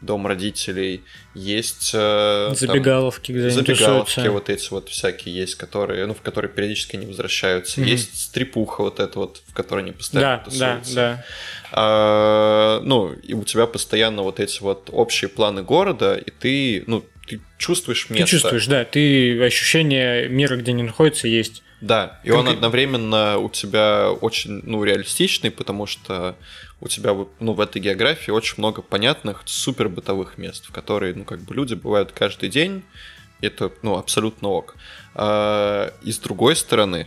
дом 0.00 0.24
родителей, 0.28 1.02
есть... 1.34 1.90
э, 1.94 2.46
там- 2.48 2.54
Забегаловки, 2.56 3.32
где 3.32 3.42
они 3.46 3.50
Забегаловки 3.50 4.28
вот 4.28 4.48
эти 4.50 4.70
вот 4.70 4.88
всякие 4.88 5.34
есть, 5.34 5.56
которые, 5.56 6.06
ну, 6.06 6.14
в 6.14 6.20
которые 6.20 6.50
периодически 6.52 6.94
не 6.96 7.06
возвращаются. 7.06 7.80
Мгм. 7.80 7.88
Есть 7.90 8.20
стрипуха 8.20 8.82
вот 8.82 9.00
эта 9.00 9.18
вот, 9.18 9.42
в 9.48 9.52
которой 9.52 9.80
они 9.80 9.90
постоянно 9.92 10.36
Да, 10.36 10.44
да, 10.44 10.44
тусуются. 10.76 10.94
да. 10.94 11.24
А, 11.72 12.80
ну, 12.84 13.12
и 13.12 13.34
у 13.34 13.42
тебя 13.44 13.66
постоянно 13.66 14.22
вот 14.22 14.38
эти 14.38 14.62
вот 14.62 14.90
общие 14.92 15.28
планы 15.28 15.62
города, 15.62 16.14
и 16.14 16.30
ты, 16.30 16.84
ну, 16.86 17.04
ты 17.28 17.40
чувствуешь 17.58 18.10
место. 18.10 18.24
Ты 18.24 18.30
чувствуешь, 18.30 18.66
да, 18.66 18.84
ты 18.84 19.42
ощущение 19.42 20.28
мира, 20.28 20.56
где 20.56 20.72
они 20.72 20.82
находятся, 20.82 21.28
есть. 21.28 21.62
Да, 21.80 22.20
и 22.24 22.30
он 22.30 22.46
Конкрет- 22.46 22.54
одновременно 22.54 23.38
у 23.38 23.48
тебя 23.50 24.10
очень, 24.10 24.62
ну, 24.64 24.82
реалистичный, 24.82 25.50
потому 25.50 25.86
что 25.86 26.36
у 26.80 26.88
тебя, 26.88 27.14
ну, 27.40 27.52
в 27.52 27.60
этой 27.60 27.80
географии 27.80 28.30
очень 28.30 28.54
много 28.58 28.82
понятных, 28.82 29.42
супер 29.44 29.88
бытовых 29.88 30.38
мест, 30.38 30.66
в 30.66 30.72
которые, 30.72 31.14
ну, 31.14 31.24
как 31.24 31.40
бы 31.40 31.54
люди 31.54 31.74
бывают 31.74 32.12
каждый 32.12 32.48
день, 32.48 32.82
это, 33.40 33.70
ну, 33.82 33.96
абсолютно 33.96 34.48
ок. 34.48 34.74
А, 35.14 35.92
и 36.02 36.10
с 36.10 36.18
другой 36.18 36.56
стороны, 36.56 37.06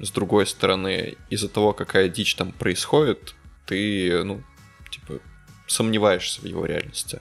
с 0.00 0.10
другой 0.10 0.46
стороны, 0.46 1.16
из-за 1.30 1.48
того, 1.48 1.72
какая 1.72 2.08
дичь 2.08 2.34
там 2.34 2.52
происходит, 2.52 3.34
ты, 3.66 4.22
ну, 4.24 4.42
типа, 4.90 5.20
сомневаешься 5.66 6.40
в 6.40 6.44
его 6.44 6.64
реальности. 6.64 7.20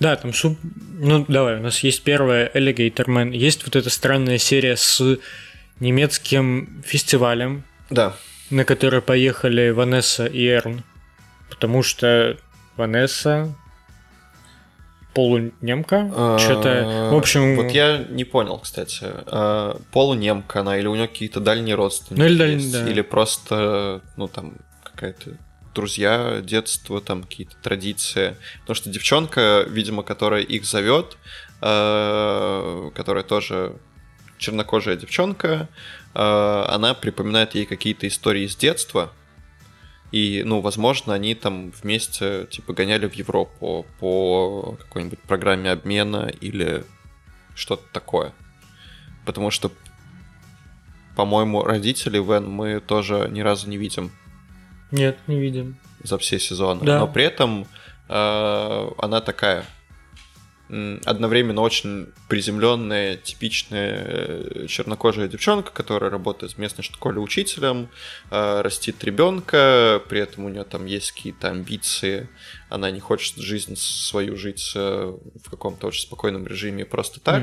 Да, 0.00 0.14
там 0.16 0.32
суп... 0.32 0.58
Ну, 1.00 1.24
давай, 1.28 1.56
у 1.58 1.62
нас 1.62 1.80
есть 1.80 2.02
первая 2.04 2.50
Alligator 2.54 3.06
Man. 3.06 3.34
Есть 3.36 3.64
вот 3.64 3.74
эта 3.76 3.90
странная 3.90 4.38
серия 4.38 4.76
с 4.76 5.18
немецким 5.80 6.82
фестивалем, 6.86 7.64
Да, 7.90 8.14
на 8.50 8.64
который 8.64 9.02
поехали 9.02 9.70
Ванесса 9.70 10.26
и 10.26 10.46
Эрн. 10.46 10.82
Потому 11.50 11.82
что 11.82 12.36
Ванесса 12.76 13.54
полунемка, 15.14 16.38
что-то... 16.38 17.08
В 17.12 17.16
общем, 17.16 17.58
А, 17.58 17.62
Вот 17.62 17.72
я 17.72 17.98
не 18.08 18.24
понял, 18.24 18.58
кстати. 18.58 19.04
а, 19.04 19.80
Полунемка 19.92 20.60
она, 20.60 20.78
или 20.78 20.86
у 20.86 20.94
нее 20.94 21.08
какие-то 21.08 21.40
дальние 21.40 21.74
родственники 21.74 22.20
Ну, 22.22 22.28
или 22.28 22.52
есть, 22.54 22.72
да. 22.72 22.88
или 22.88 23.00
просто, 23.00 24.00
ну, 24.16 24.28
там, 24.28 24.54
какая-то 24.84 25.32
друзья, 25.78 26.40
детство, 26.42 27.00
там, 27.00 27.22
какие-то 27.22 27.54
традиции. 27.62 28.36
Потому 28.62 28.74
что 28.74 28.90
девчонка, 28.90 29.64
видимо, 29.68 30.02
которая 30.02 30.42
их 30.42 30.64
зовет, 30.64 31.16
а, 31.60 32.90
которая 32.96 33.22
тоже 33.22 33.76
чернокожая 34.38 34.96
девчонка, 34.96 35.68
а, 36.14 36.66
она 36.68 36.94
припоминает 36.94 37.54
ей 37.54 37.64
какие-то 37.64 38.08
истории 38.08 38.42
из 38.42 38.56
детства, 38.56 39.12
и, 40.10 40.42
ну, 40.44 40.60
возможно, 40.60 41.14
они 41.14 41.36
там 41.36 41.70
вместе, 41.70 42.48
типа, 42.50 42.72
гоняли 42.72 43.06
в 43.06 43.12
Европу 43.12 43.86
по 44.00 44.76
какой-нибудь 44.80 45.20
программе 45.20 45.70
обмена 45.70 46.32
или 46.40 46.84
что-то 47.54 47.84
такое. 47.92 48.32
Потому 49.24 49.52
что, 49.52 49.70
по-моему, 51.14 51.62
родителей 51.62 52.20
Вен 52.20 52.50
мы 52.50 52.80
тоже 52.80 53.28
ни 53.30 53.42
разу 53.42 53.68
не 53.68 53.76
видим 53.76 54.10
Нет, 54.90 55.18
не 55.26 55.38
видим. 55.38 55.76
за 56.02 56.18
все 56.18 56.38
сезоны. 56.38 56.84
Да. 56.84 57.00
Но 57.00 57.08
при 57.08 57.24
этом 57.24 57.66
э, 58.08 58.90
она 58.98 59.20
такая 59.20 59.64
одновременно 60.68 61.62
очень 61.62 62.08
приземленная, 62.28 63.16
типичная 63.16 64.04
э, 64.04 64.66
чернокожая 64.68 65.26
девчонка, 65.26 65.72
которая 65.72 66.10
работает 66.10 66.52
в 66.52 66.58
местной 66.58 66.84
школе 66.84 67.20
учителем, 67.20 67.88
э, 68.30 68.60
растит 68.60 69.02
ребенка, 69.02 70.02
при 70.08 70.20
этом 70.20 70.44
у 70.44 70.48
нее 70.50 70.64
там 70.64 70.84
есть 70.84 71.12
какие-то 71.12 71.48
амбиции, 71.48 72.28
она 72.68 72.90
не 72.90 73.00
хочет 73.00 73.36
жизнь 73.38 73.76
свою 73.76 74.36
жить 74.36 74.72
э, 74.74 75.16
в 75.44 75.50
каком-то 75.50 75.86
очень 75.86 76.02
спокойном 76.02 76.46
режиме 76.46 76.84
просто 76.84 77.20
так. 77.20 77.42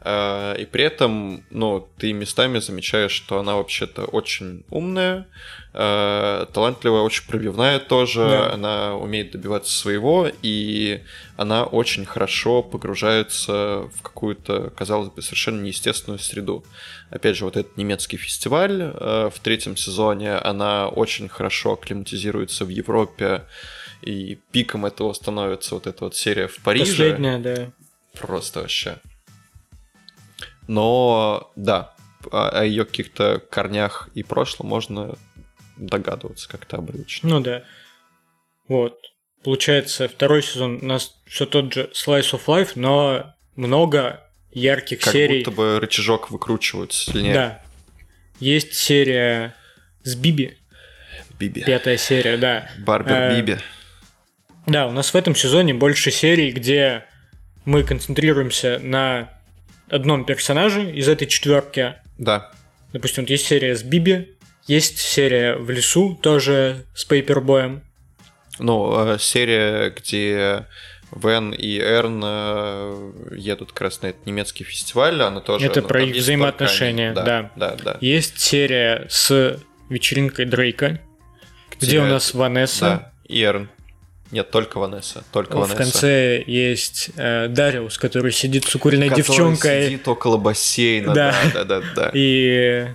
А, 0.00 0.54
И 0.54 0.64
при 0.66 0.84
этом, 0.84 1.44
ну, 1.50 1.88
ты 1.98 2.12
местами 2.12 2.58
замечаешь, 2.60 3.12
что 3.12 3.38
она 3.38 3.56
вообще-то 3.56 4.04
очень 4.04 4.64
умная, 4.70 5.26
э, 5.74 6.46
талантливая, 6.52 7.00
очень 7.02 7.26
пробивная 7.26 7.78
тоже, 7.78 8.20
Да. 8.20 8.52
она 8.52 8.96
умеет 8.96 9.30
добиваться 9.32 9.72
своего, 9.72 10.30
и 10.42 11.02
она 11.36 11.64
очень 11.64 12.04
хорошо 12.04 12.62
погружается 12.62 13.88
в 13.96 14.02
какую-то, 14.02 14.70
казалось 14.76 15.08
бы, 15.10 15.22
совершенно 15.22 15.62
неестественную 15.62 16.18
среду. 16.18 16.64
Опять 17.10 17.36
же, 17.36 17.44
вот 17.44 17.56
этот 17.56 17.76
немецкий 17.76 18.16
фестиваль 18.18 18.82
в 18.82 19.34
третьем 19.42 19.76
сезоне, 19.76 20.34
она 20.34 20.88
очень 20.88 21.28
хорошо 21.28 21.72
акклиматизируется 21.72 22.64
в 22.64 22.68
Европе, 22.68 23.44
и 24.02 24.38
пиком 24.52 24.86
этого 24.86 25.12
становится 25.12 25.74
вот 25.74 25.86
эта 25.86 26.04
вот 26.04 26.14
серия 26.16 26.48
в 26.48 26.56
Париже. 26.62 26.86
Последняя, 27.12 27.38
да. 27.38 27.70
Просто 28.18 28.60
вообще. 28.60 28.98
Но 30.66 31.50
да, 31.56 31.94
о, 32.30 32.62
ее 32.64 32.84
каких-то 32.84 33.40
корнях 33.50 34.08
и 34.14 34.22
прошлом 34.22 34.68
можно 34.68 35.16
догадываться 35.76 36.48
как-то 36.48 36.76
обрывочно. 36.78 37.28
Ну 37.28 37.40
да. 37.40 37.62
Вот. 38.66 38.98
Получается, 39.44 40.08
второй 40.08 40.42
сезон 40.42 40.80
у 40.82 40.84
нас 40.84 41.14
все 41.26 41.46
тот 41.46 41.72
же 41.72 41.90
Slice 41.94 42.32
of 42.32 42.44
Life, 42.46 42.72
но 42.74 43.34
много 43.56 44.24
ярких 44.50 45.00
Как 45.00 45.12
серий. 45.12 45.38
будто 45.38 45.50
бы 45.52 45.80
рычажок 45.80 46.30
выкручивают 46.30 46.92
сильнее. 46.92 47.34
Да. 47.34 47.62
Есть 48.40 48.74
серия 48.74 49.54
с 50.02 50.14
Биби, 50.14 50.58
Биби. 51.38 51.62
пятая 51.64 51.96
серия, 51.96 52.36
да. 52.36 52.70
Барбер 52.78 53.12
Э, 53.14 53.36
Биби. 53.40 53.56
Да, 54.68 54.86
у 54.86 54.92
нас 54.92 55.12
в 55.12 55.16
этом 55.16 55.34
сезоне 55.34 55.74
больше 55.74 56.10
серий, 56.10 56.52
где 56.52 57.04
мы 57.64 57.82
концентрируемся 57.82 58.78
на 58.82 59.30
одном 59.88 60.24
персонаже 60.24 60.90
из 60.92 61.08
этой 61.08 61.26
четверки. 61.26 61.94
Да. 62.18 62.50
Допустим, 62.92 63.24
вот 63.24 63.30
есть 63.30 63.46
серия 63.46 63.74
с 63.74 63.82
Биби, 63.82 64.36
есть 64.66 64.98
серия 64.98 65.56
в 65.56 65.70
лесу, 65.70 66.18
тоже 66.22 66.84
с 66.94 67.04
Пейпербоем. 67.04 67.82
Ну, 68.58 69.14
э, 69.14 69.18
серия, 69.18 69.90
где 69.90 70.66
Вен 71.12 71.52
и 71.52 71.78
Эрн 71.78 72.22
э, 72.24 73.12
едут 73.36 73.72
как 73.72 73.82
раз 73.82 74.02
на 74.02 74.08
этот 74.08 74.26
немецкий 74.26 74.64
фестиваль, 74.64 75.22
она 75.22 75.40
тоже... 75.40 75.66
Это 75.66 75.80
ну, 75.80 75.88
про 75.88 76.02
их 76.02 76.16
взаимоотношения, 76.16 77.12
они. 77.12 77.14
Да, 77.14 77.50
да, 77.56 77.76
да. 77.82 77.98
Есть 78.00 78.40
серия 78.40 79.06
с 79.08 79.58
вечеринкой 79.88 80.44
Дрейка, 80.44 81.00
где, 81.80 82.00
у 82.00 82.06
нас 82.06 82.34
Ванесса. 82.34 82.80
Да, 82.80 83.12
и 83.26 83.42
Эрн. 83.42 83.70
Нет, 84.30 84.50
только 84.50 84.78
Ванесса, 84.78 85.24
только 85.32 85.56
В 85.56 85.60
Ванесса. 85.60 85.76
конце 85.76 86.42
есть 86.46 87.10
э, 87.16 87.48
Дариус, 87.48 87.96
который 87.98 88.30
сидит 88.32 88.64
с 88.66 88.74
укуренной 88.74 89.08
Который 89.08 89.22
девчонкой 89.24 89.86
сидит 89.86 90.06
около 90.08 90.36
бассейна, 90.36 91.14
Да. 91.14 91.34
да, 91.54 91.64
да, 91.64 91.80
да, 91.80 91.86
да. 91.96 92.10
и 92.12 92.88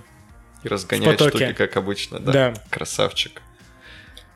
И 0.62 0.68
разгоняет 0.68 1.20
в 1.20 1.28
штуки, 1.28 1.52
как 1.52 1.76
обычно, 1.76 2.20
да. 2.20 2.32
Да. 2.32 2.54
Красавчик. 2.70 3.42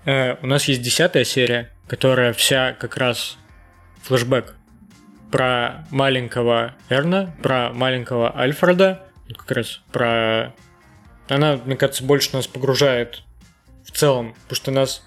Э, 0.05 0.37
у 0.43 0.47
нас 0.47 0.65
есть 0.65 0.83
десятая 0.83 1.25
серия, 1.25 1.71
которая 1.87 2.33
вся 2.33 2.73
как 2.73 2.97
раз 2.97 3.37
флешбэк 4.03 4.55
про 5.31 5.87
маленького 5.91 6.75
Эрна, 6.89 7.35
про 7.43 7.71
маленького 7.73 8.37
Альфреда, 8.37 9.05
как 9.37 9.51
раз 9.53 9.81
про... 9.93 10.55
Она, 11.29 11.57
мне 11.65 11.77
кажется, 11.77 12.03
больше 12.03 12.31
нас 12.33 12.47
погружает 12.47 13.23
в 13.85 13.91
целом, 13.93 14.35
потому 14.45 14.57
что 14.57 14.71
нас 14.71 15.03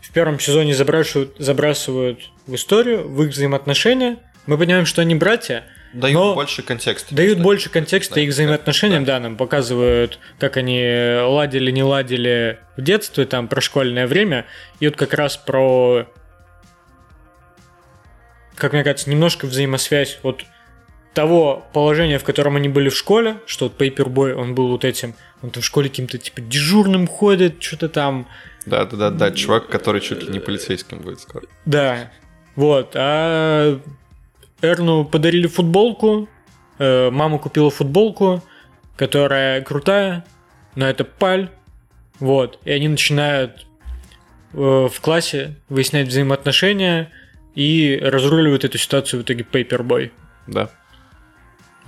в 0.00 0.10
первом 0.12 0.40
сезоне 0.40 0.74
забрасывают, 0.74 1.36
забрасывают 1.38 2.20
в 2.46 2.54
историю, 2.54 3.08
в 3.08 3.22
их 3.22 3.30
взаимоотношения. 3.30 4.18
Мы 4.46 4.58
понимаем, 4.58 4.86
что 4.86 5.02
они 5.02 5.14
братья, 5.14 5.64
Дают 5.92 6.36
больше 6.36 6.62
контекста. 6.62 7.14
Дают 7.14 7.32
конечно. 7.32 7.44
больше 7.44 7.70
контекста 7.70 8.14
Да, 8.14 8.20
их 8.20 8.30
взаимоотношениям, 8.30 9.04
да. 9.04 9.14
да, 9.14 9.24
нам 9.24 9.36
показывают, 9.36 10.20
как 10.38 10.56
они 10.56 11.18
ладили, 11.20 11.70
не 11.72 11.82
ладили 11.82 12.60
в 12.76 12.82
детстве, 12.82 13.26
там, 13.26 13.48
про 13.48 13.60
школьное 13.60 14.06
время, 14.06 14.46
и 14.78 14.86
вот 14.86 14.96
как 14.96 15.14
раз 15.14 15.36
про, 15.36 16.06
как 18.54 18.72
мне 18.72 18.84
кажется, 18.84 19.10
немножко 19.10 19.46
взаимосвязь 19.46 20.20
вот 20.22 20.44
того 21.12 21.66
положения, 21.72 22.18
в 22.20 22.24
котором 22.24 22.54
они 22.54 22.68
были 22.68 22.88
в 22.88 22.96
школе, 22.96 23.38
что 23.46 23.64
вот 23.64 23.76
Пейпербой, 23.76 24.34
он 24.34 24.54
был 24.54 24.68
вот 24.68 24.84
этим, 24.84 25.14
он 25.42 25.50
там 25.50 25.60
в 25.60 25.66
школе 25.66 25.88
каким-то, 25.88 26.18
типа, 26.18 26.40
дежурным 26.40 27.08
ходит, 27.08 27.60
что-то 27.60 27.88
там, 27.88 28.28
Да, 28.66 28.84
да, 28.84 28.96
да, 28.96 29.10
да, 29.10 29.30
чувак, 29.30 29.68
который 29.68 30.00
чуть 30.00 30.22
ли 30.22 30.28
не 30.28 30.38
полицейским 30.40 30.98
будет 30.98 31.20
скоро. 31.20 31.46
Да, 31.64 32.10
вот. 32.56 32.92
А 32.94 33.80
Эрну 34.62 35.04
подарили 35.04 35.46
футболку. 35.46 36.28
э, 36.78 37.10
Мама 37.10 37.38
купила 37.38 37.70
футболку, 37.70 38.42
которая 38.96 39.62
крутая, 39.62 40.24
но 40.74 40.86
это 40.88 41.04
паль. 41.04 41.48
Вот. 42.18 42.58
И 42.64 42.70
они 42.70 42.88
начинают 42.88 43.66
э, 44.52 44.56
в 44.92 45.00
классе 45.00 45.56
выяснять 45.68 46.08
взаимоотношения 46.08 47.10
и 47.54 47.98
разруливают 48.02 48.64
эту 48.64 48.76
ситуацию 48.78 49.20
в 49.20 49.24
итоге 49.24 49.42
Пейпербой. 49.44 50.12
Да. 50.46 50.70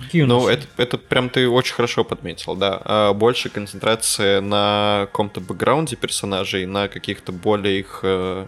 Какие 0.01 0.23
Ну, 0.23 0.47
это, 0.47 0.65
это 0.77 0.97
прям 0.97 1.29
ты 1.29 1.47
очень 1.47 1.73
хорошо 1.75 2.03
подметил, 2.03 2.55
да. 2.55 2.81
А 2.83 3.13
больше 3.13 3.49
концентрация 3.49 4.41
на 4.41 5.07
каком-то 5.11 5.39
бэкграунде 5.39 5.95
персонажей, 5.95 6.65
на 6.65 6.87
каких-то 6.87 7.31
более 7.31 7.79
их 7.79 7.99
э, 8.03 8.47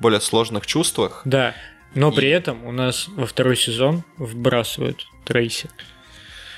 более 0.00 0.20
сложных 0.20 0.66
чувствах. 0.66 1.22
Да. 1.24 1.54
Но 1.94 2.10
И- 2.10 2.14
при 2.14 2.28
этом 2.30 2.64
у 2.66 2.72
нас 2.72 3.06
во 3.08 3.26
второй 3.26 3.56
сезон 3.56 4.02
вбрасывают 4.18 5.04
Трейси. 5.24 5.68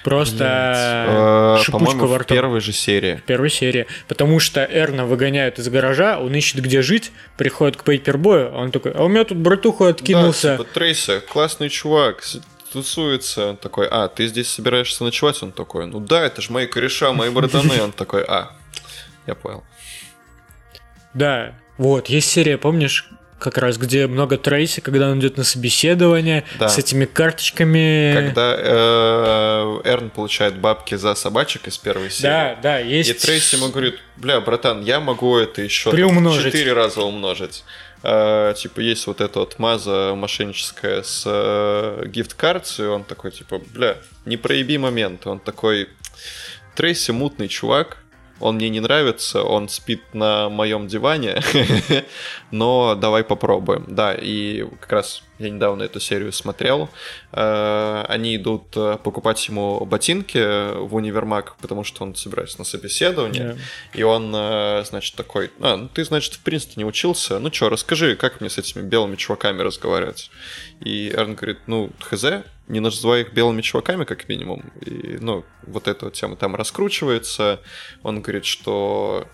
Просто 0.04 1.56
Э, 1.58 1.62
шипучка 1.62 1.78
По-моему, 1.92 2.06
во 2.08 2.18
в 2.18 2.20
рту. 2.22 2.34
первой 2.34 2.60
же 2.60 2.72
серии. 2.72 3.22
первой 3.24 3.50
серии. 3.50 3.86
Потому 4.08 4.40
что 4.40 4.64
Эрна 4.68 5.06
выгоняют 5.06 5.60
из 5.60 5.68
гаража, 5.68 6.18
он 6.18 6.34
ищет 6.34 6.60
где 6.60 6.82
жить, 6.82 7.12
приходит 7.38 7.76
к 7.76 7.84
Пейпербою, 7.84 8.52
он 8.52 8.72
такой, 8.72 8.90
а 8.92 9.04
у 9.04 9.08
меня 9.08 9.22
тут 9.24 9.38
братуха 9.38 9.88
откинулся. 9.88 10.56
Да, 10.56 10.56
типа, 10.64 10.74
Трейси, 10.74 11.20
классный 11.20 11.68
чувак, 11.68 12.24
тусуется. 12.72 13.56
Такой, 13.60 13.86
а, 13.90 14.08
ты 14.08 14.26
здесь 14.26 14.48
собираешься 14.48 15.04
ночевать? 15.04 15.42
Он 15.42 15.52
такой, 15.52 15.86
ну 15.86 16.00
да, 16.00 16.24
это 16.24 16.42
же 16.42 16.52
мои 16.52 16.66
кореша, 16.66 17.12
мои 17.12 17.30
братаны. 17.30 17.82
Он 17.82 17.92
такой, 17.92 18.24
а, 18.24 18.52
я 19.26 19.34
понял. 19.34 19.62
Да, 21.14 21.54
вот, 21.76 22.08
есть 22.08 22.30
серия, 22.30 22.58
помнишь, 22.58 23.10
как 23.42 23.58
раз, 23.58 23.76
где 23.76 24.06
много 24.06 24.38
Трейси, 24.38 24.80
когда 24.80 25.10
он 25.10 25.18
идет 25.18 25.36
на 25.36 25.44
собеседование 25.44 26.44
Да. 26.60 26.68
с 26.68 26.78
этими 26.78 27.06
карточками. 27.06 28.12
Когда 28.14 28.54
э, 28.56 29.80
Эрн 29.84 30.10
получает 30.10 30.58
бабки 30.58 30.94
за 30.94 31.14
собачек 31.16 31.66
из 31.66 31.76
первой 31.76 32.10
серии. 32.10 32.22
Да, 32.30 32.58
да, 32.62 32.78
есть. 32.78 33.10
И 33.10 33.14
Трейси 33.14 33.56
ему 33.56 33.68
говорит, 33.68 33.98
бля, 34.16 34.40
братан, 34.40 34.82
я 34.82 35.00
могу 35.00 35.36
это 35.36 35.60
еще 35.60 35.90
четыре 35.90 36.72
раза 36.72 37.02
умножить. 37.02 37.64
Э, 38.02 38.54
типа, 38.56 38.80
есть 38.80 39.06
вот 39.06 39.20
эта 39.20 39.40
вот 39.40 39.58
маза 39.58 40.14
мошенническая 40.14 41.02
с 41.02 41.24
э, 41.26 42.04
gift 42.06 42.36
cards, 42.36 42.82
и 42.82 42.86
он 42.86 43.04
такой, 43.04 43.30
типа, 43.30 43.60
бля, 43.72 43.96
не 44.24 44.36
проеби 44.36 44.76
момент. 44.78 45.26
Он 45.26 45.38
такой, 45.38 45.88
Трейси 46.74 47.10
мутный 47.10 47.48
чувак, 47.48 47.98
он 48.42 48.56
мне 48.56 48.68
не 48.68 48.80
нравится, 48.80 49.42
он 49.42 49.68
спит 49.68 50.02
на 50.12 50.48
моем 50.48 50.86
диване, 50.88 51.40
но 52.50 52.94
давай 52.94 53.24
попробуем. 53.24 53.84
Да, 53.88 54.14
и 54.14 54.64
как 54.80 54.92
раз 54.92 55.22
я 55.38 55.50
недавно 55.50 55.82
эту 55.82 56.00
серию 56.00 56.32
смотрел. 56.32 56.88
Э, 57.32 58.04
Они 58.08 58.36
идут 58.36 58.64
э, 58.76 58.98
покупать 59.02 59.48
ему 59.48 59.84
ботинки 59.84 60.38
в 60.78 60.94
универмаг, 60.94 61.56
потому 61.60 61.84
что 61.84 62.04
он 62.04 62.14
собирается 62.14 62.58
на 62.58 62.64
собеседование. 62.64 63.54
Да. 63.54 63.98
И 63.98 64.02
он, 64.02 64.32
э, 64.34 64.84
значит, 64.86 65.14
такой, 65.16 65.50
а, 65.60 65.76
ну 65.76 65.88
ты, 65.88 66.04
значит, 66.04 66.34
в 66.34 66.40
Принстоне 66.40 66.86
учился, 66.86 67.38
ну 67.38 67.50
чё, 67.50 67.68
расскажи, 67.68 68.16
как 68.16 68.40
мне 68.40 68.50
с 68.50 68.58
этими 68.58 68.82
белыми 68.82 69.16
чуваками 69.16 69.62
разговаривать? 69.62 70.30
И 70.80 71.10
Эрн 71.10 71.34
говорит, 71.34 71.58
ну, 71.66 71.90
хз, 72.00 72.24
не 72.72 72.80
называй 72.80 73.20
их 73.20 73.34
белыми 73.34 73.60
чуваками, 73.60 74.04
как 74.04 74.28
минимум. 74.28 74.72
И, 74.80 75.18
ну, 75.20 75.44
вот 75.66 75.88
эта 75.88 76.06
вот 76.06 76.14
тема 76.14 76.36
там 76.36 76.56
раскручивается. 76.56 77.60
Он 78.02 78.22
говорит, 78.22 78.46
что 78.46 79.28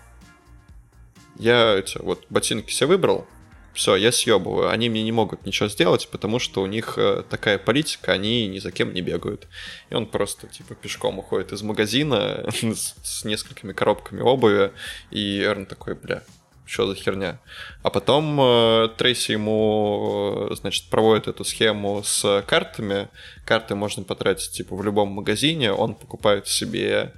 я 1.37 1.75
эти 1.75 1.97
вот 1.99 2.25
ботинки 2.29 2.71
себе 2.71 2.87
выбрал, 2.87 3.25
все, 3.73 3.95
я 3.95 4.11
съебываю. 4.11 4.69
Они 4.69 4.89
мне 4.89 5.03
не 5.03 5.13
могут 5.13 5.45
ничего 5.45 5.69
сделать, 5.69 6.09
потому 6.11 6.37
что 6.39 6.61
у 6.61 6.65
них 6.65 6.95
э, 6.97 7.23
такая 7.29 7.57
политика, 7.57 8.11
они 8.11 8.47
ни 8.47 8.59
за 8.59 8.71
кем 8.71 8.93
не 8.93 9.01
бегают. 9.01 9.47
И 9.89 9.95
он 9.95 10.05
просто, 10.05 10.47
типа, 10.47 10.75
пешком 10.75 11.17
уходит 11.19 11.53
из 11.53 11.61
магазина 11.61 12.45
с, 12.51 12.95
с 13.01 13.23
несколькими 13.23 13.71
коробками 13.71 14.19
обуви, 14.19 14.73
и 15.11 15.39
Эрн 15.39 15.65
такой, 15.65 15.95
бля, 15.95 16.23
что 16.69 16.85
за 16.87 16.95
херня? 16.95 17.39
А 17.81 17.89
потом 17.89 18.39
э, 18.39 18.89
Трейси 18.97 19.31
ему, 19.31 20.49
э, 20.51 20.55
значит, 20.55 20.89
проводит 20.89 21.27
эту 21.27 21.43
схему 21.43 22.03
с 22.03 22.43
картами. 22.47 23.09
Карты 23.45 23.73
можно 23.73 24.03
потратить, 24.03 24.51
типа, 24.51 24.75
в 24.75 24.83
любом 24.83 25.09
магазине. 25.09 25.71
Он 25.71 25.95
покупает 25.95 26.47
себе 26.47 27.13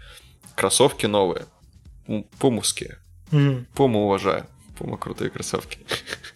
кроссовки 0.56 1.06
новые, 1.06 1.46
пумовские. 2.40 3.00
Пуму 3.76 4.06
уважаю. 4.06 4.48
Пума 4.78 4.98
крутые 4.98 5.30
кроссовки. 5.30 5.80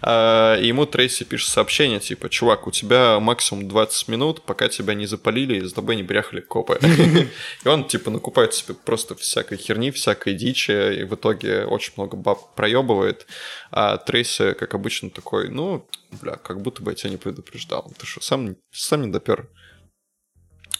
А, 0.00 0.56
и 0.56 0.66
ему 0.66 0.86
Трейси 0.86 1.24
пишет 1.24 1.50
сообщение, 1.50 2.00
типа, 2.00 2.28
чувак, 2.28 2.66
у 2.66 2.70
тебя 2.70 3.18
максимум 3.20 3.68
20 3.68 4.08
минут, 4.08 4.42
пока 4.42 4.68
тебя 4.68 4.94
не 4.94 5.06
запалили 5.06 5.56
и 5.56 5.60
за 5.60 5.74
тобой 5.74 5.96
не 5.96 6.02
бряхали 6.02 6.40
копы. 6.40 6.78
И 7.64 7.68
он, 7.68 7.84
типа, 7.84 8.10
накупает 8.10 8.54
себе 8.54 8.74
просто 8.74 9.14
всякой 9.14 9.58
херни, 9.58 9.90
всякой 9.90 10.34
дичи, 10.34 11.00
и 11.00 11.04
в 11.04 11.14
итоге 11.14 11.64
очень 11.64 11.92
много 11.96 12.16
баб 12.16 12.54
проебывает. 12.54 13.26
А 13.70 13.96
Трейси, 13.96 14.52
как 14.52 14.74
обычно, 14.74 15.10
такой, 15.10 15.48
ну, 15.48 15.86
бля, 16.20 16.36
как 16.36 16.60
будто 16.60 16.82
бы 16.82 16.92
я 16.92 16.94
тебя 16.94 17.10
не 17.10 17.16
предупреждал. 17.16 17.92
Ты 17.98 18.06
что, 18.06 18.20
сам, 18.20 18.56
сам 18.70 19.02
не 19.02 19.12
допер? 19.12 19.48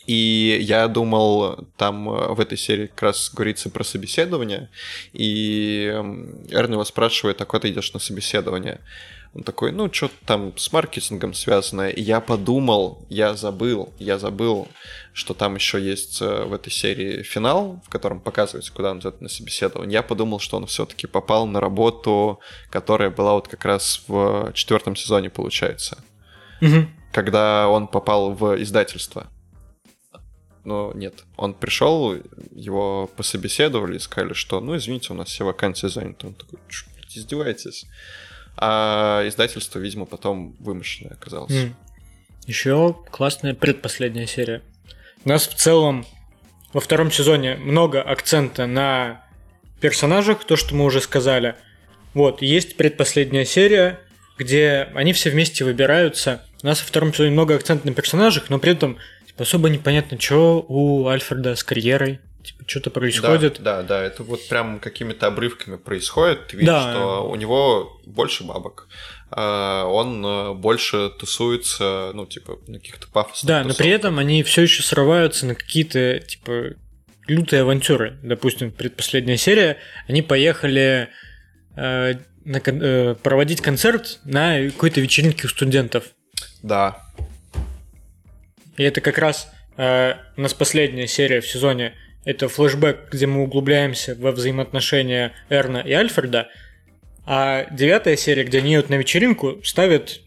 И 0.07 0.59
я 0.61 0.89
думал, 0.89 1.67
там 1.77 2.09
э, 2.09 2.35
в 2.35 2.41
этой 2.41 2.59
серии 2.59 2.87
как 2.87 3.03
раз 3.03 3.31
говорится 3.33 3.71
про 3.71 3.85
собеседование, 3.85 4.69
и 5.13 5.85
Эрни 6.51 6.73
его 6.73 6.85
спрашивает, 6.85 7.41
а 7.41 7.45
куда 7.45 7.61
ты 7.61 7.71
идешь 7.71 7.93
на 7.93 8.01
собеседование? 8.01 8.81
Он 9.35 9.45
такой, 9.45 9.73
ну, 9.73 9.91
что-то 9.91 10.15
там 10.27 10.53
с 10.59 10.71
маркетингом 10.73 11.33
связанное. 11.33 11.89
И 11.89 12.03
я 12.03 12.21
подумал, 12.21 13.07
я 13.09 13.35
забыл, 13.35 13.95
я 13.99 14.19
забыл, 14.19 14.69
что 15.15 15.33
там 15.33 15.55
еще 15.55 15.81
есть 15.81 16.21
э, 16.21 16.45
в 16.45 16.53
этой 16.53 16.71
серии 16.71 17.23
финал, 17.23 17.81
в 17.87 17.89
котором 17.89 18.21
показывается, 18.21 18.73
куда 18.73 18.91
он 18.91 18.99
идет 18.99 19.23
на 19.23 19.31
собеседование. 19.31 19.95
Я 19.95 20.03
подумал, 20.03 20.39
что 20.39 20.59
он 20.59 20.67
все-таки 20.67 21.07
попал 21.07 21.47
на 21.47 21.61
работу, 21.61 22.41
которая 22.69 23.09
была 23.09 23.33
вот 23.33 23.49
как 23.49 23.65
раз 23.65 24.03
в 24.07 24.53
четвертом 24.53 24.97
сезоне, 24.97 25.31
получается 25.31 26.05
Мгм. 26.61 26.91
когда 27.11 27.69
он 27.69 27.89
попал 27.89 28.33
в 28.33 28.63
издательство. 28.63 29.29
Но 30.65 30.93
нет, 30.95 31.25
он 31.37 31.55
пришел, 31.55 32.17
его 32.53 33.11
пособеседовали 33.17 33.97
и 33.97 33.99
сказали, 33.99 34.33
что, 34.33 34.61
ну, 34.61 34.77
извините, 34.77 35.13
у 35.13 35.17
нас 35.17 35.29
все 35.29 35.45
вакансии 35.45 35.89
заняты. 35.89 36.29
Он 36.29 36.35
такой, 36.35 36.59
«Чё, 36.69 36.87
блядь, 36.95 37.17
издеваетесь? 37.17 37.87
А 38.57 39.27
издательство, 39.27 39.79
видимо, 39.79 40.07
потом 40.07 40.55
вымышленное 40.61 41.15
оказалось. 41.15 41.53
Еще 42.47 42.97
классная 43.11 43.55
предпоследняя 43.55 44.27
серия. 44.27 44.63
У 45.25 45.29
нас 45.29 45.47
в 45.47 45.55
целом 45.55 46.05
во 46.73 46.81
втором 46.81 47.11
сезоне 47.11 47.57
много 47.57 48.03
акцента 48.03 48.67
на 48.67 49.25
персонажах, 49.81 50.45
то, 50.45 50.57
что 50.57 50.75
мы 50.75 50.85
уже 50.85 51.01
сказали. 51.01 51.55
Вот, 52.15 52.43
есть 52.43 52.77
предпоследняя 52.77 53.45
серия, 53.45 54.01
где 54.39 54.89
они 54.95 55.13
все 55.13 55.31
вместе 55.31 55.65
выбираются. 55.65 56.45
У 56.63 56.67
нас 56.67 56.81
во 56.81 56.87
втором 56.87 57.13
сезоне 57.13 57.31
много 57.31 57.55
акцента 57.55 57.87
на 57.87 57.95
персонажах, 57.95 58.51
но 58.51 58.59
при 58.59 58.73
этом 58.73 58.99
особо 59.43 59.69
непонятно, 59.69 60.19
что 60.21 60.65
у 60.69 61.07
Альфреда 61.07 61.55
с 61.55 61.63
карьерой. 61.65 62.21
Типа, 62.43 62.65
что-то 62.67 62.91
происходит. 62.91 63.59
Да, 63.61 63.83
да, 63.83 64.01
да, 64.01 64.03
это 64.03 64.25
вот 64.25 64.49
прям 64.49 64.81
какими-то 64.81 65.29
обрывками 65.29 65.77
происходит. 65.77 66.49
Ты 66.49 66.57
видишь, 66.57 66.73
Да. 66.73 66.93
что 66.93 67.29
у 67.31 67.37
него 67.37 68.01
больше 68.05 68.43
бабок. 68.43 68.89
А, 69.31 69.85
Он 69.87 70.25
э, 70.27 70.53
больше 70.55 71.11
тусуется, 71.21 72.11
ну, 72.15 72.27
типа, 72.27 72.59
на 72.67 72.79
каких-то 72.81 73.07
пафосных 73.09 73.47
Да, 73.47 73.59
но 73.63 73.69
при 73.69 73.75
тусовках. 73.75 73.95
этом 74.01 74.19
они 74.19 74.43
все 74.43 74.63
еще 74.63 74.83
срываются 74.83 75.47
на 75.47 75.55
какие-то, 75.55 76.19
типа, 76.19 76.75
лютые 77.29 77.63
авантюры. 77.63 78.19
Допустим, 78.25 78.73
предпоследняя 78.73 79.37
серия, 79.37 79.77
они 80.09 80.21
поехали 80.23 81.09
э, 81.77 82.15
на 82.45 82.61
э, 82.65 83.15
проводить 83.23 83.61
концерт 83.61 84.19
на 84.25 84.65
какой-то 84.71 85.01
вечеринке 85.01 85.47
у 85.47 85.49
студентов. 85.49 86.07
Да, 86.63 87.01
И 88.77 88.83
это 88.83 89.01
как 89.01 89.19
раз 89.19 89.53
э, 89.77 90.15
у 90.37 90.41
нас 90.41 90.55
последняя 90.55 91.07
серия 91.07 91.41
в 91.41 91.47
сезоне. 91.47 91.95
Это 92.25 92.49
флешбэк, 92.49 93.09
где 93.11 93.27
мы 93.27 93.43
углубляемся 93.43 94.15
во 94.15 94.33
взаимоотношения 94.33 95.33
Эрна 95.49 95.79
и 95.79 95.93
Альфреда. 95.93 96.49
А 97.25 97.67
девятая 97.71 98.17
серия, 98.17 98.45
где 98.45 98.59
они 98.59 98.73
едут 98.73 98.91
на 98.91 98.95
вечеринку, 98.95 99.61
ставит 99.65 100.21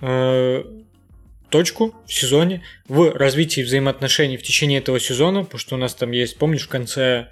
э, 0.00 0.64
точку 1.50 1.94
в 2.06 2.12
сезоне 2.12 2.62
в 2.86 3.16
развитии 3.16 3.62
взаимоотношений 3.62 4.36
в 4.36 4.42
течение 4.42 4.78
этого 4.78 5.00
сезона, 5.00 5.44
потому 5.44 5.58
что 5.58 5.74
у 5.76 5.78
нас 5.78 5.94
там 5.94 6.12
есть, 6.12 6.38
помнишь, 6.38 6.66
в 6.66 6.68
конце 6.68 7.28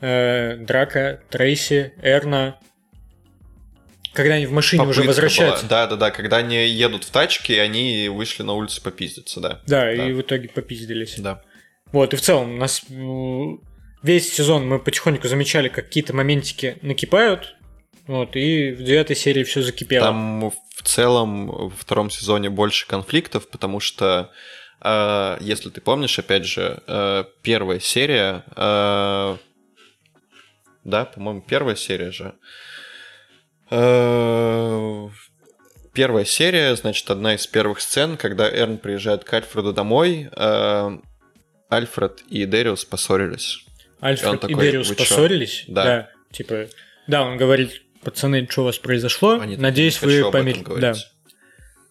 э, 0.00 0.56
драка 0.56 1.20
Трейси, 1.30 1.92
Эрна, 2.02 2.58
когда 4.22 4.34
они 4.36 4.46
в 4.46 4.52
машине 4.52 4.82
уже 4.82 5.00
Попытка 5.00 5.06
возвращаются. 5.08 5.66
была. 5.66 5.68
Да, 5.70 5.86
да, 5.88 5.96
да, 5.96 6.10
когда 6.10 6.36
они 6.38 6.66
едут 6.66 7.04
в 7.04 7.10
тачке, 7.10 7.54
и 7.56 7.58
они 7.58 8.08
вышли 8.08 8.42
на 8.42 8.52
улицу 8.52 8.82
попиздиться, 8.82 9.40
да. 9.40 9.60
Да, 9.66 9.82
Да. 9.84 9.92
и 10.08 10.12
в 10.12 10.20
итоге 10.20 10.48
попиздились. 10.48 11.16
Да. 11.18 11.42
Вот, 11.92 12.12
и 12.12 12.16
в 12.16 12.20
целом 12.20 12.54
у 12.54 12.56
нас 12.56 12.82
м, 12.90 13.60
весь 14.02 14.32
сезон 14.32 14.66
мы 14.68 14.78
потихоньку 14.78 15.26
замечали, 15.28 15.68
как 15.68 15.86
какие-то 15.86 16.14
моментики 16.14 16.76
накипают. 16.82 17.54
Вот, 18.06 18.36
и 18.36 18.70
в 18.72 18.82
девятой 18.84 19.16
серии 19.16 19.42
все 19.44 19.62
закипело. 19.62 20.06
Там 20.06 20.50
в 20.50 20.82
целом 20.82 21.46
во 21.48 21.70
втором 21.70 22.10
сезоне 22.10 22.48
больше 22.50 22.86
конфликтов, 22.86 23.48
потому 23.50 23.80
что, 23.80 24.30
э, 24.80 25.36
если 25.40 25.68
ты 25.70 25.80
помнишь, 25.80 26.18
опять 26.18 26.44
же, 26.46 26.82
э, 26.86 27.24
первая 27.42 27.80
серия, 27.80 28.44
э, 28.56 29.36
да, 30.84 31.04
по-моему, 31.04 31.42
первая 31.46 31.76
серия 31.76 32.10
же. 32.10 32.34
Э, 33.70 35.08
Первая 35.98 36.24
серия, 36.24 36.76
значит, 36.76 37.10
одна 37.10 37.34
из 37.34 37.44
первых 37.48 37.80
сцен, 37.80 38.16
когда 38.16 38.48
Эрн 38.48 38.78
приезжает 38.78 39.24
к 39.24 39.32
Альфреду 39.32 39.72
домой, 39.72 40.28
э, 40.30 40.98
Альфред 41.70 42.20
и 42.28 42.44
Дэриус 42.44 42.84
поссорились. 42.84 43.64
Альфред 44.00 44.34
и 44.34 44.38
такой, 44.38 44.64
Дериус 44.64 44.88
«Вы 44.90 44.94
чё?» 44.94 45.02
поссорились. 45.02 45.64
Да. 45.66 46.08
Типа, 46.30 46.66
да, 47.08 47.24
он 47.24 47.36
говорит, 47.36 47.82
пацаны, 48.04 48.46
что 48.48 48.62
у 48.62 48.64
вас 48.66 48.78
произошло? 48.78 49.40
Они 49.40 49.56
Надеюсь, 49.56 50.00
«Не 50.00 50.08
хочу 50.08 50.26
вы 50.26 50.30
помирились. 50.30 50.62
Да. 50.62 50.70
говорить». 50.70 51.06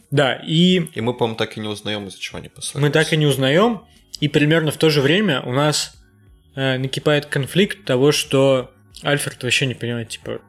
да, 0.09 0.33
и 0.35 0.85
И 0.93 1.01
мы, 1.01 1.13
по-моему, 1.13 1.35
так 1.37 1.57
и 1.57 1.59
не 1.59 1.67
узнаем, 1.67 2.07
из-за 2.07 2.19
чего 2.19 2.37
они 2.37 2.47
поссорились. 2.47 2.81
мы 2.81 2.89
так 2.91 3.11
и 3.11 3.17
не 3.17 3.25
узнаем. 3.25 3.83
И 4.21 4.29
примерно 4.29 4.71
в 4.71 4.77
то 4.77 4.89
же 4.89 5.01
время 5.01 5.41
у 5.41 5.51
нас 5.51 5.93
э, 6.55 6.77
накипает 6.77 7.25
конфликт 7.25 7.83
того, 7.83 8.13
что 8.13 8.71
Альфред 9.03 9.43
вообще 9.43 9.65
не 9.65 9.73
понимает, 9.75 10.07
типа, 10.09 10.39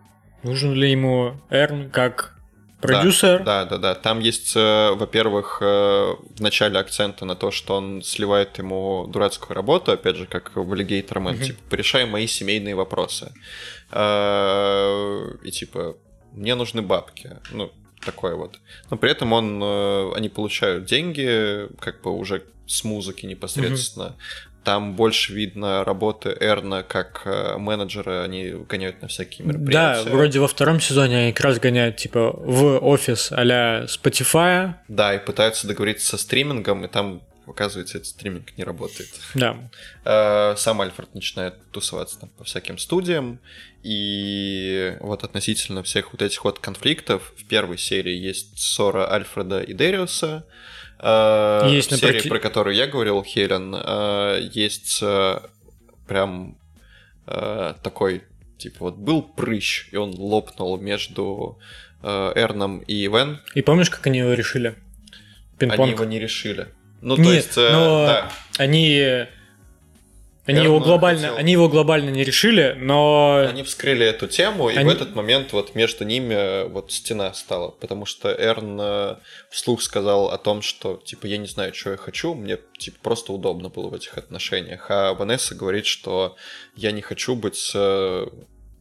нужен 0.43 0.75
ли 0.75 0.91
ему 0.91 1.41
Эрн 1.51 1.91
как 1.91 2.39
продюсер. 2.81 3.43
Да, 3.43 3.65
да, 3.65 3.79
да. 3.79 3.95
Там 3.95 4.21
есть, 4.21 4.55
э, 4.57 4.91
во-первых, 4.93 5.59
э, 5.61 5.65
в 5.65 6.41
начале 6.41 6.79
акцента 6.79 7.25
на 7.25 7.35
то, 7.35 7.51
что 7.51 7.77
он 7.77 8.03
сливает 8.03 8.59
ему 8.59 9.07
дурацкую 9.09 9.57
работу, 9.57 9.93
опять 9.93 10.17
же, 10.17 10.27
как 10.27 10.55
в 10.55 10.73
Alligator 10.73 11.19
Man, 11.19 11.43
типа, 11.43 11.59
порешай 11.71 12.07
мои 12.07 12.27
семейные 12.27 12.75
вопросы. 12.75 13.33
Э, 13.91 15.35
И 15.43 15.51
типа, 15.51 15.97
мне 16.33 16.55
нужны 16.55 16.83
бабки. 16.83 17.37
Ну, 17.51 17.73
такое 18.05 18.35
вот. 18.37 18.61
Но 18.91 18.97
при 18.97 19.11
этом 19.11 19.33
он, 19.33 19.63
они 20.15 20.29
получают 20.29 20.85
деньги, 20.85 21.69
как 21.81 22.03
бы 22.03 22.13
уже 22.17 22.45
с 22.67 22.85
музыки 22.85 23.27
непосредственно. 23.27 24.15
Там 24.69 24.93
больше 24.97 25.33
видно 25.33 25.83
работы 25.83 26.37
Эрна 26.39 26.83
как 26.83 27.23
э, 27.25 27.57
менеджера, 27.57 28.23
они 28.23 28.51
гоняют 28.69 29.01
на 29.01 29.09
всякие 29.09 29.47
Да, 29.47 29.53
мероприятия. 29.55 30.11
вроде 30.11 30.41
во 30.41 30.47
втором 30.47 30.79
сезоне 30.79 31.17
они 31.17 31.33
как 31.33 31.47
раз 31.47 31.59
гоняют, 31.59 31.97
типа, 31.97 32.33
в 32.37 32.77
офис 32.87 33.33
а-ля 33.33 33.85
Spotify. 33.85 34.75
Да, 34.87 35.15
и 35.15 35.25
пытаются 35.25 35.67
договориться 35.67 36.07
со 36.07 36.19
стримингом, 36.19 36.85
и 36.85 36.89
там, 36.89 37.23
оказывается, 37.47 37.97
этот 37.97 38.09
стриминг 38.09 38.59
не 38.59 38.65
работает. 38.65 39.09
Да. 39.35 39.57
Э, 40.05 40.55
Сам 40.59 40.83
Альфред 40.83 41.15
начинает 41.15 41.55
тусоваться 41.71 42.21
там 42.21 42.29
по 42.37 42.45
всяким 42.45 42.77
студиям, 42.77 43.41
и 43.83 44.99
вот 45.01 45.25
относительно 45.25 45.83
всех 45.83 46.13
вот 46.13 46.21
этих 46.21 46.45
вот 46.45 46.59
конфликтов 46.59 47.33
в 47.39 47.47
первой 47.47 47.79
серии 47.79 48.13
есть 48.15 48.59
ссора 48.59 49.11
Альфреда 49.11 49.61
и 49.63 49.73
Дериуса. 49.73 50.45
Э, 51.01 51.69
Есть 51.71 51.97
серии, 51.97 52.19
напроти- 52.19 52.29
про 52.29 52.39
которую 52.39 52.75
я 52.77 52.87
говорил, 52.87 53.23
Хелен, 53.23 53.75
э, 53.75 54.49
есть 54.53 54.99
э, 55.03 55.41
прям 56.07 56.57
такой, 57.83 58.23
типа 58.57 58.77
вот 58.87 58.97
был 58.97 59.21
прыщ, 59.21 59.89
и 59.93 59.97
он 59.97 60.15
лопнул 60.17 60.79
между 60.79 61.59
Эрном 62.03 62.79
и 62.79 63.05
Ивен. 63.05 63.41
И 63.55 63.61
помнишь, 63.61 63.91
как 63.91 64.07
они 64.07 64.21
его 64.21 64.33
решили? 64.33 64.69
Они 64.69 64.77
Пинг-понг. 65.59 65.91
его 65.91 66.05
не 66.05 66.19
решили. 66.19 66.69
Ну, 67.03 67.17
то 67.17 67.23
Нет, 67.23 67.35
есть, 67.35 67.59
э, 67.59 67.71
но 67.71 68.07
да. 68.07 68.33
они... 68.57 69.27
Они 70.49 70.65
его 70.65 70.81
глобально, 70.81 71.21
хотел- 71.29 71.37
они 71.37 71.53
его 71.53 71.69
глобально 71.69 72.11
не 72.11 72.25
решили, 72.25 72.75
но 72.79 73.45
Они 73.49 73.63
вскрыли 73.63 74.07
эту 74.07 74.27
тему, 74.27 74.71
и 74.71 74.77
Они- 74.77 74.89
в 74.89 74.93
этот 74.93 75.15
момент 75.15 75.53
вот 75.53 75.75
между 75.75 76.05
ними 76.05 76.35
э, 76.35 76.65
вот 76.69 76.91
стена 76.91 77.33
стала, 77.35 77.71
потому 77.71 78.07
что 78.07 78.31
Эрн 78.33 78.79
э, 78.81 79.17
вслух 79.51 79.83
сказал 79.83 80.31
о 80.31 80.39
том, 80.39 80.63
что, 80.63 80.97
типа, 81.05 81.27
я 81.27 81.37
не 81.37 81.47
знаю, 81.47 81.75
что 81.75 81.91
я 81.91 81.97
хочу, 81.97 82.35
мне, 82.35 82.59
типа, 82.79 82.97
просто 83.03 83.33
удобно 83.33 83.69
было 83.69 83.89
в 83.91 83.95
этих 83.95 84.17
отношениях, 84.19 84.87
а 84.91 85.13
Ванесса 85.15 85.55
говорит, 85.55 85.87
что 85.87 86.37
я 86.77 86.93
не 86.93 87.03
хочу 87.03 87.35
быть, 87.37 87.71
э, 87.75 88.27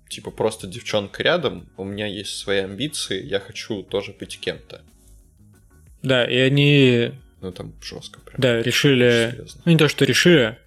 типа, 0.09 0.31
просто 0.31 0.67
девчонкой 0.67 1.25
рядом, 1.25 1.69
у 1.75 1.83
меня 1.83 2.07
есть 2.07 2.37
свои 2.37 2.59
амбиции, 2.59 3.21
я 3.23 3.39
хочу 3.41 3.83
тоже 3.83 4.13
быть 4.17 4.39
кем-то. 4.39 4.81
да, 6.01 6.23
и 6.25 6.37
они, 6.37 7.11
Ну, 7.41 7.51
там 7.51 7.73
жестко 7.81 8.19
прям. 8.21 8.35
да, 8.39 8.61
решили, 8.61 9.31
Серьезно. 9.31 9.61
ну 9.65 9.71
не 9.73 9.77
то, 9.77 9.87
что 9.89 10.05
решили, 10.05 10.57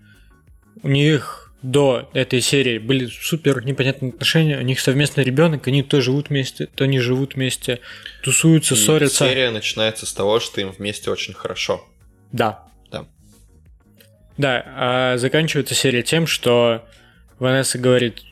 у 0.83 0.89
них 0.89 1.53
до 1.63 2.09
этой 2.15 2.41
серии 2.41 2.79
были 2.79 3.07
супер 3.07 3.65
непонятные 3.65 4.11
отношения, 4.11 4.59
у 4.59 4.63
них 4.63 4.81
совместный 4.81 5.25
ребенок, 5.25 5.67
они 5.67 5.83
то 5.83 6.01
живут 6.01 6.31
вместе, 6.31 6.67
то 6.67 6.87
не 6.87 6.99
живут 7.01 7.35
вместе, 7.35 7.81
тусуются, 8.23 8.75
И 8.75 8.79
ссорятся. 8.79 9.27
серия 9.29 9.51
начинается 9.51 10.07
с 10.07 10.13
того, 10.13 10.41
что 10.41 10.61
им 10.61 10.71
вместе 10.71 11.11
очень 11.11 11.35
хорошо. 11.35 11.87
Да. 12.33 12.65
Да. 12.91 13.07
Да, 14.39 14.65
а 14.67 15.19
заканчивается 15.19 15.75
серия 15.75 16.03
тем, 16.03 16.27
что 16.27 16.87
Ванесса 17.39 17.79
говорит, 17.79 18.23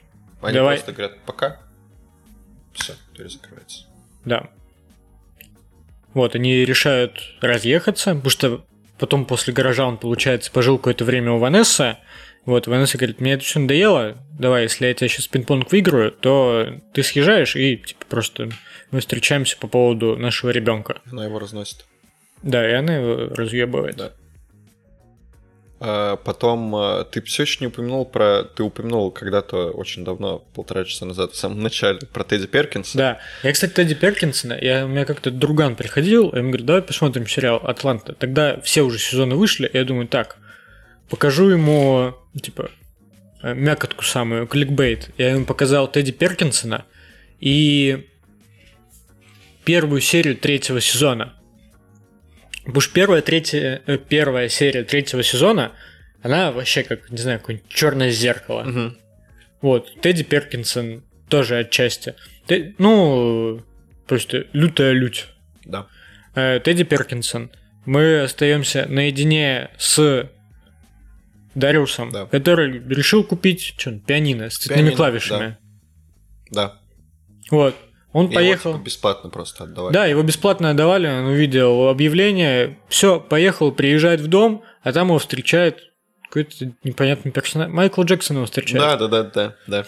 Они 0.40 0.54
Давай. 0.54 0.76
просто 0.76 0.92
говорят 0.92 1.18
«пока», 1.26 1.60
все, 2.72 2.94
дверь 3.14 3.28
закрывается. 3.28 3.84
Да. 4.24 4.48
Вот, 6.14 6.34
они 6.34 6.64
решают 6.64 7.20
разъехаться, 7.40 8.14
потому 8.14 8.30
что 8.30 8.64
потом 8.98 9.24
после 9.26 9.52
гаража 9.52 9.86
он, 9.86 9.98
получается, 9.98 10.50
пожил 10.50 10.78
какое-то 10.78 11.04
время 11.04 11.32
у 11.32 11.38
Ванессы. 11.38 11.96
Вот, 12.48 12.66
Ванесса 12.66 12.96
говорит, 12.96 13.20
мне 13.20 13.34
это 13.34 13.44
все 13.44 13.58
надоело, 13.58 14.16
давай, 14.38 14.62
если 14.62 14.86
я 14.86 14.94
тебя 14.94 15.06
сейчас 15.08 15.26
пинг-понг 15.26 15.70
выиграю, 15.70 16.10
то 16.12 16.66
ты 16.94 17.02
съезжаешь 17.02 17.54
и, 17.56 17.76
типа, 17.76 18.06
просто 18.08 18.48
мы 18.90 19.00
встречаемся 19.00 19.58
по 19.58 19.68
поводу 19.68 20.16
нашего 20.16 20.48
ребенка. 20.48 21.02
Она 21.12 21.26
его 21.26 21.38
разносит. 21.38 21.84
Да, 22.42 22.66
и 22.66 22.72
она 22.72 22.96
его 22.96 23.34
разъебывает. 23.34 23.96
Да. 23.96 24.12
А, 25.78 26.16
Потом 26.16 26.74
а, 26.74 27.04
ты 27.04 27.20
все 27.20 27.42
еще 27.42 27.58
не 27.60 27.66
упомянул 27.66 28.06
про... 28.06 28.44
Ты 28.44 28.62
упомянул 28.62 29.10
когда-то 29.10 29.70
очень 29.72 30.02
давно, 30.02 30.38
полтора 30.54 30.86
часа 30.86 31.04
назад, 31.04 31.32
в 31.32 31.36
самом 31.36 31.62
начале, 31.62 31.98
про 31.98 32.24
Тедди 32.24 32.46
Перкинса. 32.46 32.96
Да. 32.96 33.18
Я, 33.42 33.52
кстати, 33.52 33.72
Тедди 33.72 33.94
Перкинсона, 33.94 34.56
я, 34.58 34.86
у 34.86 34.88
меня 34.88 35.04
как-то 35.04 35.30
друган 35.30 35.76
приходил, 35.76 36.30
и 36.30 36.38
он 36.38 36.46
говорит, 36.46 36.64
давай 36.64 36.80
посмотрим 36.80 37.26
сериал 37.26 37.60
«Атланта». 37.62 38.14
Тогда 38.14 38.58
все 38.62 38.80
уже 38.80 38.98
сезоны 38.98 39.34
вышли, 39.34 39.66
и 39.70 39.76
я 39.76 39.84
думаю, 39.84 40.08
так, 40.08 40.38
покажу 41.10 41.50
ему, 41.50 42.14
типа, 42.40 42.70
э, 43.42 43.54
мякотку 43.54 44.04
самую, 44.04 44.46
кликбейт. 44.46 45.10
Я 45.18 45.30
ему 45.30 45.44
показал 45.44 45.90
Тедди 45.90 46.12
Перкинсона, 46.12 46.84
и 47.40 48.08
первую 49.64 50.00
серию 50.00 50.36
третьего 50.36 50.80
сезона. 50.80 51.34
Потому 52.64 52.80
что 52.80 52.92
первая, 52.94 53.22
третья, 53.22 53.82
э, 53.86 53.98
первая 53.98 54.48
серия 54.48 54.84
третьего 54.84 55.22
сезона, 55.22 55.72
она 56.22 56.52
вообще 56.52 56.82
как, 56.82 57.10
не 57.10 57.18
знаю, 57.18 57.38
какое-нибудь 57.38 57.68
черное 57.68 58.10
зеркало. 58.10 58.62
Мгм. 58.64 58.98
Вот, 59.60 60.00
Тедди 60.00 60.24
Перкинсон 60.24 61.04
тоже 61.28 61.58
отчасти. 61.58 62.14
Те- 62.46 62.74
ну, 62.78 63.62
просто 64.06 64.46
лютая 64.52 64.92
лють. 64.92 65.26
Да. 65.64 65.86
Э, 66.34 66.60
Тедди 66.60 66.84
Перкинсон. 66.84 67.50
Мы 67.86 68.20
остаемся 68.20 68.86
наедине 68.86 69.70
с 69.78 70.28
Дариусом, 71.58 72.10
Да. 72.10 72.26
который 72.26 72.78
решил 72.88 73.24
купить 73.24 73.74
что, 73.78 73.92
пианино 73.98 74.50
с 74.50 74.58
цветными 74.58 74.78
Пианино, 74.90 74.96
клавишами. 74.96 75.58
Да. 76.50 76.78
Вот. 77.50 77.74
Он 78.12 78.24
Его, 78.26 78.34
поехал. 78.34 78.72
типа, 78.72 78.82
бесплатно 78.84 79.30
просто 79.30 79.64
отдавали. 79.64 79.92
Да, 79.92 80.06
его 80.06 80.22
бесплатно 80.22 80.70
отдавали, 80.70 81.06
он 81.06 81.26
увидел 81.26 81.88
объявление, 81.88 82.78
все, 82.88 83.20
поехал, 83.20 83.70
приезжает 83.70 84.20
в 84.20 84.28
дом, 84.28 84.64
а 84.82 84.92
там 84.92 85.08
его 85.08 85.18
встречает 85.18 85.80
какой-то 86.24 86.72
непонятный 86.84 87.32
персонаж. 87.32 87.70
Майкл 87.70 88.02
Джексон 88.02 88.36
его 88.36 88.46
встречает, 88.46 88.80
Да, 88.80 88.96
да, 88.96 89.08
да, 89.08 89.22
да, 89.24 89.54
да. 89.66 89.84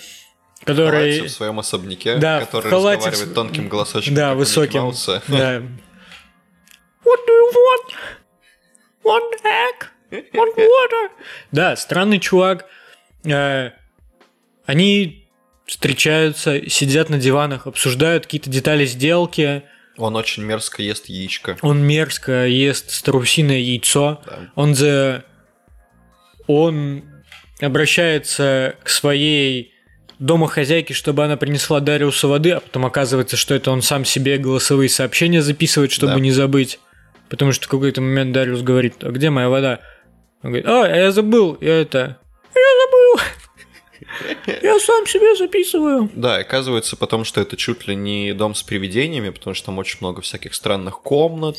который... 0.65 1.13
Халате 1.13 1.29
в 1.29 1.31
своем 1.31 1.59
особняке, 1.59 2.17
Да, 2.17 2.41
в 2.41 2.47
который 2.47 2.69
халате 2.71 3.07
разговаривает 3.09 3.35
тонким 3.35 3.69
голосочком. 3.69 4.15
Да, 4.15 4.35
высоким. 4.35 4.93
Да. 5.29 5.57
What 7.05 7.21
do 7.27 7.33
you 7.33 7.51
want? 7.55 7.95
One 9.03 9.31
egg? 9.45 9.87
One 10.11 10.57
water? 10.57 11.11
Да, 11.53 11.77
странный 11.77 12.19
чувак. 12.19 12.67
Э, 13.25 13.71
Они 14.67 15.29
встречаются, 15.67 16.69
сидят 16.69 17.11
на 17.11 17.19
диванах, 17.19 17.67
обсуждают 17.67 18.25
какие-то 18.25 18.51
детали 18.51 18.85
сделки. 18.87 19.63
Он 19.97 20.17
очень 20.17 20.43
мерзко 20.45 20.83
ест 20.83 21.07
яичко. 21.09 21.57
Он 21.63 21.83
мерзко 21.83 22.47
ест 22.47 22.91
страусиное 22.91 23.59
яйцо. 23.59 24.21
Да. 24.27 24.39
Он 24.57 24.75
за... 24.75 25.25
Он 26.47 27.05
обращается 27.61 28.75
к 28.83 28.89
своей 28.89 29.73
домохозяйке, 30.19 30.95
чтобы 30.95 31.25
она 31.25 31.37
принесла 31.37 31.81
Дариусу 31.81 32.29
воды, 32.29 32.51
а 32.53 32.61
потом 32.61 32.87
оказывается, 32.87 33.37
что 33.37 33.55
это 33.55 33.71
он 33.71 33.83
сам 33.83 34.05
себе 34.05 34.37
голосовые 34.39 34.89
сообщения 34.89 35.43
записывает, 35.43 35.93
чтобы 35.93 36.15
Да. 36.15 36.21
не 36.21 36.31
забыть. 36.33 36.79
Потому 37.29 37.53
что 37.53 37.67
в 37.67 37.71
какой-то 37.71 38.01
момент 38.01 38.33
Дариус 38.33 38.63
говорит, 38.63 38.95
а 39.05 39.11
где 39.11 39.31
моя 39.31 39.49
вода? 39.49 39.81
Он 40.43 40.51
говорит, 40.51 40.67
а, 40.67 40.87
я 40.89 41.13
забыл, 41.13 41.59
я 41.61 41.81
это... 41.81 42.19
Я 42.55 42.85
забыл! 42.85 43.27
Я 44.63 44.79
сам 44.81 45.07
себе 45.07 45.37
записываю. 45.37 46.11
Да, 46.15 46.37
оказывается 46.37 46.97
потом, 46.97 47.25
что 47.25 47.41
это 47.41 47.57
чуть 47.57 47.87
ли 47.87 47.95
не 47.95 48.33
дом 48.33 48.55
с 48.55 48.63
привидениями, 48.63 49.31
потому 49.31 49.55
что 49.55 49.67
там 49.67 49.79
очень 49.79 49.99
много 50.01 50.21
всяких 50.21 50.55
странных 50.55 51.01
комнат, 51.01 51.57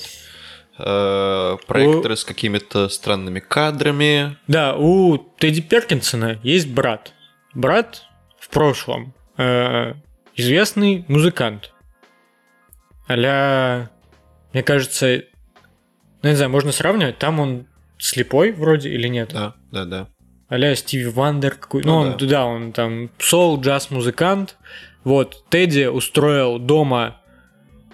э, 0.78 1.58
проекторы 1.68 2.16
с 2.16 2.26
какими-то 2.26 2.90
странными 2.90 3.40
кадрами. 3.40 4.38
Да, 4.48 4.76
у 4.76 5.18
Тедди 5.18 5.62
Перкинсона 5.62 6.40
есть 6.44 6.70
брат. 6.70 7.14
Брат 7.54 8.04
в 8.40 8.50
прошлом 8.50 9.14
э, 9.38 9.94
известный 10.36 11.06
музыкант. 11.08 11.72
Аля, 13.10 13.92
мне 14.54 14.64
кажется, 14.64 15.24
ну, 16.22 16.30
не 16.30 16.36
знаю, 16.36 16.52
можно 16.52 16.72
сравнивать, 16.72 17.18
там 17.18 17.40
он 17.40 17.68
слепой 18.02 18.52
вроде 18.52 18.90
или 18.90 19.08
нет? 19.08 19.30
Да, 19.34 19.56
да, 19.72 19.86
да. 19.86 20.08
Аля 20.50 20.76
Стиви 20.76 21.06
Вандер 21.06 21.56
какой. 21.56 21.84
Ну, 21.84 21.92
Ну 21.92 21.98
он, 22.12 22.18
да. 22.18 22.26
да, 22.26 22.46
он 22.46 22.74
там 22.74 23.10
сол, 23.20 23.60
джаз-музыкант. 23.62 24.58
Вот, 25.04 25.46
Тедди 25.50 25.86
устроил 25.86 26.60
дома 26.60 27.22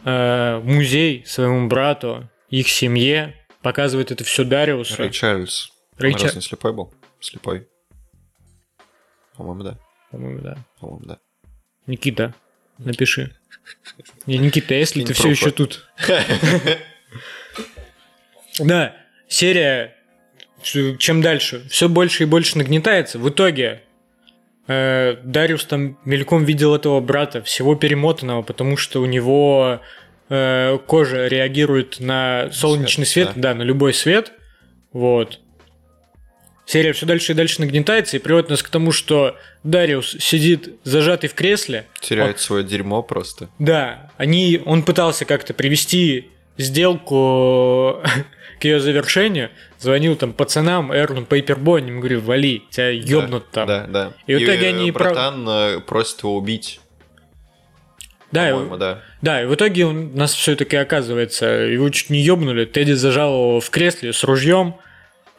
э, 0.04 0.60
музей 0.64 1.24
своему 1.26 1.68
брату, 1.68 2.30
их 2.50 2.68
семье, 2.68 3.36
показывает 3.62 4.12
это 4.12 4.24
все 4.24 4.44
Дариусу. 4.44 4.96
Рэй 4.98 5.12
Чарльз. 5.12 5.72
Рэй 5.98 6.14
Он 6.14 6.20
Ча- 6.20 6.26
раз 6.26 6.36
не 6.36 6.42
слепой 6.42 6.74
был? 6.74 6.94
Слепой. 7.20 7.68
По-моему, 9.36 9.64
да. 9.64 9.78
По-моему, 10.12 10.42
да. 10.42 10.58
По-моему, 10.80 11.06
да. 11.06 11.20
Никита, 11.86 12.34
напиши. 12.78 13.36
Не, 14.26 14.38
Никита, 14.40 14.74
если 14.74 15.04
ты 15.06 15.14
все 15.14 15.30
еще 15.30 15.52
тут. 15.52 15.88
Да, 18.60 18.96
серия, 19.28 19.97
чем 20.62 21.22
дальше, 21.22 21.64
все 21.70 21.88
больше 21.90 22.24
и 22.24 22.26
больше 22.26 22.58
нагнетается. 22.58 23.20
В 23.20 23.30
итоге 23.30 23.84
э, 24.68 25.18
Дариус 25.24 25.66
там 25.66 25.98
мельком 26.06 26.44
видел 26.44 26.76
этого 26.76 27.00
брата, 27.00 27.42
всего 27.42 27.76
перемотанного, 27.76 28.42
потому 28.42 28.78
что 28.78 29.02
у 29.02 29.06
него 29.06 29.82
э, 30.30 30.78
кожа 30.88 31.28
реагирует 31.28 32.00
на 32.00 32.50
солнечный 32.52 33.06
свет, 33.06 33.32
Свет, 33.32 33.42
да. 33.42 33.54
на 33.54 33.62
любой 33.64 33.94
свет. 33.94 34.32
Вот. 34.92 35.40
Серия 36.66 36.92
все 36.92 37.06
дальше 37.06 37.32
и 37.32 37.36
дальше 37.36 37.62
нагнетается 37.62 38.18
и 38.18 38.20
приводит 38.20 38.50
нас 38.50 38.62
к 38.62 38.68
тому, 38.68 38.92
что 38.92 39.38
Дариус 39.64 40.18
сидит 40.20 40.76
зажатый 40.84 41.30
в 41.30 41.34
кресле, 41.34 41.86
Теряет 42.02 42.42
свое 42.42 42.64
дерьмо 42.66 43.02
просто. 43.04 43.50
да, 43.58 44.12
они, 44.18 44.62
он 44.66 44.84
пытался 44.84 45.24
как-то 45.24 45.54
привести 45.54 46.28
сделку 46.58 48.02
к 48.60 48.64
ее 48.66 48.80
завершению, 48.80 49.50
звонил 49.80 50.16
там 50.16 50.34
пацанам, 50.34 50.94
Эрну 50.94 51.26
Пейпербой, 51.26 51.82
они 51.82 51.90
ему 51.92 52.00
говорили, 52.00 52.20
вали, 52.20 52.64
тебя 52.70 52.90
ёбнут 52.90 53.50
там. 53.52 53.68
Да, 53.68 53.88
да. 53.88 54.14
И 54.26 54.36
в 54.36 54.44
итоге 54.44 54.66
э, 54.66 54.70
они 54.70 54.92
прав- 54.92 55.14
братан 55.14 55.48
э, 55.50 55.80
просит 55.82 56.20
его 56.24 56.36
убить, 56.38 56.80
Да, 58.32 58.50
и- 58.50 58.78
да. 58.78 59.02
да, 59.22 59.42
и 59.44 59.46
в 59.46 59.56
итоге 59.56 59.86
у 59.86 59.92
нас 59.94 60.34
все-таки 60.34 60.76
оказывается, 60.76 61.46
его 61.46 61.90
чуть 61.90 62.10
не 62.10 62.22
ёбнули, 62.22 62.66
Тедди 62.66 62.92
зажал 62.94 63.32
его 63.34 63.60
в 63.60 63.70
кресле 63.70 64.12
с 64.14 64.24
ружьем, 64.24 64.76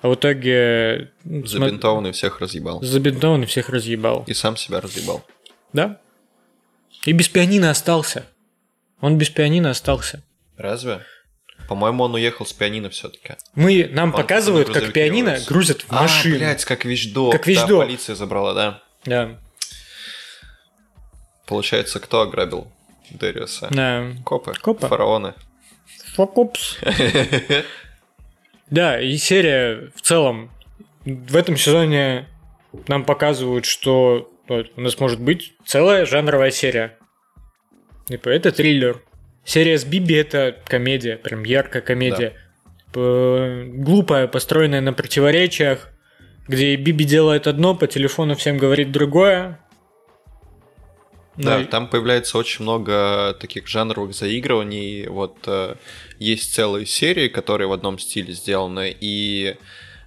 а 0.00 0.08
в 0.08 0.14
итоге 0.14 1.10
Забинтованный 1.24 2.12
всех 2.12 2.40
разъебал. 2.40 2.82
забинтован 2.82 3.42
и 3.42 3.46
всех 3.46 3.68
разъебал. 3.68 4.24
И 4.26 4.34
сам 4.34 4.56
себя 4.56 4.80
разъебал. 4.80 5.24
Да? 5.72 6.00
И 7.04 7.12
без 7.12 7.28
пианино 7.28 7.70
остался. 7.70 8.24
Он 9.00 9.18
без 9.18 9.28
пианино 9.30 9.70
остался. 9.70 10.22
Разве? 10.56 11.00
По-моему, 11.68 12.04
он 12.04 12.14
уехал 12.14 12.46
с 12.46 12.52
пианино 12.52 12.88
все-таки. 12.88 13.34
Мы, 13.54 13.88
нам 13.92 14.08
Он 14.14 14.16
показывают, 14.16 14.70
как 14.70 14.92
пианино 14.92 15.32
возит. 15.32 15.48
грузят 15.48 15.82
в 15.82 15.90
машину. 15.92 16.36
А, 16.36 16.38
блядь, 16.38 16.64
как 16.64 16.84
вещдок. 16.86 17.32
Как 17.32 17.44
Да, 17.44 17.50
вещдок. 17.50 17.80
полиция 17.84 18.14
забрала, 18.16 18.54
да. 18.54 18.82
Да, 19.04 19.38
Получается, 21.46 22.00
кто 22.00 22.22
ограбил 22.22 22.70
Дэриуса? 23.10 23.68
да. 23.70 24.06
Копы. 24.24 24.54
Копы. 24.60 24.86
Фараоны. 24.88 25.34
Фокупс. 26.14 26.78
Да, 28.70 29.00
и 29.00 29.16
серия 29.16 29.90
в 29.96 30.02
целом 30.02 30.50
в 31.06 31.34
этом 31.36 31.56
сезоне 31.56 32.28
нам 32.86 33.02
показывают, 33.06 33.64
что 33.64 34.30
вот, 34.46 34.66
у 34.76 34.80
нас 34.82 34.98
может 35.00 35.18
быть 35.20 35.54
целая 35.64 36.04
жанровая 36.04 36.50
серия. 36.50 36.98
Типа, 38.08 38.28
это 38.28 38.52
триллер. 38.52 39.02
Серия 39.48 39.78
с 39.78 39.84
Биби 39.86 40.14
это 40.14 40.58
комедия, 40.66 41.16
прям 41.16 41.42
яркая 41.42 41.80
комедия. 41.80 42.34
П- 42.92 43.64
Глупая, 43.76 44.26
построенная 44.26 44.82
на 44.82 44.92
противоречиях, 44.92 45.88
где 46.46 46.76
Биби 46.76 47.06
делает 47.06 47.46
одно, 47.46 47.74
по 47.74 47.86
телефону 47.86 48.34
всем 48.36 48.58
говорит 48.58 48.92
другое. 48.92 49.58
Да, 51.36 51.56
Ну 51.56 51.62
и- 51.62 51.64
там 51.64 51.88
появляется 51.88 52.36
очень 52.36 52.62
много 52.64 53.34
таких 53.40 53.66
жанровых 53.68 54.14
заигрываний. 54.14 55.06
Вот 55.06 55.38
э, 55.46 55.76
есть 56.18 56.52
целые 56.52 56.84
серии, 56.84 57.28
которые 57.28 57.68
в 57.68 57.72
одном 57.72 57.98
стиле 57.98 58.34
сделаны, 58.34 58.94
и 59.00 59.56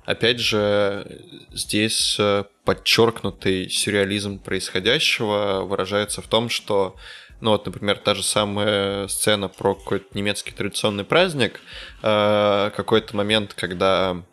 опять 0.05 0.39
же 0.39 1.19
здесь 1.51 2.15
э, 2.19 2.43
подчеркнутый 2.63 3.72
сюрреализм 3.72 4.38
происходящего 4.38 5.61
выражается 5.65 6.22
в 6.22 6.27
том, 6.27 6.49
что 6.49 6.95
ну 7.41 7.51
вот, 7.51 7.65
например, 7.65 7.97
та 7.97 8.13
же 8.15 8.23
самая 8.23 9.07
сцена 9.07 9.47
про 9.47 9.76
какой-то 9.76 10.05
немецкий 10.13 10.51
традиционный 10.51 11.03
праздник, 11.03 11.59
э, 12.03 12.72
какой-то 12.76 13.15
момент, 13.15 13.53
когда 13.53 14.23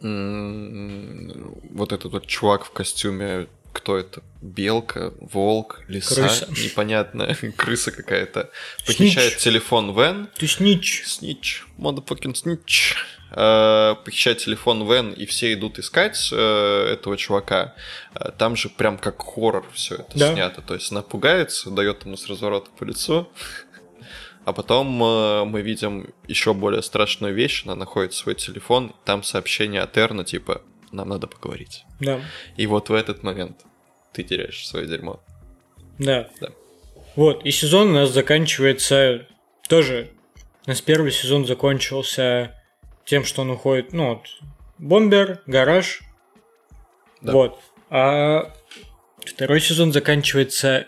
вот 0.00 1.92
этот 1.92 2.12
вот 2.12 2.26
чувак 2.26 2.64
в 2.64 2.70
костюме, 2.72 3.46
кто 3.72 3.96
это? 3.96 4.22
Белка, 4.42 5.14
волк, 5.20 5.80
лиса, 5.88 6.14
Крыса. 6.14 6.46
непонятно, 6.50 7.34
крыса 7.56 7.92
какая-то. 7.92 8.50
Похищает 8.86 9.38
телефон 9.38 9.94
Вен, 9.94 10.28
Ты 10.36 10.46
снич. 10.48 11.04
Снич, 11.06 11.64
motherfucking 11.78 12.34
снич. 12.34 12.96
Э, 13.34 13.94
Похищает 14.04 14.38
телефон 14.38 14.86
Вен, 14.90 15.12
и 15.12 15.24
все 15.26 15.52
идут 15.54 15.78
искать 15.78 16.28
э, 16.32 16.92
этого 16.92 17.16
чувака. 17.16 17.74
Э, 18.14 18.30
Там 18.36 18.56
же 18.56 18.68
прям 18.68 18.98
как 18.98 19.22
хоррор 19.22 19.66
все 19.72 19.96
это 19.96 20.18
Да. 20.18 20.32
снято. 20.34 20.60
То 20.62 20.74
есть 20.74 20.92
она 20.92 21.02
пугается, 21.02 21.70
дает 21.70 22.04
ему 22.04 22.16
с 22.16 22.28
разворота 22.28 22.70
по 22.78 22.84
лицу. 22.84 23.28
А 24.44 24.52
потом 24.52 25.02
э, 25.02 25.44
мы 25.44 25.62
видим 25.62 26.12
еще 26.28 26.52
более 26.52 26.82
страшную 26.82 27.32
вещь. 27.34 27.62
Она 27.64 27.74
находит 27.76 28.12
свой 28.12 28.34
телефон, 28.34 28.92
там 29.04 29.22
сообщение 29.22 29.80
от 29.82 29.96
Эрна, 29.96 30.24
типа, 30.24 30.62
нам 30.90 31.08
надо 31.08 31.26
поговорить. 31.26 31.84
Да. 32.00 32.20
И 32.56 32.66
вот 32.66 32.88
в 32.88 32.94
этот 32.94 33.22
момент 33.22 33.60
ты 34.12 34.24
теряешь 34.24 34.66
свое 34.66 34.86
дерьмо. 34.86 35.20
Да. 35.98 36.28
Да. 36.40 36.48
Вот, 37.14 37.44
и 37.46 37.50
сезон 37.50 37.90
у 37.90 37.92
нас 37.94 38.10
заканчивается 38.10 39.26
тоже 39.68 40.10
у 40.66 40.70
нас 40.70 40.80
первый 40.80 41.10
сезон 41.12 41.44
закончился 41.46 42.56
тем, 43.04 43.24
что 43.24 43.42
он 43.42 43.50
уходит, 43.50 43.92
ну, 43.92 44.10
вот, 44.14 44.26
бомбер, 44.78 45.42
гараж, 45.46 46.00
Да. 47.20 47.32
вот. 47.32 47.58
А 47.90 48.52
второй 49.24 49.60
сезон 49.60 49.92
заканчивается 49.92 50.86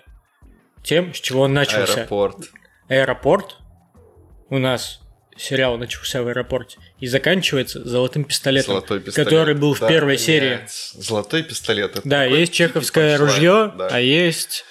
тем, 0.82 1.14
с 1.14 1.18
чего 1.20 1.42
он 1.42 1.54
начался. 1.54 1.94
Аэропорт. 2.00 2.36
Аэропорт. 2.88 3.56
У 4.50 4.58
нас 4.58 5.00
сериал 5.36 5.76
начался 5.78 6.22
в 6.22 6.28
аэропорте 6.28 6.78
и 7.00 7.06
заканчивается 7.06 7.82
золотым 7.86 8.24
пистолетом, 8.24 8.74
Золотой 8.74 9.00
пистолет. 9.00 9.28
который 9.28 9.54
был 9.54 9.74
в 9.74 9.80
Да, 9.80 9.88
первой 9.88 10.08
блядь. 10.14 10.20
серии. 10.20 10.60
Золотой 10.94 11.42
пистолет. 11.42 11.96
это 11.96 12.08
Да, 12.08 12.24
есть 12.24 12.52
чеховское 12.52 13.18
ружье, 13.18 13.72
да. 13.76 13.88
а 13.90 13.98
есть. 14.00 14.64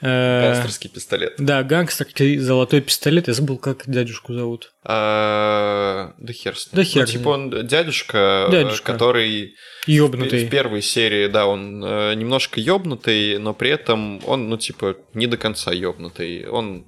Э, 0.00 0.42
Гангстерский 0.52 0.90
пистолет. 0.90 1.34
да, 1.38 1.62
гангстерский 1.62 2.38
золотой 2.38 2.80
пистолет. 2.80 3.28
Я 3.28 3.34
забыл, 3.34 3.58
как 3.58 3.84
дядюшку 3.86 4.32
зовут. 4.34 4.72
А, 4.82 6.14
Да 6.18 6.32
хер 6.32 6.56
с 6.58 6.66
ним. 6.72 6.76
Да 6.76 6.84
хер 6.84 7.00
Ну, 7.02 7.06
типа 7.06 7.28
он 7.28 7.66
дядюшка, 7.66 8.46
э, 8.48 8.50
Дядюшка. 8.52 8.92
который 8.92 9.54
Ёбнутый. 9.86 10.46
в 10.46 10.50
первой 10.50 10.82
серии, 10.82 11.26
да, 11.28 11.46
он 11.46 11.82
э, 11.84 12.14
немножко 12.14 12.60
ёбнутый, 12.60 13.38
но 13.38 13.54
при 13.54 13.70
этом 13.70 14.20
он, 14.26 14.48
ну, 14.48 14.56
типа, 14.56 14.96
не 15.14 15.26
до 15.26 15.36
конца 15.36 15.72
ёбнутый. 15.72 16.46
Он 16.48 16.86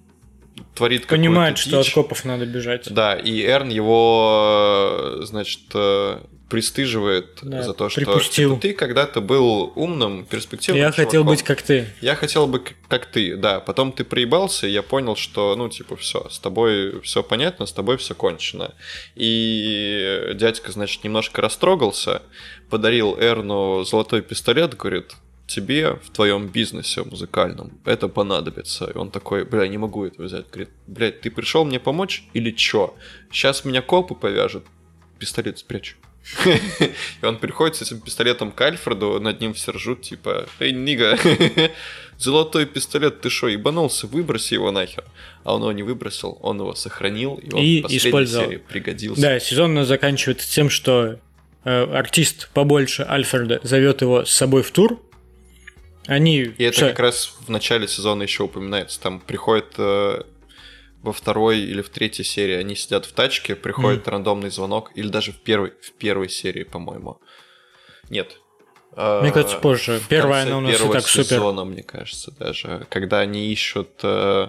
творит 0.74 1.06
Понимает, 1.06 1.58
что 1.58 1.80
от 1.80 1.90
копов 1.90 2.24
надо 2.24 2.46
бежать. 2.46 2.92
Да, 2.92 3.14
и 3.14 3.42
Эрн 3.44 3.68
его, 3.68 5.18
э, 5.20 5.24
значит, 5.24 5.60
э, 5.74 6.18
пристыживает 6.48 7.38
Да, 7.40 7.62
за 7.62 7.72
то, 7.72 7.88
что 7.88 8.00
припустил. 8.00 8.50
типа, 8.50 8.60
ты 8.60 8.72
когда-то 8.74 9.22
был 9.22 9.72
умным, 9.74 10.26
перспективным 10.26 10.82
Я 10.82 10.92
хотел 10.92 11.22
чуваком. 11.22 11.32
быть 11.32 11.42
как 11.42 11.62
ты. 11.62 11.86
Я 12.02 12.14
хотел 12.14 12.46
бы 12.46 12.62
как 12.88 13.06
ты, 13.06 13.36
да. 13.36 13.60
Потом 13.60 13.90
ты 13.90 14.04
проебался, 14.04 14.66
и 14.66 14.70
я 14.70 14.82
понял, 14.82 15.16
что, 15.16 15.56
ну, 15.56 15.70
типа, 15.70 15.96
все, 15.96 16.28
с 16.28 16.38
тобой 16.38 17.00
все 17.00 17.22
понятно, 17.22 17.64
с 17.64 17.72
тобой 17.72 17.96
все 17.96 18.14
кончено. 18.14 18.74
И 19.14 20.32
дядька, 20.34 20.72
значит, 20.72 21.04
немножко 21.04 21.40
растрогался, 21.40 22.20
подарил 22.68 23.16
Эрну 23.18 23.84
золотой 23.84 24.20
пистолет, 24.20 24.76
говорит, 24.76 25.12
тебе 25.46 25.94
в 25.94 26.10
твоем 26.10 26.48
бизнесе 26.48 27.02
музыкальном 27.02 27.78
это 27.84 28.08
понадобится. 28.08 28.86
И 28.86 28.96
он 28.96 29.10
такой, 29.10 29.44
бля, 29.44 29.66
не 29.68 29.78
могу 29.78 30.04
это 30.06 30.22
взять. 30.22 30.48
Говорит, 30.48 30.70
блядь, 30.86 31.20
ты 31.20 31.30
пришел 31.30 31.64
мне 31.64 31.78
помочь 31.80 32.24
или 32.32 32.50
чё? 32.50 32.94
Сейчас 33.30 33.64
меня 33.64 33.82
копы 33.82 34.14
повяжут, 34.14 34.64
пистолет 35.18 35.58
спрячу. 35.58 35.96
И 37.22 37.26
он 37.26 37.38
приходит 37.38 37.76
с 37.76 37.82
этим 37.82 38.00
пистолетом 38.00 38.52
к 38.52 38.60
Альфреду, 38.60 39.18
над 39.20 39.40
ним 39.40 39.54
все 39.54 39.72
ржут, 39.72 40.02
типа, 40.02 40.46
эй, 40.60 40.72
нига, 40.72 41.18
золотой 42.18 42.66
пистолет, 42.66 43.20
ты 43.20 43.28
шо, 43.30 43.48
ебанулся, 43.48 44.06
выброси 44.06 44.54
его 44.54 44.70
нахер. 44.70 45.04
А 45.44 45.54
он 45.54 45.62
его 45.62 45.72
не 45.72 45.82
выбросил, 45.82 46.38
он 46.40 46.60
его 46.60 46.74
сохранил, 46.74 47.34
и 47.34 47.52
он 47.52 47.60
И 47.60 47.80
в 47.80 47.82
последней 47.82 48.08
использовал. 48.08 48.46
серии 48.46 48.58
пригодился. 48.58 49.20
Да, 49.20 49.40
сезон 49.40 49.84
заканчивается 49.84 50.48
тем, 50.48 50.70
что 50.70 51.18
э, 51.64 51.84
артист 51.92 52.50
побольше 52.54 53.04
Альфреда 53.08 53.60
зовет 53.64 54.02
его 54.02 54.24
с 54.24 54.30
собой 54.30 54.62
в 54.62 54.70
тур. 54.70 55.00
Они 56.06 56.40
И 56.40 56.64
это 56.64 56.76
всё, 56.76 56.88
как 56.88 56.98
раз 56.98 57.36
в 57.46 57.48
начале 57.48 57.86
сезона 57.86 58.22
еще 58.22 58.44
упоминается. 58.44 59.00
Там 59.00 59.20
приходит 59.20 59.74
э, 59.78 60.22
во 61.02 61.12
второй 61.12 61.60
или 61.60 61.82
в 61.82 61.90
третьей 61.90 62.24
серии, 62.24 62.54
они 62.54 62.74
сидят 62.74 63.06
в 63.06 63.12
тачке, 63.12 63.54
приходит 63.54 64.08
рандомный 64.08 64.50
звонок, 64.50 64.90
или 64.94 65.08
даже 65.08 65.32
в 65.32 65.38
первой, 65.38 65.72
в 65.80 65.92
первой 65.92 66.28
серии, 66.28 66.64
по-моему. 66.64 67.20
Нет. 68.10 68.38
Э, 68.96 69.20
Мне 69.22 69.32
кажется, 69.32 69.58
позже. 69.58 70.00
Первая 70.08 70.42
она 70.42 70.58
у 70.58 70.60
нас 70.60 70.80
и 70.80 70.88
так 70.88 71.06
супер. 71.06 71.24
сезона, 71.24 71.64
мне 71.64 71.82
кажется, 71.82 72.32
даже. 72.32 72.86
Когда 72.90 73.20
они 73.20 73.52
ищут... 73.52 73.90
э, 74.02 74.48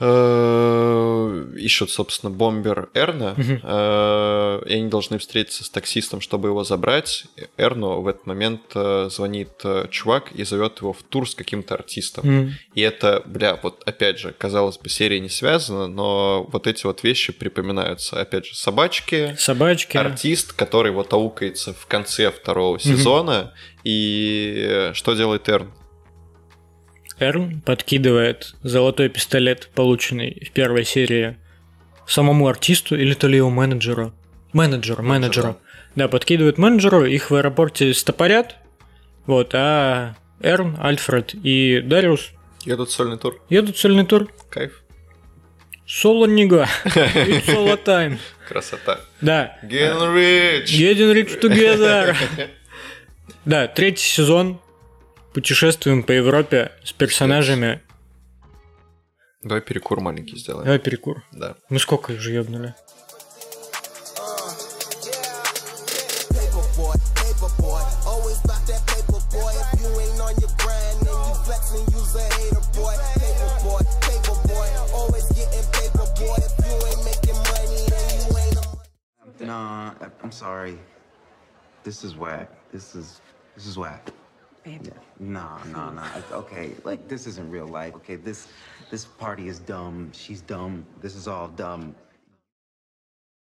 ищут, 0.00 1.90
собственно, 1.90 2.30
бомбер 2.30 2.88
Эрна, 2.94 3.34
э, 3.36 4.62
и 4.66 4.74
они 4.74 4.88
должны 4.88 5.18
встретиться 5.18 5.64
с 5.64 5.70
таксистом, 5.70 6.20
чтобы 6.20 6.48
его 6.48 6.64
забрать. 6.64 7.26
Эрну 7.56 8.00
в 8.00 8.08
этот 8.08 8.26
момент 8.26 8.62
э, 8.74 9.08
звонит 9.10 9.50
э, 9.64 9.86
чувак 9.90 10.32
и 10.32 10.44
зовет 10.44 10.80
его 10.80 10.92
в 10.92 11.02
тур 11.02 11.28
с 11.28 11.34
каким-то 11.34 11.74
артистом. 11.74 12.52
И 12.74 12.80
это, 12.80 13.22
бля, 13.26 13.58
вот 13.62 13.82
опять 13.86 14.18
же, 14.18 14.32
казалось 14.36 14.78
бы, 14.78 14.88
серия 14.88 15.20
не 15.20 15.28
связана, 15.28 15.86
но 15.86 16.46
вот 16.50 16.66
эти 16.66 16.86
вот 16.86 17.02
вещи 17.02 17.32
припоминаются. 17.32 18.20
Опять 18.20 18.46
же, 18.46 18.56
собачки, 18.56 19.36
собачки. 19.38 19.96
артист, 19.96 20.52
который 20.52 20.92
вот 20.92 21.12
аукается 21.12 21.74
в 21.74 21.86
конце 21.86 22.30
второго 22.30 22.78
сезона. 22.78 23.52
И 23.84 24.54
э, 24.66 24.92
что 24.94 25.14
делает 25.14 25.48
Эрн? 25.48 25.70
Эрн 27.20 27.60
подкидывает 27.60 28.54
золотой 28.62 29.10
пистолет, 29.10 29.68
полученный 29.74 30.42
в 30.48 30.52
первой 30.52 30.84
серии, 30.84 31.36
самому 32.06 32.48
артисту 32.48 32.96
или 32.96 33.14
то 33.14 33.28
ли 33.28 33.36
его 33.36 33.50
менеджеру. 33.50 34.12
Менеджеру, 34.52 35.02
менеджеру. 35.02 35.58
Да, 35.94 36.08
подкидывает 36.08 36.56
менеджеру, 36.58 37.04
их 37.04 37.30
в 37.30 37.34
аэропорте 37.34 37.92
стопорят. 37.94 38.56
Вот, 39.26 39.50
а 39.54 40.16
Эрн, 40.40 40.76
Альфред 40.80 41.34
и 41.34 41.80
Дариус 41.80 42.30
Едут 42.64 42.88
в 42.88 42.92
сольный 42.92 43.18
тур. 43.18 43.40
едут 43.48 43.76
в 43.76 43.78
сольный 43.78 44.04
тур. 44.06 44.32
Кайф. 44.50 44.82
Соло 45.86 46.26
нига. 46.26 46.68
Solo 46.84 47.78
time. 47.84 48.18
Красота. 48.48 49.00
Да. 49.20 49.58
Get 49.62 49.98
rich! 50.14 50.66
Getting 50.66 51.12
rich 51.12 51.40
together. 51.40 52.16
Да, 53.46 53.66
третий 53.66 54.06
сезон. 54.06 54.60
Путешествуем 55.32 56.02
по 56.02 56.12
Европе 56.12 56.72
с 56.84 56.92
персонажами. 56.92 57.82
Давай 59.42 59.60
перекур 59.62 60.00
маленький 60.00 60.36
сделаем. 60.36 60.64
Давай 60.64 60.78
перекур. 60.78 61.22
Да. 61.32 61.56
Мы 61.68 61.78
сколько 61.78 62.10
уже 62.12 62.32
ёбнули? 62.32 62.74
Nah, 79.40 79.94
I- 80.00 80.10
I'm 80.22 80.32
sorry. 80.32 80.78
This 81.84 82.04
is 82.04 82.14
whack. 82.14 82.48
This 82.72 82.94
is 82.94 83.20
this 83.56 83.66
is 83.66 83.76
whack. 83.78 84.12
Babe. 84.62 84.88
Nah, 85.18 85.62
nah, 85.72 85.90
nah. 85.90 86.06
Okay, 86.32 86.72
like 86.84 87.08
this 87.08 87.26
isn't 87.26 87.50
real 87.50 87.66
life. 87.66 87.94
Okay, 87.96 88.16
this 88.16 88.48
this 88.90 89.06
party 89.06 89.48
is 89.48 89.58
dumb. 89.58 90.10
She's 90.12 90.42
dumb. 90.42 90.84
This 91.00 91.16
is 91.16 91.26
all 91.26 91.48
dumb. 91.48 91.94